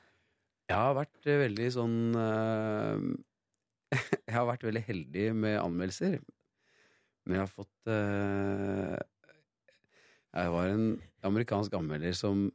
Jeg 0.72 0.78
har 0.78 0.94
vært 0.96 1.28
eh, 1.28 1.40
veldig 1.42 1.68
sånn 1.74 1.96
eh, 2.16 3.04
Jeg 4.30 4.34
har 4.38 4.46
vært 4.48 4.64
veldig 4.64 4.82
heldig 4.88 5.26
med 5.36 5.58
anmeldelser. 5.60 6.16
Men 7.26 7.36
jeg 7.36 7.42
har 7.44 7.52
fått 7.52 7.92
eh, 7.92 8.96
Jeg 10.32 10.54
var 10.56 10.70
en 10.72 10.86
amerikansk 11.28 11.76
anmelder 11.78 12.16
som, 12.18 12.46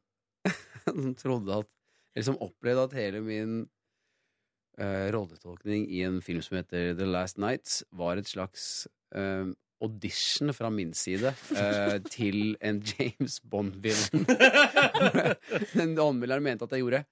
som 0.87 1.13
trodde 1.21 1.61
at 1.61 1.69
Eller 2.15 2.25
som 2.31 2.41
opplevde 2.43 2.87
at 2.89 2.97
hele 2.97 3.21
min 3.23 3.53
eh, 4.81 5.07
rolletolkning 5.13 5.85
i 5.93 6.01
en 6.07 6.17
film 6.25 6.41
som 6.43 6.57
heter 6.57 6.95
The 6.97 7.05
Last 7.07 7.37
Nights, 7.39 7.83
var 7.93 8.17
et 8.19 8.27
slags 8.27 8.87
eh, 9.15 9.45
audition 9.83 10.53
fra 10.55 10.71
min 10.73 10.93
side 10.97 11.33
eh, 11.57 11.97
til 12.15 12.55
en 12.65 12.81
James 12.81 13.39
Bond-villain. 13.45 14.25
Den 15.77 15.95
anmelderen 15.99 16.45
mente 16.45 16.65
at 16.67 16.75
jeg 16.75 16.85
gjorde 16.85 17.05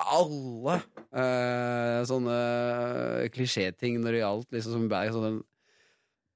alle 0.00 0.76
eh, 1.12 1.98
sånne 2.08 2.36
klisjéting 3.34 3.98
når 4.00 4.16
det 4.16 4.22
gjaldt 4.22 4.54
liksom 4.56 4.76
som 4.76 4.86
bag. 4.90 5.12
Sånn, 5.14 5.40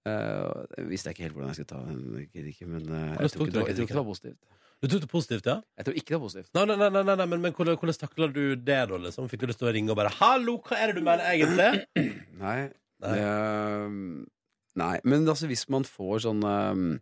eh, 0.08 0.50
jeg 0.78 0.90
visste 0.90 1.14
ikke 1.14 1.26
helt 1.28 1.38
hvordan 1.38 1.52
jeg 1.52 1.60
skulle 1.60 1.72
ta 1.72 1.80
den 1.88 2.28
kritikken, 2.28 2.74
men 2.74 2.90
eh, 2.90 3.16
jeg, 3.22 3.34
tror 3.36 3.48
ikke, 3.48 3.64
jeg 3.64 3.86
ikke 3.86 3.94
det 3.94 4.02
var 4.02 4.10
positivt. 4.10 4.60
Du 4.82 4.90
tok 4.90 5.04
det 5.06 5.08
positivt, 5.08 5.46
ja? 5.48 5.58
Jeg 5.78 5.86
tror 5.86 5.96
ikke 5.96 6.10
det 6.10 6.16
var 6.18 6.26
positivt. 6.26 6.50
Nei, 6.58 6.64
nei, 6.68 6.76
nei, 6.76 6.90
nei, 6.92 7.02
nei, 7.08 7.16
nei 7.16 7.28
men, 7.30 7.44
men 7.46 7.56
hvordan, 7.56 7.78
hvordan 7.80 8.00
takla 8.02 8.28
du 8.28 8.42
det, 8.52 8.80
da? 8.90 9.00
liksom? 9.06 9.30
Fikk 9.32 9.44
du 9.44 9.48
lyst 9.48 9.62
til 9.62 9.70
å 9.70 9.74
ringe 9.74 9.94
og 9.94 10.00
bare 10.00 10.12
'Hallo, 10.12 10.58
hva 10.60 10.80
er 10.80 10.92
det 10.92 11.00
du 11.00 11.06
mener 11.06 11.24
egentlig?' 11.30 11.86
Nei. 12.44 12.58
Nei. 13.04 13.14
Det, 13.16 14.28
nei. 14.76 14.98
Men 15.04 15.26
altså, 15.28 15.46
hvis 15.50 15.66
man 15.70 15.84
får 15.86 16.24
sånn 16.26 16.42
um, 16.44 17.00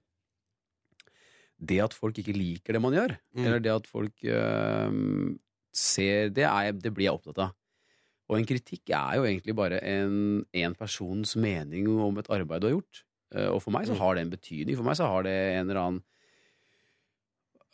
Det 1.62 1.78
at 1.84 1.94
folk 1.94 2.18
ikke 2.18 2.34
liker 2.34 2.74
det 2.74 2.80
man 2.82 2.92
gjør, 2.96 3.16
Mm. 3.36 3.44
eller 3.46 3.60
det 3.62 3.70
at 3.72 3.86
folk 3.86 4.24
um, 4.26 5.38
ser 5.72 6.28
det, 6.34 6.44
er, 6.44 6.72
det 6.72 6.92
blir 6.92 7.06
jeg 7.06 7.14
opptatt 7.14 7.38
av. 7.38 7.52
Og 8.28 8.38
en 8.38 8.46
kritikk 8.48 8.90
er 8.90 9.16
jo 9.18 9.24
egentlig 9.28 9.54
bare 9.54 9.78
en, 9.84 10.44
en 10.52 10.74
persons 10.74 11.36
mening 11.36 11.86
om 11.88 12.18
et 12.18 12.28
arbeid 12.32 12.60
du 12.62 12.66
har 12.68 12.74
gjort. 12.76 13.02
Eh, 13.34 13.48
Og 13.52 13.60
for 13.62 13.70
meg 13.72 13.86
så 13.86 13.92
Mm. 13.94 13.98
har 14.00 14.14
det 14.14 14.22
en 14.22 14.30
betydning. 14.34 14.76
For 14.76 14.84
meg 14.84 14.96
så 14.96 15.06
har 15.06 15.22
det 15.22 15.36
en 15.58 15.68
eller 15.70 15.80
annen 15.80 16.02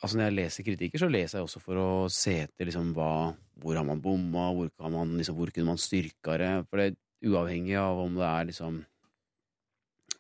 Altså 0.01 0.15
Når 0.17 0.29
jeg 0.29 0.35
leser 0.37 0.63
kritikker, 0.65 0.99
så 1.03 1.09
leser 1.11 1.39
jeg 1.41 1.47
også 1.49 1.61
for 1.61 1.75
å 1.75 1.89
se 2.09 2.37
etter 2.45 2.69
liksom 2.69 2.93
hva 2.95 3.35
Hvor 3.59 3.75
har 3.75 3.85
man 3.85 4.01
bomma, 4.01 4.53
hvor, 4.55 4.69
kan 4.79 4.93
man, 4.95 5.17
liksom, 5.19 5.35
hvor 5.35 5.51
kunne 5.51 5.67
man 5.73 5.77
styrka 5.83 6.37
det? 6.39 6.53
For 6.71 6.77
det 6.79 6.87
er 6.93 7.29
uavhengig 7.33 7.75
av 7.81 7.99
om 8.05 8.15
det 8.15 8.23
er 8.29 8.45
liksom 8.53 8.85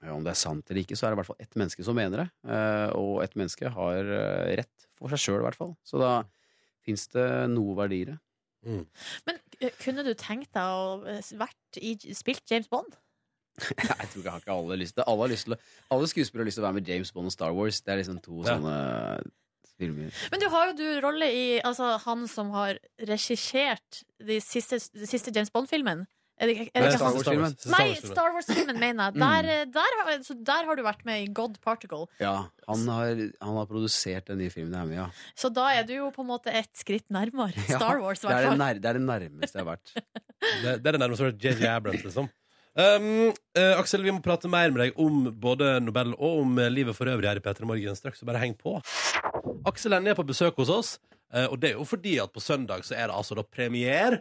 Om 0.02 0.22
det 0.22 0.30
er 0.30 0.38
sant 0.38 0.68
eller 0.70 0.84
ikke, 0.84 0.94
så 0.96 1.06
er 1.06 1.10
det 1.10 1.16
i 1.16 1.20
hvert 1.22 1.30
fall 1.32 1.42
ett 1.42 1.56
menneske 1.58 1.82
som 1.86 1.96
mener 1.98 2.20
det. 2.22 2.28
Eh, 2.54 2.90
og 2.94 3.22
ett 3.24 3.34
menneske 3.34 3.70
har 3.74 3.98
eh, 4.14 4.52
rett 4.60 4.86
for 4.98 5.10
seg 5.10 5.18
sjøl, 5.24 5.40
i 5.42 5.46
hvert 5.48 5.58
fall. 5.58 5.72
Så 5.82 5.98
da 5.98 6.12
fins 6.86 7.08
det 7.14 7.24
noe 7.50 7.74
verdi 7.78 8.02
i 8.04 8.08
det. 8.12 8.18
Men 8.68 9.36
eh, 9.60 9.74
kunne 9.82 10.04
du 10.06 10.12
tenkt 10.18 10.52
deg 10.54 10.62
å 10.62 11.02
eh, 11.08 11.18
vært 11.40 11.80
i, 11.82 11.96
spilt 12.14 12.46
James 12.50 12.70
Bond? 12.70 12.94
Jeg 13.74 14.10
tror 14.12 14.22
ikke, 14.22 14.30
har 14.36 14.42
ikke 14.44 14.54
alle 14.54 14.76
lyst 14.78 14.94
til 14.94 15.02
Alle, 15.10 15.24
har 15.26 15.32
lyst 15.34 15.48
til, 15.48 15.56
å- 15.56 15.94
alle 15.96 16.06
skuespillere 16.10 16.44
har 16.44 16.50
lyst 16.52 16.60
til 16.60 16.62
å 16.62 16.68
være 16.68 16.78
med 16.78 16.88
James 16.92 17.10
Bond 17.16 17.26
og 17.26 17.34
Star 17.34 17.54
Wars. 17.56 17.80
Det 17.82 17.90
er 17.94 17.98
liksom 18.04 18.20
to 18.22 18.38
Ja. 18.46 18.54
sånne 18.54 18.76
filmer. 19.78 20.14
Men 20.30 20.40
du 20.42 20.46
har 20.54 20.70
jo 20.70 20.76
du 20.78 20.86
rolle 21.02 21.26
i 21.34 21.42
altså, 21.66 21.96
han 22.06 22.22
som 22.30 22.50
har 22.54 22.78
regissert 23.10 24.04
de 24.22 24.38
siste, 24.42 24.78
de 24.94 25.06
siste 25.10 25.34
James 25.34 25.50
Bond-filmen. 25.54 26.06
Er 26.40 26.46
det, 26.46 26.54
er 26.70 26.70
det 26.70 26.82
Nei, 26.82 26.88
ikke 26.88 26.98
Star? 26.98 27.14
Wars-filmen. 27.16 27.54
Nei, 27.74 27.86
Star 27.98 28.28
Wars-filmen, 28.36 28.76
mener 28.78 29.08
jeg. 29.08 29.14
Der, 29.18 29.42
Mm. 29.42 29.48
eh, 29.54 29.64
der, 29.74 29.96
har- 29.98 30.22
så 30.22 30.34
der 30.44 30.64
har 30.68 30.76
du 30.76 30.82
vært 30.86 31.04
med 31.04 31.22
i 31.24 31.32
God 31.34 31.56
Particle. 31.60 32.06
Ja, 32.20 32.34
han 32.68 32.84
har, 32.88 33.14
han 33.42 33.56
har 33.58 33.66
produsert 33.66 34.26
den 34.30 34.38
nye 34.38 34.50
filmen 34.54 34.72
jeg 34.72 34.80
er 34.82 34.86
med 34.86 34.94
i, 34.94 35.00
ja. 35.00 35.08
Så 35.34 35.50
da 35.52 35.66
er 35.74 35.82
du 35.88 35.94
jo 35.96 36.10
på 36.14 36.22
en 36.22 36.30
måte 36.30 36.46
ett 36.54 36.70
skritt 36.78 37.08
nærmere 37.10 37.52
Star 37.68 37.98
Wars, 38.00 38.22
i 38.22 38.28
det, 38.28 38.30
er 38.30 38.34
hvert 38.34 38.44
det, 38.44 38.50
fall. 38.52 38.58
nær, 38.62 38.74
det 38.78 38.90
er 38.92 38.98
det 39.00 39.06
nærmeste 39.08 39.58
jeg 39.58 39.64
har 39.66 39.72
vært. 39.76 39.94
Det, 40.62 40.76
det 40.84 40.86
er 40.86 40.92
det 40.94 41.00
nærmeste 41.02 41.32
JJ 41.42 41.66
Abrams, 41.66 42.04
liksom. 42.06 42.28
Um, 42.78 43.32
eh, 43.58 43.74
Aksel, 43.74 44.04
vi 44.06 44.12
må 44.14 44.20
prate 44.22 44.46
mer 44.46 44.70
med 44.70 44.84
deg 44.84 45.00
om 45.02 45.24
både 45.34 45.80
Nobel 45.82 46.12
og 46.14 46.44
om 46.44 46.58
eh, 46.62 46.68
livet 46.70 46.94
for 46.94 47.10
øvrig 47.10 47.26
her 47.26 47.40
i 47.40 47.42
P3 47.42 47.66
Morgen 47.66 47.96
straks, 47.98 48.20
så 48.22 48.28
bare 48.28 48.38
heng 48.38 48.54
på. 48.54 48.76
Aksel 49.66 49.96
Hennie 49.96 50.12
er 50.14 50.18
på 50.18 50.24
besøk 50.28 50.54
hos 50.62 50.70
oss, 50.70 50.92
eh, 51.34 51.48
og 51.50 51.58
det 51.58 51.72
er 51.72 51.80
jo 51.80 51.84
fordi 51.88 52.14
at 52.22 52.30
på 52.30 52.38
søndag 52.44 52.84
så 52.86 52.94
er 52.94 53.10
det 53.10 53.16
altså 53.18 53.34
da 53.34 53.42
premiere 53.42 54.20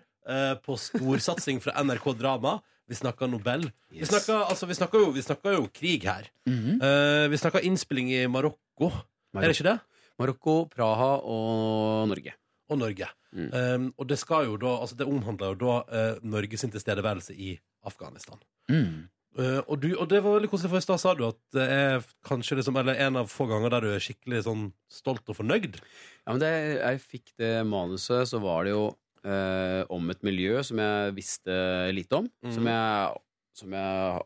på 0.66 0.76
storsatsing 0.76 1.62
fra 1.64 1.72
NRK 1.84 2.10
Drama. 2.20 2.58
Vi 2.88 2.96
snakker 2.96 3.28
Nobel. 3.28 3.68
Vi, 3.92 4.00
Yes. 4.00 4.10
snakker, 4.10 4.46
altså, 4.48 4.66
vi, 4.68 4.76
snakker 4.76 5.00
jo, 5.00 5.12
vi 5.12 5.22
snakker 5.24 5.58
jo 5.58 5.68
krig 5.76 6.04
her. 6.08 6.30
Eh, 6.48 7.28
vi 7.32 7.38
snakker 7.40 7.64
innspilling 7.68 8.12
i 8.16 8.28
Marokko. 8.32 8.92
Er 9.36 9.48
det 9.48 9.56
ikke 9.58 9.68
det? 9.68 9.80
Marokko, 10.20 10.56
Praha 10.72 11.18
og 11.24 12.08
Norge. 12.08 12.34
Og 12.72 12.80
Norge. 12.80 13.08
Mm. 13.36 13.50
Um, 13.54 13.94
og 14.00 14.08
det 14.08 14.18
skal 14.20 14.48
jo 14.48 14.56
da, 14.58 14.72
altså 14.82 14.96
det 14.98 15.06
omhandler 15.08 15.52
jo 15.54 15.60
da 15.62 15.76
uh, 15.92 16.20
Norge 16.24 16.58
sin 16.58 16.72
tilstedeværelse 16.72 17.36
i 17.36 17.58
Afghanistan. 17.86 18.40
Mm. 18.72 19.10
Uh, 19.38 19.60
og, 19.68 19.76
du, 19.84 19.92
og 20.00 20.08
det 20.10 20.24
var 20.24 20.38
veldig 20.38 20.50
koselig, 20.50 20.72
for 20.72 20.80
i 20.82 20.86
stad 20.88 21.02
sa 21.04 21.14
du 21.14 21.26
at 21.28 21.38
det 21.54 21.66
er 21.70 22.08
kanskje 22.26 22.58
liksom, 22.58 22.80
eller 22.80 22.98
en 23.04 23.20
av 23.20 23.28
få 23.30 23.46
ganger 23.52 23.76
der 23.76 23.84
du 23.86 23.92
er 23.94 24.04
skikkelig 24.04 24.46
sånn 24.48 24.64
stolt 24.90 25.28
og 25.30 25.38
fornøyd. 25.38 25.78
Ja, 26.24 26.32
men 26.32 26.42
da 26.42 26.50
jeg 26.56 27.04
fikk 27.04 27.36
det 27.38 27.52
manuset, 27.68 28.32
så 28.32 28.42
var 28.42 28.66
det 28.66 28.74
jo 28.74 28.88
eh, 29.26 29.84
om 29.94 30.12
et 30.14 30.26
miljø 30.26 30.62
som 30.66 30.82
jeg 30.82 31.14
visste 31.18 31.56
lite 31.96 32.20
om. 32.22 32.28
Mm. 32.46 32.52
Som 32.56 32.70
jeg 32.72 33.16
som 33.58 33.74
jeg 33.74 34.26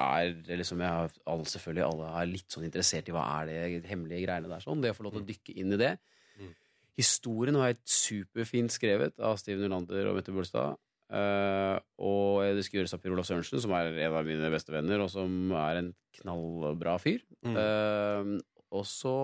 er 0.00 0.34
Eller 0.48 0.64
som 0.64 0.80
jeg 0.80 1.10
alle, 1.28 1.44
selvfølgelig 1.44 1.84
alle 1.84 2.10
er 2.20 2.30
litt 2.30 2.52
sånn 2.52 2.66
interessert 2.68 3.08
i 3.08 3.14
hva 3.14 3.24
er 3.40 3.50
det 3.50 3.88
hemmelige 3.90 4.24
greiene 4.26 4.50
der. 4.50 4.64
sånn 4.64 4.80
Det 4.84 4.92
å 4.94 4.96
få 4.96 5.06
lov 5.06 5.16
til 5.16 5.24
å 5.24 5.28
dykke 5.28 5.56
inn 5.60 5.76
i 5.76 5.80
det. 5.80 5.94
Mm. 6.40 6.52
Historien 6.98 7.58
var 7.60 7.72
helt 7.72 7.84
superfint 7.84 8.72
skrevet 8.72 9.18
av 9.20 9.36
Steven 9.40 9.68
Ulander 9.68 10.08
og 10.08 10.16
Mette 10.18 10.34
Bolstad. 10.34 10.78
Uh, 11.08 11.76
og 12.04 12.44
det 12.52 12.66
skulle 12.66 12.82
gjøres 12.82 12.96
av 12.96 13.00
Per 13.00 13.14
Olav 13.14 13.24
Sørensen, 13.24 13.60
som 13.64 13.72
er 13.76 13.94
en 13.94 14.16
av 14.18 14.26
mine 14.28 14.50
beste 14.52 14.74
venner, 14.74 15.00
og 15.00 15.08
som 15.12 15.54
er 15.56 15.80
en 15.80 15.92
knallbra 16.18 16.98
fyr. 17.00 17.22
Mm. 17.46 17.56
Uh, 17.56 18.66
og 18.76 18.84
så 18.88 19.14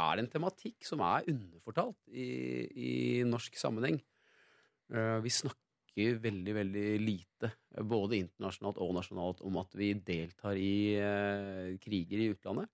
er 0.00 0.16
det 0.16 0.24
en 0.24 0.32
tematikk 0.34 0.86
som 0.86 1.02
er 1.04 1.28
underfortalt 1.30 1.98
i, 2.12 2.30
i 2.70 2.92
norsk 3.28 3.58
sammenheng. 3.60 4.00
Eh, 4.90 5.18
vi 5.24 5.32
snakker 5.34 6.20
veldig, 6.22 6.54
veldig 6.56 6.88
lite, 7.02 7.52
både 7.86 8.18
internasjonalt 8.20 8.80
og 8.82 8.94
nasjonalt, 8.96 9.42
om 9.46 9.58
at 9.60 9.74
vi 9.78 9.92
deltar 9.94 10.58
i 10.58 10.74
eh, 10.98 11.76
kriger 11.82 12.22
i 12.22 12.30
utlandet. 12.34 12.70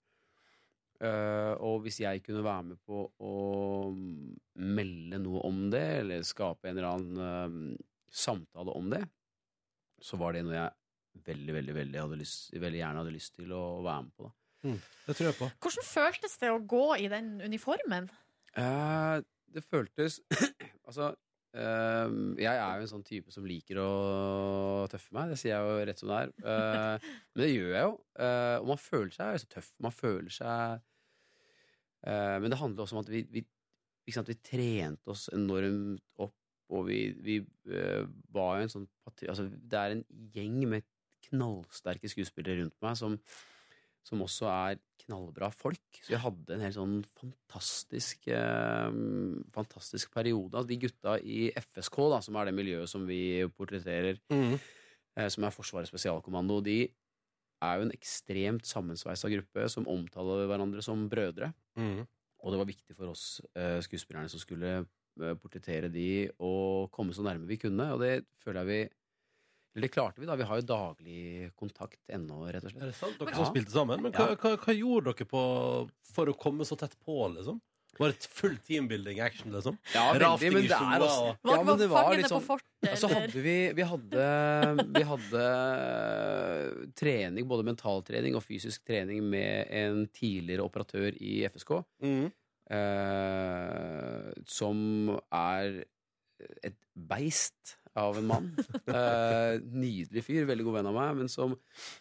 Eh, 0.96 1.52
og 1.60 1.82
hvis 1.84 2.00
jeg 2.00 2.22
kunne 2.24 2.44
være 2.44 2.70
med 2.70 2.80
på 2.88 3.02
å 3.20 3.34
melde 3.92 5.20
noe 5.20 5.44
om 5.48 5.66
det, 5.72 5.84
eller 6.00 6.24
skape 6.24 6.70
en 6.70 6.78
eller 6.78 6.90
annen 6.94 7.76
samtale 8.08 8.72
om 8.76 8.88
det, 8.92 9.02
så 10.00 10.16
var 10.20 10.36
det 10.36 10.44
noe 10.46 10.56
jeg 10.56 11.26
veldig, 11.26 11.52
veldig, 11.56 11.76
veldig, 11.76 12.18
lyst, 12.20 12.50
veldig 12.56 12.80
gjerne 12.80 13.02
hadde 13.02 13.14
lyst 13.14 13.36
til 13.36 13.52
å 13.56 13.64
være 13.84 14.02
med 14.06 14.16
på. 14.16 14.28
Da. 14.28 14.45
Det 15.06 15.14
tror 15.14 15.28
jeg 15.30 15.38
på. 15.38 15.48
Hvordan 15.62 15.86
føltes 15.86 16.34
det 16.42 16.50
å 16.50 16.62
gå 16.62 16.86
i 17.02 17.06
den 17.12 17.36
uniformen? 17.44 18.08
Eh, 18.56 19.20
det 19.54 19.62
føltes 19.64 20.20
Altså, 20.88 21.12
eh, 21.56 22.16
jeg 22.42 22.52
er 22.52 22.78
jo 22.78 22.86
en 22.86 22.90
sånn 22.92 23.06
type 23.06 23.34
som 23.34 23.46
liker 23.48 23.80
å 23.82 23.90
tøffe 24.90 25.14
meg. 25.16 25.32
Det 25.32 25.38
sier 25.40 25.54
jeg 25.56 25.66
jo 25.66 25.86
rett 25.88 26.02
som 26.02 26.12
det 26.12 26.20
er. 26.22 26.34
Eh, 26.52 27.06
men 27.34 27.42
det 27.42 27.52
gjør 27.52 27.70
jeg 27.72 27.84
jo. 27.88 27.94
Eh, 28.22 28.56
og 28.60 28.70
man 28.72 28.82
føler 28.82 29.14
seg 29.16 29.40
så 29.42 29.50
tøff. 29.56 29.70
Man 29.82 29.94
føler 29.94 30.32
seg 30.34 30.80
eh, 32.06 32.36
Men 32.42 32.50
det 32.52 32.60
handler 32.62 32.86
også 32.86 32.98
om 32.98 33.02
at 33.02 33.12
vi, 33.12 33.24
vi, 33.34 33.42
ikke 34.06 34.18
sant, 34.20 34.30
vi 34.30 34.38
trente 34.46 35.14
oss 35.14 35.26
enormt 35.34 36.04
opp, 36.22 36.36
og 36.74 36.86
vi, 36.88 37.00
vi 37.22 37.40
eh, 37.70 38.06
var 38.34 38.60
jo 38.60 38.66
en 38.66 38.74
sånn 38.76 38.86
patri... 39.06 39.30
Altså, 39.30 39.46
det 39.50 39.82
er 39.82 39.96
en 39.96 40.06
gjeng 40.34 40.62
med 40.70 40.86
knallsterke 41.26 42.10
skuespillere 42.10 42.62
rundt 42.62 42.76
meg 42.84 42.98
som 42.98 43.18
som 44.06 44.22
også 44.22 44.46
er 44.48 44.78
knallbra 45.02 45.48
folk. 45.54 45.82
Så 46.00 46.12
vi 46.14 46.18
hadde 46.22 46.54
en 46.54 46.62
helt 46.62 46.76
sånn 46.76 46.96
fantastisk 47.18 48.28
eh, 48.32 48.90
fantastisk 49.54 50.12
periode. 50.14 50.62
De 50.70 50.78
gutta 50.86 51.16
i 51.22 51.48
FSK, 51.58 51.98
da, 52.14 52.20
som 52.24 52.38
er 52.38 52.48
det 52.50 52.54
miljøet 52.56 52.90
som 52.90 53.06
vi 53.08 53.20
portretterer, 53.56 54.20
eh, 55.18 55.28
som 55.32 55.46
er 55.46 55.54
Forsvarets 55.54 55.90
spesialkommando, 55.92 56.60
de 56.66 56.84
er 57.64 57.78
jo 57.80 57.86
en 57.86 57.94
ekstremt 57.94 58.66
sammensveisa 58.68 59.30
gruppe 59.32 59.64
som 59.72 59.86
omtaler 59.88 60.46
hverandre 60.50 60.82
som 60.84 61.06
brødre. 61.10 61.52
Og 62.44 62.52
det 62.52 62.58
var 62.60 62.68
viktig 62.68 62.94
for 62.94 63.10
oss 63.14 63.40
eh, 63.56 63.78
skuespillerne 63.82 64.28
som 64.30 64.38
skulle 64.42 64.74
eh, 64.84 65.34
portrettere 65.40 65.88
de, 65.90 66.28
å 66.38 66.86
komme 66.92 67.14
så 67.16 67.24
nærme 67.26 67.48
vi 67.48 67.56
kunne, 67.58 67.88
og 67.94 68.02
det 68.04 68.26
føler 68.44 68.60
jeg 68.62 68.68
vi 68.70 68.80
eller 69.76 69.84
det 69.86 69.92
klarte 69.92 70.18
vi, 70.22 70.26
da. 70.26 70.34
Vi 70.40 70.46
har 70.48 70.56
jo 70.62 70.66
daglig 70.66 71.52
kontakt 71.60 72.00
ennå, 72.08 72.46
rett 72.50 72.64
og 72.64 72.72
slett. 72.72 72.82
Er 72.82 72.90
det 72.90 72.96
sant? 72.96 73.18
Dere 73.20 73.30
Ja. 73.30 73.36
som 73.42 73.50
spilte 73.52 73.70
sammen? 73.76 74.00
Men 74.02 74.12
hva, 74.16 74.30
Ja. 74.32 74.36
hva, 74.40 74.56
hva 74.56 74.74
gjorde 74.74 75.12
dere 75.12 75.26
på 75.28 75.42
for 76.14 76.26
å 76.32 76.36
komme 76.36 76.64
så 76.64 76.78
tett 76.80 76.96
på, 77.04 77.18
liksom? 77.36 77.60
Var 77.98 78.10
det 78.12 78.26
full 78.28 78.56
teambuilding 78.60 79.20
action, 79.24 79.52
liksom? 79.52 79.78
Ja, 79.94 80.12
veldig, 80.12 80.52
men 80.52 80.62
det 80.66 80.70
er 80.70 80.76
Sjoa 80.76 80.96
altså 81.00 81.28
og- 81.30 81.50
ja, 81.52 81.62
men 81.64 81.78
det 81.78 81.86
var 81.88 82.10
liksom... 82.16 82.42
litt 82.82 82.98
sånn 83.00 83.14
hadde 83.14 83.40
vi 83.40 83.72
Vi 83.72 83.82
hadde, 83.88 84.26
vi 84.92 85.02
hadde 85.02 85.44
eh, 85.44 86.86
trening, 86.94 87.48
både 87.48 87.64
mentaltrening 87.64 88.36
og 88.36 88.42
fysisk 88.44 88.84
trening, 88.84 89.22
med 89.30 89.66
en 89.70 90.06
tidligere 90.08 90.60
operatør 90.68 91.16
i 91.20 91.44
FSK. 91.48 91.84
Mm. 92.02 92.32
eh, 92.70 94.32
som 94.46 94.80
er 95.32 95.84
et 96.62 96.76
beist 96.94 97.76
av 98.00 98.18
en 98.20 98.30
mann. 98.30 98.48
Eh, 98.96 99.58
nydelig 99.66 100.22
fyr, 100.24 100.46
veldig 100.48 100.64
god 100.66 100.76
venn 100.78 100.88
av 100.88 100.94
meg, 100.96 101.16
men 101.18 101.30
som, 101.30 101.54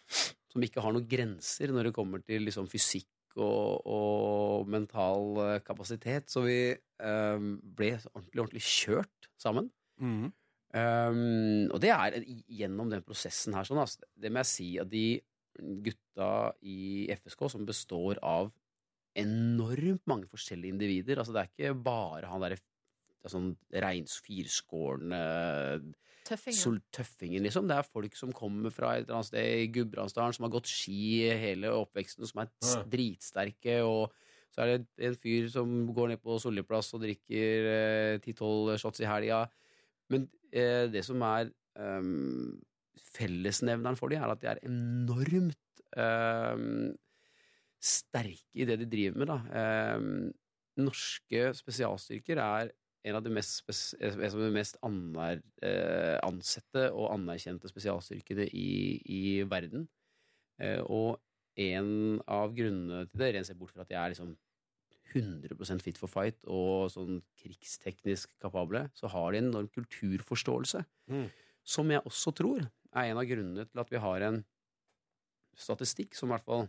som 0.06 0.62
ikke 0.62 0.82
har 0.84 0.94
noen 0.94 1.08
grenser 1.10 1.72
når 1.74 1.88
det 1.88 1.96
kommer 1.96 2.22
til 2.24 2.46
liksom, 2.46 2.68
fysikk 2.70 3.36
og, 3.36 3.82
og 3.90 4.70
mental 4.70 5.40
eh, 5.42 5.60
kapasitet. 5.66 6.30
Så 6.32 6.44
vi 6.46 6.58
eh, 6.72 7.46
ble 7.78 7.92
ordentlig, 8.12 8.42
ordentlig 8.44 8.64
kjørt 8.64 9.30
sammen. 9.40 9.70
Mm. 10.00 10.28
Um, 10.76 11.70
og 11.72 11.78
det 11.80 11.92
er 11.94 12.18
gjennom 12.52 12.90
den 12.92 13.04
prosessen 13.06 13.54
her 13.56 13.64
sånn, 13.64 13.78
altså, 13.80 14.02
Det 14.18 14.28
må 14.28 14.42
jeg 14.42 14.50
si 14.50 14.66
at 14.82 14.90
de 14.90 15.04
gutta 15.56 16.30
i 16.66 17.06
FSK, 17.16 17.46
som 17.54 17.64
består 17.68 18.20
av 18.20 18.50
enormt 19.16 20.02
mange 20.10 20.28
forskjellige 20.28 20.74
individer 20.74 21.22
Altså 21.22 21.32
det 21.32 21.42
er 21.42 21.52
ikke 21.52 21.78
bare 21.86 22.28
han 22.28 22.42
derre 22.44 22.60
sånn 23.32 23.56
reins 23.72 24.18
firskårne 24.24 25.20
Tøffingen. 26.26 26.80
tøffingen, 26.90 27.42
liksom. 27.46 27.68
Det 27.70 27.76
er 27.78 27.86
folk 27.86 28.16
som 28.18 28.32
kommer 28.34 28.72
fra 28.74 28.96
et 28.96 29.04
eller 29.06 29.20
annet 29.20 29.28
sted 29.28 29.46
i 29.60 29.68
Gudbrandsdalen, 29.76 30.34
som 30.34 30.44
har 30.48 30.54
gått 30.56 30.66
ski 30.66 31.28
hele 31.38 31.70
oppveksten, 31.70 32.26
som 32.26 32.42
er 32.42 32.48
Ja. 32.62 32.82
dritsterke. 32.82 33.76
Og 33.86 34.10
så 34.50 34.62
er 34.64 34.78
det 34.78 34.86
en 34.98 35.14
fyr 35.14 35.48
som 35.50 35.86
går 35.94 36.08
ned 36.08 36.22
på 36.22 36.40
Solliplass 36.40 36.92
og 36.94 37.02
drikker 37.02 38.18
ti-tolv 38.24 38.76
shots 38.78 39.00
i 39.00 39.04
helga. 39.06 39.48
Men 40.10 40.28
eh, 40.52 40.86
det 40.88 41.04
som 41.04 41.22
er 41.22 41.52
eh, 41.76 42.02
fellesnevneren 43.16 43.96
for 43.96 44.08
dem, 44.08 44.22
er 44.22 44.32
at 44.34 44.40
de 44.40 44.48
er 44.50 44.58
enormt 44.66 45.56
ehm, 45.96 46.96
sterke 47.80 48.42
i 48.56 48.64
det 48.68 48.78
de 48.82 48.86
driver 48.90 49.18
med. 49.22 49.30
Da. 49.30 49.38
Ehm, 49.54 50.32
norske 50.76 51.52
spesialstyrker 51.56 52.36
er 52.42 52.72
en 53.06 53.18
av 53.18 53.22
de 53.22 53.30
mest, 53.30 53.62
av 54.02 54.40
de 54.40 54.48
mest 54.54 54.78
aner, 54.86 55.42
eh, 55.62 56.16
ansette 56.26 56.88
og 56.90 57.12
anerkjente 57.12 57.70
spesialstyrkene 57.70 58.48
i, 58.50 58.70
i 59.06 59.22
verden. 59.46 59.86
Eh, 60.58 60.82
og 60.82 61.20
en 61.56 62.18
av 62.26 62.52
grunnene 62.56 63.06
til 63.06 63.22
det, 63.22 63.30
rent 63.36 63.48
sett 63.48 63.60
bort 63.60 63.72
fra 63.72 63.86
at 63.86 63.92
de 63.92 63.98
er 63.98 64.12
liksom 64.12 64.34
100% 65.14 65.84
fit 65.84 65.98
for 66.00 66.10
fight 66.10 66.42
og 66.50 66.90
sånn 66.92 67.20
krigsteknisk 67.38 68.32
kapable, 68.42 68.88
så 68.98 69.08
har 69.12 69.32
de 69.32 69.40
en 69.40 69.52
enorm 69.52 69.70
kulturforståelse. 69.72 70.82
Mm. 71.12 71.28
Som 71.66 71.92
jeg 71.94 72.04
også 72.04 72.34
tror 72.36 72.66
er 72.66 73.12
en 73.12 73.20
av 73.20 73.28
grunnene 73.28 73.68
til 73.70 73.82
at 73.82 73.92
vi 73.92 74.02
har 74.02 74.26
en 74.26 74.42
statistikk 75.56 76.18
som 76.18 76.28
i 76.28 76.34
hvert 76.34 76.46
fall 76.46 76.66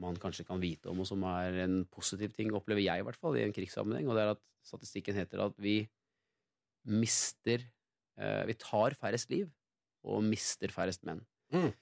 man 0.00 0.16
kanskje 0.20 0.46
kan 0.48 0.60
vite 0.62 0.90
om, 0.90 1.00
og 1.02 1.08
som 1.08 1.24
er 1.28 1.62
en 1.64 1.82
positiv 1.90 2.32
ting, 2.36 2.52
opplever 2.56 2.84
jeg 2.84 3.02
i 3.02 3.06
hvert 3.06 3.18
fall, 3.20 3.36
i 3.36 3.44
en 3.44 3.54
krigssammenheng, 3.54 4.08
og 4.08 4.16
det 4.16 4.24
er 4.24 4.32
at 4.36 4.42
statistikken 4.66 5.18
heter 5.18 5.42
at 5.44 5.56
vi 5.60 5.82
mister 6.88 7.60
eh, 8.16 8.42
Vi 8.48 8.56
tar 8.56 8.96
færrest 8.96 9.30
liv 9.32 9.50
og 10.08 10.22
mister 10.24 10.72
færrest 10.72 11.04
menn. 11.04 11.20
Mm. 11.52 11.72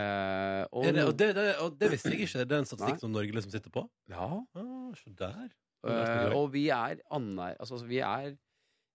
Eh, 0.00 0.62
og, 0.70 0.86
det, 0.86 1.04
og, 1.04 1.12
det, 1.18 1.28
det, 1.36 1.48
og 1.60 1.74
det 1.80 1.90
visste 1.92 2.12
jeg 2.14 2.24
ikke. 2.24 2.44
Det 2.46 2.56
er 2.56 2.62
en 2.62 2.68
statistikk 2.68 2.96
Nei. 2.96 3.02
som 3.02 3.12
Norge 3.12 3.34
liksom 3.36 3.52
sitter 3.52 3.74
på? 3.74 3.84
ja, 4.08 4.28
Ah, 4.56 4.94
så 4.96 5.12
der. 5.18 5.50
Eh, 5.80 6.36
og 6.36 6.52
vi 6.52 6.68
er 6.68 7.00
altså, 7.10 7.80
vi 7.88 8.00
er 8.04 8.36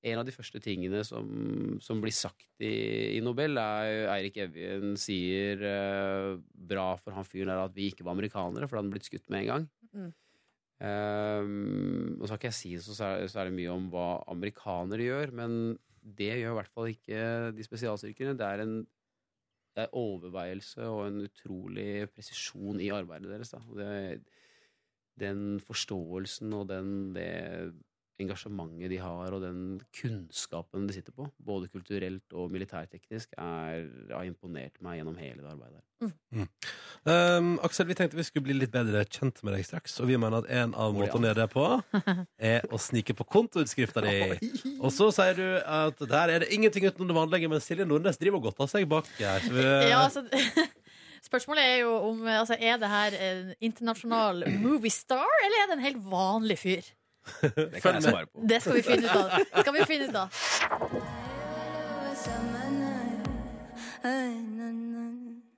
en 0.06 0.22
av 0.22 0.28
de 0.28 0.34
første 0.36 0.62
tingene 0.62 1.02
som, 1.08 1.30
som 1.82 2.02
blir 2.04 2.14
sagt 2.14 2.46
i, 2.62 3.16
i 3.18 3.22
Nobel, 3.26 3.58
er 3.58 4.10
Eirik 4.14 4.38
Evjen 4.44 4.94
sier 5.02 5.64
eh, 5.66 6.36
bra 6.74 6.92
for 7.02 7.16
han 7.18 7.28
fyren 7.28 7.52
der 7.52 7.64
at 7.64 7.76
vi 7.76 7.90
ikke 7.92 8.06
var 8.06 8.14
amerikanere, 8.14 8.70
for 8.70 8.78
da 8.78 8.84
hadde 8.84 8.92
han 8.92 8.94
blitt 8.94 9.10
skutt 9.10 9.30
med 9.34 9.44
en 9.44 9.52
gang. 9.52 9.68
Mm. 9.96 10.14
Um, 10.76 12.18
og 12.20 12.26
så 12.26 12.34
har 12.34 12.40
ikke 12.42 12.50
jeg 12.50 12.58
si 12.58 12.72
så 12.84 12.98
særlig 12.98 13.30
så 13.32 13.40
er 13.40 13.48
det 13.48 13.56
mye 13.56 13.72
om 13.72 13.86
hva 13.94 14.10
amerikanere 14.34 15.08
gjør, 15.08 15.32
men 15.40 15.54
det 16.06 16.34
gjør 16.42 16.52
i 16.52 16.58
hvert 16.60 16.74
fall 16.76 16.92
ikke 16.92 17.22
de 17.56 17.66
spesialstyrkene. 17.66 18.36
Det 18.38 18.50
er 18.50 18.66
en 18.66 18.76
det 19.76 19.84
er 19.84 19.98
overveielse 20.00 20.86
og 20.88 21.02
en 21.10 21.26
utrolig 21.26 22.06
presisjon 22.16 22.80
i 22.80 22.92
arbeidet 22.96 23.28
deres. 23.28 23.52
Da. 23.52 23.60
Det, 23.76 24.22
den 25.20 25.60
forståelsen 25.64 26.54
og 26.56 26.70
den, 26.70 26.94
det 27.16 27.74
engasjementet 28.22 28.92
de 28.92 29.00
har, 29.02 29.34
og 29.36 29.44
den 29.44 29.80
kunnskapen 29.96 30.88
de 30.88 30.96
sitter 30.96 31.16
på, 31.16 31.28
både 31.46 31.70
kulturelt 31.74 32.36
og 32.38 32.54
militærteknisk, 32.54 33.36
er, 33.38 33.90
har 34.12 34.28
imponert 34.28 34.80
meg 34.84 35.02
gjennom 35.02 35.18
hele 35.20 35.44
det 35.44 35.52
arbeidet. 35.52 35.84
Um, 37.06 37.56
Aksel, 37.64 37.88
vi 37.88 37.96
tenkte 37.98 38.18
vi 38.18 38.26
skulle 38.28 38.48
bli 38.48 38.56
litt 38.58 38.74
bedre 38.74 39.04
kjent 39.08 39.40
med 39.46 39.56
deg 39.56 39.66
straks, 39.68 39.96
og 40.02 40.10
vi 40.10 40.18
mener 40.20 40.44
at 40.44 40.50
en 40.52 40.74
av 40.78 40.96
måtene 40.96 41.30
å 41.30 41.32
gjøre 41.32 41.44
det 41.44 41.50
på, 41.54 41.68
er 42.52 42.66
å 42.74 42.80
snike 42.82 43.16
på 43.18 43.28
kontoutskrifta 43.36 44.04
di. 44.06 44.18
Og 44.80 44.92
så 44.94 45.12
sier 45.16 45.38
du 45.40 45.46
at 45.62 46.02
der 46.02 46.34
er 46.34 46.44
det 46.44 46.52
ingenting 46.56 46.88
utenom 46.88 47.12
det 47.12 47.20
vanlige, 47.20 47.52
men 47.52 47.64
Silje 47.64 47.88
Nordnes 47.88 48.20
driver 48.22 48.42
og 48.42 48.50
godter 48.50 48.72
seg 48.72 48.90
bak 48.92 49.10
her. 49.20 49.46
Så 49.46 49.54
vi, 49.58 49.66
Ja, 49.92 50.04
altså, 50.04 50.26
spørsmålet 51.30 51.72
er 51.72 51.80
jo 51.86 51.96
om 52.12 52.28
altså, 52.28 52.58
Er 52.60 52.78
det 52.82 52.92
her 52.92 53.18
en 53.30 53.56
internasjonal 53.60 54.46
movie 54.60 54.94
star, 54.94 55.40
eller 55.46 55.64
er 55.64 55.72
det 55.72 55.80
en 55.80 55.88
helt 55.88 56.06
vanlig 56.12 56.60
fyr? 56.62 56.94
Det 57.42 57.82
kan 57.82 57.98
jeg 57.98 58.04
svare 58.08 58.26
på. 58.30 58.46
Det 58.48 58.62
skal 58.62 58.74
vi 58.80 58.82
finne 58.86 59.06
ut 59.06 59.16
av. 59.16 59.46
Skal 59.62 59.74
vi 59.80 59.86
finne 59.90 60.10
ut 60.10 60.16
av. 60.16 60.30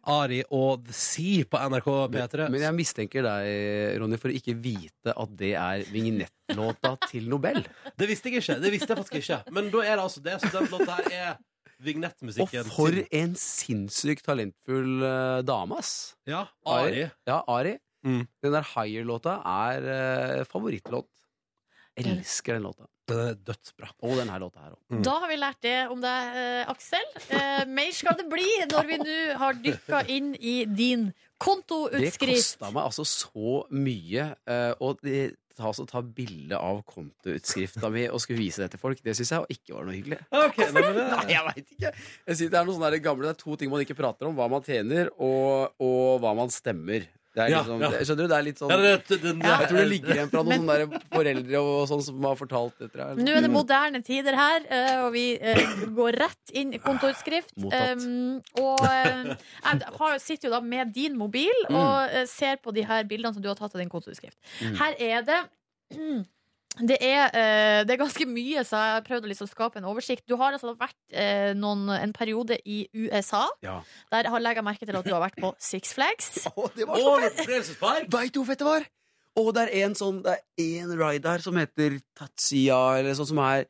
Ari 0.07 0.39
og 0.55 0.86
The 0.88 0.93
Sea 0.95 1.43
på 1.51 1.59
NRK 1.68 1.88
P3. 2.13 2.45
Men 2.53 2.63
jeg 2.63 2.76
mistenker 2.78 3.26
deg, 3.26 3.49
Ronny, 3.99 4.20
for 4.22 4.32
å 4.32 4.38
ikke 4.39 4.53
vite 4.63 5.11
at 5.11 5.34
det 5.39 5.49
er 5.59 5.84
vignettlåta 5.91 6.93
til 7.09 7.28
Nobel. 7.32 7.59
Det 7.99 8.07
visste 8.07 8.32
jeg 8.32 8.39
ikke. 8.43 8.55
Det 8.63 8.72
visste 8.72 8.93
jeg 8.93 9.01
faktisk 9.01 9.18
ikke. 9.20 9.39
Men 9.57 9.68
da 9.74 9.84
er 9.84 9.97
det 9.99 10.05
altså 10.05 10.24
det. 10.24 10.38
Så 10.43 10.51
den 10.53 10.70
låta 10.72 10.95
her 11.01 11.11
er 11.18 11.34
Og 11.34 11.84
vignettmusikken. 11.89 12.72
for 12.72 12.95
til- 12.95 13.07
en 13.20 13.36
sinnssykt 13.36 14.24
talentfull 14.26 15.03
eh, 15.03 15.41
dame, 15.43 15.78
ass. 15.78 16.15
Ja, 16.26 16.45
Ari. 16.65 17.09
Ja, 17.28 17.41
Ari. 17.47 17.76
Mm. 18.05 18.24
Den 18.41 18.53
der 18.55 18.63
Higher-låta 18.63 19.41
er 19.43 20.39
uh, 20.39 20.43
favorittlåt. 20.47 21.09
Elsker 21.98 22.54
den 22.58 22.64
låta. 22.68 22.86
Den 23.08 23.20
er 23.24 23.38
dødsbra. 23.48 23.88
Og 24.04 24.18
denne 24.20 24.34
her 24.36 24.39
låta 24.43 24.60
her 24.66 24.74
òg. 24.76 24.80
Mm. 24.91 25.04
Da 25.08 25.14
har 25.24 25.30
vi 25.32 25.38
lært 25.39 25.62
det 25.64 25.76
om 25.89 26.02
deg, 26.04 26.36
eh, 26.41 26.66
Aksel. 26.74 27.06
Eh, 27.30 27.66
mer 27.66 27.91
skal 27.95 28.18
det 28.20 28.28
bli 28.30 28.48
når 28.68 28.86
vi 28.89 28.98
nå 29.00 29.18
har 29.39 29.54
dykka 29.64 30.02
inn 30.12 30.34
i 30.39 30.58
din 30.66 31.14
kontoutskrift. 31.39 32.20
Det 32.20 32.36
kosta 32.36 32.72
meg 32.76 32.84
altså 32.84 33.06
så 33.08 33.64
mye. 33.72 34.36
eh, 34.48 34.74
og 34.84 35.00
det, 35.02 35.36
ta, 35.58 35.70
altså, 35.72 35.88
ta 35.89 36.02
bilde 36.02 36.58
av 36.60 36.84
kontoutskrifta 36.86 37.89
mi 37.93 38.08
og 38.12 38.20
skulle 38.22 38.39
vise 38.43 38.62
det 38.66 38.72
til 38.76 38.80
folk. 38.82 39.00
Det 39.04 39.16
syns 39.18 39.32
jeg 39.32 39.58
ikke 39.58 39.74
var 39.78 39.88
noe 39.88 39.95
hyggelig. 39.98 40.20
Okay, 40.32 40.68
nei, 40.72 40.82
men 40.82 40.95
det- 41.00 41.10
Nei, 41.12 41.28
jeg 41.34 41.45
veit 41.48 41.72
ikke. 41.78 41.93
Jeg 42.28 42.36
synes 42.36 42.52
det 42.52 42.60
er 42.60 42.66
noe 42.66 42.76
sånn 42.76 42.91
der 42.91 43.00
gamle, 43.00 43.24
det 43.24 43.36
er 43.38 43.43
to 43.43 43.56
ting 43.56 43.72
man 43.72 43.82
ikke 43.82 43.95
prater 43.98 44.28
om. 44.28 44.36
Hva 44.36 44.50
man 44.50 44.62
tjener, 44.68 45.10
og, 45.18 45.72
og 45.80 46.20
hva 46.22 46.36
man 46.36 46.50
stemmer. 46.50 47.08
Det 47.38 47.44
er 47.46 47.50
Ja, 47.54 47.60
liksom, 47.62 47.82
ja. 47.84 47.90
det, 47.94 48.00
skjønner 48.08 48.26
du? 48.26 48.30
Det 48.32 48.38
er 48.38 48.46
litt 48.48 48.60
sånn 48.62 48.72
Ja, 48.74 48.78
det- 48.82 49.08
det- 49.08 49.22
den- 49.22 49.42
Jeg 49.46 49.68
tror 49.70 49.78
det 49.78 49.88
ligger 49.92 50.14
igjen 50.16 50.30
fra 50.32 50.44
Men- 50.44 50.66
noen 50.66 50.90
sånne 50.90 51.02
foreldre 51.14 51.60
og 51.62 51.88
sånn 51.92 52.02
som 52.04 52.24
har 52.24 52.36
fortalt 52.36 52.74
dette. 52.80 52.98
her. 52.98 53.16
Nå 53.16 53.36
er 53.38 53.42
det 53.46 53.52
moderne 53.52 54.02
tider 54.04 54.34
her, 54.36 54.62
eh, 54.70 55.06
og 55.06 55.12
vi 55.14 55.38
eh, 55.40 55.62
går 56.00 56.18
rett 56.18 56.52
inn 56.54 56.74
i 56.74 56.80
kontoutskrift. 56.80 57.54
Mottatt. 57.58 58.02
Um, 58.02 58.42
og 58.58 58.80
eh, 58.82 59.36
jeg 59.64 60.22
sitter 60.22 60.50
jo 60.50 60.54
da 60.56 60.62
med 60.62 60.94
din 60.94 61.16
mobil 61.18 61.54
og 61.70 62.10
eh, 62.10 62.26
ser 62.26 62.58
på 62.58 62.74
de 62.74 62.82
her 62.82 63.04
bildene 63.04 63.34
som 63.34 63.42
du 63.42 63.50
har 63.50 63.56
tatt 63.56 63.76
av 63.76 63.80
din 63.82 63.90
kontoutskrift. 63.90 64.38
Mm. 64.62 64.76
Her 64.78 64.96
er 65.00 65.22
det 65.22 65.44
det 66.78 66.97
er, 67.01 67.32
eh, 67.34 67.80
det 67.88 67.95
er 67.95 67.99
ganske 67.99 68.25
mye, 68.30 68.63
så 68.67 68.78
jeg 68.78 68.93
har 68.97 69.05
prøvd 69.05 69.25
å 69.25 69.32
liksom 69.32 69.49
skape 69.49 69.80
en 69.80 69.88
oversikt. 69.89 70.25
Du 70.30 70.36
har 70.38 70.53
altså 70.53 70.75
vært 70.78 70.97
eh, 71.09 71.53
noen, 71.57 71.88
en 71.93 72.13
periode 72.13 72.59
i 72.65 72.84
USA. 72.93 73.45
Ja. 73.65 73.80
Der 74.13 74.30
har 74.30 74.43
legger 74.43 74.61
jeg 74.61 74.67
merke 74.67 74.86
til 74.86 74.99
at 74.99 75.07
du 75.07 75.13
har 75.15 75.23
vært 75.23 75.39
på 75.41 75.53
Six 75.61 75.95
Flags. 75.97 76.30
Å, 76.51 76.67
det 76.75 76.88
var 76.89 77.01
så 77.01 77.15
oh, 77.15 77.25
fett! 77.25 78.11
Veit 78.13 78.36
du 78.36 78.41
hvor 78.41 78.51
fett 78.51 78.61
det 78.61 78.69
var? 78.69 78.88
Og 79.38 79.51
det 79.53 79.67
er 79.67 79.86
en 79.86 79.93
sånn 79.93 80.23
Det 80.25 80.34
er 80.34 80.80
en 80.82 80.93
ride 80.97 81.21
der 81.21 81.43
som 81.45 81.57
heter 81.59 81.99
Tatsia, 82.17 82.80
eller 82.97 83.13
sånn 83.17 83.30
som 83.30 83.41
er 83.45 83.67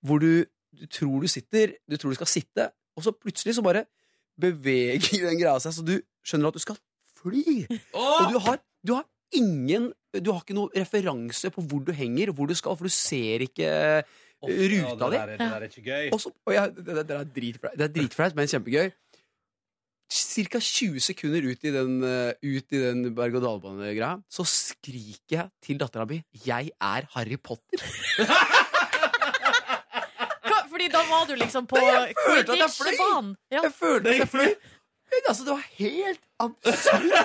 Hvor 0.00 0.22
du, 0.22 0.46
du 0.72 0.86
tror 0.88 1.20
du 1.20 1.28
sitter, 1.28 1.76
du 1.84 1.98
tror 2.00 2.14
du 2.14 2.20
skal 2.20 2.30
sitte, 2.32 2.70
og 2.96 3.04
så 3.04 3.12
plutselig 3.12 3.58
så 3.58 3.64
bare 3.64 3.84
beveger 4.40 5.26
den 5.28 5.38
greia 5.40 5.58
seg, 5.60 5.74
så 5.76 5.84
du 5.84 5.98
skjønner 6.24 6.48
at 6.48 6.56
du 6.56 6.62
skal 6.62 6.78
fly. 7.20 7.66
Og 7.92 8.32
du 8.32 8.38
har, 8.42 8.60
du 8.82 8.94
har 8.96 9.04
ingen 9.38 9.92
Du 10.12 10.28
har 10.32 10.42
ikke 10.42 10.56
noen 10.56 10.72
referanse 10.76 11.50
på 11.52 11.62
hvor 11.64 11.80
du 11.86 11.92
henger, 11.96 12.32
hvor 12.36 12.50
du 12.50 12.54
skal, 12.54 12.76
for 12.76 12.84
du 12.84 12.92
ser 12.92 13.46
ikke 13.46 13.70
Off, 14.42 14.50
ruta 14.50 15.08
det 15.08 15.20
di. 15.20 15.20
Det 15.30 15.38
der 15.38 15.54
er 15.54 15.68
ikke 15.68 15.84
gøy. 15.86 16.10
Og 16.12 16.20
så, 16.20 16.32
og 16.46 16.52
jeg, 16.52 16.74
det, 16.76 16.86
det, 16.88 17.06
det 17.08 17.16
er 17.16 17.30
dritflaut, 17.36 17.78
det 17.78 17.86
er 17.86 17.94
dritflaut, 17.94 18.36
men 18.36 18.50
kjempegøy. 18.50 18.90
Cirka 20.12 20.60
20 20.60 21.00
sekunder 21.00 21.46
ut 21.48 21.64
i 21.64 21.72
den, 21.72 21.94
eh, 22.04 22.34
ut 22.44 22.74
i 22.76 22.80
den 22.82 23.14
berg-og-dal-bane-greia, 23.16 24.18
så 24.28 24.44
skriker 24.44 25.38
jeg 25.38 25.48
til 25.64 25.78
dattera 25.80 26.04
mi 26.10 26.20
'Jeg 26.44 26.74
er 26.76 27.08
Harry 27.14 27.38
Potter'. 27.40 27.86
Fordi 30.72 30.88
da 30.88 31.00
var 31.08 31.26
du 31.28 31.34
liksom 31.36 31.66
på. 31.66 31.76
Quidditch-banen. 31.76 33.36
Jeg 33.50 33.72
følte 33.72 34.08
at 34.10 34.18
jeg 34.18 34.28
fløy. 34.28 34.54
Altså, 35.28 35.44
det 35.46 35.52
var 35.52 35.64
helt 35.78 36.22
absurd. 36.42 37.12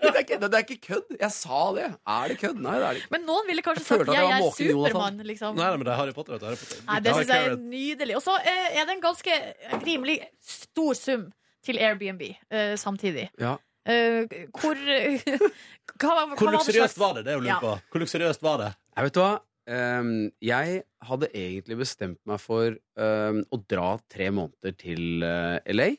Det 0.00 0.08
er, 0.08 0.18
ikke, 0.22 0.36
det 0.40 0.54
er 0.54 0.62
ikke 0.64 0.76
kødd. 0.84 1.14
Jeg 1.20 1.32
sa 1.34 1.58
det. 1.74 1.86
Er 2.08 2.30
det 2.30 2.36
kødd? 2.40 2.58
Nei, 2.62 2.74
det 2.78 2.84
er 2.86 2.94
det 2.94 3.00
ikke. 3.00 3.10
Men 3.14 3.22
noen 3.26 3.46
ville 3.48 3.62
kanskje 3.64 3.80
Jeg 3.82 3.86
sagt 3.88 4.00
følte 4.00 4.12
at 4.12 4.16
'jeg 4.16 4.28
jeg 4.28 4.30
var 4.30 4.60
er 4.60 4.68
Jonathan. 4.70 4.92
Supermann'. 5.00 5.26
Liksom. 5.30 5.56
Nei, 5.56 5.64
nei, 5.64 5.76
men 5.76 5.86
det 5.86 5.92
er 5.92 5.98
Harry 6.00 6.12
Potter. 6.16 6.32
Vet 6.32 6.40
du, 6.40 6.46
Harry 6.46 6.60
Potter. 6.60 6.82
Nei, 6.86 6.98
det 7.00 7.14
synes 7.14 7.26
syns 7.26 7.34
jeg 7.36 7.50
er 7.50 7.56
nydelig. 7.56 8.16
Og 8.16 8.22
så 8.22 8.34
eh, 8.52 8.78
er 8.80 8.84
det 8.88 8.94
en 8.94 9.02
ganske 9.02 9.38
rimelig 9.86 10.16
stor 10.52 10.92
sum 11.00 11.24
til 11.66 11.78
Airbnb 11.78 12.22
eh, 12.28 12.74
samtidig. 12.80 13.26
Ja. 13.40 13.54
Eh, 13.88 14.26
hvor 14.60 14.76
hva, 16.00 16.10
hva 16.10 16.26
Hvor 16.36 16.36
var 16.36 16.36
det 16.36 16.56
luksuriøst 16.58 16.94
slags- 16.94 16.98
var 17.02 17.14
det? 17.18 17.24
Det 17.24 17.32
er 17.32 17.38
jo 17.40 17.44
lurt 17.48 17.64
på. 17.66 17.74
Hvor 17.90 18.04
luksuriøst 18.04 18.42
var 18.46 18.58
det? 18.64 18.70
Jeg 18.96 19.04
vet 19.08 19.14
du 19.14 19.20
hva? 19.24 19.32
Ehm, 19.70 20.30
jeg 20.42 20.82
hadde 21.06 21.28
egentlig 21.36 21.76
bestemt 21.78 22.18
meg 22.26 22.40
for 22.42 22.74
ehm, 22.98 23.42
å 23.52 23.60
dra 23.70 23.90
tre 24.10 24.30
måneder 24.34 24.76
til 24.78 25.22
eh, 25.26 25.58
LA. 25.72 25.90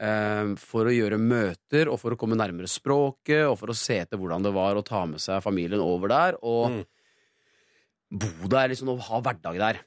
Ehm, 0.00 0.54
for 0.60 0.88
å 0.88 0.94
gjøre 0.94 1.18
møter 1.20 1.90
og 1.92 2.00
for 2.00 2.14
å 2.14 2.18
komme 2.20 2.38
nærmere 2.38 2.68
språket 2.70 3.44
og 3.46 3.58
for 3.60 3.72
å 3.72 3.76
se 3.76 4.00
etter 4.02 4.18
hvordan 4.20 4.42
det 4.46 4.52
var 4.56 4.78
å 4.80 4.84
ta 4.86 5.04
med 5.06 5.20
seg 5.22 5.42
familien 5.44 5.82
over 5.84 6.08
der 6.12 6.38
og 6.42 6.70
Mm. 6.70 6.84
bo 8.10 8.48
der 8.50 8.68
liksom, 8.72 8.88
og 8.90 9.04
ha 9.06 9.20
hverdag 9.22 9.58
der. 9.60 9.80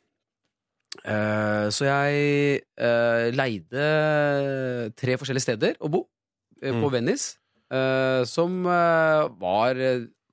Eh, 1.04 1.68
så 1.74 1.88
jeg 1.90 2.62
eh, 2.78 3.32
leide 3.34 3.86
tre 4.96 5.16
forskjellige 5.18 5.48
steder 5.48 5.78
å 5.82 5.90
bo 5.92 6.04
eh, 6.62 6.72
på 6.72 6.86
Mm. 6.88 6.92
Venice, 6.94 7.38
eh, 7.74 8.24
som 8.30 8.64
var 8.64 9.76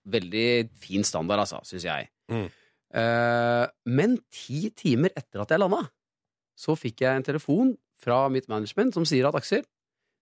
veldig 0.07 0.71
fin 0.79 1.03
standard, 1.05 1.41
altså, 1.41 1.61
syns 1.65 1.85
jeg. 1.89 2.09
Mm. 2.31 2.49
Eh, 2.95 3.67
men 3.87 4.19
ti 4.31 4.69
timer 4.71 5.11
etter 5.17 5.41
at 5.43 5.49
jeg 5.55 5.59
landa, 5.63 5.89
så 6.59 6.77
fikk 6.77 7.01
jeg 7.07 7.17
en 7.17 7.23
telefon 7.27 7.77
fra 8.01 8.25
mitt 8.33 8.49
management 8.51 8.97
som 8.97 9.07
sier 9.09 9.29
at 9.29 9.37
Aksel, 9.39 9.65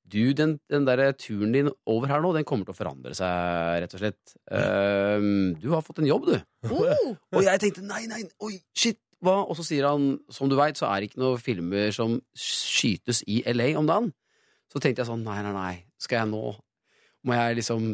du, 0.08 0.32
den, 0.32 0.54
den 0.72 0.86
der 0.88 1.10
turen 1.20 1.52
din 1.52 1.68
over 1.88 2.08
her 2.08 2.22
nå, 2.24 2.30
den 2.32 2.46
kommer 2.48 2.64
til 2.64 2.72
å 2.72 2.78
forandre 2.78 3.12
seg, 3.16 3.82
rett 3.82 3.96
og 3.96 4.00
slett. 4.00 4.36
Eh, 4.50 5.26
du 5.60 5.68
har 5.74 5.84
fått 5.84 6.00
en 6.02 6.08
jobb, 6.08 6.30
du. 6.30 6.38
Oh, 6.72 7.12
Og 7.36 7.44
jeg 7.44 7.60
tenkte 7.62 7.84
nei, 7.84 8.06
nei, 8.08 8.22
oi, 8.44 8.54
shit, 8.76 9.00
hva? 9.24 9.42
Og 9.44 9.58
så 9.58 9.66
sier 9.66 9.84
han, 9.88 10.14
som 10.32 10.48
du 10.50 10.56
veit, 10.58 10.78
så 10.80 10.88
er 10.88 11.02
det 11.02 11.10
ikke 11.10 11.22
noen 11.22 11.42
filmer 11.42 11.92
som 11.94 12.16
skytes 12.38 13.20
i 13.28 13.42
LA 13.52 13.72
om 13.80 13.88
dagen. 13.88 14.12
Så 14.72 14.80
tenkte 14.80 15.02
jeg 15.02 15.10
sånn, 15.10 15.26
nei, 15.26 15.40
nei, 15.44 15.52
nei, 15.56 15.74
skal 16.00 16.22
jeg 16.22 16.30
nå 16.32 16.42
Må 17.26 17.34
jeg 17.34 17.56
liksom 17.58 17.86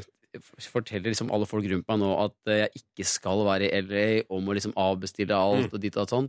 fortelle 0.67 1.07
liksom 1.07 1.31
alle 1.33 1.47
folk 1.47 1.65
rundt 1.71 1.87
meg 1.89 2.01
nå 2.03 2.09
at 2.25 2.51
jeg 2.51 2.81
ikke 2.81 3.07
skal 3.07 3.45
være 3.47 3.69
i 3.71 3.83
LA, 3.87 4.07
og 4.29 4.43
må 4.45 4.55
liksom 4.57 4.75
avbestille 4.79 5.35
alt 5.35 5.73
og 5.73 5.81
ditt 5.81 5.95
og 5.97 6.03
datt 6.05 6.15
sånn. 6.15 6.29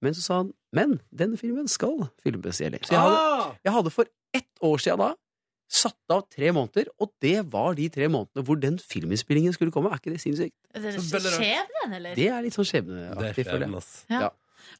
Men 0.00 0.14
så 0.16 0.22
sa 0.24 0.36
han, 0.42 0.52
men 0.72 0.98
denne 1.12 1.36
filmen 1.40 1.68
skal 1.68 2.06
filmes 2.22 2.60
i 2.62 2.68
LA. 2.70 2.78
Så 2.84 2.94
jeg 2.94 3.02
hadde, 3.02 3.18
Ah! 3.20 3.50
jeg 3.64 3.72
hadde 3.74 3.92
for 3.92 4.08
ett 4.36 4.62
år 4.64 4.78
siden 4.80 5.02
da 5.02 5.10
satt 5.70 6.10
av 6.10 6.24
tre 6.32 6.50
måneder, 6.50 6.88
og 6.98 7.12
det 7.22 7.36
var 7.52 7.76
de 7.78 7.86
tre 7.94 8.08
månedene 8.10 8.42
hvor 8.46 8.58
den 8.58 8.78
filminnspillingen 8.82 9.54
skulle 9.54 9.70
komme. 9.74 9.92
Er 9.92 10.00
ikke 10.00 10.10
det 10.16 10.22
sinnssykt? 10.22 10.56
det 10.74 10.96
er 10.96 10.98
skjebnen, 11.36 11.92
eller? 11.94 12.14
Det 12.18 12.26
er 12.26 12.42
litt 12.42 12.56
sånn 12.56 12.66
skjebneaktig, 12.66 13.44
føler 13.46 13.68
skjebnen, 13.68 13.76
jeg. 13.78 14.16
Ja. 14.16 14.20
Ja. 14.26 14.30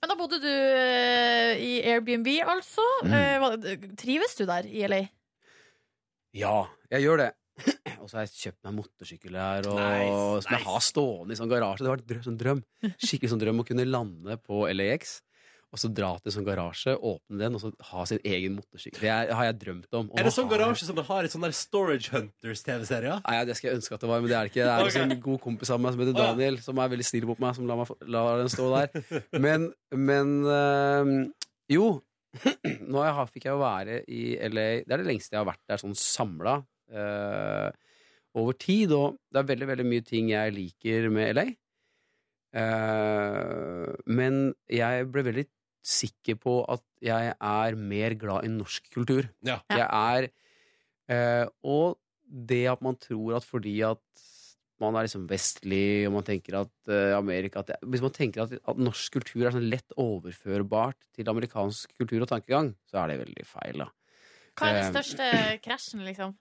Men 0.00 0.10
da 0.12 0.16
bodde 0.18 0.40
du 0.42 0.48
eh, 0.50 1.60
i 1.62 1.70
Airbnb, 1.92 2.26
altså. 2.42 2.84
Mm. 3.06 3.14
Eh, 3.14 3.86
trives 4.00 4.34
du 4.40 4.44
der 4.50 4.66
i 4.66 4.82
LA? 4.90 5.00
Ja, 6.36 6.56
jeg 6.90 7.06
gjør 7.06 7.22
det. 7.24 7.30
Og 8.00 8.08
så 8.08 8.16
har 8.16 8.26
jeg 8.26 8.36
kjøpt 8.40 8.60
meg 8.64 8.76
motorsykkel 8.78 9.34
her, 9.36 9.66
og, 9.68 9.80
Nice, 9.80 10.44
som 10.46 10.54
jeg 10.56 10.64
har 10.66 10.84
stående 10.86 11.34
i 11.34 11.40
sånn 11.40 11.50
garasje. 11.50 11.84
Det 11.84 11.90
var 11.92 12.04
en 12.16 12.28
sånn 12.30 12.38
drøm. 12.40 12.62
Skikkelig 12.96 13.32
sånn 13.34 13.42
drøm 13.42 13.60
å 13.60 13.66
kunne 13.68 13.84
lande 13.88 14.38
på 14.40 14.62
LAX, 14.72 15.18
og 15.70 15.78
så 15.78 15.86
dra 15.94 16.08
til 16.18 16.32
en 16.32 16.34
sånn 16.34 16.46
garasje, 16.48 16.94
åpne 16.96 17.38
den, 17.38 17.54
og 17.54 17.60
så 17.62 17.68
ha 17.92 18.04
sin 18.08 18.18
egen 18.26 18.56
motorsykkel. 18.56 19.04
Det 19.04 19.36
har 19.36 19.44
jeg 19.50 19.58
drømt 19.60 19.92
om. 20.00 20.08
Er 20.18 20.26
det 20.26 20.32
sånn 20.34 20.48
garasje 20.50 20.88
som 20.88 20.96
det 20.98 21.04
har 21.06 21.28
i 21.28 21.30
sånne 21.30 21.46
der 21.52 21.54
Storage 21.60 22.10
Hunters-TV-serier? 22.10 23.20
Nei, 23.28 23.36
det 23.46 23.54
skulle 23.58 23.76
jeg 23.76 23.78
ønske 23.82 23.94
at 23.94 24.02
det 24.02 24.10
var, 24.10 24.24
men 24.24 24.32
det 24.32 24.38
er 24.40 24.48
det 24.48 24.50
ikke. 24.54 24.64
Det 24.64 24.72
er 24.72 24.80
Ok. 24.82 24.88
liksom 24.90 25.14
en 25.14 25.20
god 25.28 25.40
kompis 25.44 25.70
av 25.70 25.80
meg 25.84 25.94
som 25.94 26.02
heter 26.02 26.18
Daniel, 26.18 26.58
som 26.64 26.80
er 26.82 26.88
veldig 26.96 27.06
snill 27.06 27.26
mot 27.30 27.38
meg, 27.44 27.54
som 27.60 27.68
lar, 27.70 27.76
meg, 27.84 27.92
lar 28.16 28.40
den 28.42 28.50
stå 28.50 28.66
der. 28.74 29.22
Men, 29.38 29.68
men 29.94 30.34
øh, 30.48 31.12
jo. 31.70 32.00
Nå 32.90 33.00
jeg, 33.02 33.28
fikk 33.34 33.44
jeg 33.48 33.50
jo 33.56 33.58
være 33.58 33.94
i 34.06 34.20
LA 34.46 34.66
Det 34.86 34.92
er 34.94 35.00
det 35.02 35.06
lengste 35.08 35.34
jeg 35.34 35.40
har 35.40 35.48
vært 35.48 35.64
der 35.66 35.80
sånn 35.82 35.96
samla 35.98 36.60
over 36.90 38.56
tid. 38.58 38.92
Og 38.96 39.18
det 39.30 39.42
er 39.42 39.50
veldig, 39.50 39.68
veldig 39.72 39.86
mye 39.86 40.06
ting 40.06 40.30
jeg 40.32 40.54
liker 40.56 41.10
med 41.14 41.34
LA. 41.38 41.46
Uh, 42.50 43.94
men 44.10 44.50
jeg 44.66 45.06
ble 45.14 45.22
veldig 45.28 45.46
sikker 45.86 46.36
på 46.42 46.56
at 46.68 46.82
jeg 47.00 47.30
er 47.32 47.76
mer 47.78 48.16
glad 48.18 48.46
i 48.46 48.50
norsk 48.52 48.90
kultur. 48.92 49.28
Ja. 49.46 49.60
Jeg 49.70 49.86
er 49.86 50.26
uh, 51.14 51.46
Og 51.62 52.00
det 52.26 52.64
at 52.70 52.82
man 52.82 52.98
tror 53.00 53.38
at 53.38 53.46
fordi 53.46 53.78
at 53.86 54.02
man 54.80 54.96
er 54.96 55.04
liksom 55.04 55.26
vestlig, 55.28 56.08
og 56.08 56.14
man 56.16 56.24
tenker 56.26 56.56
at 56.62 56.72
uh, 56.88 57.14
Amerika 57.18 57.60
at 57.60 57.72
det, 57.72 57.78
Hvis 57.92 58.02
man 58.02 58.14
tenker 58.16 58.46
at, 58.46 58.54
at 58.56 58.78
norsk 58.80 59.12
kultur 59.18 59.44
er 59.44 59.54
sånn 59.54 59.68
lett 59.70 59.96
overførbart 60.00 60.98
til 61.16 61.30
amerikansk 61.30 61.92
kultur 62.00 62.24
og 62.24 62.30
tankegang, 62.32 62.74
så 62.88 63.02
er 63.02 63.12
det 63.12 63.20
veldig 63.26 63.48
feil, 63.48 63.84
da. 63.84 63.90
Hva 64.58 64.70
er 64.70 64.78
den 64.78 64.86
Eh, 64.86 64.94
største 64.94 65.26
krasjen, 65.64 66.02
liksom? 66.08 66.32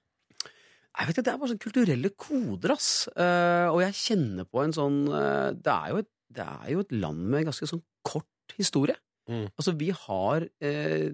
Jeg 0.97 1.05
vet 1.07 1.15
ikke, 1.15 1.25
Det 1.27 1.31
er 1.33 1.39
bare 1.39 1.51
sånn 1.53 1.61
kulturelle 1.63 2.09
koder, 2.19 2.71
ass. 2.73 2.89
Uh, 3.13 3.67
og 3.71 3.79
jeg 3.85 3.93
kjenner 3.99 4.45
på 4.49 4.57
en 4.63 4.73
sånn 4.75 4.97
uh, 5.11 5.49
det, 5.53 5.71
er 5.73 5.87
jo 5.93 5.97
et, 6.01 6.09
det 6.35 6.45
er 6.45 6.67
jo 6.73 6.79
et 6.83 6.93
land 6.97 7.21
med 7.29 7.37
en 7.43 7.49
ganske 7.51 7.67
sånn 7.69 7.83
kort 8.07 8.49
historie. 8.57 8.97
Mm. 9.29 9.47
Altså, 9.53 9.71
vi 9.77 9.89
har 9.93 10.39
uh, 10.49 11.09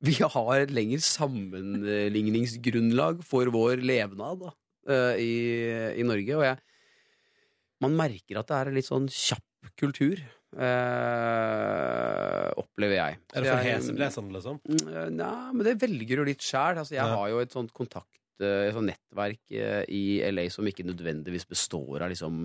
Vi 0.00 0.14
har 0.22 0.56
et 0.62 0.70
lengre 0.72 1.00
sammenligningsgrunnlag 1.04 3.20
for 3.26 3.44
vår 3.52 3.76
levnad 3.84 4.40
da, 4.46 4.50
i, 5.20 5.32
i 6.00 6.02
Norge. 6.08 6.36
Og 6.38 6.44
jeg 6.46 6.56
Man 7.84 7.96
merker 7.98 8.38
at 8.40 8.48
det 8.48 8.56
er 8.56 8.66
en 8.70 8.76
litt 8.78 8.88
sånn 8.88 9.08
kjapp 9.12 9.44
kultur. 9.76 10.16
Uh, 10.50 12.48
opplever 12.60 12.96
jeg. 12.96 13.12
Så 13.30 13.34
Er 13.36 13.40
det 13.44 13.50
for 13.52 13.66
heseblesende, 13.68 14.32
liksom? 14.38 14.56
Mm, 14.64 14.88
Nei, 15.18 15.52
men 15.54 15.62
det 15.68 15.74
velger 15.82 16.16
du 16.20 16.24
litt 16.30 16.42
sjæl. 16.44 16.74
Altså, 16.80 16.94
jeg 16.96 17.04
Ja. 17.04 17.12
har 17.16 17.26
jo 17.30 17.38
et 17.44 17.52
sånt 17.52 17.72
kontakt 17.76 18.16
et 18.46 18.74
sånt 18.76 18.90
nettverk 18.90 19.54
eh, 19.54 19.84
i 19.92 20.02
LA 20.30 20.48
som 20.52 20.66
ikke 20.68 20.86
nødvendigvis 20.88 21.48
består 21.50 22.06
av 22.06 22.12
liksom 22.12 22.44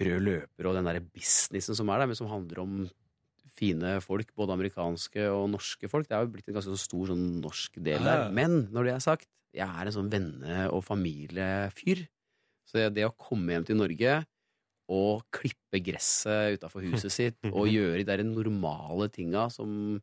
rød 0.00 0.24
løper 0.24 0.68
og 0.68 0.78
den 0.78 0.88
derre 0.88 1.04
businessen 1.04 1.76
som 1.76 1.90
er 1.92 2.00
der, 2.02 2.10
men 2.10 2.18
som 2.18 2.30
handler 2.30 2.62
om 2.62 2.80
fine 3.60 3.98
folk, 4.04 4.30
både 4.38 4.54
amerikanske 4.56 5.26
og 5.28 5.50
norske 5.52 5.90
folk. 5.92 6.08
Det 6.08 6.16
er 6.16 6.24
jo 6.24 6.32
blitt 6.32 6.48
en 6.48 6.56
ganske 6.56 6.76
stor 6.80 7.10
sånn 7.12 7.26
norsk 7.42 7.76
del 7.82 8.00
der. 8.06 8.28
Men 8.32 8.62
når 8.72 8.88
det 8.88 8.94
er 8.94 9.04
sagt, 9.04 9.28
jeg 9.52 9.66
er 9.66 9.88
en 9.88 9.94
sånn 9.94 10.10
venne- 10.12 10.68
og 10.70 10.84
familiefyr. 10.86 12.04
Så 12.70 12.86
det 12.94 13.04
å 13.04 13.16
komme 13.18 13.52
hjem 13.52 13.66
til 13.66 13.80
Norge 13.80 14.20
og 14.90 15.24
klippe 15.34 15.80
gresset 15.82 16.56
utafor 16.58 16.86
huset 16.86 17.12
sitt 17.14 17.38
og 17.56 17.68
gjøre 17.70 18.00
de 18.00 18.06
der 18.08 18.22
normale 18.26 19.10
tinga 19.12 19.48
som, 19.52 20.00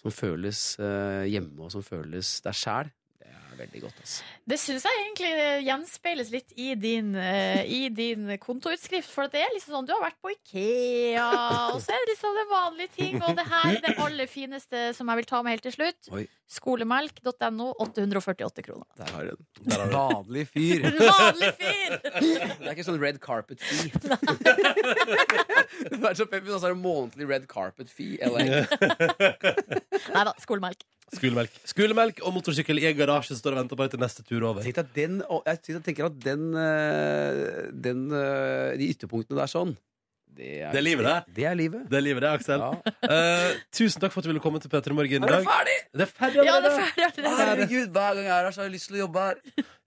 som 0.00 0.12
føles 0.12 0.78
eh, 0.80 1.28
hjemme, 1.32 1.60
og 1.60 1.72
som 1.72 1.84
føles 1.84 2.38
deg 2.44 2.56
sjæl. 2.56 2.90
Det 3.26 3.62
er 3.62 3.64
veldig 3.64 3.80
godt, 3.86 4.00
altså. 4.04 4.24
Det 4.52 4.56
syns 4.60 4.84
jeg 4.84 4.98
egentlig 5.00 5.30
gjenspeiles 5.64 6.28
litt 6.34 6.50
i 6.60 6.66
din, 6.76 7.14
eh, 7.16 7.62
i 7.64 7.88
din 7.88 8.28
kontoutskrift. 8.42 9.08
For 9.08 9.30
det 9.32 9.40
er 9.40 9.54
liksom 9.54 9.72
sånn, 9.78 9.86
du 9.88 9.94
har 9.94 10.02
vært 10.04 10.18
på 10.20 10.32
Ikea, 10.34 11.24
og 11.72 11.80
så 11.80 11.94
er 11.94 12.02
det 12.04 12.10
liksom 12.12 12.36
det 12.36 12.44
vanlige 12.50 12.92
ting. 12.98 13.16
Og 13.22 13.32
det 13.38 13.46
her 13.48 13.70
er 13.72 13.80
det 13.86 13.94
aller 14.04 14.28
fineste 14.28 14.90
som 14.98 15.08
jeg 15.08 15.22
vil 15.22 15.28
ta 15.30 15.40
med 15.46 15.56
helt 15.56 15.64
til 15.64 15.74
slutt. 15.78 16.10
Oi. 16.12 16.26
Skolemelk.no, 16.52 17.70
848 17.82 18.62
kroner. 18.66 18.86
Der 19.00 19.08
har 19.16 19.24
du 19.24 19.32
den. 19.32 19.46
Der 19.72 19.80
har 19.80 19.88
du. 19.88 19.96
Vanlig 19.96 20.44
fyr. 20.52 20.84
Vanlig 21.00 21.52
fyr! 21.58 21.96
Det 22.60 22.68
er 22.68 22.74
ikke 22.76 22.86
sånn 22.86 23.00
red 23.02 23.18
carpet 23.24 23.62
fee. 23.64 23.90
det 25.90 26.02
er 26.10 26.14
så 26.18 26.26
peppy, 26.28 26.50
og 26.52 26.60
så 26.60 26.68
er 26.68 26.76
det 26.76 26.82
månedlig 26.82 27.26
red 27.30 27.48
carpet 27.50 27.90
fee. 27.90 28.20
Eller? 28.22 28.68
Nei 30.12 30.22
da, 30.28 30.36
skolemelk. 30.44 30.84
Skolemelk. 31.14 31.58
Skolemelk 31.70 32.20
og 32.26 32.34
motorsykkel 32.34 32.80
i 32.82 32.88
en 32.88 32.96
garasje 32.98 33.36
står 33.38 33.54
og 33.54 33.60
venter 33.60 33.78
på 33.78 33.86
deg 33.86 33.92
til 33.94 34.02
neste 34.02 34.24
tur 34.26 34.42
over. 34.48 34.64
Tenk 34.66 34.80
at 34.82 34.88
den, 34.96 35.20
jeg 35.46 35.82
tenker 35.86 36.08
at 36.08 36.16
den, 36.24 36.48
eh, 36.58 37.68
den 37.70 38.08
eh, 38.10 38.74
De 38.80 38.88
ytterpunktene 38.90 39.38
der 39.38 39.52
sånn 39.52 39.76
Det 40.36 40.48
er, 40.62 40.70
Det 40.72 40.78
er 40.78 40.84
livet, 40.84 41.06
det. 41.06 41.36
Det 41.36 41.44
er 41.48 41.54
livet. 41.54 41.84
Det 41.90 41.96
er 41.96 42.00
livet, 42.04 42.22
det, 42.22 42.28
Aksel. 42.28 42.60
Ja. 42.60 42.70
Uh, 43.08 43.56
tusen 43.72 44.00
takk 44.02 44.12
for 44.12 44.20
at 44.20 44.26
du 44.26 44.28
ville 44.28 44.42
komme 44.44 44.60
til 44.60 44.68
P3 44.68 44.92
Morgen 44.92 45.08
i 45.10 45.16
Er 45.16 45.20
det 45.32 45.38
ferdig? 45.46 45.76
Det 45.92 46.04
er 46.04 46.10
ferdig 46.18 46.44
Ja, 46.44 46.56
det 46.60 46.72
er 46.72 46.76
ferdig 46.80 47.04
allerede. 47.06 47.38
Herregud, 47.40 47.86
hver 47.94 48.14
gang 48.18 48.26
jeg 48.26 48.34
er 48.36 48.44
her, 48.44 48.50
så 48.50 48.60
har 48.60 48.68
jeg 48.68 48.74
lyst 48.74 48.90
til 48.90 48.98
å 48.98 49.00
jobbe 49.06 49.18
her. 49.24 49.36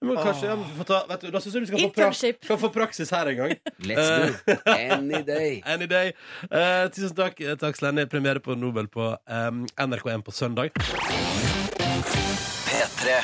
Men 0.02 0.18
kanskje, 0.18 0.48
ja, 0.48 0.56
vi 0.56 0.78
får 0.80 0.88
ta, 0.90 1.00
vet 1.12 1.22
du, 1.22 1.30
da 1.36 1.42
syns 1.44 1.56
jeg 1.58 1.62
du 1.62 1.68
skal 1.70 1.84
få, 1.84 1.90
pra 2.00 2.10
skal 2.48 2.60
få 2.64 2.70
praksis 2.80 3.10
her 3.14 3.30
en 3.34 3.38
gang. 3.42 3.54
Let's 3.92 4.10
go. 4.10 4.56
Any 4.74 5.22
day. 5.28 5.62
Any 5.66 5.90
day. 5.92 6.14
Uh, 6.48 6.88
tusen 6.96 7.14
takk 7.20 7.38
til 7.38 7.70
Aksel 7.70 7.92
Hennie. 7.92 8.10
Premiere 8.10 8.42
på 8.42 8.58
Nobel 8.58 8.90
på 8.90 9.12
um, 9.14 9.68
NRK1 9.78 10.26
på 10.26 10.32
søndag. 10.34 10.74
P3. 12.66 13.22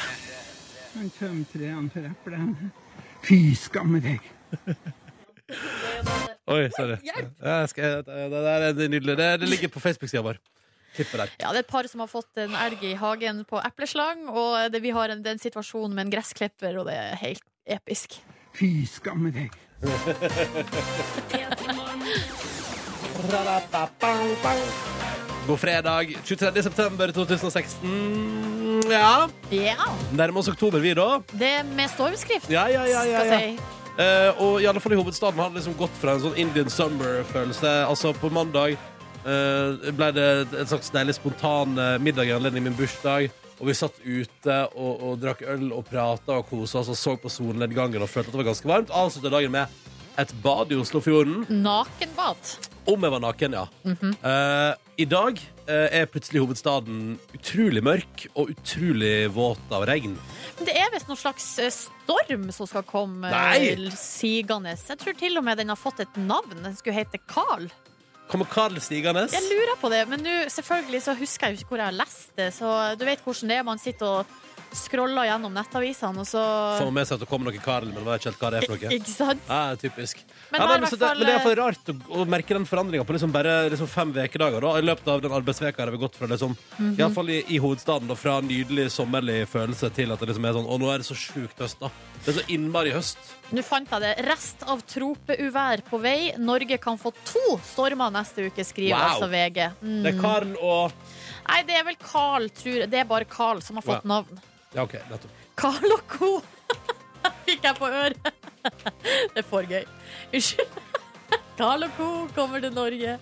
Han 0.99 1.09
tømte 1.17 1.59
det, 1.59 1.73
han 1.73 1.89
for 1.89 2.05
eplene. 2.11 2.71
Fy 3.25 3.41
skamme 3.57 4.03
deg. 4.05 4.21
Oi, 6.45 6.67
sorry. 6.75 6.97
Ja, 7.05 7.13
jeg 7.63 7.69
skal, 7.71 8.03
det, 8.05 8.27
det 8.29 8.85
er 8.85 8.89
nydelig. 8.93 9.15
Det, 9.17 9.29
det 9.41 9.47
ligger 9.49 9.69
på 9.73 9.81
Facebook-sida 9.81 10.21
vår. 10.25 10.37
Tipper 10.95 11.17
der. 11.25 11.29
Ja, 11.41 11.49
det 11.51 11.59
er 11.59 11.63
et 11.65 11.71
par 11.71 11.87
som 11.91 11.99
har 12.03 12.07
fått 12.11 12.37
en 12.39 12.53
elg 12.55 12.83
i 12.85 12.93
hagen 12.99 13.41
på 13.49 13.59
epleslang, 13.65 14.27
og 14.31 14.69
det, 14.71 14.79
vi 14.85 14.93
har 14.95 15.11
en, 15.11 15.23
den 15.25 15.39
situasjonen 15.41 15.95
med 15.97 16.03
en 16.07 16.13
gressklipper, 16.13 16.77
og 16.79 16.85
det 16.87 16.95
er 17.01 17.17
helt 17.23 17.43
episk. 17.65 18.09
Fy 18.55 18.69
skamme 18.87 19.33
deg. 19.35 19.51
God 25.47 25.59
fredag, 25.59 26.15
23. 26.25 26.63
september 26.63 27.11
2016. 27.11 28.81
Ja, 28.91 29.29
Ja, 29.51 29.75
nærmer 30.13 30.39
oss 30.39 30.47
oktober, 30.49 30.79
vi, 30.79 30.93
da. 30.97 31.19
det 31.33 31.47
er 31.59 31.63
med 31.75 31.89
stormskrift, 31.89 32.49
Ja, 32.49 32.67
ja, 32.69 32.85
ja, 32.85 33.03
ja, 33.05 33.19
skal 33.19 33.27
ja. 33.27 33.39
jeg 33.39 33.57
si. 33.57 33.61
Eh, 33.95 34.41
og 34.43 34.59
i 34.59 34.67
alle 34.67 34.81
fall 34.83 34.95
i 34.95 34.99
hovedstaden 34.99 35.39
har 35.39 35.51
det 35.51 35.61
liksom 35.61 35.77
gått 35.79 35.95
fra 36.01 36.15
en 36.15 36.23
sånn 36.25 36.37
Indian 36.39 36.69
summer-følelse. 36.71 37.71
Altså, 37.87 38.11
på 38.19 38.31
mandag 38.33 38.75
eh, 38.75 39.91
ble 39.95 40.11
det 40.15 40.27
en 40.51 40.69
slags 40.69 40.91
deilig 40.91 41.15
spontan 41.15 41.79
eh, 41.79 41.95
middag 42.03 42.27
i 42.27 42.35
anledning 42.35 42.67
min 42.67 42.77
bursdag. 42.77 43.29
Og 43.55 43.69
vi 43.69 43.77
satt 43.77 44.01
ute 44.03 44.55
og, 44.75 44.93
og 44.99 45.19
drakk 45.21 45.45
øl 45.47 45.69
og 45.71 45.85
prata 45.87 46.41
og 46.41 46.49
kosa 46.49 46.81
oss 46.81 46.91
og 46.91 46.99
så 46.99 47.15
på 47.15 47.31
solnedgangen 47.31 48.03
og 48.03 48.11
følte 48.11 48.27
at 48.27 48.35
det 48.35 48.41
var 48.41 48.49
ganske 48.49 48.71
varmt. 48.71 48.91
Avslutta 48.91 49.31
dagen 49.31 49.55
med 49.55 49.83
et 50.19 50.33
bad 50.43 50.71
i 50.71 50.79
Oslofjorden. 50.79 51.45
Nakenbad. 51.63 52.51
Om 52.91 53.07
jeg 53.07 53.15
var 53.15 53.23
naken, 53.23 53.55
ja. 53.55 53.65
Eh, 53.87 54.84
I 54.95 55.03
dag 55.11 55.39
eh, 55.67 55.89
er 55.99 56.05
plutselig 56.07 56.39
hovedstaden 56.39 57.17
utrolig 57.35 57.81
mørk 57.83 58.21
og 58.39 58.53
utrolig 58.53 59.27
våt 59.35 59.73
av 59.75 59.83
regn. 59.89 60.13
Men 60.55 60.69
det 60.69 60.75
er 60.79 60.87
visst 60.93 61.09
noen 61.09 61.19
slags 61.19 61.47
eh, 61.59 61.73
storm 61.73 62.45
som 62.55 62.69
skal 62.69 62.85
komme 62.87 63.27
Nei! 63.33 63.73
eh, 63.73 63.89
sigende. 63.99 64.71
Jeg 64.79 65.01
tror 65.01 65.17
til 65.19 65.35
og 65.41 65.43
med 65.43 65.59
den 65.59 65.73
har 65.73 65.79
fått 65.79 65.99
et 66.05 66.15
navn. 66.15 66.55
Den 66.63 66.77
skulle 66.79 66.95
hete 66.95 67.19
Carl. 67.27 67.67
Kommer 68.31 68.47
Carl 68.47 68.79
stigende? 68.79 69.27
Jeg 69.35 69.43
lurer 69.51 69.75
på 69.81 69.91
det, 69.91 70.05
men 70.09 70.23
nå 70.23 70.37
selvfølgelig 70.53 71.03
så 71.03 71.17
husker 71.19 71.49
jeg 71.49 71.57
jo 71.57 71.65
ikke 71.65 71.75
hvor 71.75 71.83
jeg 71.83 71.91
har 71.91 71.99
lest 71.99 72.31
det. 72.39 72.47
Så 72.55 72.71
du 72.95 73.03
vet 73.05 73.27
hvordan 73.27 73.51
det 73.51 73.59
er. 73.59 73.67
Man 73.67 73.83
sitter 73.83 74.21
og 74.21 74.39
scroller 74.75 75.25
gjennom 75.29 75.53
nettavisene, 75.55 76.19
og 76.23 76.27
så 76.29 76.41
Får 76.79 76.91
med 76.93 77.07
seg 77.07 77.15
at 77.17 77.23
det 77.25 77.29
kommer 77.31 77.49
noe 77.51 77.61
Karl, 77.63 77.87
men 77.91 78.03
vet 78.05 78.19
ikke 78.21 78.29
helt 78.31 78.41
hva 78.43 78.51
det 78.53 78.59
er 78.59 78.67
for 78.69 78.75
noe. 78.85 78.91
Ikke 78.99 79.11
sant? 79.13 79.41
Ja, 79.49 79.75
typisk. 79.79 80.21
Men 80.51 80.61
ja, 80.61 80.67
men, 80.69 80.81
men, 80.85 80.89
fall, 80.99 81.17
men 81.19 81.27
det 81.29 81.33
er 81.35 81.43
for 81.45 81.55
rart 81.59 81.91
å, 81.91 81.95
å 82.21 82.25
merke 82.29 82.53
den 82.57 82.65
forandringa 82.69 83.05
på 83.07 83.15
liksom 83.17 83.31
bare 83.33 83.55
liksom 83.73 83.87
fem 83.91 84.11
ukedager. 84.15 84.67
I 84.77 84.85
løpet 84.85 85.07
av 85.15 85.21
den 85.25 85.35
arbeidsveka 85.35 85.81
har 85.85 85.91
vi 85.95 86.01
gått 86.03 86.15
fra 86.19 86.27
liksom, 86.31 86.55
Mhm. 86.77 86.91
i, 86.93 87.01
hvert 87.01 87.13
fall 87.15 87.29
i, 87.31 87.39
i 87.55 87.57
hovedstaden 87.63 88.07
da, 88.11 88.15
fra 88.19 88.37
nydelig 88.43 88.89
sommerlig 88.91 89.41
følelse 89.47 89.89
til 89.95 90.11
at 90.11 90.19
det 90.19 90.27
liksom 90.29 90.45
er 90.49 90.53
sånn 90.59 90.67
Å, 90.69 90.77
nå 90.81 90.89
er 90.93 90.99
det 91.01 91.07
så 91.07 91.15
sjukt 91.15 91.59
høst, 91.63 91.79
da. 91.79 91.89
Det 92.25 92.33
er 92.33 92.37
så 92.41 92.45
innmari 92.51 92.91
høst. 92.95 93.17
Nå 93.53 93.61
fant 93.63 93.89
jeg 93.93 94.01
det. 94.01 94.13
Rest 94.25 94.63
av 94.67 94.81
tropeuvær 94.89 95.83
på 95.87 95.99
vei. 96.01 96.33
Norge 96.41 96.77
kan 96.81 96.97
få 96.97 97.11
to 97.27 97.57
stormer 97.71 98.11
neste 98.13 98.47
uke, 98.49 98.65
skriver 98.65 98.95
Wow. 98.97 99.05
altså 99.13 99.29
VG. 99.31 99.59
Mm. 99.81 100.01
Det 100.03 100.13
er 100.15 100.19
Karl 100.21 100.55
og 100.61 100.91
Nei, 101.45 101.59
det 101.67 101.75
er 101.77 101.83
vel 101.85 101.97
Carl, 102.01 102.47
tror 102.57 102.79
jeg. 102.81 102.89
Det 102.89 102.99
er 103.03 103.05
bare 103.05 103.25
Carl 103.29 103.59
som 103.61 103.77
har 103.77 103.83
fått 103.85 104.01
Ja. 104.03 104.09
navn. 104.15 104.39
Ja, 104.75 104.83
OK, 104.83 104.97
nettopp. 105.09 105.43
Carl 105.55 105.95
og 105.95 106.03
co. 106.11 106.31
Fikk 107.47 107.63
jeg 107.63 107.77
på 107.79 107.87
øret. 107.87 108.31
Det 109.33 109.39
er 109.41 109.47
for 109.47 109.65
gøy. 109.69 109.85
Unnskyld. 110.33 110.79
Carl 111.59 111.87
og 111.87 111.97
co. 111.97 112.09
kommer 112.35 112.59
til 112.63 112.73
Norge. 112.75 113.17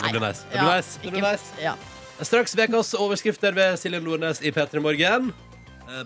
Det 0.00 0.12
blir 0.14 0.22
nice. 0.22 0.46
Det 0.48 0.60
blir 0.60 0.76
nice. 0.76 1.00
Det 1.02 1.12
blir 1.12 1.26
nice. 1.26 1.52
Ja. 1.60 1.74
Straks 2.22 2.54
ukas 2.54 2.94
overskrifter 2.94 3.56
ved 3.56 3.76
Silje 3.80 4.00
Nordnes 4.00 4.42
i 4.44 4.52
P3 4.52 4.80
Morgen. 4.84 5.32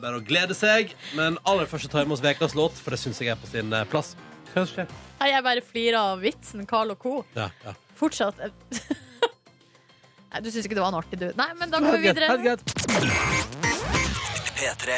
Bare 0.00 0.18
å 0.18 0.22
glede 0.24 0.56
seg. 0.56 0.94
Men 1.18 1.36
aller 1.44 1.68
først 1.68 1.90
tar 1.92 2.06
vi 2.06 2.10
med 2.10 2.16
oss 2.16 2.24
ukas 2.24 2.54
låt, 2.56 2.78
for 2.80 2.94
det 2.94 3.00
syns 3.02 3.20
jeg 3.20 3.34
er 3.34 3.40
på 3.40 3.50
sin 3.50 3.72
eh, 3.74 3.84
plass. 3.90 4.14
Hva 4.54 4.64
skjer? 4.70 4.88
Nei, 5.20 5.30
Jeg 5.34 5.44
bare 5.44 5.64
flirer 5.66 5.98
av 6.00 6.22
vitsen 6.24 6.64
Carl 6.70 6.94
og 6.94 7.02
co. 7.02 7.16
Ja, 7.36 7.50
ja. 7.66 7.74
Fortsatt. 7.98 8.40
Nei, 10.34 10.40
du 10.42 10.50
syns 10.50 10.64
ikke 10.66 10.78
det 10.78 10.82
var 10.86 10.94
noe 10.94 11.04
artig, 11.04 11.20
du. 11.20 11.28
Nei, 11.38 11.50
men 11.60 11.70
da 11.70 11.82
går 11.84 12.00
vi 12.00 12.08
videre. 12.08 12.32
Greit. 12.42 13.92
P3. 14.55 14.96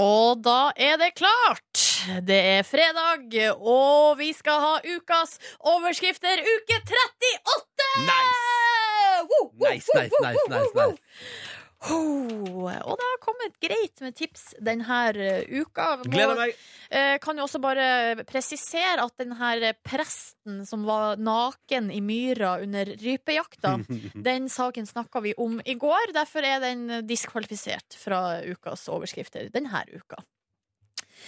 Og 0.00 0.40
da 0.44 0.72
er 0.76 0.96
det 1.00 1.12
klart. 1.18 1.80
Det 2.26 2.38
er 2.56 2.62
fredag, 2.66 3.34
og 3.60 4.18
vi 4.18 4.32
skal 4.36 4.58
ha 4.64 4.72
ukas 4.96 5.36
overskrifter 5.60 6.40
uke 6.40 6.78
38! 6.80 7.90
Nice! 8.08 8.40
Woo, 9.22 9.52
woo, 9.60 9.68
Nice, 9.68 9.88
nice, 9.94 10.22
nice, 10.24 10.48
nice, 10.50 10.72
nice. 10.74 10.98
Oh, 11.90 12.68
og 12.70 12.94
det 13.00 13.06
har 13.08 13.18
kommet 13.24 13.56
greit 13.62 14.00
med 14.04 14.14
tips 14.14 14.52
denne 14.62 15.00
uka. 15.50 15.96
Må- 15.98 16.10
Gleder 16.12 16.36
meg. 16.38 16.54
Eh, 16.90 17.16
kan 17.18 17.36
jo 17.36 17.42
også 17.46 17.60
bare 17.60 18.22
presisere 18.28 19.02
at 19.02 19.16
denne 19.18 19.72
presten 19.82 20.64
som 20.68 20.84
var 20.86 21.16
naken 21.16 21.90
i 21.90 22.00
myra 22.00 22.60
under 22.62 22.86
rypejakta, 22.86 23.78
den 24.28 24.48
saken 24.48 24.86
snakka 24.86 25.22
vi 25.24 25.34
om 25.36 25.60
i 25.64 25.74
går. 25.74 26.12
Derfor 26.14 26.44
er 26.46 26.60
den 26.60 27.06
diskvalifisert 27.08 27.96
fra 27.98 28.42
ukas 28.46 28.86
overskrifter 28.88 29.50
denne 29.50 29.82
uka. 29.92 30.22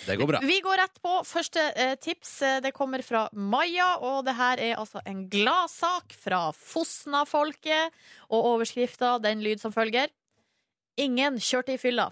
Det 0.07 0.17
går 0.19 0.27
bra. 0.27 0.39
Vi 0.43 0.57
går 0.61 0.77
rett 0.81 0.97
på 1.03 1.21
første 1.27 1.63
eh, 1.79 1.95
tips. 2.03 2.43
Eh, 2.43 2.61
Det 2.61 2.73
kommer 2.75 3.03
fra 3.07 3.29
Maja, 3.33 3.97
og 4.03 4.25
det 4.27 4.35
her 4.35 4.59
er 4.59 4.75
altså 4.81 5.01
en 5.07 5.29
gladsak 5.31 6.13
fra 6.19 6.49
Fosna-folket. 6.53 7.93
Og 8.31 8.45
overskrifta 8.55 9.19
den 9.23 9.43
lyd 9.45 9.61
som 9.63 9.73
følger. 9.75 10.11
Ingen 10.97 11.39
kjørte 11.43 11.75
i 11.75 11.79
fylla. 11.81 12.11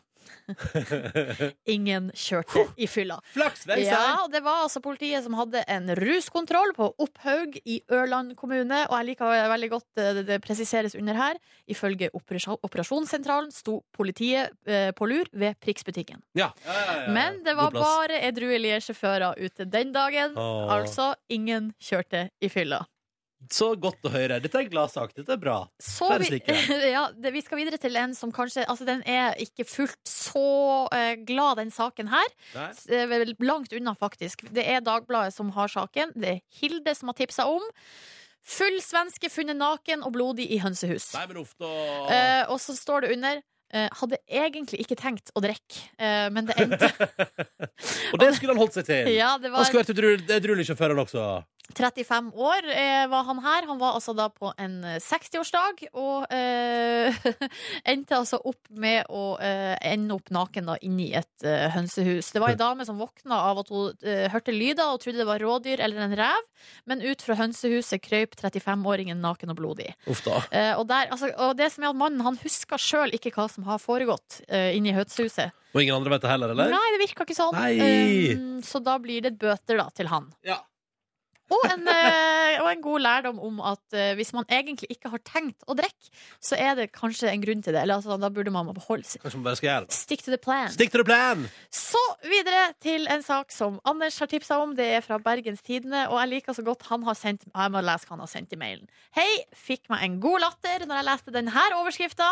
Ingen 1.75 2.11
kjørte 2.15 2.63
i 2.81 2.87
fylla. 2.91 3.17
Flaks, 3.35 3.65
vel. 3.67 3.83
Ja, 3.87 4.25
det 4.31 4.41
var 4.45 4.63
altså 4.65 4.81
politiet 4.85 5.25
som 5.25 5.35
hadde 5.39 5.63
en 5.71 5.91
ruskontroll 5.99 6.73
på 6.77 6.89
Opphaug 7.03 7.59
i 7.65 7.81
Ørland 7.93 8.35
kommune. 8.39 8.83
Og 8.89 8.97
jeg 8.99 9.09
liker 9.13 9.49
veldig 9.53 9.71
godt 9.73 10.03
eh, 10.03 10.13
det, 10.19 10.25
det 10.31 10.39
presiseres 10.45 10.97
under 10.99 11.19
her. 11.19 11.41
Ifølge 11.71 12.11
operasjon- 12.19 12.59
operasjonssentralen 12.67 13.51
sto 13.55 13.81
politiet 13.97 14.55
eh, 14.67 14.91
på 14.99 15.09
lur 15.11 15.31
ved 15.33 15.59
Prix-butikken. 15.63 16.23
Ja. 16.39 16.51
Ja, 16.67 16.73
ja, 16.73 16.87
ja, 16.87 16.97
ja. 17.07 17.13
Men 17.19 17.43
det 17.47 17.57
var 17.59 17.75
bare 17.75 18.23
edruelige 18.29 18.81
sjåfører 18.89 19.39
ute 19.43 19.67
den 19.69 19.93
dagen. 19.95 20.37
Åh. 20.39 20.73
Altså 20.79 21.13
ingen 21.33 21.73
kjørte 21.83 22.29
i 22.43 22.51
fylla. 22.53 22.83
Så 23.51 23.73
godt 23.81 24.07
å 24.07 24.13
høre. 24.13 24.39
Dette 24.43 24.59
er 24.59 24.67
en 24.67 24.73
gladsak. 24.73 25.15
Dette 25.17 25.35
er 25.35 25.41
bra. 25.41 25.57
Så 25.83 26.09
Flere 26.11 26.39
vi, 26.39 26.41
ja, 26.95 27.07
det, 27.17 27.33
vi 27.35 27.43
skal 27.45 27.61
videre 27.63 27.81
til 27.83 27.99
en 27.99 28.15
som 28.17 28.33
kanskje 28.35 28.65
Altså, 28.69 28.87
den 28.89 29.03
er 29.09 29.37
ikke 29.43 29.67
fullt 29.69 30.01
så 30.09 30.47
uh, 30.93 31.13
glad, 31.27 31.59
den 31.63 31.73
saken 31.75 32.11
her. 32.13 32.33
Nei. 32.55 33.35
Langt 33.43 33.75
unna, 33.75 33.97
faktisk. 33.99 34.47
Det 34.55 34.65
er 34.69 34.85
Dagbladet 34.85 35.35
som 35.35 35.51
har 35.57 35.71
saken. 35.73 36.15
Det 36.15 36.37
er 36.37 36.43
Hilde 36.61 36.95
som 36.99 37.11
har 37.11 37.19
tipsa 37.19 37.49
om. 37.51 37.65
Full 38.43 38.81
svenske 38.83 39.31
funnet 39.31 39.59
naken 39.59 40.03
og 40.03 40.15
blodig 40.17 40.49
i 40.51 40.59
hønsehus. 40.63 41.13
Nei, 41.15 41.27
men 41.31 41.43
da. 41.63 41.73
Eh, 42.11 42.45
og 42.51 42.59
så 42.63 42.75
står 42.75 43.05
det 43.05 43.13
under 43.17 43.43
eh, 43.73 43.89
hadde 44.01 44.19
egentlig 44.27 44.83
ikke 44.85 44.97
tenkt 44.99 45.33
å 45.37 45.43
drikke, 45.45 45.85
eh, 45.99 46.27
men 46.33 46.49
det 46.49 46.57
endte 46.61 46.91
Og 48.13 48.21
det 48.21 48.33
skulle 48.37 48.55
han 48.55 48.61
holdt 48.61 48.79
seg 48.79 48.89
til. 48.89 49.13
Ja, 49.23 49.35
det 49.41 49.53
Han 49.55 49.69
skulle 49.69 49.85
vært 49.87 50.35
edruelig-sjåfør, 50.39 50.95
han 50.95 51.03
også. 51.05 51.27
35 51.73 52.33
år 52.35 52.67
eh, 52.69 53.07
var 53.09 53.25
han 53.25 53.39
her. 53.43 53.67
Han 53.67 53.79
var 53.81 53.97
altså 53.97 54.13
da 54.17 54.27
på 54.33 54.51
en 54.61 54.81
eh, 54.85 54.99
60-årsdag, 55.01 55.85
og 55.99 56.27
eh, 56.35 57.23
endte 57.93 58.19
altså 58.19 58.41
opp 58.45 58.69
med 58.71 59.09
å 59.09 59.39
eh, 59.41 59.77
ende 59.93 60.17
opp 60.17 60.33
naken 60.35 60.69
da 60.73 60.77
inni 60.85 61.13
et 61.17 61.47
eh, 61.47 61.69
hønsehus. 61.73 62.33
Det 62.35 62.43
var 62.43 62.55
ei 62.55 62.61
dame 62.61 62.87
som 62.89 63.01
våkna 63.01 63.39
av 63.51 63.63
at 63.63 63.73
hun 63.73 64.05
eh, 64.05 64.27
hørte 64.33 64.55
lyder 64.55 64.93
og 64.93 65.01
trodde 65.05 65.23
det 65.23 65.29
var 65.29 65.43
rådyr 65.43 65.83
eller 65.85 66.05
en 66.09 66.17
rev, 66.19 66.49
men 66.91 67.05
ut 67.05 67.23
fra 67.25 67.39
hønsehuset 67.41 68.03
krøyp 68.05 68.37
35-åringen 68.41 69.23
naken 69.23 69.55
og 69.55 69.61
blodig. 69.63 69.93
Eh, 70.51 70.75
og, 70.77 70.85
der, 70.91 71.09
altså, 71.15 71.31
og 71.39 71.57
det 71.61 71.71
som 71.73 71.87
er 71.87 71.93
at 71.95 72.01
mannen 72.03 72.27
han 72.27 72.39
husker 72.43 72.81
sjøl 72.81 73.15
ikke 73.17 73.33
hva 73.37 73.49
som 73.51 73.67
har 73.71 73.81
foregått 73.83 74.43
eh, 74.49 74.75
inni 74.77 74.95
hønsehuset. 74.97 75.55
Og 75.73 75.81
ingen 75.81 75.97
andre 75.97 76.13
vet 76.13 76.27
det 76.27 76.35
heller, 76.35 76.53
eller? 76.53 76.75
Nei, 76.75 76.85
det 76.93 77.01
virka 77.01 77.25
ikke 77.25 77.39
sånn. 77.39 77.57
Um, 77.57 78.59
så 78.67 78.83
da 78.85 78.99
blir 79.01 79.25
det 79.25 79.39
bøter 79.41 79.81
da 79.81 79.87
til 79.97 80.11
han. 80.13 80.29
Ja. 80.45 80.59
Og 81.53 81.67
en, 81.69 81.89
eh, 81.93 82.61
og 82.63 82.69
en 82.71 82.83
god 82.85 83.05
lærdom 83.05 83.41
om 83.43 83.61
at 83.73 83.97
eh, 83.97 84.13
hvis 84.19 84.33
man 84.37 84.47
egentlig 84.49 84.89
ikke 84.95 85.13
har 85.13 85.23
tenkt 85.27 85.67
å 85.69 85.77
drikke, 85.79 86.11
så 86.43 86.59
er 86.59 86.77
det 86.79 86.89
kanskje 86.95 87.31
en 87.31 87.45
grunn 87.45 87.63
til 87.65 87.77
det. 87.77 87.83
Eller 87.85 87.99
altså, 88.01 88.17
da 88.21 88.31
burde 88.33 88.53
man 88.55 88.71
beholde 88.73 89.07
seg. 89.09 89.23
Kanskje 89.23 89.41
man 89.41 89.49
bare 89.51 89.61
skal 89.61 89.71
gjøre 89.71 89.87
det. 89.87 89.97
Stick 89.99 90.25
to 90.25 90.35
the 90.35 90.41
plan. 90.41 90.73
Stick 90.73 90.93
to 90.95 91.03
the 91.03 91.07
plan! 91.09 91.47
Så 91.73 92.03
videre 92.25 92.65
til 92.83 93.09
en 93.13 93.25
sak 93.27 93.53
som 93.55 93.79
Anders 93.89 94.19
har 94.23 94.31
tipsa 94.33 94.61
om. 94.63 94.75
Det 94.79 94.89
er 94.99 95.05
fra 95.05 95.21
Bergens 95.23 95.65
Tidende, 95.67 96.07
og 96.11 96.19
jeg 96.23 96.33
liker 96.37 96.57
så 96.57 96.65
godt 96.67 96.87
han 96.91 97.07
har 97.07 97.19
sendt 97.19 97.47
Jeg 97.49 97.73
må 97.75 97.83
lese 97.85 98.09
hva 98.09 98.17
han 98.17 98.25
har 98.25 98.33
sendt 98.33 98.55
i 98.55 98.61
mailen. 98.61 98.89
Hei, 99.17 99.29
fikk 99.57 99.91
meg 99.93 100.07
en 100.07 100.21
god 100.23 100.45
latter 100.47 100.87
når 100.87 101.01
jeg 101.01 101.11
leste 101.11 101.35
denne 101.35 101.67
overskrifta, 101.79 102.29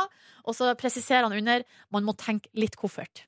og 0.47 0.57
så 0.57 0.73
presiserer 0.79 1.29
han 1.29 1.37
under 1.37 1.67
man 1.95 2.07
må 2.07 2.17
tenke 2.19 2.51
litt 2.59 2.79
koffert. 2.81 3.27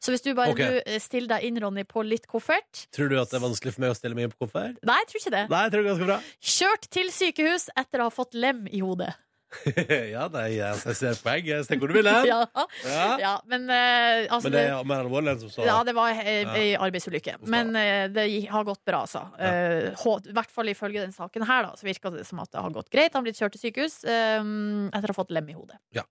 Så 0.00 0.14
hvis 0.14 0.22
du 0.22 0.32
bare 0.34 0.50
Ok. 0.54 0.56
du, 0.62 0.80
eh, 0.86 0.98
stiller 1.02 1.28
deg 1.36 1.44
inn, 1.50 1.60
Ronny, 1.62 1.84
på 1.84 2.04
litt 2.06 2.26
koffert 2.26 2.86
Tror 2.92 3.08
du 3.08 3.18
at 3.20 3.30
det 3.30 3.40
er 3.40 3.46
vanskelig 3.48 3.72
for 3.74 3.80
meg 3.86 3.90
å 3.90 3.98
stille 3.98 4.14
meg 4.14 4.24
inn 4.28 4.32
på 4.34 4.46
koffert? 4.46 4.76
Nei, 4.82 4.98
jeg 5.04 5.08
tror 5.12 5.20
ikke 5.24 5.36
det. 5.36 5.44
Nei, 5.50 5.62
jeg 5.66 5.72
tror 5.72 5.82
det 5.82 5.86
er 5.86 5.92
ganske 5.94 6.06
bra. 6.10 6.18
Kjørt 6.40 6.90
til 6.90 7.08
sykehus 7.14 7.68
etter 7.76 8.00
å 8.04 8.10
ha 8.10 8.10
fått 8.10 8.34
lem 8.34 8.66
i 8.72 8.80
hodet. 8.80 9.14
ja, 10.10 10.24
nei, 10.34 10.58
altså, 10.58 10.90
jeg 10.90 10.96
ser 10.98 11.18
poeng. 11.22 11.44
Jeg 11.46 11.64
ser 11.64 11.78
hvor 11.78 11.88
du 11.88 11.94
vil 11.94 12.08
hen. 12.10 12.26
Ja, 12.32 12.40
Ja. 12.84 13.04
ja 13.22 13.34
men 13.46 13.68
eh, 13.70 14.26
altså, 14.26 14.50
Men 14.50 14.52
det 14.56 14.64
er 14.72 14.88
mer 14.90 15.04
alvorlig 15.04 15.32
enn 15.36 15.40
som 15.44 15.52
så. 15.54 15.64
Ja, 15.64 15.76
det 15.86 15.94
var 15.96 16.10
ei 16.10 16.42
Ja. 16.42 16.52
ei 16.58 16.66
arbeidsulykke. 16.88 17.36
Men 17.46 17.70
eh, 17.78 18.08
det 18.12 18.26
har 18.50 18.64
gått 18.66 18.82
bra, 18.84 19.04
altså. 19.06 19.22
Eh, 19.38 19.92
hå- 20.02 20.18
I 20.26 20.34
hvert 20.36 20.50
fall 20.52 20.66
ifølge 20.74 21.00
den 21.06 21.14
saken 21.14 21.46
her, 21.46 21.62
da, 21.70 21.72
så 21.78 21.86
virka 21.86 22.10
det 22.12 22.26
som 22.26 22.40
at 22.42 22.50
det 22.50 22.60
har 22.60 22.74
gått 22.74 22.90
greit. 22.90 23.12
Han 23.14 23.22
har 23.22 23.30
blitt 23.30 23.38
kjørt 23.40 23.54
til 23.56 23.70
sykehus 23.70 24.02
eh, 24.04 24.42
etter 24.90 25.08
å 25.08 25.14
ha 25.14 25.20
fått 25.22 25.30
lem 25.30 25.48
i 25.48 25.56
hodet. 25.56 25.78
Ja. 25.94 26.02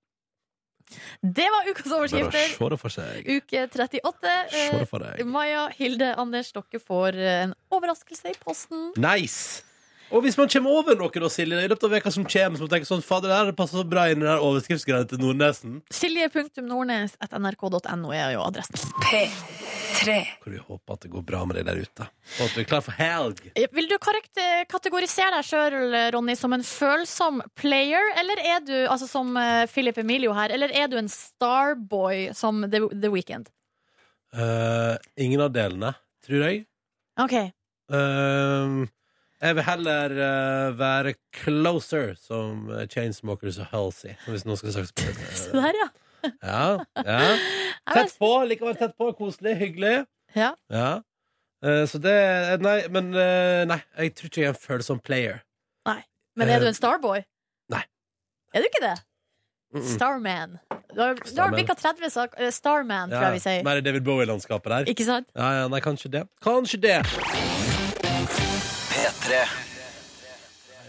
Det 1.22 1.48
var 1.52 1.70
ukas 1.72 1.92
overskrifter. 1.92 2.56
Uke 3.38 3.68
38. 3.74 4.34
Eh. 4.52 4.74
Maja, 5.26 5.68
Hilde, 5.78 6.12
Anders, 6.22 6.52
dere 6.56 6.82
får 6.88 7.18
eh, 7.18 7.44
en 7.48 7.56
overraskelse 7.74 8.32
i 8.36 8.38
posten. 8.44 8.92
Nice! 9.02 9.64
Og 10.14 10.22
hvis 10.22 10.36
man 10.38 10.50
kommer 10.52 10.70
over 10.78 10.94
noe 11.00 11.10
da, 11.10 11.30
Silje, 11.34 11.58
i 11.66 11.70
løpet 11.72 11.86
av 11.88 11.94
veka 11.96 12.12
som 12.14 12.26
kommer, 12.30 12.60
som 12.60 12.70
tenker 12.70 12.86
sånn, 12.88 13.02
fader, 13.06 13.32
det 13.32 13.38
her 13.40 13.56
passer 13.58 13.80
så 13.82 13.86
bra 13.90 14.04
inn 14.12 14.22
i 14.22 14.28
den 14.28 14.38
overskriftsgreia 14.38 15.08
til 15.10 15.22
Nordnesen, 15.24 15.80
Silje.nordnes.nrk.no 15.94 18.12
er 18.14 18.36
jo 18.36 18.44
adressen. 18.46 18.78
P3. 19.02 20.18
hvor 20.44 20.54
vi 20.54 20.62
håper 20.62 20.98
at 20.98 21.02
det 21.08 21.12
går 21.16 21.24
bra 21.26 21.42
med 21.50 21.58
deg 21.58 21.66
der 21.70 21.82
ute. 21.82 22.04
Og 22.38 22.44
at 22.46 22.54
du 22.54 22.62
er 22.62 22.70
klar 22.70 22.84
for 22.86 22.94
helg. 23.00 23.42
Eh, 23.56 23.66
Vil 23.74 23.90
du 23.90 23.96
korrekt 24.04 24.38
eh, 24.42 24.62
kategorisere 24.70 25.40
deg 25.40 25.48
sjøl, 25.50 25.78
Ronny, 26.14 26.36
som 26.38 26.54
en 26.56 26.66
følsom 26.68 27.42
player, 27.58 28.12
eller 28.22 28.38
er 28.46 28.62
du, 28.68 28.76
altså 28.86 29.10
som 29.10 29.34
eh, 29.42 29.66
Philip 29.72 29.98
Emilio 30.04 30.36
her, 30.38 30.54
eller 30.54 30.70
er 30.76 30.92
du 30.92 31.00
en 31.02 31.10
starboy 31.12 32.28
som 32.38 32.62
The, 32.70 32.86
The 32.94 33.10
Weekend? 33.14 33.50
Uh, 34.36 35.00
ingen 35.18 35.42
av 35.42 35.54
delene, 35.56 35.94
tror 36.26 36.42
jeg. 36.44 36.66
OK. 37.24 37.36
Ehm, 37.96 38.82
jeg 39.42 39.56
vil 39.58 39.66
heller 39.68 40.16
uh, 40.16 40.80
være 40.80 41.14
closer 41.36 42.14
som 42.20 42.70
eh, 42.72 42.86
Chainsmokers 42.88 43.60
og 43.60 43.68
Halsey. 43.72 44.16
Hvis 44.28 44.46
noen 44.48 44.60
skal 44.62 44.76
sagt 44.78 45.04
Se 45.42 45.52
der, 45.54 45.80
ja. 45.82 45.90
Ja, 46.42 46.70
ja. 47.06 47.34
Tett 47.94 48.16
på, 48.18 48.32
likevel 48.50 48.78
tett 48.80 48.96
på. 48.98 49.12
Koselig, 49.18 49.58
hyggelig. 49.60 50.06
Ja. 50.36 50.54
Ja. 50.72 51.02
Uh, 51.66 51.84
så 51.90 52.00
det 52.02 52.16
Nei, 52.64 52.80
men 52.94 53.12
uh, 53.14 53.66
Nei, 53.70 53.82
jeg 54.00 54.16
tror 54.16 54.32
ikke 54.32 54.42
jeg 54.42 54.50
er 54.50 54.56
en 54.56 54.64
følsom 54.68 55.04
player. 55.04 55.44
Men 56.36 56.52
er 56.52 56.60
du 56.60 56.68
en 56.68 56.76
starboy? 56.76 57.22
Nei. 57.72 57.84
Er 58.54 58.64
du 58.64 58.68
ikke 58.68 58.84
det? 58.84 58.96
Mm 59.74 59.82
-mm. 59.82 59.96
Starman. 59.96 60.58
Du 60.96 61.02
har, 61.02 61.14
du 61.36 61.42
har 61.42 61.56
bikka 61.56 61.74
30, 61.74 62.10
saker. 62.10 62.52
Starman, 62.52 63.10
tror 63.10 63.22
jeg 63.22 63.34
vi 63.34 63.40
sier. 63.40 63.64
Mer 63.64 63.82
David 63.82 64.02
Bowie-landskapet 64.02 64.70
der. 64.70 64.86
Ikke 64.86 65.06
sant? 65.06 65.28
Ja, 65.36 65.52
ja, 65.62 65.68
nei, 65.68 65.80
kanskje 65.80 66.12
det. 66.12 66.28
Kanskje 66.42 66.82
det. 66.82 67.65
P3. 69.06 69.40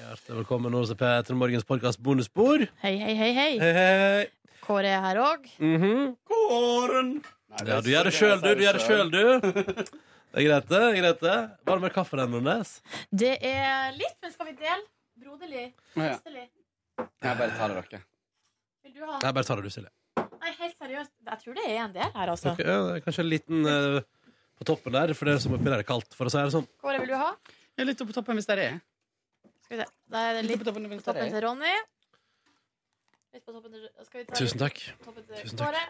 Hjertelig 0.01 0.37
velkommen 0.39 0.73
nå 0.73 0.79
til 0.89 0.97
Peter 0.97 1.37
Morgens 1.37 1.67
podkast 1.69 1.99
bonusbord. 2.01 2.63
Hei, 2.81 2.95
hei, 2.97 3.13
hei, 3.19 3.27
hei. 3.37 3.49
Hei, 3.61 3.73
hei. 3.77 4.55
Kåre 4.65 4.89
er 4.89 5.03
her 5.05 5.19
òg. 5.21 5.45
Mhm. 5.61 6.15
Kåren. 6.31 7.11
Ja, 7.59 7.83
du 7.85 7.91
gjør 7.93 8.09
det 8.09 8.15
sjøl, 8.17 8.39
du. 8.41 8.49
Du 8.57 8.63
gjør 8.65 8.79
det 8.79 8.87
sjøl, 8.87 9.13
du. 9.13 9.21
Det 9.37 10.41
er 10.41 10.47
greit, 10.47 10.71
det. 10.71 10.81
er 10.81 10.97
greit 10.97 11.21
det 11.27 11.35
Var 11.69 11.77
det 11.77 11.85
mer 11.85 11.93
kaffe 11.99 12.17
enn 12.17 12.65
Det 13.13 13.35
er 13.51 13.93
litt, 13.99 14.17
men 14.23 14.33
skal 14.33 14.49
vi 14.49 14.57
dele? 14.63 14.81
Broderlig? 15.21 15.67
Ja. 16.01 16.17
Jeg 16.17 17.37
bare 17.37 17.51
tar 17.53 17.69
det, 17.69 17.85
dere. 17.91 18.03
Vil 18.87 18.97
du 18.97 19.05
ha 19.05 19.21
Nei, 19.27 19.33
bare 19.33 19.45
tar 19.45 19.61
det, 19.61 19.69
du, 19.69 19.71
Silje. 19.77 19.93
Nei, 20.17 20.55
helt 20.63 20.79
seriøst. 20.81 21.13
Jeg 21.21 21.43
tror 21.45 21.61
det 21.61 21.69
er 21.69 21.85
en 21.85 21.93
del 21.93 22.17
her, 22.17 22.33
altså. 22.33 22.57
Okay, 22.57 22.65
ja, 22.65 22.81
det 22.81 22.97
er 22.97 23.05
kanskje 23.11 23.27
en 23.27 23.31
liten 23.35 23.69
uh, 23.69 24.01
på 24.57 24.65
toppen 24.73 24.97
der, 24.97 25.13
for 25.13 25.29
det 25.29 25.37
er 25.37 25.45
som 25.45 25.53
oppi 25.53 25.69
der 25.69 25.85
er 25.85 25.89
kaldt, 25.93 26.17
for 26.17 26.25
å 26.25 26.33
si 26.33 26.41
det 26.41 26.57
sånn. 26.57 26.69
Kåre, 26.81 27.05
vil 27.05 27.13
du 27.13 27.19
ha? 27.21 27.35
Er 27.79 27.85
litt 27.89 28.01
oppe 28.01 28.13
på 28.13 28.17
toppen 28.21 28.39
hvis 28.39 28.47
det 28.49 28.57
er. 28.63 28.79
Skal 29.67 29.77
vi 29.77 29.83
se. 29.83 29.89
Da 30.13 30.23
er 30.31 30.35
det 30.39 30.43
Litt 30.47 30.51
litt 30.55 30.63
på 30.63 30.69
toppen 30.71 30.87
hvis 30.89 31.03
på 31.03 31.13
det 31.13 31.15
toppen 31.21 31.33
til 31.35 31.43
Ronny. 31.45 31.75
Litt 33.37 33.45
på 33.45 33.53
toppen 33.57 33.73
til 33.77 33.89
Skal 34.07 34.21
vi 34.21 34.25
ta 34.31 34.39
Tusen 34.39 34.59
litt 34.61 34.65
takk. 34.65 34.79
på 35.01 35.05
toppen 35.11 35.27
til 35.27 35.43
Tusen 35.43 35.59
takk. 35.61 35.67
Kåre? 35.67 35.83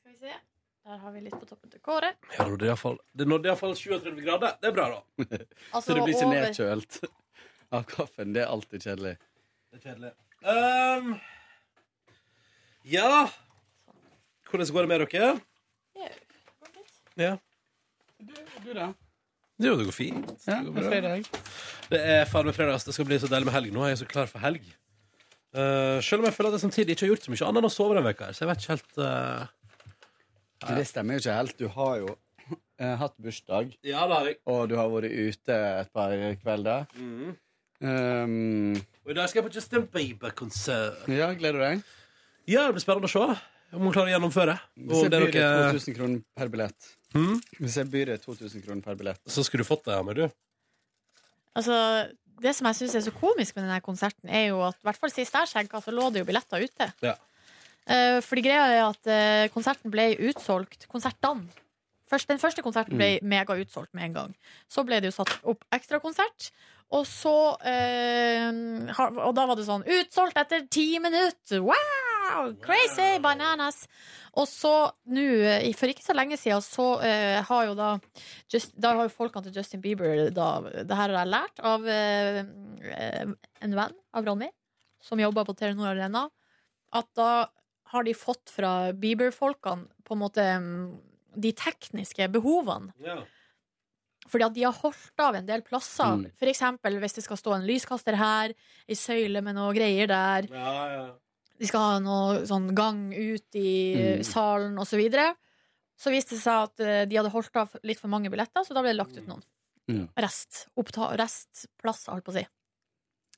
Skal 0.00 0.12
vi 0.12 0.18
se. 0.24 0.32
Der 0.82 0.96
har 0.98 1.12
vi 1.14 1.20
litt 1.22 1.36
på 1.38 1.46
toppen 1.46 1.70
til 1.70 1.80
Kåre. 1.86 2.10
Ja, 2.34 2.44
det 2.44 2.50
nådde 2.50 2.66
iallfall- 2.72 2.98
Det 3.14 3.26
nådde 3.30 3.46
iallfall 3.52 3.76
37 3.78 4.24
grader. 4.24 4.56
Det 4.62 4.68
er 4.72 4.74
bra, 4.74 4.88
da. 4.90 5.02
Altså, 5.72 5.86
Så 5.86 5.94
det 5.94 6.02
blir 6.02 6.14
ikke 6.16 6.26
over- 6.26 6.40
nedkjølt 6.48 6.98
av 7.78 7.84
kaffen. 7.92 8.32
Det 8.34 8.42
er 8.42 8.50
alltid 8.50 8.82
kjedelig. 8.88 9.14
Det 9.70 9.78
er 9.78 9.84
kjedelig. 9.86 10.12
Ehm, 10.42 11.12
ja 12.90 13.28
Hvordan 14.50 14.72
går 14.74 14.82
det 14.82 14.88
med 14.90 15.06
dere? 15.06 15.40
Ja. 17.16 17.36
Du, 18.18 18.34
du 18.64 18.72
da? 18.74 18.88
Jo, 19.62 19.74
det 19.78 19.84
går 19.88 19.94
fint. 19.94 20.30
Det 20.44 20.56
går 20.66 20.74
bra. 20.76 20.84
fredag. 20.90 21.26
Det 21.92 22.00
er 22.16 22.24
faen 22.30 22.48
meg 22.48 22.56
fredag. 22.56 22.74
ass. 22.78 22.86
Det 22.88 22.94
skal 22.96 23.06
bli 23.08 23.18
så 23.22 23.28
deilig 23.30 23.46
med 23.48 23.54
helg. 23.54 23.72
Nå 23.74 23.84
er 23.86 23.92
jeg 23.94 24.00
så 24.02 24.08
klar 24.10 24.30
for 24.30 24.42
helg. 24.42 24.64
Eh, 25.52 25.98
selv 26.00 26.22
om 26.22 26.26
jeg 26.28 26.34
føler 26.34 26.48
at 26.50 26.56
jeg 26.58 26.64
samtidig 26.64 26.94
ikke 26.96 27.04
har 27.06 27.12
gjort 27.12 27.26
så 27.26 27.32
mye 27.34 27.48
annet 27.48 27.60
enn 27.62 27.68
å 27.68 27.72
sove 27.74 27.94
denne 27.96 28.08
veka 28.08 28.28
her. 28.30 28.36
Så 28.36 28.44
jeg 28.44 28.50
vet 28.50 28.62
ikke 28.62 28.74
helt 28.74 29.00
eh, 29.04 29.46
Men 30.66 30.78
det 30.80 30.86
stemmer 30.88 31.18
jo 31.18 31.22
ikke 31.22 31.38
helt. 31.38 31.56
Du 31.60 31.66
har 31.76 31.94
jo 32.00 32.10
eh, 32.80 32.94
hatt 33.02 33.16
bursdag, 33.22 33.74
Ja, 33.84 34.06
det 34.08 34.16
har 34.18 34.30
jeg. 34.30 34.38
og 34.48 34.62
du 34.70 34.76
har 34.80 34.88
vært 34.94 35.12
ute 35.12 35.58
et 35.82 35.92
par 35.92 36.14
kvelder. 36.42 36.86
Um, 37.82 38.76
Og 39.02 39.10
i 39.10 39.16
dag 39.18 39.26
skal 39.28 39.42
jeg 39.42 39.48
på 39.50 39.54
Justin 39.56 39.86
Bieber-konsert. 39.90 41.02
ja, 41.10 41.32
gleder 41.34 41.58
du 41.58 41.64
deg? 41.66 41.84
Ja, 42.46 42.66
det 42.68 42.76
blir 42.78 42.84
spennende 42.84 43.10
å 43.10 43.12
se 43.12 43.24
om 43.72 43.86
hun 43.86 43.92
klarer 43.94 44.10
å 44.12 44.14
gjennomføre. 44.16 44.54
Og 44.88 45.06
det 45.10 45.18
er 45.18 45.26
byr 45.26 45.38
noe 45.42 45.72
2000 45.78 45.96
kroner 45.96 46.22
per 46.38 46.50
billett 46.52 46.90
Mhm. 47.12 47.40
Hvis 47.60 47.76
jeg 47.76 47.90
byr 47.92 48.12
deg 48.12 48.22
2000 48.24 48.64
kroner 48.64 48.82
per 48.84 48.96
billett 48.96 49.20
Så 49.28 49.44
skulle 49.44 49.66
du 49.66 49.68
fått 49.68 49.84
det 49.84 49.96
av 49.96 50.06
meg, 50.06 50.16
du. 50.16 50.26
Altså, 51.58 51.74
det 52.40 52.54
som 52.56 52.68
jeg 52.70 52.78
syns 52.78 52.94
er 52.96 53.04
så 53.04 53.12
komisk 53.14 53.56
med 53.56 53.66
denne 53.66 53.82
konserten, 53.84 54.30
er 54.32 54.48
jo 54.48 54.62
at 54.64 54.78
i 54.80 54.88
hvert 54.88 55.00
fall 55.00 55.12
sist 55.12 55.36
jeg 55.36 55.50
skjenka, 55.50 55.82
så 55.84 55.92
lå 55.92 56.08
det 56.12 56.22
jo 56.22 56.28
billetter 56.30 56.64
ute. 56.64 56.88
Ja. 57.04 57.16
Uh, 57.82 58.20
fordi 58.24 58.44
greia 58.46 58.68
er 58.70 58.84
at 58.86 59.10
uh, 59.10 59.50
konserten 59.52 59.92
ble 59.92 60.12
utsolgt. 60.30 60.86
Konsertene. 60.90 61.50
Først, 62.12 62.28
den 62.28 62.40
første 62.40 62.62
konserten 62.64 62.98
ble 63.00 63.14
mega 63.24 63.56
utsolgt 63.56 63.94
med 63.96 64.10
en 64.10 64.16
gang. 64.16 64.32
Så 64.68 64.84
ble 64.84 64.98
det 65.00 65.08
jo 65.08 65.16
satt 65.16 65.32
opp 65.48 65.64
ekstrakonsert. 65.72 66.50
Og 66.92 67.06
så 67.08 67.36
uh, 67.56 68.50
Og 69.24 69.32
da 69.32 69.46
var 69.48 69.56
det 69.56 69.64
sånn 69.64 69.86
Utsolgt 69.88 70.36
etter 70.36 70.66
ti 70.68 70.90
minutter! 71.00 71.62
Wow! 71.64 72.11
Crazy 72.62 73.18
bananas! 73.22 73.86
Og 74.40 74.46
så 74.48 74.72
nå, 75.12 75.24
eh, 75.44 75.68
for 75.76 75.92
ikke 75.92 76.04
så 76.04 76.16
lenge 76.16 76.38
siden, 76.40 76.62
så 76.64 76.86
uh, 77.02 77.38
har 77.44 77.66
jo 77.68 77.74
da 77.76 77.90
Just, 78.52 78.72
da 78.80 78.94
har 78.96 79.08
jo 79.08 79.12
folkene 79.12 79.44
til 79.44 79.58
Justin 79.58 79.82
Bieber 79.84 80.30
da, 80.32 80.48
Det 80.72 80.96
her 80.96 81.12
har 81.12 81.18
jeg 81.18 81.32
lært 81.32 81.60
av 81.60 81.84
eh, 81.88 82.40
en 83.62 83.76
venn 83.76 83.98
av 84.12 84.28
Ronny, 84.28 84.48
som 85.04 85.20
jobber 85.20 85.46
på 85.48 85.56
Telenor 85.58 85.92
Arena. 85.92 86.26
At 86.92 87.08
da 87.16 87.32
har 87.92 88.04
de 88.08 88.16
fått 88.16 88.52
fra 88.52 88.92
Bieber-folkene 88.96 90.04
på 90.04 90.16
en 90.16 90.20
måte 90.20 90.44
mm, 90.64 90.88
de 91.44 91.52
tekniske 91.56 92.28
behovene. 92.32 92.92
Ja. 93.04 93.20
Fordi 94.32 94.46
at 94.46 94.54
de 94.56 94.64
har 94.64 94.76
holdt 94.78 95.20
av 95.20 95.36
en 95.36 95.48
del 95.48 95.64
plasser. 95.66 96.22
Mm. 96.22 96.30
For 96.40 96.48
eksempel 96.48 96.96
hvis 97.02 97.18
det 97.18 97.24
skal 97.26 97.40
stå 97.40 97.56
en 97.56 97.66
lyskaster 97.68 98.16
her, 98.16 98.54
ei 98.88 98.96
søyle 98.96 99.42
med 99.44 99.58
noe 99.58 99.74
greier 99.76 100.08
der. 100.08 100.48
Ja, 100.52 100.76
ja. 100.92 101.04
De 101.62 101.68
skal 101.70 101.84
ha 101.86 101.98
noe 102.02 102.40
sånn 102.48 102.72
gang 102.74 103.04
ut 103.14 103.54
i 103.58 103.72
Mm. 104.18 104.24
salen 104.26 104.78
og 104.82 104.86
så 104.90 104.98
videre. 104.98 105.28
Så 106.02 106.10
viste 106.10 106.34
det 106.34 106.42
seg 106.42 106.64
at 106.66 106.80
eh, 106.82 107.04
de 107.06 107.16
hadde 107.20 107.30
holdt 107.30 107.54
av 107.60 107.76
litt 107.86 108.00
for 108.02 108.10
mange 108.10 108.30
billetter, 108.32 108.64
så 108.66 108.74
da 108.74 108.82
ble 108.82 108.90
det 108.90 108.98
lagt 108.98 109.16
ut 109.20 109.28
noen. 109.30 109.44
Mm. 109.90 110.08
Rest. 110.18 110.64
Oppta 110.78 111.12
restplass, 111.18 112.06
holdt 112.10 112.24
på 112.26 112.32
å 112.34 112.38
si. 112.40 112.44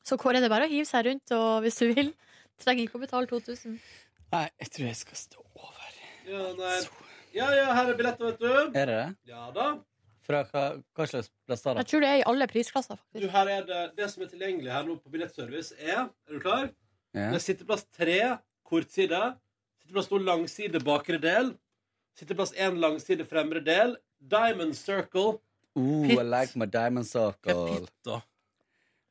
Så 0.05 0.17
er 0.21 0.41
det 0.41 0.51
bare 0.53 0.67
å 0.69 0.73
hive 0.73 0.87
seg 0.89 1.07
rundt, 1.07 1.33
og 1.37 1.63
hvis 1.65 1.79
du 1.81 1.93
vil. 1.93 2.15
Trenger 2.61 2.87
ikke 2.87 2.97
å 3.01 3.03
betale 3.05 3.27
2000. 3.29 3.79
Nei, 4.33 4.45
jeg 4.61 4.71
tror 4.71 4.87
jeg 4.87 4.97
skal 5.01 5.17
stå 5.21 5.43
over. 5.57 5.97
Ja, 6.29 6.43
nei. 6.57 6.77
ja, 7.35 7.49
ja, 7.59 7.67
her 7.75 7.91
er 7.93 7.97
billetter, 7.99 8.31
vet 8.31 8.39
du. 8.41 8.79
Er 8.79 8.87
det 8.87 8.95
det? 9.01 9.09
Ja 9.33 9.51
da. 9.57 9.67
Fra 10.25 10.41
hva, 10.49 10.63
hva 10.97 11.05
slags 11.11 11.29
plass 11.45 11.61
da? 11.67 11.75
Jeg 11.83 11.89
tror 11.91 12.01
det 12.01 12.09
er 12.15 12.21
i 12.23 12.29
alle 12.31 12.47
prisklasser, 12.49 12.97
Du, 12.97 13.27
faktisk. 13.27 13.33
her 13.35 13.51
er 13.59 13.67
det, 13.69 13.81
det 13.99 14.07
som 14.13 14.23
er 14.25 14.31
tilgjengelig 14.33 14.73
her 14.73 14.87
nå 14.89 14.97
på 15.03 15.11
billettservice, 15.13 15.75
er 15.77 16.07
Er 16.07 16.33
du 16.33 16.41
klar? 16.41 16.71
Ja. 17.15 17.31
Det 17.31 17.39
er 17.39 17.45
sitteplass 17.45 17.85
tre, 17.95 18.19
kortside. 18.67 19.21
Sitteplass 19.85 20.09
to, 20.11 20.19
langside, 20.19 20.81
bakre 20.85 21.21
del. 21.23 21.53
Sitteplass 22.19 22.53
én, 22.59 22.77
langside, 22.83 23.25
fremre 23.29 23.63
del. 23.65 23.97
Diamond 24.19 24.75
Circle. 24.79 25.39
Ooh, 25.79 26.05
Pit. 26.07 26.19
I 26.19 26.23
like 26.27 26.55
my 26.59 26.67
diamond 26.71 27.07
circle. 27.07 27.55
Hva. 28.07 28.21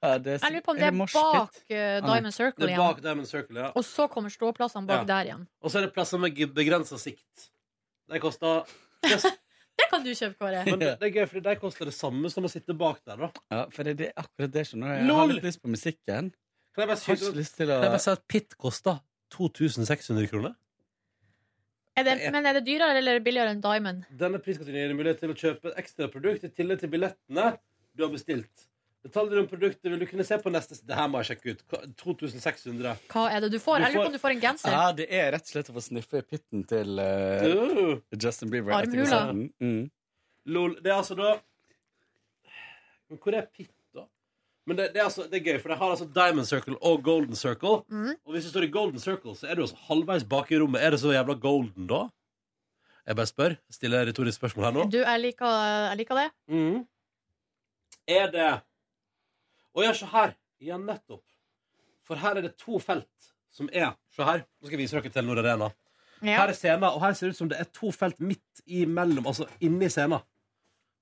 Ja, 0.03 0.17
det 0.19 0.33
er, 0.33 0.39
Jeg 0.43 0.51
lurer 0.51 0.63
på 0.65 0.71
om 0.73 0.79
det 0.81 0.87
er 0.89 0.95
mosh 0.99 1.13
bak 1.15 1.51
pit? 1.53 1.63
eh. 1.71 2.01
Diamond 2.03 2.33
Circle 2.35 2.65
Det 2.67 2.73
er 2.73 2.79
bak. 2.81 3.01
Diamond 3.03 3.27
Circle, 3.29 3.59
ja. 3.61 3.69
Og 3.79 3.85
så 3.87 4.07
kommer 4.11 4.29
ståplassene 4.33 4.87
bak 4.87 5.03
Ja. 5.03 5.03
der 5.13 5.29
igjen. 5.29 5.45
Og 5.63 5.71
så 5.71 5.79
er 5.79 5.85
det 5.87 5.93
plasser 5.95 6.19
med 6.19 6.35
begrensa 6.55 6.97
sikt. 6.99 7.49
De 8.11 8.19
koster 8.19 8.65
Det 9.79 9.87
kan 9.89 10.03
du 10.03 10.11
kjøpe, 10.13 10.35
Kåre. 10.37 10.65
Men 10.67 10.79
det, 10.79 10.99
det 10.99 11.07
er 11.07 11.13
gøy, 11.21 11.25
fordi 11.31 11.41
de 11.47 11.55
koster 11.59 11.85
det 11.89 11.93
samme 11.95 12.29
som 12.29 12.43
å 12.45 12.49
sitte 12.51 12.75
bak 12.77 12.99
der, 13.07 13.17
da. 13.17 13.29
Ja, 13.49 13.63
for 13.73 13.83
det 13.87 14.09
er 14.09 14.13
akkurat 14.21 14.51
det, 14.53 14.65
skjønner 14.69 14.99
du. 14.99 15.07
Jeg 15.07 15.15
har 15.17 15.31
litt 15.31 15.47
lyst 15.47 15.61
på 15.63 15.71
musikken. 15.71 16.29
Kan 16.73 16.81
jeg 16.83 16.89
bare, 16.89 16.97
Har 16.97 17.15
si, 17.17 17.27
ikke 17.29 17.37
lyst 17.37 17.55
til 17.59 17.69
å 17.69 17.75
kan 17.77 17.83
jeg 17.87 17.93
bare 17.93 18.03
si 18.07 18.11
at 18.15 18.23
Pit 18.27 18.55
koster 18.57 18.99
2600 19.35 20.27
kroner? 20.31 20.55
Er 21.93 22.03
det, 22.07 22.13
men 22.33 22.45
er 22.49 22.55
det 22.57 22.63
dyrere 22.65 22.97
eller 22.97 23.19
billigere 23.21 23.51
enn 23.53 23.61
Diamond? 23.61 24.05
Denne 24.17 24.39
priskategorien 24.41 24.87
gir 24.87 24.93
deg 24.95 24.97
mulighet 24.97 25.19
til 25.21 25.29
å 25.29 25.37
kjøpe 25.37 25.69
et 25.69 25.81
ekstra 25.83 26.07
produkt 26.09 26.47
i 26.47 26.49
tillegg 26.49 26.79
til 26.81 26.89
billettene 26.89 27.51
du 27.93 28.01
har 28.07 28.09
bestilt. 28.13 28.63
Detaljer 29.03 29.41
om 29.43 29.47
produktet 29.51 29.91
vil 29.91 29.99
du 30.01 30.05
kunne 30.07 30.23
se 30.25 30.37
på 30.39 30.49
neste 30.49 30.77
Det 30.87 30.95
her 30.95 31.09
må 31.11 31.19
jeg 31.21 31.27
sjekke 31.35 31.53
ut. 31.53 31.61
Hva- 31.69 31.81
2600. 31.99 32.95
Hva 33.11 33.23
er 33.35 33.43
det 33.43 33.49
du 33.51 33.59
får? 33.61 33.77
Du 33.77 33.83
Jeg 33.85 33.93
lurer 33.93 34.05
på 34.07 34.09
om 34.09 34.15
du 34.15 34.21
får 34.23 34.33
en 34.33 34.41
genser. 34.47 34.71
Ja, 34.73 34.85
det 34.95 35.07
er 35.11 35.31
rett 35.35 35.43
og 35.43 35.51
slett 35.53 35.69
å 35.69 35.75
få 35.75 35.83
sniffe 35.83 36.21
i 36.21 36.25
pitten 36.25 36.63
til 36.65 36.99
eh, 37.03 37.45
Uh, 37.51 37.99
Justin 38.15 38.49
Bieber. 38.49 38.71
etter 38.71 38.87
Armhula. 38.89 39.19
konserten. 39.27 39.53
Mm. 39.61 39.91
lol. 40.55 40.73
Det 40.81 40.89
er 40.89 40.97
altså 40.97 41.15
da 41.19 41.33
Men 43.11 43.19
hvor 43.21 43.35
er 43.37 43.45
Pit, 43.53 43.69
da? 43.69 43.82
Men 44.65 44.77
det, 44.79 44.93
det, 44.93 45.01
er 45.01 45.07
altså, 45.09 45.25
det 45.27 45.41
er 45.41 45.47
gøy, 45.51 45.57
for 45.59 45.73
de 45.73 45.77
har 45.79 45.89
altså 45.91 46.05
Diamond 46.15 46.47
Circle 46.47 46.77
og 46.79 47.01
Golden 47.03 47.35
Circle. 47.35 47.81
Mm. 47.91 48.13
Og 48.25 48.35
hvis 48.35 48.45
du 48.47 48.49
står 48.53 48.67
i 48.67 48.71
Golden 48.71 48.99
Circle, 48.99 49.35
så 49.35 49.47
er 49.47 49.59
du 49.59 49.65
altså 49.65 49.79
halvveis 49.89 50.23
bak 50.23 50.51
i 50.51 50.59
rommet. 50.61 50.83
Er 50.83 50.95
det 50.95 51.01
så 51.01 51.11
jævla 51.11 51.35
golden 51.35 51.89
da? 51.89 52.05
Jeg 53.07 53.19
bare 53.19 53.27
spør. 53.27 53.55
Stiller 53.71 54.07
retorisk 54.07 54.39
spørsmål 54.39 54.65
her 54.65 54.75
nå. 54.77 54.85
Du, 54.93 55.01
jeg 55.01 55.19
liker, 55.19 55.59
jeg 55.89 55.99
liker 55.99 56.21
det. 56.21 56.29
Mm. 56.47 56.79
Er 58.07 58.31
det 58.31 58.49
Å 59.73 59.83
ja, 59.83 59.93
se 59.97 60.07
her. 60.11 60.35
Ja, 60.63 60.77
nettopp. 60.79 61.23
For 62.07 62.19
her 62.19 62.37
er 62.37 62.45
det 62.45 62.55
to 62.61 62.79
felt 62.79 63.31
som 63.53 63.69
er 63.73 63.95
Se 64.13 64.25
her. 64.25 64.45
Nå 64.61 64.67
skal 64.67 64.77
jeg 64.77 64.83
vise 64.85 64.97
dere 64.97 65.11
Telenor 65.13 65.41
Arena. 65.41 65.69
Ja. 66.23 66.37
Her 66.39 66.53
er 66.53 66.55
scenen, 66.55 66.85
og 66.87 67.01
her 67.03 67.15
ser 67.17 67.27
det 67.27 67.35
ut 67.35 67.41
som 67.41 67.49
det 67.51 67.59
er 67.59 67.67
to 67.75 67.91
felt 67.91 68.21
midt 68.23 68.63
imellom, 68.63 69.25
altså 69.27 69.47
inni 69.59 69.89
scenen. 69.91 70.23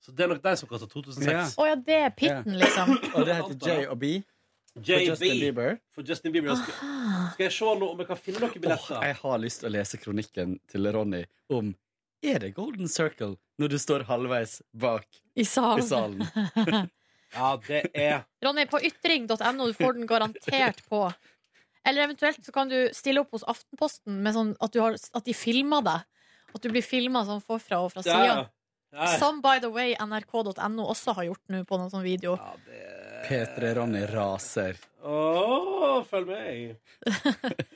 Så 0.01 0.11
det 0.17 0.23
er 0.25 0.31
nok 0.31 0.41
de 0.43 0.53
som 0.57 0.69
koster 0.69 0.89
2006. 0.89 1.55
Å 1.61 1.65
ja, 1.69 1.75
det 1.77 1.97
er 2.07 2.13
pitten, 2.17 2.55
liksom. 2.57 2.95
Og 3.13 3.25
det 3.27 3.35
heter 3.37 3.57
J 3.67 3.75
og 3.91 3.99
B 4.01 4.13
for 4.71 4.87
Justin 4.87 5.35
JB 5.35 5.41
Bieber. 5.43 5.75
for 5.93 6.07
Justin 6.07 6.31
Bieber. 6.33 6.55
Skal, 6.57 6.73
skal 7.35 7.43
jeg 7.45 7.53
se 7.53 7.65
om 7.67 7.99
jeg 8.01 8.07
kan 8.09 8.17
finne 8.23 8.39
noen 8.41 8.65
Åh, 8.71 8.85
Oh, 8.95 9.03
jeg 9.05 9.17
har 9.19 9.41
lyst 9.43 9.61
til 9.61 9.69
å 9.69 9.73
lese 9.75 9.99
kronikken 10.01 10.55
til 10.71 10.87
Ronny 10.95 11.25
om 11.53 11.73
Er 12.23 12.39
det 12.39 12.53
Golden 12.55 12.87
Circle 12.89 13.35
når 13.61 13.73
du 13.75 13.77
står 13.81 14.05
halvveis 14.07 14.61
bak 14.73 15.05
I 15.35 15.43
i 15.43 15.45
salen. 15.45 15.85
salen? 15.85 16.89
Ja, 17.31 17.53
det 17.67 17.83
er 17.95 18.23
Ronny, 18.43 18.65
på 18.67 18.79
ytring.no, 18.83 19.67
du 19.69 19.73
får 19.77 19.93
den 19.99 20.07
garantert 20.09 20.81
på. 20.89 21.03
Eller 21.87 22.03
eventuelt 22.03 22.43
så 22.45 22.51
kan 22.51 22.67
du 22.71 22.89
stille 22.93 23.21
opp 23.23 23.31
hos 23.37 23.45
Aftenposten 23.47 24.17
med 24.25 24.35
sånn 24.35 24.49
at, 24.59 24.73
du 24.73 24.81
har, 24.83 24.97
at 24.97 25.25
de 25.29 25.33
filmer 25.35 25.85
deg. 25.85 26.03
At 26.51 26.65
du 26.65 26.67
blir 26.73 26.83
filma 26.83 27.21
sånn 27.27 27.39
forfra 27.45 27.79
og 27.85 27.93
fra 27.93 28.03
Ja, 28.03 28.17
sida. 28.17 28.25
ja. 28.27 28.41
Ja, 28.91 29.07
Som 29.19 29.39
by 29.41 29.59
the 29.63 29.69
way 29.71 29.93
nrk.no 29.95 30.83
også 30.91 31.13
har 31.15 31.29
gjort 31.29 31.43
nå 31.53 31.61
på 31.67 31.77
noen 31.79 31.91
sånn 31.93 32.03
video. 32.03 32.33
ja, 32.35 32.55
det 32.65 32.87
P3 33.29 33.73
Ronny 33.77 34.01
raser. 34.09 34.79
Åh, 35.05 36.01
følg 36.09 36.27
med. 36.27 36.75
uh, 37.07 37.11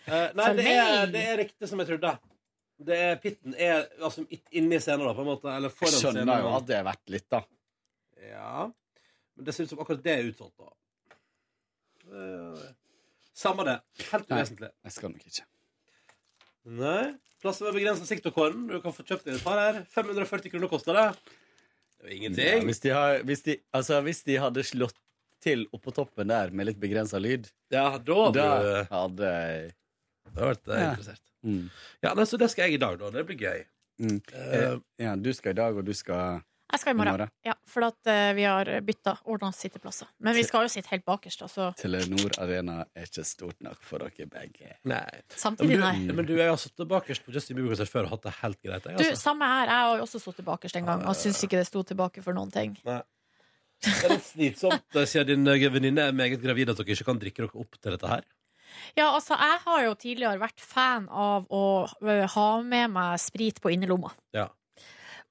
nei, 0.09 0.47
Følg 0.47 0.57
det 0.59 0.72
er, 0.74 1.05
det 1.13 1.22
er 1.32 1.38
riktig 1.43 1.70
som 1.70 1.80
jeg 1.84 1.91
trodde. 1.93 2.11
Det 2.86 2.97
er, 2.99 3.13
pitten 3.24 3.53
er 3.55 3.86
altså 4.03 4.26
inni 4.51 4.80
scenen, 4.84 5.05
da, 5.07 5.13
på 5.16 5.24
en 5.24 5.30
måte. 5.30 5.47
Eller 5.53 5.70
Jeg 5.72 5.78
foran 5.78 5.93
scenen. 5.95 6.18
skjønner 6.26 6.41
jo 6.43 6.49
at 6.57 6.66
det 6.68 6.76
er 6.80 6.88
verdt 6.89 7.13
litt, 7.13 7.28
da. 7.32 7.41
Ja. 8.26 8.66
Men 9.38 9.47
det 9.47 9.55
ser 9.55 9.68
ut 9.70 9.72
som 9.76 9.84
akkurat 9.86 10.03
det 10.03 10.16
er 10.18 10.28
utsolgt, 10.34 10.57
da. 10.59 10.74
Uh, 12.11 12.66
Samme 13.36 13.63
det. 13.68 13.78
Helt 14.11 14.30
Nei. 14.30 14.41
uvesentlig. 14.41 14.72
Jeg 14.89 14.95
skal 14.97 15.13
nok 15.16 15.30
ikke. 15.32 15.45
Nei. 16.82 17.05
Plasser 17.45 17.67
med 17.69 17.75
begrensa 17.77 18.05
siktokåren. 18.09 18.65
Du 18.71 18.79
kan 18.81 18.93
få 18.95 19.03
kjøpt 19.05 19.27
deg 19.27 19.35
et 19.37 19.43
par 19.45 19.59
her. 19.61 19.81
540 19.93 20.49
kroner 20.55 20.71
koster 20.71 20.97
det. 20.97 21.07
Det 22.01 22.07
er 22.07 22.09
jo 22.09 22.11
Ja, 22.11 22.15
ingenting. 22.17 22.65
hvis, 22.71 22.79
de 22.81 22.89
har, 22.95 23.19
hvis, 23.29 23.41
de, 23.45 23.55
altså, 23.77 23.99
hvis 24.05 24.23
de 24.25 24.37
hadde 24.41 24.63
slått 24.65 24.97
til 25.45 25.67
oppå 25.75 25.93
toppen 25.93 26.27
der 26.31 26.49
med 26.51 26.65
litt 26.71 26.79
begrensa 26.81 27.19
lyd, 27.21 27.51
Ja, 27.69 27.97
da 27.99 27.99
da 27.99 28.17
hadde 28.25 28.33
du 28.33 28.95
hadde 28.95 29.29
jeg 29.29 29.73
da 30.25 30.41
hadde 30.41 30.49
vært 30.49 30.67
Ja. 30.73 30.89
interessert. 30.89 31.21
mm. 31.45 31.69
Ja, 32.03 32.13
nei, 32.17 32.23
Så 32.25 32.37
det 32.41 32.49
skal 32.51 32.65
jeg 32.65 32.73
i 32.79 32.81
dag, 32.81 32.97
da. 32.99 33.09
Det 33.13 33.25
blir 33.27 33.37
gøy. 33.37 33.65
Mm. 34.01 34.21
Uh, 34.33 34.79
Ja, 34.99 35.15
du 35.15 35.31
skal 35.33 35.51
i 35.51 35.59
dag, 35.61 35.77
og 35.77 35.85
du 35.85 35.93
skal 35.93 36.41
Jeg 36.72 36.82
skal 36.82 36.91
i 36.91 36.95
i 36.95 36.97
morgen. 36.97 37.32
Ja, 37.45 37.53
for 37.70 37.86
at 37.88 38.09
uh, 38.09 38.32
vi 38.36 38.43
har 38.47 38.70
bytta 38.86 39.13
ordna 39.32 39.51
sitteplasser. 39.53 40.09
Men 40.26 40.36
vi 40.36 40.43
skal 40.47 40.66
jo 40.66 40.72
sitte 40.74 40.91
helt 40.91 41.05
bakerst, 41.05 41.43
Altså. 41.45 41.70
Telenor 41.78 42.34
Arena 42.41 42.80
er 42.95 43.05
ikke 43.05 43.26
stort 43.28 43.61
nok 43.63 43.84
for 43.86 44.01
dere 44.01 44.28
begge. 44.32 44.78
nei. 44.84 45.03
samtidig, 45.30 45.78
nei. 45.80 45.93
Men 45.99 46.07
du, 46.07 46.13
men 46.20 46.30
du, 46.32 46.34
jeg 46.39 46.49
har 46.49 46.59
sittet 46.61 46.89
bakerst 46.89 47.26
på 47.26 47.36
Justin 47.36 47.59
Bieber-konsert 47.59 47.91
før 47.91 48.09
og 48.09 48.16
hatt 48.16 48.26
det 48.26 48.34
helt 48.41 48.61
greit. 48.61 48.86
Jeg, 48.89 48.97
Du, 48.97 49.03
altså. 49.05 49.22
samme 49.22 49.51
her. 49.51 49.70
Jeg 49.70 49.89
har 49.89 50.05
også 50.07 50.24
sittet 50.24 50.45
bakerst 50.45 50.82
en 50.82 50.89
gang 50.89 51.05
og 51.05 51.20
syns 51.20 51.43
ikke 51.45 51.61
det 51.61 51.68
sto 51.70 51.84
tilbake 51.86 52.26
for 52.26 52.38
noen 52.38 52.51
ting. 52.53 52.80
Nei. 52.88 53.03
Det 53.86 53.93
er 54.07 54.13
litt 54.16 54.26
slitsomt 54.26 54.97
eh, 54.97 55.05
siden 55.09 55.43
din 55.45 55.51
eh, 55.51 55.70
venninne 55.70 56.07
er 56.09 56.16
meget 56.16 56.41
gravid 56.41 56.72
at 56.72 56.80
dere 56.80 56.95
ikke 56.95 57.07
kan 57.09 57.22
drikke 57.22 57.43
dere 57.43 57.61
opp 57.61 57.78
til 57.78 57.93
dette 57.93 58.09
her. 58.09 58.26
Ja, 58.97 59.11
altså, 59.11 59.36
jeg 59.39 59.59
har 59.66 59.82
jo 59.86 59.95
tidligere 59.99 60.41
vært 60.41 60.63
fan 60.63 61.05
av 61.07 61.45
å 61.53 61.63
ha 62.34 62.47
med 62.66 62.91
meg 62.95 63.20
sprit 63.22 63.61
på 63.63 63.72
innerlomma. 63.76 64.11
Ja. 64.36 64.49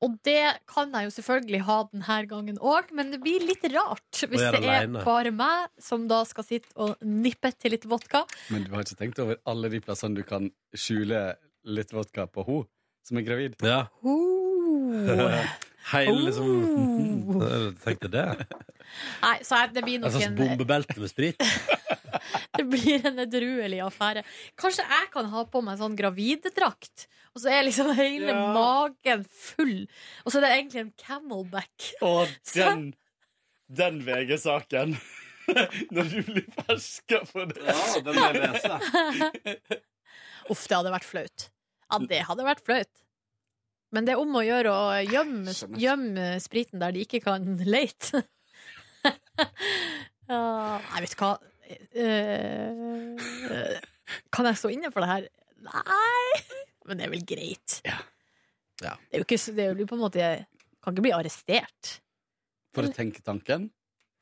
Og 0.04 0.18
det 0.26 0.42
kan 0.70 0.92
jeg 0.92 1.08
jo 1.08 1.14
selvfølgelig 1.14 1.62
ha 1.64 1.78
denne 1.88 2.18
gangen 2.30 2.60
òg, 2.60 2.92
men 2.96 3.14
det 3.14 3.22
blir 3.24 3.44
litt 3.46 3.64
rart 3.72 4.20
hvis 4.20 4.42
det 4.42 4.50
er 4.50 4.58
alene. 4.60 5.04
bare 5.06 5.32
meg 5.34 5.70
som 5.80 6.06
da 6.10 6.20
skal 6.28 6.46
sitte 6.46 6.70
og 6.76 7.00
nippe 7.00 7.50
til 7.56 7.72
litt 7.74 7.88
vodka. 7.88 8.24
Men 8.52 8.66
du 8.66 8.74
har 8.74 8.84
ikke 8.84 9.00
tenkt 9.00 9.22
over 9.24 9.40
alle 9.48 9.72
de 9.72 9.80
plassene 9.84 10.18
du 10.18 10.24
kan 10.28 10.50
skjule 10.76 11.26
litt 11.64 11.94
vodka 11.96 12.28
på 12.28 12.44
ho 12.44 12.62
som 13.04 13.20
er 13.20 13.26
gravid? 13.26 13.56
Ja. 13.64 13.86
Uh. 14.74 15.54
Hele 15.92 16.20
liksom. 16.30 17.74
Tenkte 17.84 18.08
det. 18.08 18.24
Nei, 19.22 19.34
så 19.44 19.58
det 19.72 19.82
blir 19.84 19.98
En 19.98 20.06
nok 20.06 20.14
slags 20.14 20.30
en, 20.30 20.36
bombebelte 20.38 20.96
med 21.00 21.10
sprit. 21.10 21.44
det 22.56 22.64
blir 22.70 23.04
en 23.10 23.20
edruelig 23.26 23.82
affære. 23.84 24.22
Kanskje 24.60 24.86
jeg 24.88 25.10
kan 25.12 25.28
ha 25.32 25.44
på 25.50 25.60
meg 25.66 25.80
sånn 25.82 25.96
graviddrakt, 25.98 27.06
og 27.34 27.42
så 27.44 27.52
er 27.52 27.66
liksom 27.68 27.92
hele 27.98 28.32
Ja. 28.32 28.46
magen 28.56 29.26
full, 29.28 29.84
og 30.24 30.32
så 30.32 30.38
er 30.40 30.46
det 30.46 30.52
egentlig 30.54 30.84
en 30.86 30.94
camelback. 31.04 31.90
Og 32.06 32.32
den, 32.56 32.88
den 33.68 34.00
VG-saken! 34.06 34.96
Når 35.94 36.06
du 36.08 36.20
blir 36.24 36.46
ferska 36.64 37.18
på 37.28 37.44
det. 37.50 37.60
Ja, 37.68 37.80
den 38.00 38.16
vil 38.16 38.22
jeg 38.24 38.38
lese. 38.40 39.80
Uff, 40.48 40.62
det 40.64 40.78
hadde 40.78 40.92
vært 40.94 41.04
flaut. 41.04 41.50
Ja, 41.92 41.98
det 42.08 42.20
hadde 42.30 42.46
vært 42.46 42.62
flaut. 42.64 43.03
Men 43.94 44.06
det 44.06 44.14
er 44.14 44.20
om 44.22 44.34
å 44.34 44.42
gjøre 44.42 44.70
å 44.74 44.84
gjemme, 45.06 45.52
gjemme 45.78 46.28
spriten 46.42 46.82
der 46.82 46.94
de 46.96 47.04
ikke 47.06 47.20
kan 47.22 47.44
leite. 47.62 48.24
ja, 50.28 50.40
nei, 50.90 51.02
vet 51.04 51.18
hva 51.20 51.36
Eh, 51.64 53.16
Kan 54.34 54.48
jeg 54.50 54.58
stå 54.60 54.70
inne 54.74 54.90
for 54.92 55.04
det 55.04 55.08
her? 55.10 55.28
Nei! 55.64 56.42
Men 56.84 56.98
det 57.00 57.06
er 57.06 57.12
vel 57.14 57.24
greit. 57.24 57.78
Ja. 57.86 57.96
Ja. 58.82 58.92
Det 59.08 59.16
er 59.16 59.22
jo 59.22 59.26
ikke 59.28 59.54
det 59.56 59.64
er 59.64 59.78
jo 59.78 59.86
på 59.88 59.96
en 59.96 60.02
måte 60.02 60.24
Kan 60.82 60.92
ikke 60.96 61.04
bli 61.06 61.12
arrestert 61.14 61.92
For 62.74 62.84
å 62.84 62.92
tenke 62.92 63.22
tanken. 63.24 63.70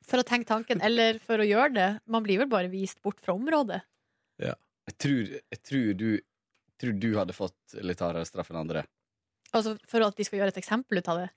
for 0.06 0.20
å 0.20 0.26
tenke 0.28 0.46
tanken, 0.46 0.82
eller 0.84 1.18
for 1.24 1.40
å 1.40 1.46
gjøre 1.46 1.72
det. 1.74 1.88
Man 2.10 2.22
blir 2.26 2.42
vel 2.42 2.50
bare 2.52 2.68
vist 2.70 3.00
bort 3.02 3.18
fra 3.22 3.34
området. 3.34 3.80
Jeg 4.42 4.96
tror, 4.98 5.28
jeg 5.30 5.60
tror, 5.62 5.92
du, 5.94 6.08
tror 6.78 6.92
du 6.98 7.10
hadde 7.16 7.34
fått 7.36 7.76
litt 7.86 8.00
hardere 8.02 8.26
straff 8.26 8.50
enn 8.50 8.58
andre. 8.64 8.82
Altså 9.52 9.76
For 9.88 10.04
at 10.06 10.16
de 10.16 10.24
skal 10.24 10.40
gjøre 10.40 10.54
et 10.54 10.60
eksempel 10.62 11.00
ut 11.02 11.08
av 11.12 11.22
det. 11.22 11.30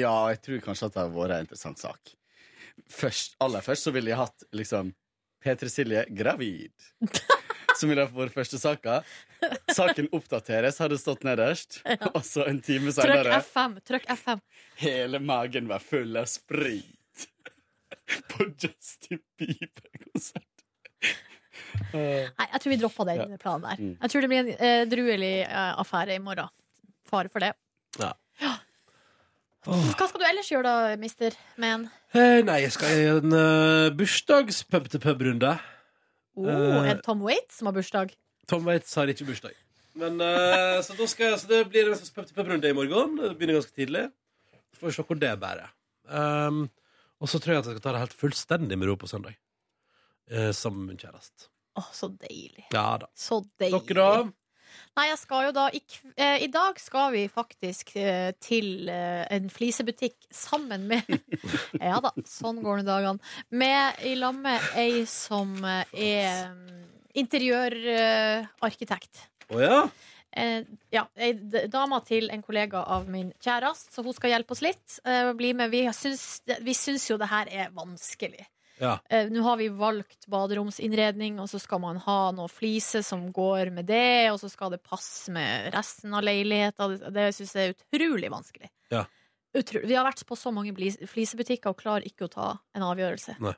Ja, 0.00 0.14
jeg 0.30 0.40
tror 0.46 0.64
kanskje 0.64 0.88
at 0.90 0.96
det 0.96 1.02
har 1.02 1.12
vært 1.14 1.36
en 1.36 1.46
interessant 1.46 1.82
sak. 1.82 2.12
Først, 2.90 3.36
aller 3.42 3.62
først 3.64 3.86
så 3.86 3.92
ville 3.94 4.10
jeg 4.12 4.18
hatt 4.20 4.44
liksom 4.56 4.92
P3 5.44 5.70
Silje 5.72 6.04
gravid. 6.14 6.72
som 7.80 7.90
ville 7.90 8.04
vært 8.12 8.34
første 8.34 8.58
saka. 8.60 9.00
Saken 9.72 10.10
oppdateres, 10.16 10.78
hadde 10.82 10.98
stått 11.00 11.24
nederst. 11.26 11.80
Og 12.12 12.22
så 12.26 12.44
en 12.50 12.60
time 12.64 12.92
Trykk 12.92 13.06
senere 13.06 13.40
F5. 13.40 13.76
Trykk 13.88 14.08
F5. 14.16 14.42
Hele 14.82 15.20
magen 15.22 15.70
var 15.70 15.82
full 15.84 16.16
av 16.20 16.28
sprit. 16.30 17.26
På 18.32 18.46
Justin 18.58 19.22
Bieber-konsert. 19.38 20.46
Nei, 21.94 22.46
jeg 22.50 22.60
tror 22.62 22.72
vi 22.72 22.78
dropper 22.80 23.06
den 23.08 23.20
Ja. 23.20 23.38
planen 23.40 23.66
der. 23.66 23.80
Mm. 23.82 23.92
Jeg 24.02 24.10
tror 24.12 24.24
det 24.24 24.30
blir 24.30 24.40
en 24.42 24.50
eh, 24.58 24.82
druelig 24.90 25.34
eh, 25.46 25.72
affære 25.80 26.16
i 26.18 26.22
morgen. 26.22 26.50
Fare 27.10 27.32
for 27.32 27.42
det. 27.42 27.52
Ja. 27.98 28.14
Hva 29.66 30.06
skal 30.08 30.22
du 30.22 30.24
ellers 30.24 30.48
gjøre 30.48 30.64
da, 30.64 30.92
mister 31.00 31.34
Man? 31.60 31.88
Hey, 32.14 32.40
nei, 32.46 32.62
jeg 32.64 32.72
skal 32.72 32.94
i 32.96 33.08
en 33.10 33.34
uh, 33.34 33.90
bursdags-pub-til-pub-runde. 33.98 35.50
Oh, 36.40 36.46
uh, 36.48 36.86
en 36.88 37.02
Tom 37.04 37.20
Waits 37.26 37.58
som 37.60 37.68
har 37.68 37.76
bursdag? 37.76 38.14
Tom 38.48 38.64
Waits 38.70 38.94
har 38.96 39.12
ikke 39.12 39.28
bursdag. 39.28 39.58
Men, 40.00 40.16
uh, 40.22 40.80
så, 40.86 40.96
skal 41.10 41.36
så 41.36 41.50
det 41.50 41.60
blir 41.68 41.90
en 41.90 42.00
pub-til-pub-runde 42.00 42.72
i 42.72 42.78
morgen. 42.78 43.18
Det 43.20 43.34
begynner 43.36 43.60
ganske 43.60 43.76
tidlig. 43.76 44.06
Så 44.72 44.80
får 44.80 44.88
vi 44.88 44.96
se 44.96 45.06
hvor 45.10 45.20
det 45.20 45.36
bærer. 45.42 45.70
Um, 46.08 46.64
og 47.20 47.28
så 47.28 47.38
tror 47.38 47.58
jeg 47.58 47.60
at 47.60 47.68
jeg 47.68 47.76
skal 47.76 47.84
ta 47.84 47.94
det 47.94 48.04
helt 48.06 48.20
fullstendig 48.24 48.80
med 48.80 48.88
ro 48.88 48.96
på 49.02 49.10
søndag. 49.10 49.36
Uh, 50.32 50.54
sammen 50.56 50.86
med 50.86 50.94
min 50.94 51.02
kjæreste. 51.04 51.50
Å, 51.76 51.84
så 51.94 52.08
deilig. 52.16 52.64
Ja 52.72 52.94
da. 53.02 53.10
Så 53.12 53.42
deilig. 53.60 53.84
Dere 53.92 54.08
da? 54.08 54.30
Nei, 54.98 55.04
jeg 55.08 55.18
skal 55.20 55.44
jo 55.46 55.52
da 55.54 55.68
I, 55.72 55.80
eh, 56.18 56.42
i 56.44 56.48
dag 56.52 56.78
skal 56.82 57.12
vi 57.14 57.22
faktisk 57.30 57.92
eh, 57.96 58.32
til 58.42 58.88
eh, 58.90 59.22
en 59.32 59.46
flisebutikk 59.52 60.16
sammen 60.34 60.86
med 60.90 61.04
Ja 61.80 62.00
da, 62.04 62.10
sånn 62.28 62.58
går 62.64 62.76
nå 62.80 62.84
dagene. 62.88 63.18
Med 63.54 63.94
i 64.10 64.14
lag 64.18 64.34
med 64.36 64.60
ei 64.80 65.04
som 65.08 65.54
eh, 65.64 65.84
er 65.94 66.50
mm, 66.52 66.84
interiørarkitekt. 67.22 69.26
Å 69.54 69.60
ja? 69.62 69.80
Eh, 70.36 70.62
ja, 70.94 71.06
ei 71.18 71.32
d- 71.34 71.64
dama 71.72 71.98
til 72.06 72.28
en 72.30 72.42
kollega 72.44 72.84
av 72.86 73.08
min 73.10 73.32
kjæreste, 73.42 73.90
så 73.94 74.02
hun 74.06 74.14
skal 74.14 74.30
hjelpe 74.34 74.52
oss 74.54 74.62
litt. 74.62 74.98
Eh, 75.04 75.32
bli 75.38 75.52
med. 75.58 75.70
Vi 75.72 75.80
syns, 75.96 76.42
vi 76.62 76.74
syns 76.76 77.08
jo 77.10 77.16
det 77.18 77.30
her 77.32 77.46
er 77.50 77.72
vanskelig. 77.74 78.44
Ja. 78.80 78.94
Eh, 79.12 79.28
Nå 79.28 79.42
har 79.44 79.56
vi 79.60 79.68
valgt 79.68 80.26
baderomsinnredning, 80.32 81.38
og 81.42 81.48
så 81.52 81.60
skal 81.60 81.80
man 81.82 81.98
ha 82.06 82.18
noe 82.32 82.48
flise 82.48 83.02
som 83.04 83.26
går 83.36 83.70
med 83.76 83.86
det, 83.90 84.30
og 84.32 84.38
så 84.40 84.48
skal 84.50 84.70
det 84.74 84.82
passe 84.82 85.30
med 85.34 85.72
resten 85.74 86.14
av 86.16 86.24
leiligheta. 86.24 86.88
Det, 86.94 87.10
det 87.14 87.26
syns 87.36 87.52
jeg 87.58 87.72
er 87.74 87.76
utrolig 87.80 88.30
vanskelig. 88.32 88.70
Ja. 88.90 89.04
Utro- 89.56 89.82
Vi 89.84 89.94
har 89.98 90.06
vært 90.06 90.24
på 90.26 90.36
så 90.38 90.52
mange 90.54 90.72
flisebutikker 90.74 91.72
og 91.74 91.80
klarer 91.82 92.06
ikke 92.08 92.28
å 92.28 92.32
ta 92.32 92.48
en 92.74 92.82
avgjørelse. 92.86 93.36
Nei. 93.42 93.54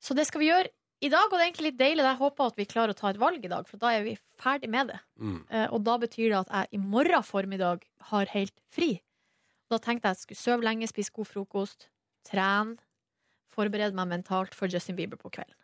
Så 0.00 0.14
det 0.16 0.26
skal 0.28 0.40
vi 0.44 0.48
gjøre 0.50 0.68
i 1.04 1.08
dag, 1.12 1.26
og 1.26 1.34
det 1.34 1.40
er 1.42 1.48
egentlig 1.50 1.70
litt 1.72 1.80
deilig. 1.80 2.04
Jeg 2.06 2.20
håper 2.20 2.46
at 2.52 2.56
vi 2.60 2.64
klarer 2.70 2.94
å 2.94 2.96
ta 2.98 3.10
et 3.10 3.18
valg 3.20 3.44
i 3.44 3.50
dag, 3.50 3.66
for 3.68 3.76
da 3.82 3.90
er 3.92 4.04
vi 4.06 4.14
ferdig 4.40 4.70
med 4.72 4.88
det. 4.92 5.00
Mm. 5.20 5.40
Eh, 5.50 5.66
Og 5.74 5.82
da 5.84 5.98
betyr 6.00 6.30
det 6.30 6.38
at 6.44 6.52
jeg 6.54 6.78
i 6.78 6.80
morgen 6.80 7.22
formiddag 7.26 7.82
har 8.12 8.26
helt 8.32 8.54
fri. 8.72 9.02
Da 9.68 9.78
tenkte 9.78 10.06
jeg 10.08 10.14
at 10.14 10.18
jeg 10.20 10.26
skulle 10.28 10.44
sove 10.44 10.64
lenge, 10.64 10.88
spise 10.88 11.12
god 11.12 11.26
frokost, 11.28 11.88
trene, 12.28 12.76
forberede 13.54 13.96
meg 13.96 14.10
mentalt 14.10 14.56
for 14.56 14.70
Justin 14.70 14.98
Bieber 14.98 15.20
på 15.20 15.32
kvelden. 15.32 15.56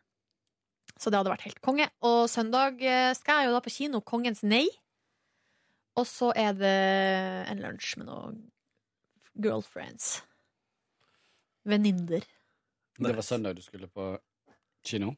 Så 1.01 1.11
det 1.11 1.21
hadde 1.21 1.33
vært 1.33 1.47
helt 1.49 1.61
konge. 1.65 1.89
Og 2.05 2.25
søndag 2.29 2.81
eh, 2.85 3.13
skal 3.17 3.43
jeg 3.43 3.51
jo 3.51 3.57
da 3.57 3.63
på 3.65 3.73
kino 3.73 4.03
Kongens 4.05 4.43
nei. 4.45 4.67
Og 5.99 6.07
så 6.09 6.31
er 6.39 6.53
det 6.57 6.77
en 7.51 7.63
lunsj 7.63 7.97
med 8.01 8.09
noen 8.11 8.43
girlfriends. 9.41 10.21
Venninner. 11.69 12.25
Det 13.01 13.15
var 13.17 13.25
søndag 13.25 13.57
du 13.57 13.65
skulle 13.65 13.89
på 13.89 14.13
kino? 14.87 15.15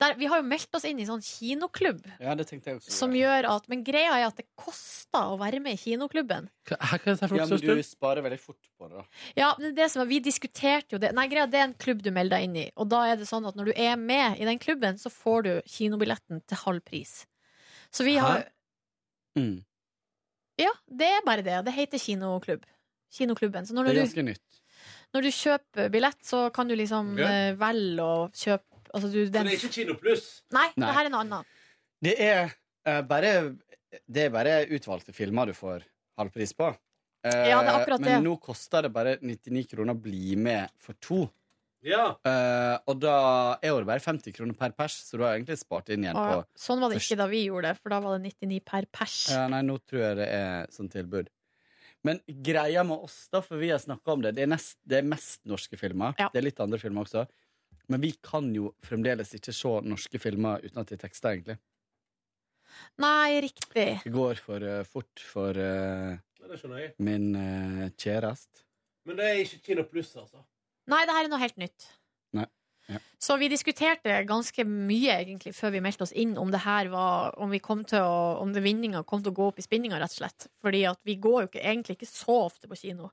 Der, 0.00 0.14
vi 0.18 0.26
har 0.30 0.38
jo 0.42 0.46
meldt 0.46 0.74
oss 0.78 0.84
inn 0.88 0.98
i 1.02 1.06
sånn 1.08 1.22
kinoklubb. 1.24 2.04
Ja, 2.20 2.34
det 2.38 2.46
tenkte 2.48 2.70
jeg 2.70 2.78
også. 2.80 2.90
Som 2.92 3.12
gjør 3.18 3.48
at, 3.50 3.68
Men 3.68 3.82
greia 3.84 4.12
er 4.18 4.26
at 4.28 4.36
det 4.36 4.46
koster 4.56 5.32
å 5.32 5.38
være 5.40 5.60
med 5.62 5.74
i 5.74 5.80
kinoklubben. 5.80 6.48
Hva, 6.68 6.76
hva 6.78 6.98
er 6.98 7.04
det 7.04 7.28
for 7.28 7.36
Ja, 7.40 7.46
men 7.50 7.58
du 7.64 7.82
sparer 7.82 8.22
veldig 8.26 8.40
fort 8.40 8.68
på 8.78 8.88
det, 8.90 8.96
da. 9.00 9.04
Ja, 9.36 9.50
men 9.58 9.74
det 9.74 9.90
som 9.90 10.02
er, 10.02 10.06
Vi 10.10 10.20
diskuterte 10.20 10.96
jo 10.96 10.98
det. 11.02 11.12
Nei, 11.14 11.26
greia, 11.28 11.46
Det 11.50 11.58
er 11.60 11.64
en 11.70 11.74
klubb 11.74 12.02
du 12.02 12.10
melder 12.10 12.38
deg 12.38 12.44
inn 12.48 12.56
i. 12.56 12.66
Og 12.76 12.88
da 12.92 13.04
er 13.10 13.16
det 13.16 13.26
sånn 13.28 13.46
at 13.48 13.56
når 13.58 13.72
du 13.72 13.72
er 13.76 13.96
med 13.96 14.38
i 14.40 14.44
den 14.48 14.58
klubben, 14.62 14.98
så 15.02 15.10
får 15.10 15.42
du 15.48 15.52
kinobilletten 15.66 16.42
til 16.46 16.56
halv 16.64 16.84
pris. 16.84 17.24
Så 17.90 18.04
vi 18.04 18.16
har 18.22 18.46
Mm. 19.36 19.64
Ja, 20.58 20.70
det 20.88 21.06
er 21.12 21.24
bare 21.26 21.42
det. 21.44 21.58
Det 21.66 21.72
heter 21.76 21.98
kinoklubb. 22.00 22.62
Kinoklubben. 23.12 23.66
Så 23.68 23.74
når 23.76 23.84
Det 23.92 23.96
er 23.98 24.14
du, 24.14 24.22
nytt. 24.22 24.60
når 25.12 25.22
du 25.22 25.28
kjøper 25.28 25.90
billett, 25.92 26.22
så 26.24 26.50
kan 26.52 26.66
du 26.68 26.74
liksom 26.74 27.12
Ok. 27.12 27.20
eh, 27.20 27.52
velge 27.54 28.00
å 28.00 28.30
kjøpe 28.32 28.75
altså 28.96 29.10
du, 29.12 29.20
Så 29.26 29.32
det 29.34 29.42
er 29.44 29.52
ikke 29.56 29.72
Kino 29.76 29.94
Pluss? 30.00 30.26
Nei, 30.56 30.66
Nei. 30.76 30.86
det 30.88 30.94
her 30.98 31.04
er 31.08 31.12
noe 31.14 31.22
annet. 31.26 31.54
Det 32.06 32.16
er 32.20 32.42
uh, 32.88 33.00
bare 33.08 33.30
Det 34.04 34.26
er 34.26 34.34
bare 34.34 34.56
utvalgte 34.76 35.14
filmer 35.16 35.48
du 35.48 35.54
får 35.56 35.84
halv 36.18 36.32
pris 36.34 36.52
på. 36.56 36.72
Uh, 37.26 37.32
Ja, 37.48 37.60
det 37.62 37.70
er 37.72 37.80
akkurat 37.80 38.00
men 38.04 38.10
det. 38.10 38.20
nå 38.26 38.36
koster 38.42 38.82
det 38.86 38.92
bare 38.94 39.16
99 39.22 39.66
kroner 39.72 39.94
å 39.96 40.00
bli 40.00 40.36
med 40.36 40.70
for 40.82 40.94
to. 41.02 41.24
Ja. 41.86 42.16
Uh, 42.26 42.76
og 42.90 42.98
da 43.02 43.14
er 43.62 43.70
det 43.78 43.86
bare 43.86 44.02
50 44.02 44.34
kroner 44.34 44.56
per 44.58 44.72
pers, 44.74 44.96
så 45.06 45.18
du 45.20 45.22
har 45.22 45.36
egentlig 45.36 45.58
spart 45.60 45.88
inn 45.94 46.02
igjen 46.02 46.16
Ah, 46.18 46.40
på 46.42 46.58
sånn 46.58 46.80
var 46.82 46.90
det 46.90 46.98
først- 46.98 47.12
ikke 47.12 47.18
da 47.20 47.26
vi 47.30 47.44
gjorde 47.46 47.68
det, 47.70 47.78
for 47.82 47.94
da 47.94 48.00
var 48.02 48.18
det 48.18 48.32
99 48.42 48.60
per 48.66 48.86
pers. 48.90 49.16
ja, 49.30 49.46
Nei, 49.52 49.60
nå 49.62 49.76
tror 49.86 50.00
jeg 50.02 50.16
det 50.18 50.28
er 50.34 50.66
sånn 50.74 50.90
tilbud. 50.90 51.28
Men 52.06 52.20
greia 52.26 52.84
med 52.86 52.98
oss, 53.06 53.28
da, 53.32 53.40
for 53.42 53.56
vi 53.58 53.70
har 53.70 53.78
snakka 53.82 54.12
om 54.12 54.20
det, 54.22 54.34
det 54.36 54.42
er, 54.44 54.50
nest, 54.50 54.76
det 54.86 54.98
er 54.98 55.06
mest 55.06 55.40
norske 55.48 55.78
filmer. 55.78 56.14
Ja. 56.18 56.28
Det 56.32 56.38
er 56.38 56.46
litt 56.46 56.60
andre 56.62 56.78
filmer 56.78 57.02
også. 57.06 57.26
Men 57.92 58.02
vi 58.02 58.12
kan 58.24 58.48
jo 58.54 58.72
fremdeles 58.84 59.30
ikke 59.36 59.54
se 59.54 59.72
norske 59.86 60.18
filmer 60.18 60.64
uten 60.64 60.82
at 60.82 60.90
de 60.90 60.96
er 60.96 61.02
tekster, 61.04 61.36
egentlig. 61.36 61.58
Nei, 63.00 63.38
riktig. 63.44 63.86
Det 64.02 64.12
går 64.12 64.40
for 64.42 64.64
uh, 64.66 64.80
fort 64.88 65.22
for 65.22 65.56
uh, 65.56 66.16
min 66.98 67.28
uh, 67.38 67.86
kjæreste. 67.94 68.66
Men 69.06 69.20
det 69.20 69.28
er 69.28 69.44
ikke 69.44 69.62
Kino 69.68 69.86
Pluss, 69.86 70.16
altså. 70.18 70.42
Nei, 70.90 71.04
det 71.06 71.14
her 71.14 71.26
er 71.28 71.30
noe 71.30 71.42
helt 71.42 71.60
nytt. 71.62 71.86
Ja. 72.88 72.98
Så 73.18 73.34
vi 73.40 73.48
diskuterte 73.50 74.20
ganske 74.28 74.62
mye 74.68 75.16
egentlig 75.24 75.50
før 75.56 75.72
vi 75.74 75.80
meldte 75.82 76.04
oss 76.06 76.12
inn 76.14 76.36
om 76.38 76.52
det 76.54 76.60
her 76.62 76.86
var 76.92 77.34
Om 77.42 77.50
vi 77.50 77.58
kom 77.58 77.80
til 77.88 77.98
å 77.98 78.36
Om 78.44 78.52
det 78.54 78.62
vinninga 78.62 79.00
kom 79.02 79.24
til 79.24 79.32
å 79.32 79.34
gå 79.34 79.48
opp 79.50 79.58
i 79.58 79.64
spinninga, 79.64 79.98
rett 79.98 80.12
og 80.14 80.20
slett. 80.20 80.46
Fordi 80.62 80.84
at 80.86 81.00
vi 81.08 81.16
går 81.18 81.40
jo 81.42 81.48
ikke, 81.50 81.64
egentlig 81.64 81.96
ikke 81.98 82.06
så 82.10 82.36
ofte 82.44 82.68
på 82.70 82.78
kino. 82.78 83.10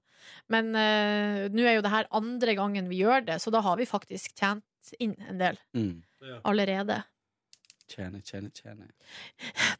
Men 0.54 0.70
uh, 0.78 1.48
nå 1.50 1.66
er 1.66 1.80
jo 1.80 1.86
det 1.86 1.94
her 1.96 2.06
andre 2.14 2.54
gangen 2.60 2.92
vi 2.92 3.02
gjør 3.02 3.26
det, 3.32 3.40
så 3.42 3.50
da 3.56 3.64
har 3.66 3.80
vi 3.82 3.90
faktisk 3.90 4.36
tjent 4.38 4.94
inn 5.00 5.16
en 5.30 5.42
del 5.42 5.58
Mm. 5.74 6.04
allerede. 6.44 7.02
Tjene, 7.90 8.22
tjene, 8.24 8.50
tjene. 8.56 8.88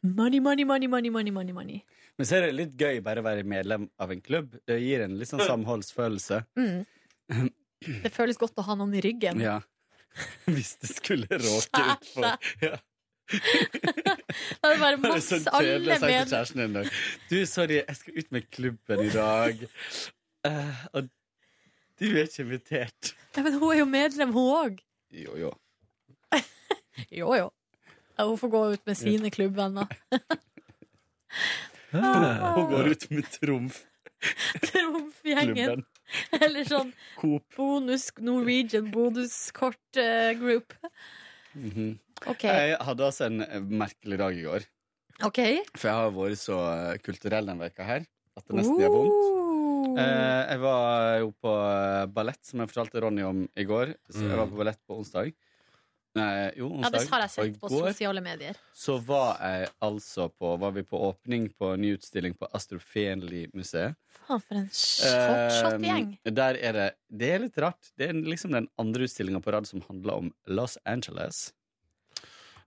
Money, 0.02 0.40
money, 0.40 0.64
money, 0.64 0.86
money, 0.88 1.10
money, 1.10 1.30
money, 1.32 1.52
money. 1.56 1.78
Men 2.18 2.26
så 2.28 2.36
er 2.36 2.46
det 2.48 2.54
litt 2.58 2.74
gøy 2.78 3.00
bare 3.02 3.22
å 3.22 3.26
være 3.26 3.44
medlem 3.48 3.86
av 3.98 4.12
en 4.12 4.20
klubb. 4.20 4.58
Det 4.68 4.76
gir 4.82 5.02
en 5.06 5.16
litt 5.18 5.30
sånn 5.30 5.40
samholdsfølelse. 5.52 6.42
Mm. 6.58 6.84
Det 8.04 8.12
føles 8.12 8.38
godt 8.40 8.58
å 8.60 8.66
ha 8.68 8.76
noen 8.78 8.92
i 8.96 9.02
ryggen. 9.04 9.40
Ja. 9.42 9.60
Hvis 10.54 10.74
det 10.82 10.90
skulle 10.96 11.26
råke 11.30 11.84
utfor. 11.94 12.34
Ja. 12.62 12.76
Da 14.60 14.68
er 14.68 14.74
det 14.74 14.80
bare 14.82 14.96
masse 15.14 15.38
så 15.40 15.52
alle 15.56 15.96
med. 16.68 16.90
Du, 17.30 17.38
sorry, 17.48 17.80
jeg 17.80 17.96
skal 17.96 18.18
ut 18.18 18.32
med 18.34 18.50
klubben 18.52 19.00
i 19.00 19.10
dag. 19.12 19.62
Uh, 20.44 20.82
og 20.92 21.08
du 22.00 22.04
er 22.10 22.26
ikke 22.26 22.42
invitert. 22.42 23.14
ja, 23.36 23.42
Men 23.42 23.56
hun 23.58 23.72
er 23.72 23.78
jo 23.78 23.86
medlem, 23.88 24.32
hun 24.34 24.50
òg. 24.58 24.82
Jo, 25.14 25.36
jo. 25.40 25.52
Jo, 27.10 27.32
jo. 27.34 27.48
Ja, 28.18 28.26
hun 28.28 28.38
får 28.38 28.48
gå 28.52 28.62
ut 28.74 28.86
med 28.86 28.98
sine 28.98 29.30
klubbvenner. 29.30 29.88
Hun 31.94 32.68
går 32.70 32.92
ut 32.92 33.10
med 33.10 33.30
trumf. 33.32 33.80
Trumfgjengen. 34.62 35.84
Eller 36.44 36.66
sånn 36.68 36.92
Coop. 37.18 37.44
bonus 37.56 38.08
Norwegian 38.22 38.90
bonuskort 38.94 40.00
eh, 40.00 40.32
group. 40.38 40.74
Mhm. 41.54 41.94
OK. 42.30 42.44
Jeg 42.46 42.76
hadde 42.86 43.04
altså 43.08 43.26
en 43.28 43.42
eh, 43.44 43.60
merkelig 43.60 44.18
dag 44.20 44.36
i 44.38 44.44
går. 44.46 44.66
ok 45.26 45.40
For 45.76 45.88
jeg 45.90 45.96
har 45.98 46.12
vært 46.16 46.40
så 46.40 46.58
eh, 46.72 46.98
kulturell 47.04 47.50
denne 47.50 47.66
veka 47.68 47.86
her 47.86 48.06
at 48.34 48.46
det 48.48 48.56
nesten 48.58 48.80
gjør 48.82 48.94
vondt. 48.94 49.32
Eh, 49.94 50.42
jeg 50.50 50.60
var 50.64 51.18
jo 51.22 51.28
på 51.44 51.50
eh, 51.54 52.06
ballett, 52.10 52.40
som 52.42 52.62
jeg 52.62 52.70
fortalte 52.72 53.02
Ronny 53.04 53.22
om 53.26 53.44
i 53.54 53.66
går. 53.68 53.92
Så 54.10 54.24
jeg 54.26 54.38
var 54.40 54.48
på 54.50 54.58
ballett 54.58 54.80
på 54.88 54.96
onsdag. 54.98 55.30
Nei, 56.14 56.52
jo, 56.54 56.68
ja, 56.78 56.90
det 56.94 57.00
har 57.10 57.24
jeg 57.24 57.30
sett 57.32 57.56
på 57.58 57.68
går 57.72 57.88
sosiale 57.90 58.20
medier. 58.22 58.58
så 58.70 58.94
var 59.02 59.40
jeg 59.42 59.70
altså 59.82 60.28
på 60.30 60.52
Var 60.62 60.70
vi 60.76 60.84
på 60.86 61.00
åpning 61.08 61.48
på 61.58 61.72
en 61.74 61.82
ny 61.82 61.90
utstilling 61.96 62.36
på 62.38 62.46
Astrup 62.54 62.84
Fearnley-museet. 62.86 63.96
Faen, 64.28 64.40
for 64.40 64.60
en 64.60 64.68
hotshot-gjeng. 64.70 66.12
Eh, 66.22 66.32
der 66.32 66.60
er 66.62 66.72
det 66.78 66.86
Det 67.10 67.32
er 67.34 67.42
litt 67.42 67.58
rart. 67.58 67.90
Det 67.98 68.08
er 68.08 68.14
liksom 68.14 68.54
den 68.54 68.68
andre 68.78 69.08
utstillinga 69.08 69.42
på 69.42 69.52
rad 69.56 69.66
som 69.66 69.82
handler 69.88 70.14
om 70.22 70.32
Los 70.46 70.78
Angeles. 70.86 71.48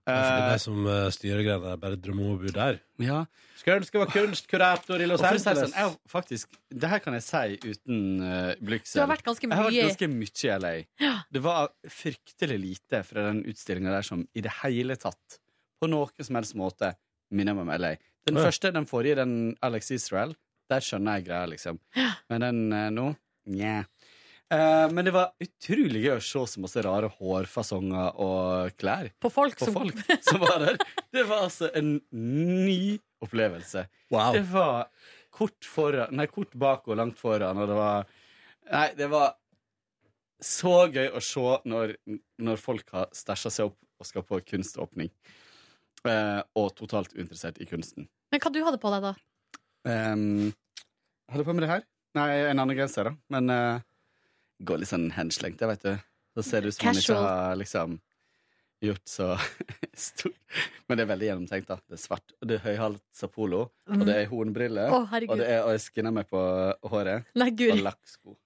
Det 0.08 0.14
er 0.16 0.38
Eh, 0.40 0.52
de 0.54 0.58
som 0.62 0.86
uh, 0.88 1.10
styrer 1.12 1.42
greiene, 1.44 1.74
bare 1.82 1.98
drømmer 2.00 2.24
om 2.24 2.36
å 2.36 2.40
bo 2.40 2.52
der. 2.54 2.80
ja. 3.04 3.20
Skulle 3.58 3.80
ønske 3.82 3.98
å 3.98 4.04
være 4.04 4.14
kunstkurator 4.14 5.02
i 5.02 5.06
Los 5.10 5.18
Og 5.20 5.26
for 5.26 5.34
å 5.34 5.38
si 5.40 5.44
det 5.44 5.50
Angeles. 5.50 5.64
sånn, 5.66 5.74
jeg, 5.74 5.88
har 5.88 6.12
faktisk, 6.12 6.52
det 6.70 6.88
her 6.92 7.00
kan 7.02 7.16
jeg 7.18 7.24
si 7.26 7.72
uten 7.72 7.98
uh, 8.22 8.52
blygsel. 8.62 9.00
Du 9.00 9.02
har 9.02 9.10
vært 9.10 9.24
ganske 9.26 9.48
Jeg 9.48 9.58
har 9.58 9.66
vært 9.66 9.74
mye 9.74 9.88
ganske 9.88 10.08
mye 10.14 10.44
i 10.46 10.52
LA. 10.62 10.72
Ja. 11.02 11.14
Det 11.34 11.42
var 11.42 11.72
fryktelig 11.90 12.58
lite 12.62 13.00
fra 13.04 13.24
den 13.32 13.42
utstillinga 13.50 13.90
der 13.96 14.06
som 14.06 14.22
i 14.38 14.44
det 14.46 14.52
hele 14.62 14.96
tatt 14.96 15.40
på 15.82 15.90
noen 15.90 16.24
som 16.24 16.38
helst 16.38 16.54
måte 16.58 16.94
minner 17.34 17.58
meg 17.58 17.66
om 17.66 17.74
LA. 17.82 17.92
Den 18.28 18.38
Ja. 18.38 18.46
første, 18.46 18.70
den 18.72 18.86
forrige, 18.86 19.16
den 19.18 19.56
Alex 19.60 19.90
Israel, 19.90 20.36
der 20.70 20.80
skjønner 20.80 21.18
jeg 21.18 21.26
greia, 21.26 21.46
liksom. 21.50 21.78
Men 22.30 22.40
den 22.46 22.72
eh, 22.72 22.88
nå, 22.94 23.08
nja. 23.48 23.82
Eh, 24.48 24.86
men 24.92 25.04
det 25.04 25.12
var 25.12 25.34
utrolig 25.44 26.06
gøy 26.06 26.14
å 26.14 26.24
se 26.24 26.42
så 26.48 26.62
masse 26.62 26.82
rare 26.84 27.10
hårfasonger 27.18 28.20
og 28.24 28.76
klær 28.80 29.10
På 29.20 29.28
folk 29.32 29.58
på 29.60 29.68
som 29.68 29.76
folk 29.76 29.98
som 30.24 30.40
var 30.40 30.62
der. 30.64 30.78
Det 31.12 31.24
var 31.28 31.44
altså 31.48 31.68
en 31.76 31.98
ny 32.16 32.96
opplevelse. 33.24 33.84
Wow. 34.14 34.32
Det 34.38 34.46
var 34.48 34.88
kort 35.34 35.68
foran, 35.68 36.14
nei, 36.16 36.28
kort 36.32 36.56
bak 36.58 36.88
og 36.88 36.96
langt 36.98 37.20
foran, 37.20 37.60
og 37.60 37.68
det 37.70 37.76
var 37.78 38.08
Nei, 38.68 38.88
det 38.98 39.06
var 39.08 39.30
så 40.44 40.82
gøy 40.92 41.06
å 41.16 41.20
se 41.24 41.54
når, 41.64 41.94
når 42.44 42.58
folk 42.60 42.90
har 42.92 43.06
stæsja 43.16 43.48
seg 43.48 43.70
opp 43.70 43.78
og 43.98 44.06
skal 44.06 44.26
på 44.28 44.40
kunståpning. 44.44 45.08
Eh, 46.04 46.40
og 46.60 46.74
totalt 46.76 47.14
uinteressert 47.16 47.56
i 47.64 47.66
kunsten. 47.68 48.06
Men 48.28 48.42
hva 48.44 48.52
du 48.52 48.60
hadde 48.62 48.80
på 48.82 48.92
deg, 48.92 49.06
da? 49.08 49.14
Um, 49.88 50.52
hadde 51.32 51.46
på 51.48 51.56
med 51.56 51.64
det 51.64 51.70
her? 51.72 51.86
Nei, 52.18 52.28
en 52.50 52.60
annen 52.60 52.76
genser, 52.76 53.08
da. 53.08 53.16
Men 53.32 53.54
eh, 53.54 53.87
går 54.66 54.82
litt 54.82 54.90
sånn 54.90 55.10
henslengt, 55.16 55.62
jeg, 55.62 55.70
vet 55.70 55.86
du. 55.86 56.06
Så 56.38 56.44
ser 56.46 56.62
det 56.62 56.72
ut 56.72 56.78
som 56.78 56.88
man 56.88 57.00
ikke 57.02 57.18
har 57.24 57.58
liksom 57.58 57.98
gjort 58.80 59.10
så 59.10 59.32
stor 60.08 60.34
Men 60.86 60.98
det 60.98 61.04
er 61.04 61.10
veldig 61.12 61.30
gjennomtenkt, 61.30 61.70
da. 61.70 61.78
Det 61.82 61.98
er 61.98 62.02
svart, 62.02 62.34
og 62.38 62.50
det 62.50 62.58
er 62.58 62.66
høyhalsa 62.66 63.30
polo, 63.32 63.62
og 63.90 64.04
det 64.06 64.18
er 64.22 64.28
hornbriller, 64.30 64.90
mm. 64.90 64.98
oh, 64.98 65.16
og 65.28 65.40
det 65.40 65.48
er 65.48 65.64
og 65.64 65.72
jeg 65.74 65.86
skinner 65.88 66.14
meg 66.14 66.28
på 66.30 66.42
håret, 66.92 67.32
Nei, 67.38 67.50
og 67.68 67.82
lakksko. 67.88 68.36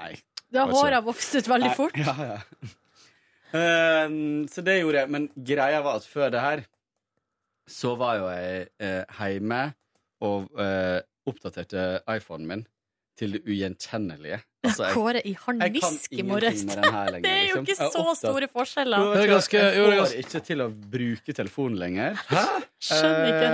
Nei. 0.00 0.12
Da 0.50 0.66
har 0.66 0.74
håret 0.74 1.06
vokst 1.06 1.36
ut 1.38 1.50
veldig 1.50 1.70
Nei, 1.70 1.78
fort. 1.78 1.98
Ja, 2.06 2.14
ja. 2.34 2.76
Uh, 3.50 4.46
så 4.46 4.62
det 4.62 4.76
gjorde 4.78 5.02
jeg. 5.02 5.10
Men 5.10 5.24
greia 5.34 5.80
var 5.82 5.98
at 5.98 6.06
før 6.06 6.28
det 6.30 6.42
her 6.44 6.60
så 7.70 7.96
var 7.98 8.18
jo 8.18 8.28
jeg 8.30 8.68
uh, 8.82 9.22
hjemme 9.26 9.62
og 10.26 10.46
uh, 10.58 11.00
oppdaterte 11.30 12.02
iPhonen 12.10 12.46
min 12.46 12.62
til 13.18 13.36
det 13.36 13.42
ugjenkjennelige. 13.44 14.40
Altså, 14.60 14.84
jeg- 14.84 14.92
Kåre 14.94 15.20
i 15.24 15.32
kan 15.34 15.60
harnisk 15.60 16.12
i 16.12 16.22
morges. 16.22 16.64
lenger, 16.66 17.20
Det 17.24 17.30
er 17.30 17.46
jo 17.48 17.54
liksom. 17.56 17.64
ikke 17.64 17.76
Jeg 17.76 17.86
er 17.86 17.94
så 17.94 18.14
store 18.18 18.48
forskjeller. 18.52 18.98
Jo, 19.00 19.12
hva, 19.14 19.26
ganske- 19.30 19.60
jeg 19.60 19.76
jo, 19.78 19.84
er 19.90 19.96
får 20.04 20.18
ikke 20.24 20.42
til 20.50 20.58
å 20.60 20.66
bruke 20.96 21.32
telefonen 21.38 21.78
lenger. 21.80 22.18
Hæ? 22.28 22.44
Skjønner 22.90 23.30
ikke. 23.30 23.48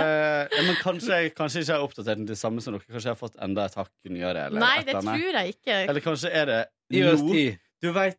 Eh, 0.57 0.65
men 0.67 0.75
kanskje 0.83 1.21
jeg 1.21 1.35
kanskje 1.37 1.63
ikke 1.63 1.77
har 1.77 1.85
oppdatert 1.87 2.17
den 2.17 2.27
til 2.27 2.35
samme 2.35 2.61
som 2.61 2.73
dere. 2.75 2.83
Kanskje 2.91 3.07
jeg 3.07 3.15
har 3.15 3.21
fått 3.21 3.39
enda 3.47 3.65
et 3.65 3.75
hakk 3.79 3.91
nyere. 4.09 4.45
Eller 4.49 4.59
Nei, 4.59 4.75
det 4.83 4.95
eller 4.95 5.01
tror 5.07 5.39
jeg 5.39 5.55
ikke. 5.55 5.79
Eller 5.87 6.01
kanskje 6.01 6.33
er 6.33 6.45
det 6.51 6.61
nå 6.91 7.57
Du 7.81 7.91
veit 7.93 8.17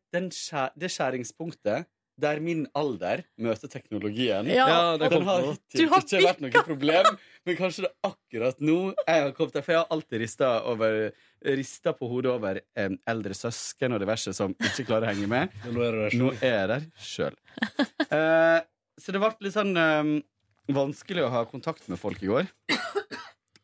det 0.78 0.90
skjæringspunktet 0.94 1.86
der 2.18 2.40
min 2.42 2.66
alder 2.74 3.22
møter 3.38 3.70
teknologien. 3.70 4.46
Ja, 4.50 4.66
Ja, 4.68 4.96
det 4.98 5.10
Den 5.12 5.22
har 5.22 5.42
hittil 5.52 5.88
har 5.88 6.00
ikke 6.02 6.22
vært 6.24 6.40
noe 6.42 6.62
problem, 6.66 7.06
men 7.46 7.56
kanskje 7.56 7.84
det 7.86 7.90
er 7.92 8.10
akkurat 8.10 8.58
nå 8.60 8.78
jeg 9.06 9.22
har 9.22 9.32
kommet 9.36 9.52
der. 9.54 9.62
For 9.62 9.72
jeg 9.72 9.78
har 9.84 9.92
alltid 9.94 10.20
rista, 10.24 10.48
over, 10.66 11.12
rista 11.44 11.92
på 11.96 12.08
hodet 12.10 12.30
over 12.32 12.60
em, 12.78 12.96
eldre 13.08 13.34
søsken 13.36 13.92
og 13.94 14.00
diverse 14.02 14.32
som 14.36 14.54
ikke 14.58 14.86
klarer 14.88 15.06
å 15.08 15.12
henge 15.12 15.28
med. 15.30 15.54
Nå 15.74 15.84
er 15.84 15.98
er 16.42 16.56
jeg 16.56 16.68
der 16.74 16.88
sjøl. 16.98 17.38
Eh, 18.08 18.60
så 18.98 19.12
det 19.12 19.20
ble 19.20 19.28
litt 19.44 19.52
sånn 19.52 19.76
em, 19.76 20.10
vanskelig 20.72 21.26
å 21.26 21.32
ha 21.34 21.42
kontakt 21.50 21.84
med 21.92 22.00
folk 22.00 22.22
i 22.24 22.30
går. 22.30 22.46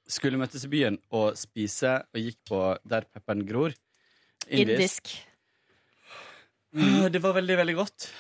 Skulle 0.05 0.37
møtes 0.37 0.67
i 0.67 0.69
byen 0.69 0.99
og 1.17 1.39
spise, 1.41 1.95
og 2.13 2.21
gikk 2.21 2.37
på 2.51 2.59
Der 2.85 3.07
pepperen 3.09 3.41
gror. 3.49 3.73
Indisk. 4.53 5.15
Ah, 6.77 7.09
Det 7.09 7.23
var 7.25 7.33
veldig, 7.39 7.57
veldig 7.63 7.77
godt. 7.79 8.11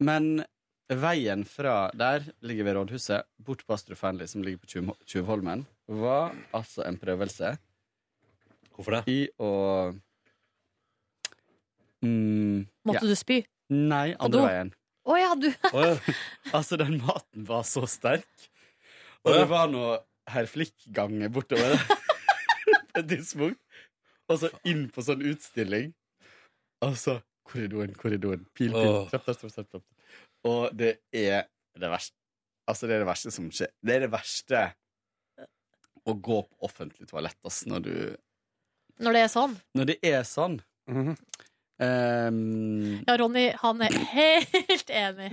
Men 0.00 0.44
veien 0.88 1.44
fra 1.44 1.90
der, 1.92 2.24
ligger 2.40 2.64
ved 2.70 2.78
rådhuset, 2.78 3.26
bort 3.44 3.66
på 3.68 3.76
Astrup 3.76 3.98
Fearnley, 4.00 4.26
som 4.30 4.42
ligger 4.46 4.62
på 4.64 4.70
Tjuv- 4.72 4.96
Tjuvholmen, 5.04 5.66
var 5.88 6.32
altså 6.56 6.86
en 6.88 6.96
prøvelse 7.00 7.52
Hvorfor 8.78 8.94
det? 8.94 9.10
i 9.10 9.22
å 9.42 9.50
mm, 12.06 12.66
Måtte 12.86 13.00
ja. 13.02 13.08
du 13.10 13.16
spy? 13.18 13.40
Nei, 13.74 14.12
andre 14.14 14.36
do? 14.36 14.44
veien. 14.46 14.70
Å 15.08 15.16
ja, 15.18 15.30
du 15.34 15.48
Å, 15.74 15.82
ja. 15.82 15.96
Altså, 16.56 16.78
den 16.78 17.00
maten 17.02 17.46
var 17.48 17.64
så 17.66 17.82
sterk. 17.90 18.28
Og 19.26 19.34
det 19.34 19.48
var 19.50 19.66
noe 19.72 19.98
herr 20.30 20.46
Flick-ganger 20.46 21.32
bortover 21.32 21.74
der. 21.74 22.04
på 22.92 23.02
et 23.02 23.08
tidspunkt. 23.16 23.58
Og 24.28 24.38
så 24.44 24.52
inn 24.68 24.86
på 24.94 25.02
sånn 25.02 25.24
utstilling. 25.26 25.90
Og 26.86 26.94
så 27.00 27.16
korridoren, 27.48 27.96
korridoren. 27.98 28.44
Pil, 28.54 28.70
pil. 28.70 28.92
Åh. 28.92 29.08
Trapp, 29.10 29.26
trapp, 29.26 29.40
trapp, 29.42 29.56
trapp, 29.56 29.70
trapp. 29.74 30.14
Og 30.46 30.76
det 30.78 30.92
er 31.10 31.48
det 31.74 31.90
verste. 31.90 32.14
Altså, 32.68 32.86
det 32.86 32.98
er 32.98 33.02
det 33.02 33.10
verste 33.10 33.32
som 33.34 33.50
skjer. 33.50 33.74
Det 33.82 33.96
er 33.96 34.06
det 34.06 34.12
verste 34.12 34.62
å 36.08 36.14
gå 36.14 36.38
på 36.46 36.68
offentlig 36.68 37.08
toalett, 37.10 37.38
ass, 37.48 37.64
når 37.68 37.84
du 37.84 37.94
Når 39.00 39.12
det 39.16 39.22
er 39.24 39.30
sånn. 39.32 39.56
Når 39.78 39.84
det 39.92 39.98
er 40.02 40.22
sånn. 40.26 40.56
Mm 40.90 41.02
-hmm. 41.04 41.16
um, 41.82 43.04
Ja, 43.06 43.16
Ronny, 43.20 43.50
han 43.62 43.82
er 43.82 43.92
helt 44.14 44.90
enig. 44.90 45.30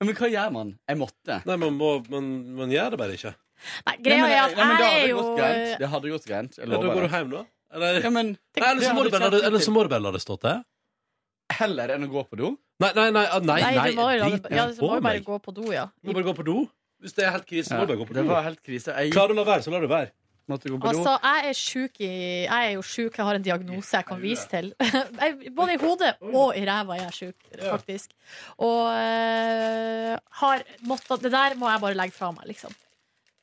ja, 0.00 0.06
men 0.06 0.14
hva 0.14 0.30
gjør 0.30 0.52
man? 0.52 0.78
Jeg 0.88 0.96
måtte. 0.98 1.42
Nei, 1.46 1.56
man, 1.56 1.74
må, 1.78 1.90
man, 2.10 2.30
man 2.56 2.70
gjør 2.70 2.90
det 2.90 2.98
bare 2.98 3.12
ikke. 3.18 3.34
Nei, 3.86 3.96
greia 3.98 4.16
Nei, 4.16 4.22
men- 4.22 4.30
er 4.30 4.42
at 4.44 4.56
nei, 4.56 4.66
men 4.66 4.82
er 4.86 5.08
jo 5.08 5.22
greit. 5.36 5.78
Det 5.78 5.88
hadde 5.88 6.08
gått 6.14 6.26
greit. 6.26 6.58
Ja, 6.58 6.64
da 6.66 6.76
går 6.78 7.00
du 7.02 7.08
hjem, 7.08 7.30
da? 7.30 7.44
Eller, 7.74 8.00
Ja, 8.00 8.10
men 8.10 8.26
nei, 8.56 8.70
eller, 8.70 8.82
så 8.82 8.94
må 8.94 9.04
du 9.04 9.10
bare, 9.10 9.20
la 9.24 9.30
det- 9.30 9.44
eller 9.44 9.58
så 9.58 9.70
må 9.74 9.82
du 9.82 9.88
bare 9.88 10.00
la 10.02 10.10
det 10.12 10.20
stå 10.22 10.38
til? 10.40 10.64
Heller 11.50 11.88
enn 11.88 12.04
å 12.04 12.08
gå 12.12 12.22
på 12.28 12.36
do. 12.36 12.56
Nei, 12.80 12.92
nei, 12.94 13.10
nei. 13.10 13.26
ah, 13.26 13.40
nei, 13.40 13.60
Nei, 13.60 13.74
nei, 13.74 13.92
må 13.96 14.06
jo 14.16 14.30
det- 14.30 14.50
ja, 14.54 14.66
du 14.70 14.80
må 14.80 14.94
jo 14.94 15.00
bare 15.00 15.20
gå 15.20 15.38
på 15.42 15.54
do, 15.54 15.72
ja. 15.72 15.86
Du 16.02 16.08
må 16.08 16.14
bare 16.14 16.24
gå 16.24 16.34
på 16.36 16.44
do. 16.44 16.68
Hvis 17.02 17.14
det 17.14 17.24
er 17.24 17.30
helt 17.30 17.46
krise, 17.46 17.68
så 17.68 17.74
må 17.78 17.86
du 17.86 17.92
bare 17.94 17.98
gå 17.98 18.06
på 18.06 18.14
do. 18.14 18.22
det 18.22 18.28
var 18.28 18.42
helt 18.42 18.62
krise. 18.62 18.94
Jeg 18.94 19.12
Klarer 19.12 19.28
du 19.28 19.34
å 19.34 19.36
la 19.44 19.44
være, 19.44 19.62
så 19.62 19.70
lar 19.70 19.80
du 19.80 19.88
være. 19.88 20.10
Altså, 20.90 21.14
jeg 21.22 21.48
er 21.50 21.56
sjuk 21.58 22.00
i 22.00 22.08
Jeg 22.46 22.68
er 22.68 22.72
jo 22.78 22.82
sjuk, 22.82 23.18
jeg 23.18 23.26
har 23.28 23.34
en 23.38 23.42
diagnose 23.44 23.96
jeg 23.96 24.06
kan 24.08 24.22
vise 24.22 24.48
til. 24.48 24.72
Både 25.58 25.74
i 25.76 25.80
hodet 25.82 26.14
og 26.32 26.56
i 26.56 26.64
ræva 26.68 26.96
er 26.96 27.02
jeg 27.08 27.12
sjuk, 27.20 27.36
faktisk. 27.60 28.14
Og 28.58 28.88
øh, 28.94 30.16
har 30.42 30.64
måttet 30.88 31.22
Det 31.26 31.32
der 31.32 31.54
må 31.60 31.68
jeg 31.70 31.80
bare 31.84 31.94
legge 31.98 32.16
fra 32.16 32.30
meg, 32.32 32.46
liksom. 32.54 32.72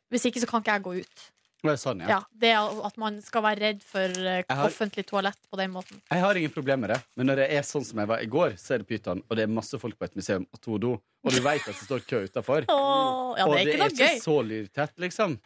Hvis 0.10 0.26
ikke 0.30 0.41
så 0.44 0.48
kan 0.49 0.61
ikke 0.64 0.72
jeg 0.77 0.86
gå 0.86 0.94
ut. 1.03 1.26
Det 1.65 1.72
er 1.73 1.80
sånn, 1.82 2.02
ja. 2.03 2.07
Ja, 2.14 2.18
det 2.41 2.52
At 2.86 2.98
man 3.02 3.15
skal 3.26 3.41
være 3.41 3.57
redd 3.64 3.80
for 3.82 4.06
øh, 4.22 4.44
har- 4.49 4.68
offentlig 4.68 5.06
toalett 5.10 5.40
på 5.49 5.57
den 5.57 5.72
måten. 5.73 5.98
Jeg 6.11 6.22
har 6.22 6.38
ingen 6.38 6.52
problemer 6.53 6.88
med 6.88 6.90
det, 6.94 6.99
men 7.18 7.26
når 7.32 7.36
det 7.41 7.48
er 7.57 7.65
sånn 7.65 7.86
som 7.88 7.98
jeg 8.03 8.07
var 8.11 8.22
i 8.22 8.27
går, 8.30 8.53
så 8.61 8.76
er 8.76 8.84
det 8.84 8.88
pyton, 8.91 9.23
og 9.30 9.36
det 9.40 9.44
er 9.48 9.53
masse 9.53 9.80
folk 9.82 9.98
på 9.98 10.06
et 10.06 10.15
museum 10.15 10.45
og 10.53 10.61
to 10.61 10.77
do, 10.77 10.91
og 11.26 11.32
du 11.34 11.41
veit 11.41 11.65
at 11.65 11.73
det 11.73 11.88
står 11.88 12.06
kø 12.06 12.22
utafor. 12.27 12.68
Åh, 12.69 13.34
ja, 13.40 13.48
og 13.48 13.56
det 13.56 13.64
er 13.64 13.72
ikke 13.73 13.90
det 13.98 14.06
er 14.06 14.14
ikke 14.14 14.22
så 14.27 14.38
lyrtett, 14.45 14.94
liksom. 15.02 15.40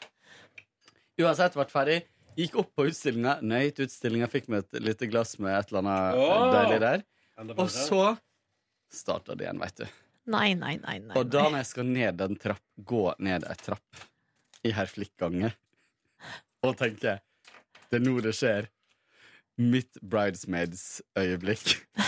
Uansett, 1.19 1.55
vært 1.59 1.73
ferdig. 1.73 1.97
Gikk 2.39 2.53
opp 2.61 2.69
på 2.77 2.85
utstillinga, 2.87 3.39
nøyt 3.43 3.81
utstillinga, 3.83 4.29
fikk 4.31 4.47
meg 4.51 4.63
et 4.63 4.79
lite 4.85 5.09
glass 5.11 5.33
med 5.43 5.57
et 5.57 5.71
eller 5.71 5.81
annet 5.83 6.19
Åh. 6.23 6.43
deilig 6.53 6.77
der. 6.83 7.01
Og 7.57 7.67
så 7.73 8.03
starta 8.93 9.35
det 9.35 9.47
igjen, 9.47 9.59
veit 9.59 9.81
du. 9.81 9.87
Nei, 10.29 10.53
nei, 10.53 10.75
nei. 10.83 10.99
nei, 11.03 11.15
Og 11.17 11.25
da 11.27 11.47
når 11.49 11.63
jeg 11.63 11.69
skal 11.71 11.89
ned 11.89 12.21
en 12.23 12.37
trapp, 12.39 12.63
gå 12.87 13.03
ned 13.25 13.47
ei 13.49 13.57
trapp 13.59 14.03
i 14.63 14.71
herr 14.75 14.87
Flick-gange, 14.91 15.49
og 16.63 16.75
tenke 16.79 17.17
det 17.89 17.97
er 17.97 18.03
nå 18.05 18.19
det 18.21 18.35
skjer. 18.37 18.67
Mitt 19.59 19.97
bridesmaids-øyeblikk. 19.99 21.73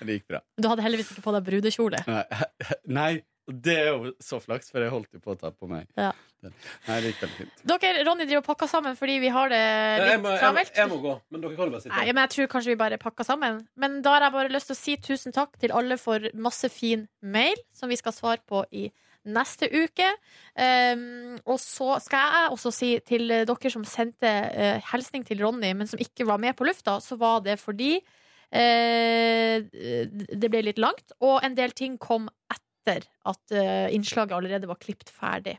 Det 0.00 0.16
gikk 0.16 0.26
bra. 0.28 0.40
Du 0.60 0.68
hadde 0.70 0.84
heldigvis 0.84 1.10
ikke 1.14 1.24
på 1.24 1.32
deg 1.34 1.46
brudekjole. 1.46 2.00
Nei, 2.06 2.24
Nei, 2.98 3.10
det 3.50 3.76
er 3.80 3.88
jo 3.90 4.12
så 4.22 4.38
flaks, 4.42 4.70
for 4.70 4.82
jeg 4.84 4.92
holdt 4.92 5.16
jo 5.16 5.22
på 5.24 5.34
å 5.34 5.38
ta 5.40 5.50
på 5.54 5.68
meg. 5.70 5.88
Ja. 5.98 6.12
Nei, 6.40 6.96
det 7.02 7.10
gikk 7.10 7.22
veldig 7.24 7.36
fint. 7.36 7.64
Dere, 7.68 8.04
Ronny 8.08 8.24
driver 8.24 8.40
og 8.40 8.46
pakker 8.46 8.70
sammen 8.70 8.96
fordi 8.96 9.18
vi 9.20 9.32
har 9.34 9.50
det 9.52 9.60
litt 9.60 10.00
må, 10.00 10.08
jeg, 10.14 10.22
må, 10.24 10.32
travelt. 10.40 10.72
jeg 10.80 10.90
må 10.90 10.98
gå, 11.02 11.12
men 11.28 11.44
dere 11.44 11.58
kan 11.58 11.68
jo 11.68 11.74
bare 11.74 11.84
sitte. 11.84 11.92
Nei, 11.98 12.14
men 12.14 12.22
jeg 12.24 12.34
tror 12.36 12.50
kanskje 12.54 12.72
vi 12.72 12.80
bare 12.80 13.00
pakker 13.02 13.28
sammen. 13.28 13.60
Men 13.80 14.00
da 14.06 14.16
har 14.16 14.26
jeg 14.26 14.36
bare 14.38 14.54
lyst 14.54 14.70
til 14.72 14.78
å 14.78 14.80
si 14.80 14.96
tusen 15.10 15.36
takk 15.36 15.60
til 15.60 15.74
alle 15.76 16.00
for 16.00 16.30
masse 16.48 16.72
fin 16.72 17.04
mail, 17.20 17.60
som 17.76 17.92
vi 17.92 18.00
skal 18.00 18.16
svare 18.16 18.44
på 18.48 18.64
i 18.72 18.88
neste 19.28 19.68
uke. 19.68 20.08
Um, 20.56 21.36
og 21.44 21.60
så 21.60 21.98
skal 22.00 22.24
jeg 22.24 22.54
også 22.56 22.72
si 22.72 22.90
til 23.06 23.28
dere 23.28 23.72
som 23.72 23.84
sendte 23.88 24.30
uh, 24.30 24.90
hilsning 24.92 25.26
til 25.28 25.44
Ronny, 25.44 25.74
men 25.76 25.90
som 25.90 26.00
ikke 26.00 26.28
var 26.28 26.40
med 26.40 26.56
på 26.56 26.68
lufta, 26.68 26.98
så 27.04 27.18
var 27.20 27.44
det 27.44 27.58
fordi 27.60 27.98
uh, 28.00 29.56
det 29.60 30.48
ble 30.48 30.64
litt 30.70 30.80
langt, 30.80 31.12
og 31.20 31.44
en 31.44 31.56
del 31.58 31.76
ting 31.76 31.98
kom 32.00 32.30
etter 32.52 33.04
at 33.28 33.52
uh, 33.52 33.88
innslaget 33.92 34.38
allerede 34.38 34.70
var 34.70 34.80
klippet 34.80 35.12
ferdig. 35.12 35.58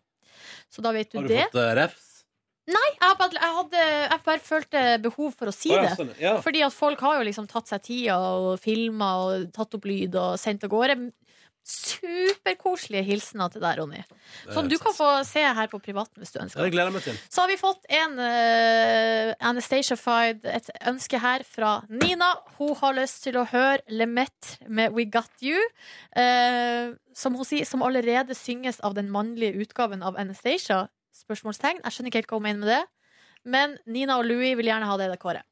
Så 0.71 0.83
da 0.85 0.93
vet 0.95 1.11
du, 1.11 1.19
Har 1.19 1.27
du 1.27 1.33
det. 1.33 1.45
fått 1.51 1.59
uh, 1.59 1.73
refs? 1.77 2.07
Nei, 2.71 2.87
jeg, 2.93 3.15
bare, 3.19 3.35
jeg, 3.35 3.53
hadde, 3.57 3.85
jeg 4.05 4.21
bare 4.27 4.43
følte 4.45 4.81
behov 5.03 5.33
for 5.35 5.49
å 5.49 5.53
si 5.55 5.71
Å, 5.73 5.79
ja, 5.79 5.81
det. 5.89 5.95
sånn, 5.97 6.11
ja. 6.21 6.35
Fordi 6.45 6.61
at 6.63 6.75
folk 6.75 7.01
har 7.03 7.17
jo 7.19 7.25
liksom 7.27 7.47
tatt 7.49 7.71
seg 7.71 7.81
tida 7.87 8.19
og 8.21 8.51
filma 8.61 9.09
og 9.25 9.47
tatt 9.55 9.75
opp 9.75 9.87
lyd 9.89 10.15
og 10.15 10.37
sendt 10.39 10.63
av 10.67 10.71
gårde. 10.71 10.99
Superkoselige 11.67 13.03
hilsener 13.05 13.51
til 13.53 13.61
deg, 13.63 13.79
Ronny. 13.79 14.01
Som 14.49 14.69
du 14.69 14.77
kan 14.81 14.95
få 14.95 15.09
se 15.27 15.43
her 15.45 15.69
på 15.71 15.79
privaten 15.83 16.21
hvis 16.21 16.33
du 16.33 16.39
ønsker. 16.41 16.63
det 16.63 16.73
gleder 16.73 16.89
jeg 16.89 16.95
meg 16.95 17.05
til. 17.05 17.19
Så 17.29 17.43
har 17.43 17.51
vi 17.51 17.57
fått 17.61 17.85
en 18.01 18.17
uh, 18.17 19.49
Anastacia-fied, 19.51 20.47
et 20.49 20.71
ønske 20.89 21.21
her 21.21 21.45
fra 21.47 21.73
Nina. 21.89 22.31
Hun 22.57 22.73
har 22.81 22.97
lyst 22.97 23.21
til 23.27 23.37
å 23.37 23.45
høre 23.51 23.83
Lemaitre 23.93 24.65
med 24.67 24.95
We 24.97 25.05
Got 25.11 25.45
You. 25.45 25.61
Uh, 26.17 26.97
som 27.17 27.37
hun 27.37 27.47
sier, 27.47 27.67
som 27.69 27.85
allerede 27.85 28.35
synges 28.37 28.81
av 28.81 28.97
den 28.97 29.11
mannlige 29.13 29.61
utgaven 29.61 30.03
av 30.03 30.17
Anastacia. 30.19 30.87
Spørsmålstegn. 31.21 31.83
Jeg 31.85 31.93
skjønner 31.93 32.11
ikke 32.11 32.23
helt 32.23 32.33
hva 32.33 32.41
hun 32.41 32.49
mener 32.49 32.65
med 32.65 32.73
det. 32.73 32.83
Men 33.51 33.77
Nina 33.89 34.19
og 34.21 34.27
Louis 34.29 34.57
vil 34.57 34.69
gjerne 34.69 34.89
ha 34.89 34.97
det, 34.97 35.09
det 35.13 35.21
kåret. 35.21 35.45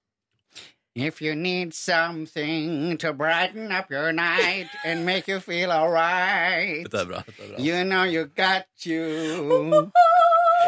If 0.95 1.22
you 1.22 1.36
need 1.36 1.74
something 1.74 2.98
to 2.98 3.14
brighten 3.14 3.72
up 3.72 3.91
your 3.91 4.11
night 4.11 4.68
and 4.84 5.06
make 5.06 5.28
you 5.28 5.40
feel 5.40 5.72
alright, 5.72 6.91
Det 6.91 6.99
er 7.02 7.06
bra. 7.06 7.22
Dette 7.26 7.44
er 7.44 7.48
bra. 7.56 7.64
you 7.64 7.84
know 7.84 8.03
you 8.03 8.26
got 8.26 8.66
you. 8.86 9.91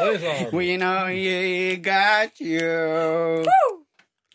We 0.54 0.78
know 0.78 1.08
you 1.08 1.78
got 1.78 2.40
you. 2.40 3.44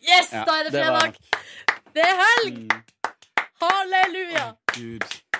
Yes, 0.03 0.31
Ja, 0.31 0.43
da 0.45 0.51
er 0.59 0.63
det 0.63 0.73
det 0.73 0.81
var- 0.85 0.99
fredag! 0.99 1.13
Det 1.93 2.03
er 2.03 2.15
helg! 2.23 2.69
Halleluja! 3.61 4.45
Oh, 4.77 4.99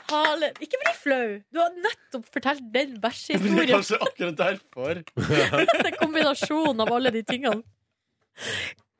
Hale... 0.09 0.51
Ikke 0.61 0.79
bli 0.81 0.93
flau. 1.03 1.27
Du 1.53 1.59
har 1.59 1.69
nettopp 1.83 2.25
fortalt 2.33 2.63
den 2.73 2.97
Men 2.97 3.01
det 3.57 3.69
er 3.69 3.73
kanskje 3.75 3.97
akkurat 4.01 4.37
derfor. 4.37 4.93
Det 5.83 5.87
er 5.91 5.97
kombinasjonen 6.01 6.81
av 6.81 6.93
alle 6.93 7.11
de 7.11 7.21
tingene. 7.21 7.61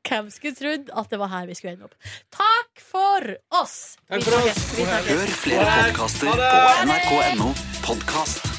Hvem 0.07 0.29
skulle 0.31 0.55
trodd 0.55 0.91
at 1.01 1.09
det 1.13 1.19
var 1.19 1.31
her 1.33 1.47
vi 1.49 1.55
skulle 1.57 1.73
ende 1.77 1.89
opp? 1.89 1.95
Takk 2.33 2.83
for 2.91 3.31
oss! 3.61 3.97
Takk 4.09 4.21
Vi 4.21 4.29
for 4.29 4.37
oss. 4.39 4.43
snakkes. 4.43 4.77
Vi 4.77 4.85
snakkes. 4.87 5.11
Hør 5.11 5.33
flere 5.45 5.73
podkaster 5.81 6.45
på 6.45 6.61
nrk.no 6.87 7.51
podkast. 7.87 8.56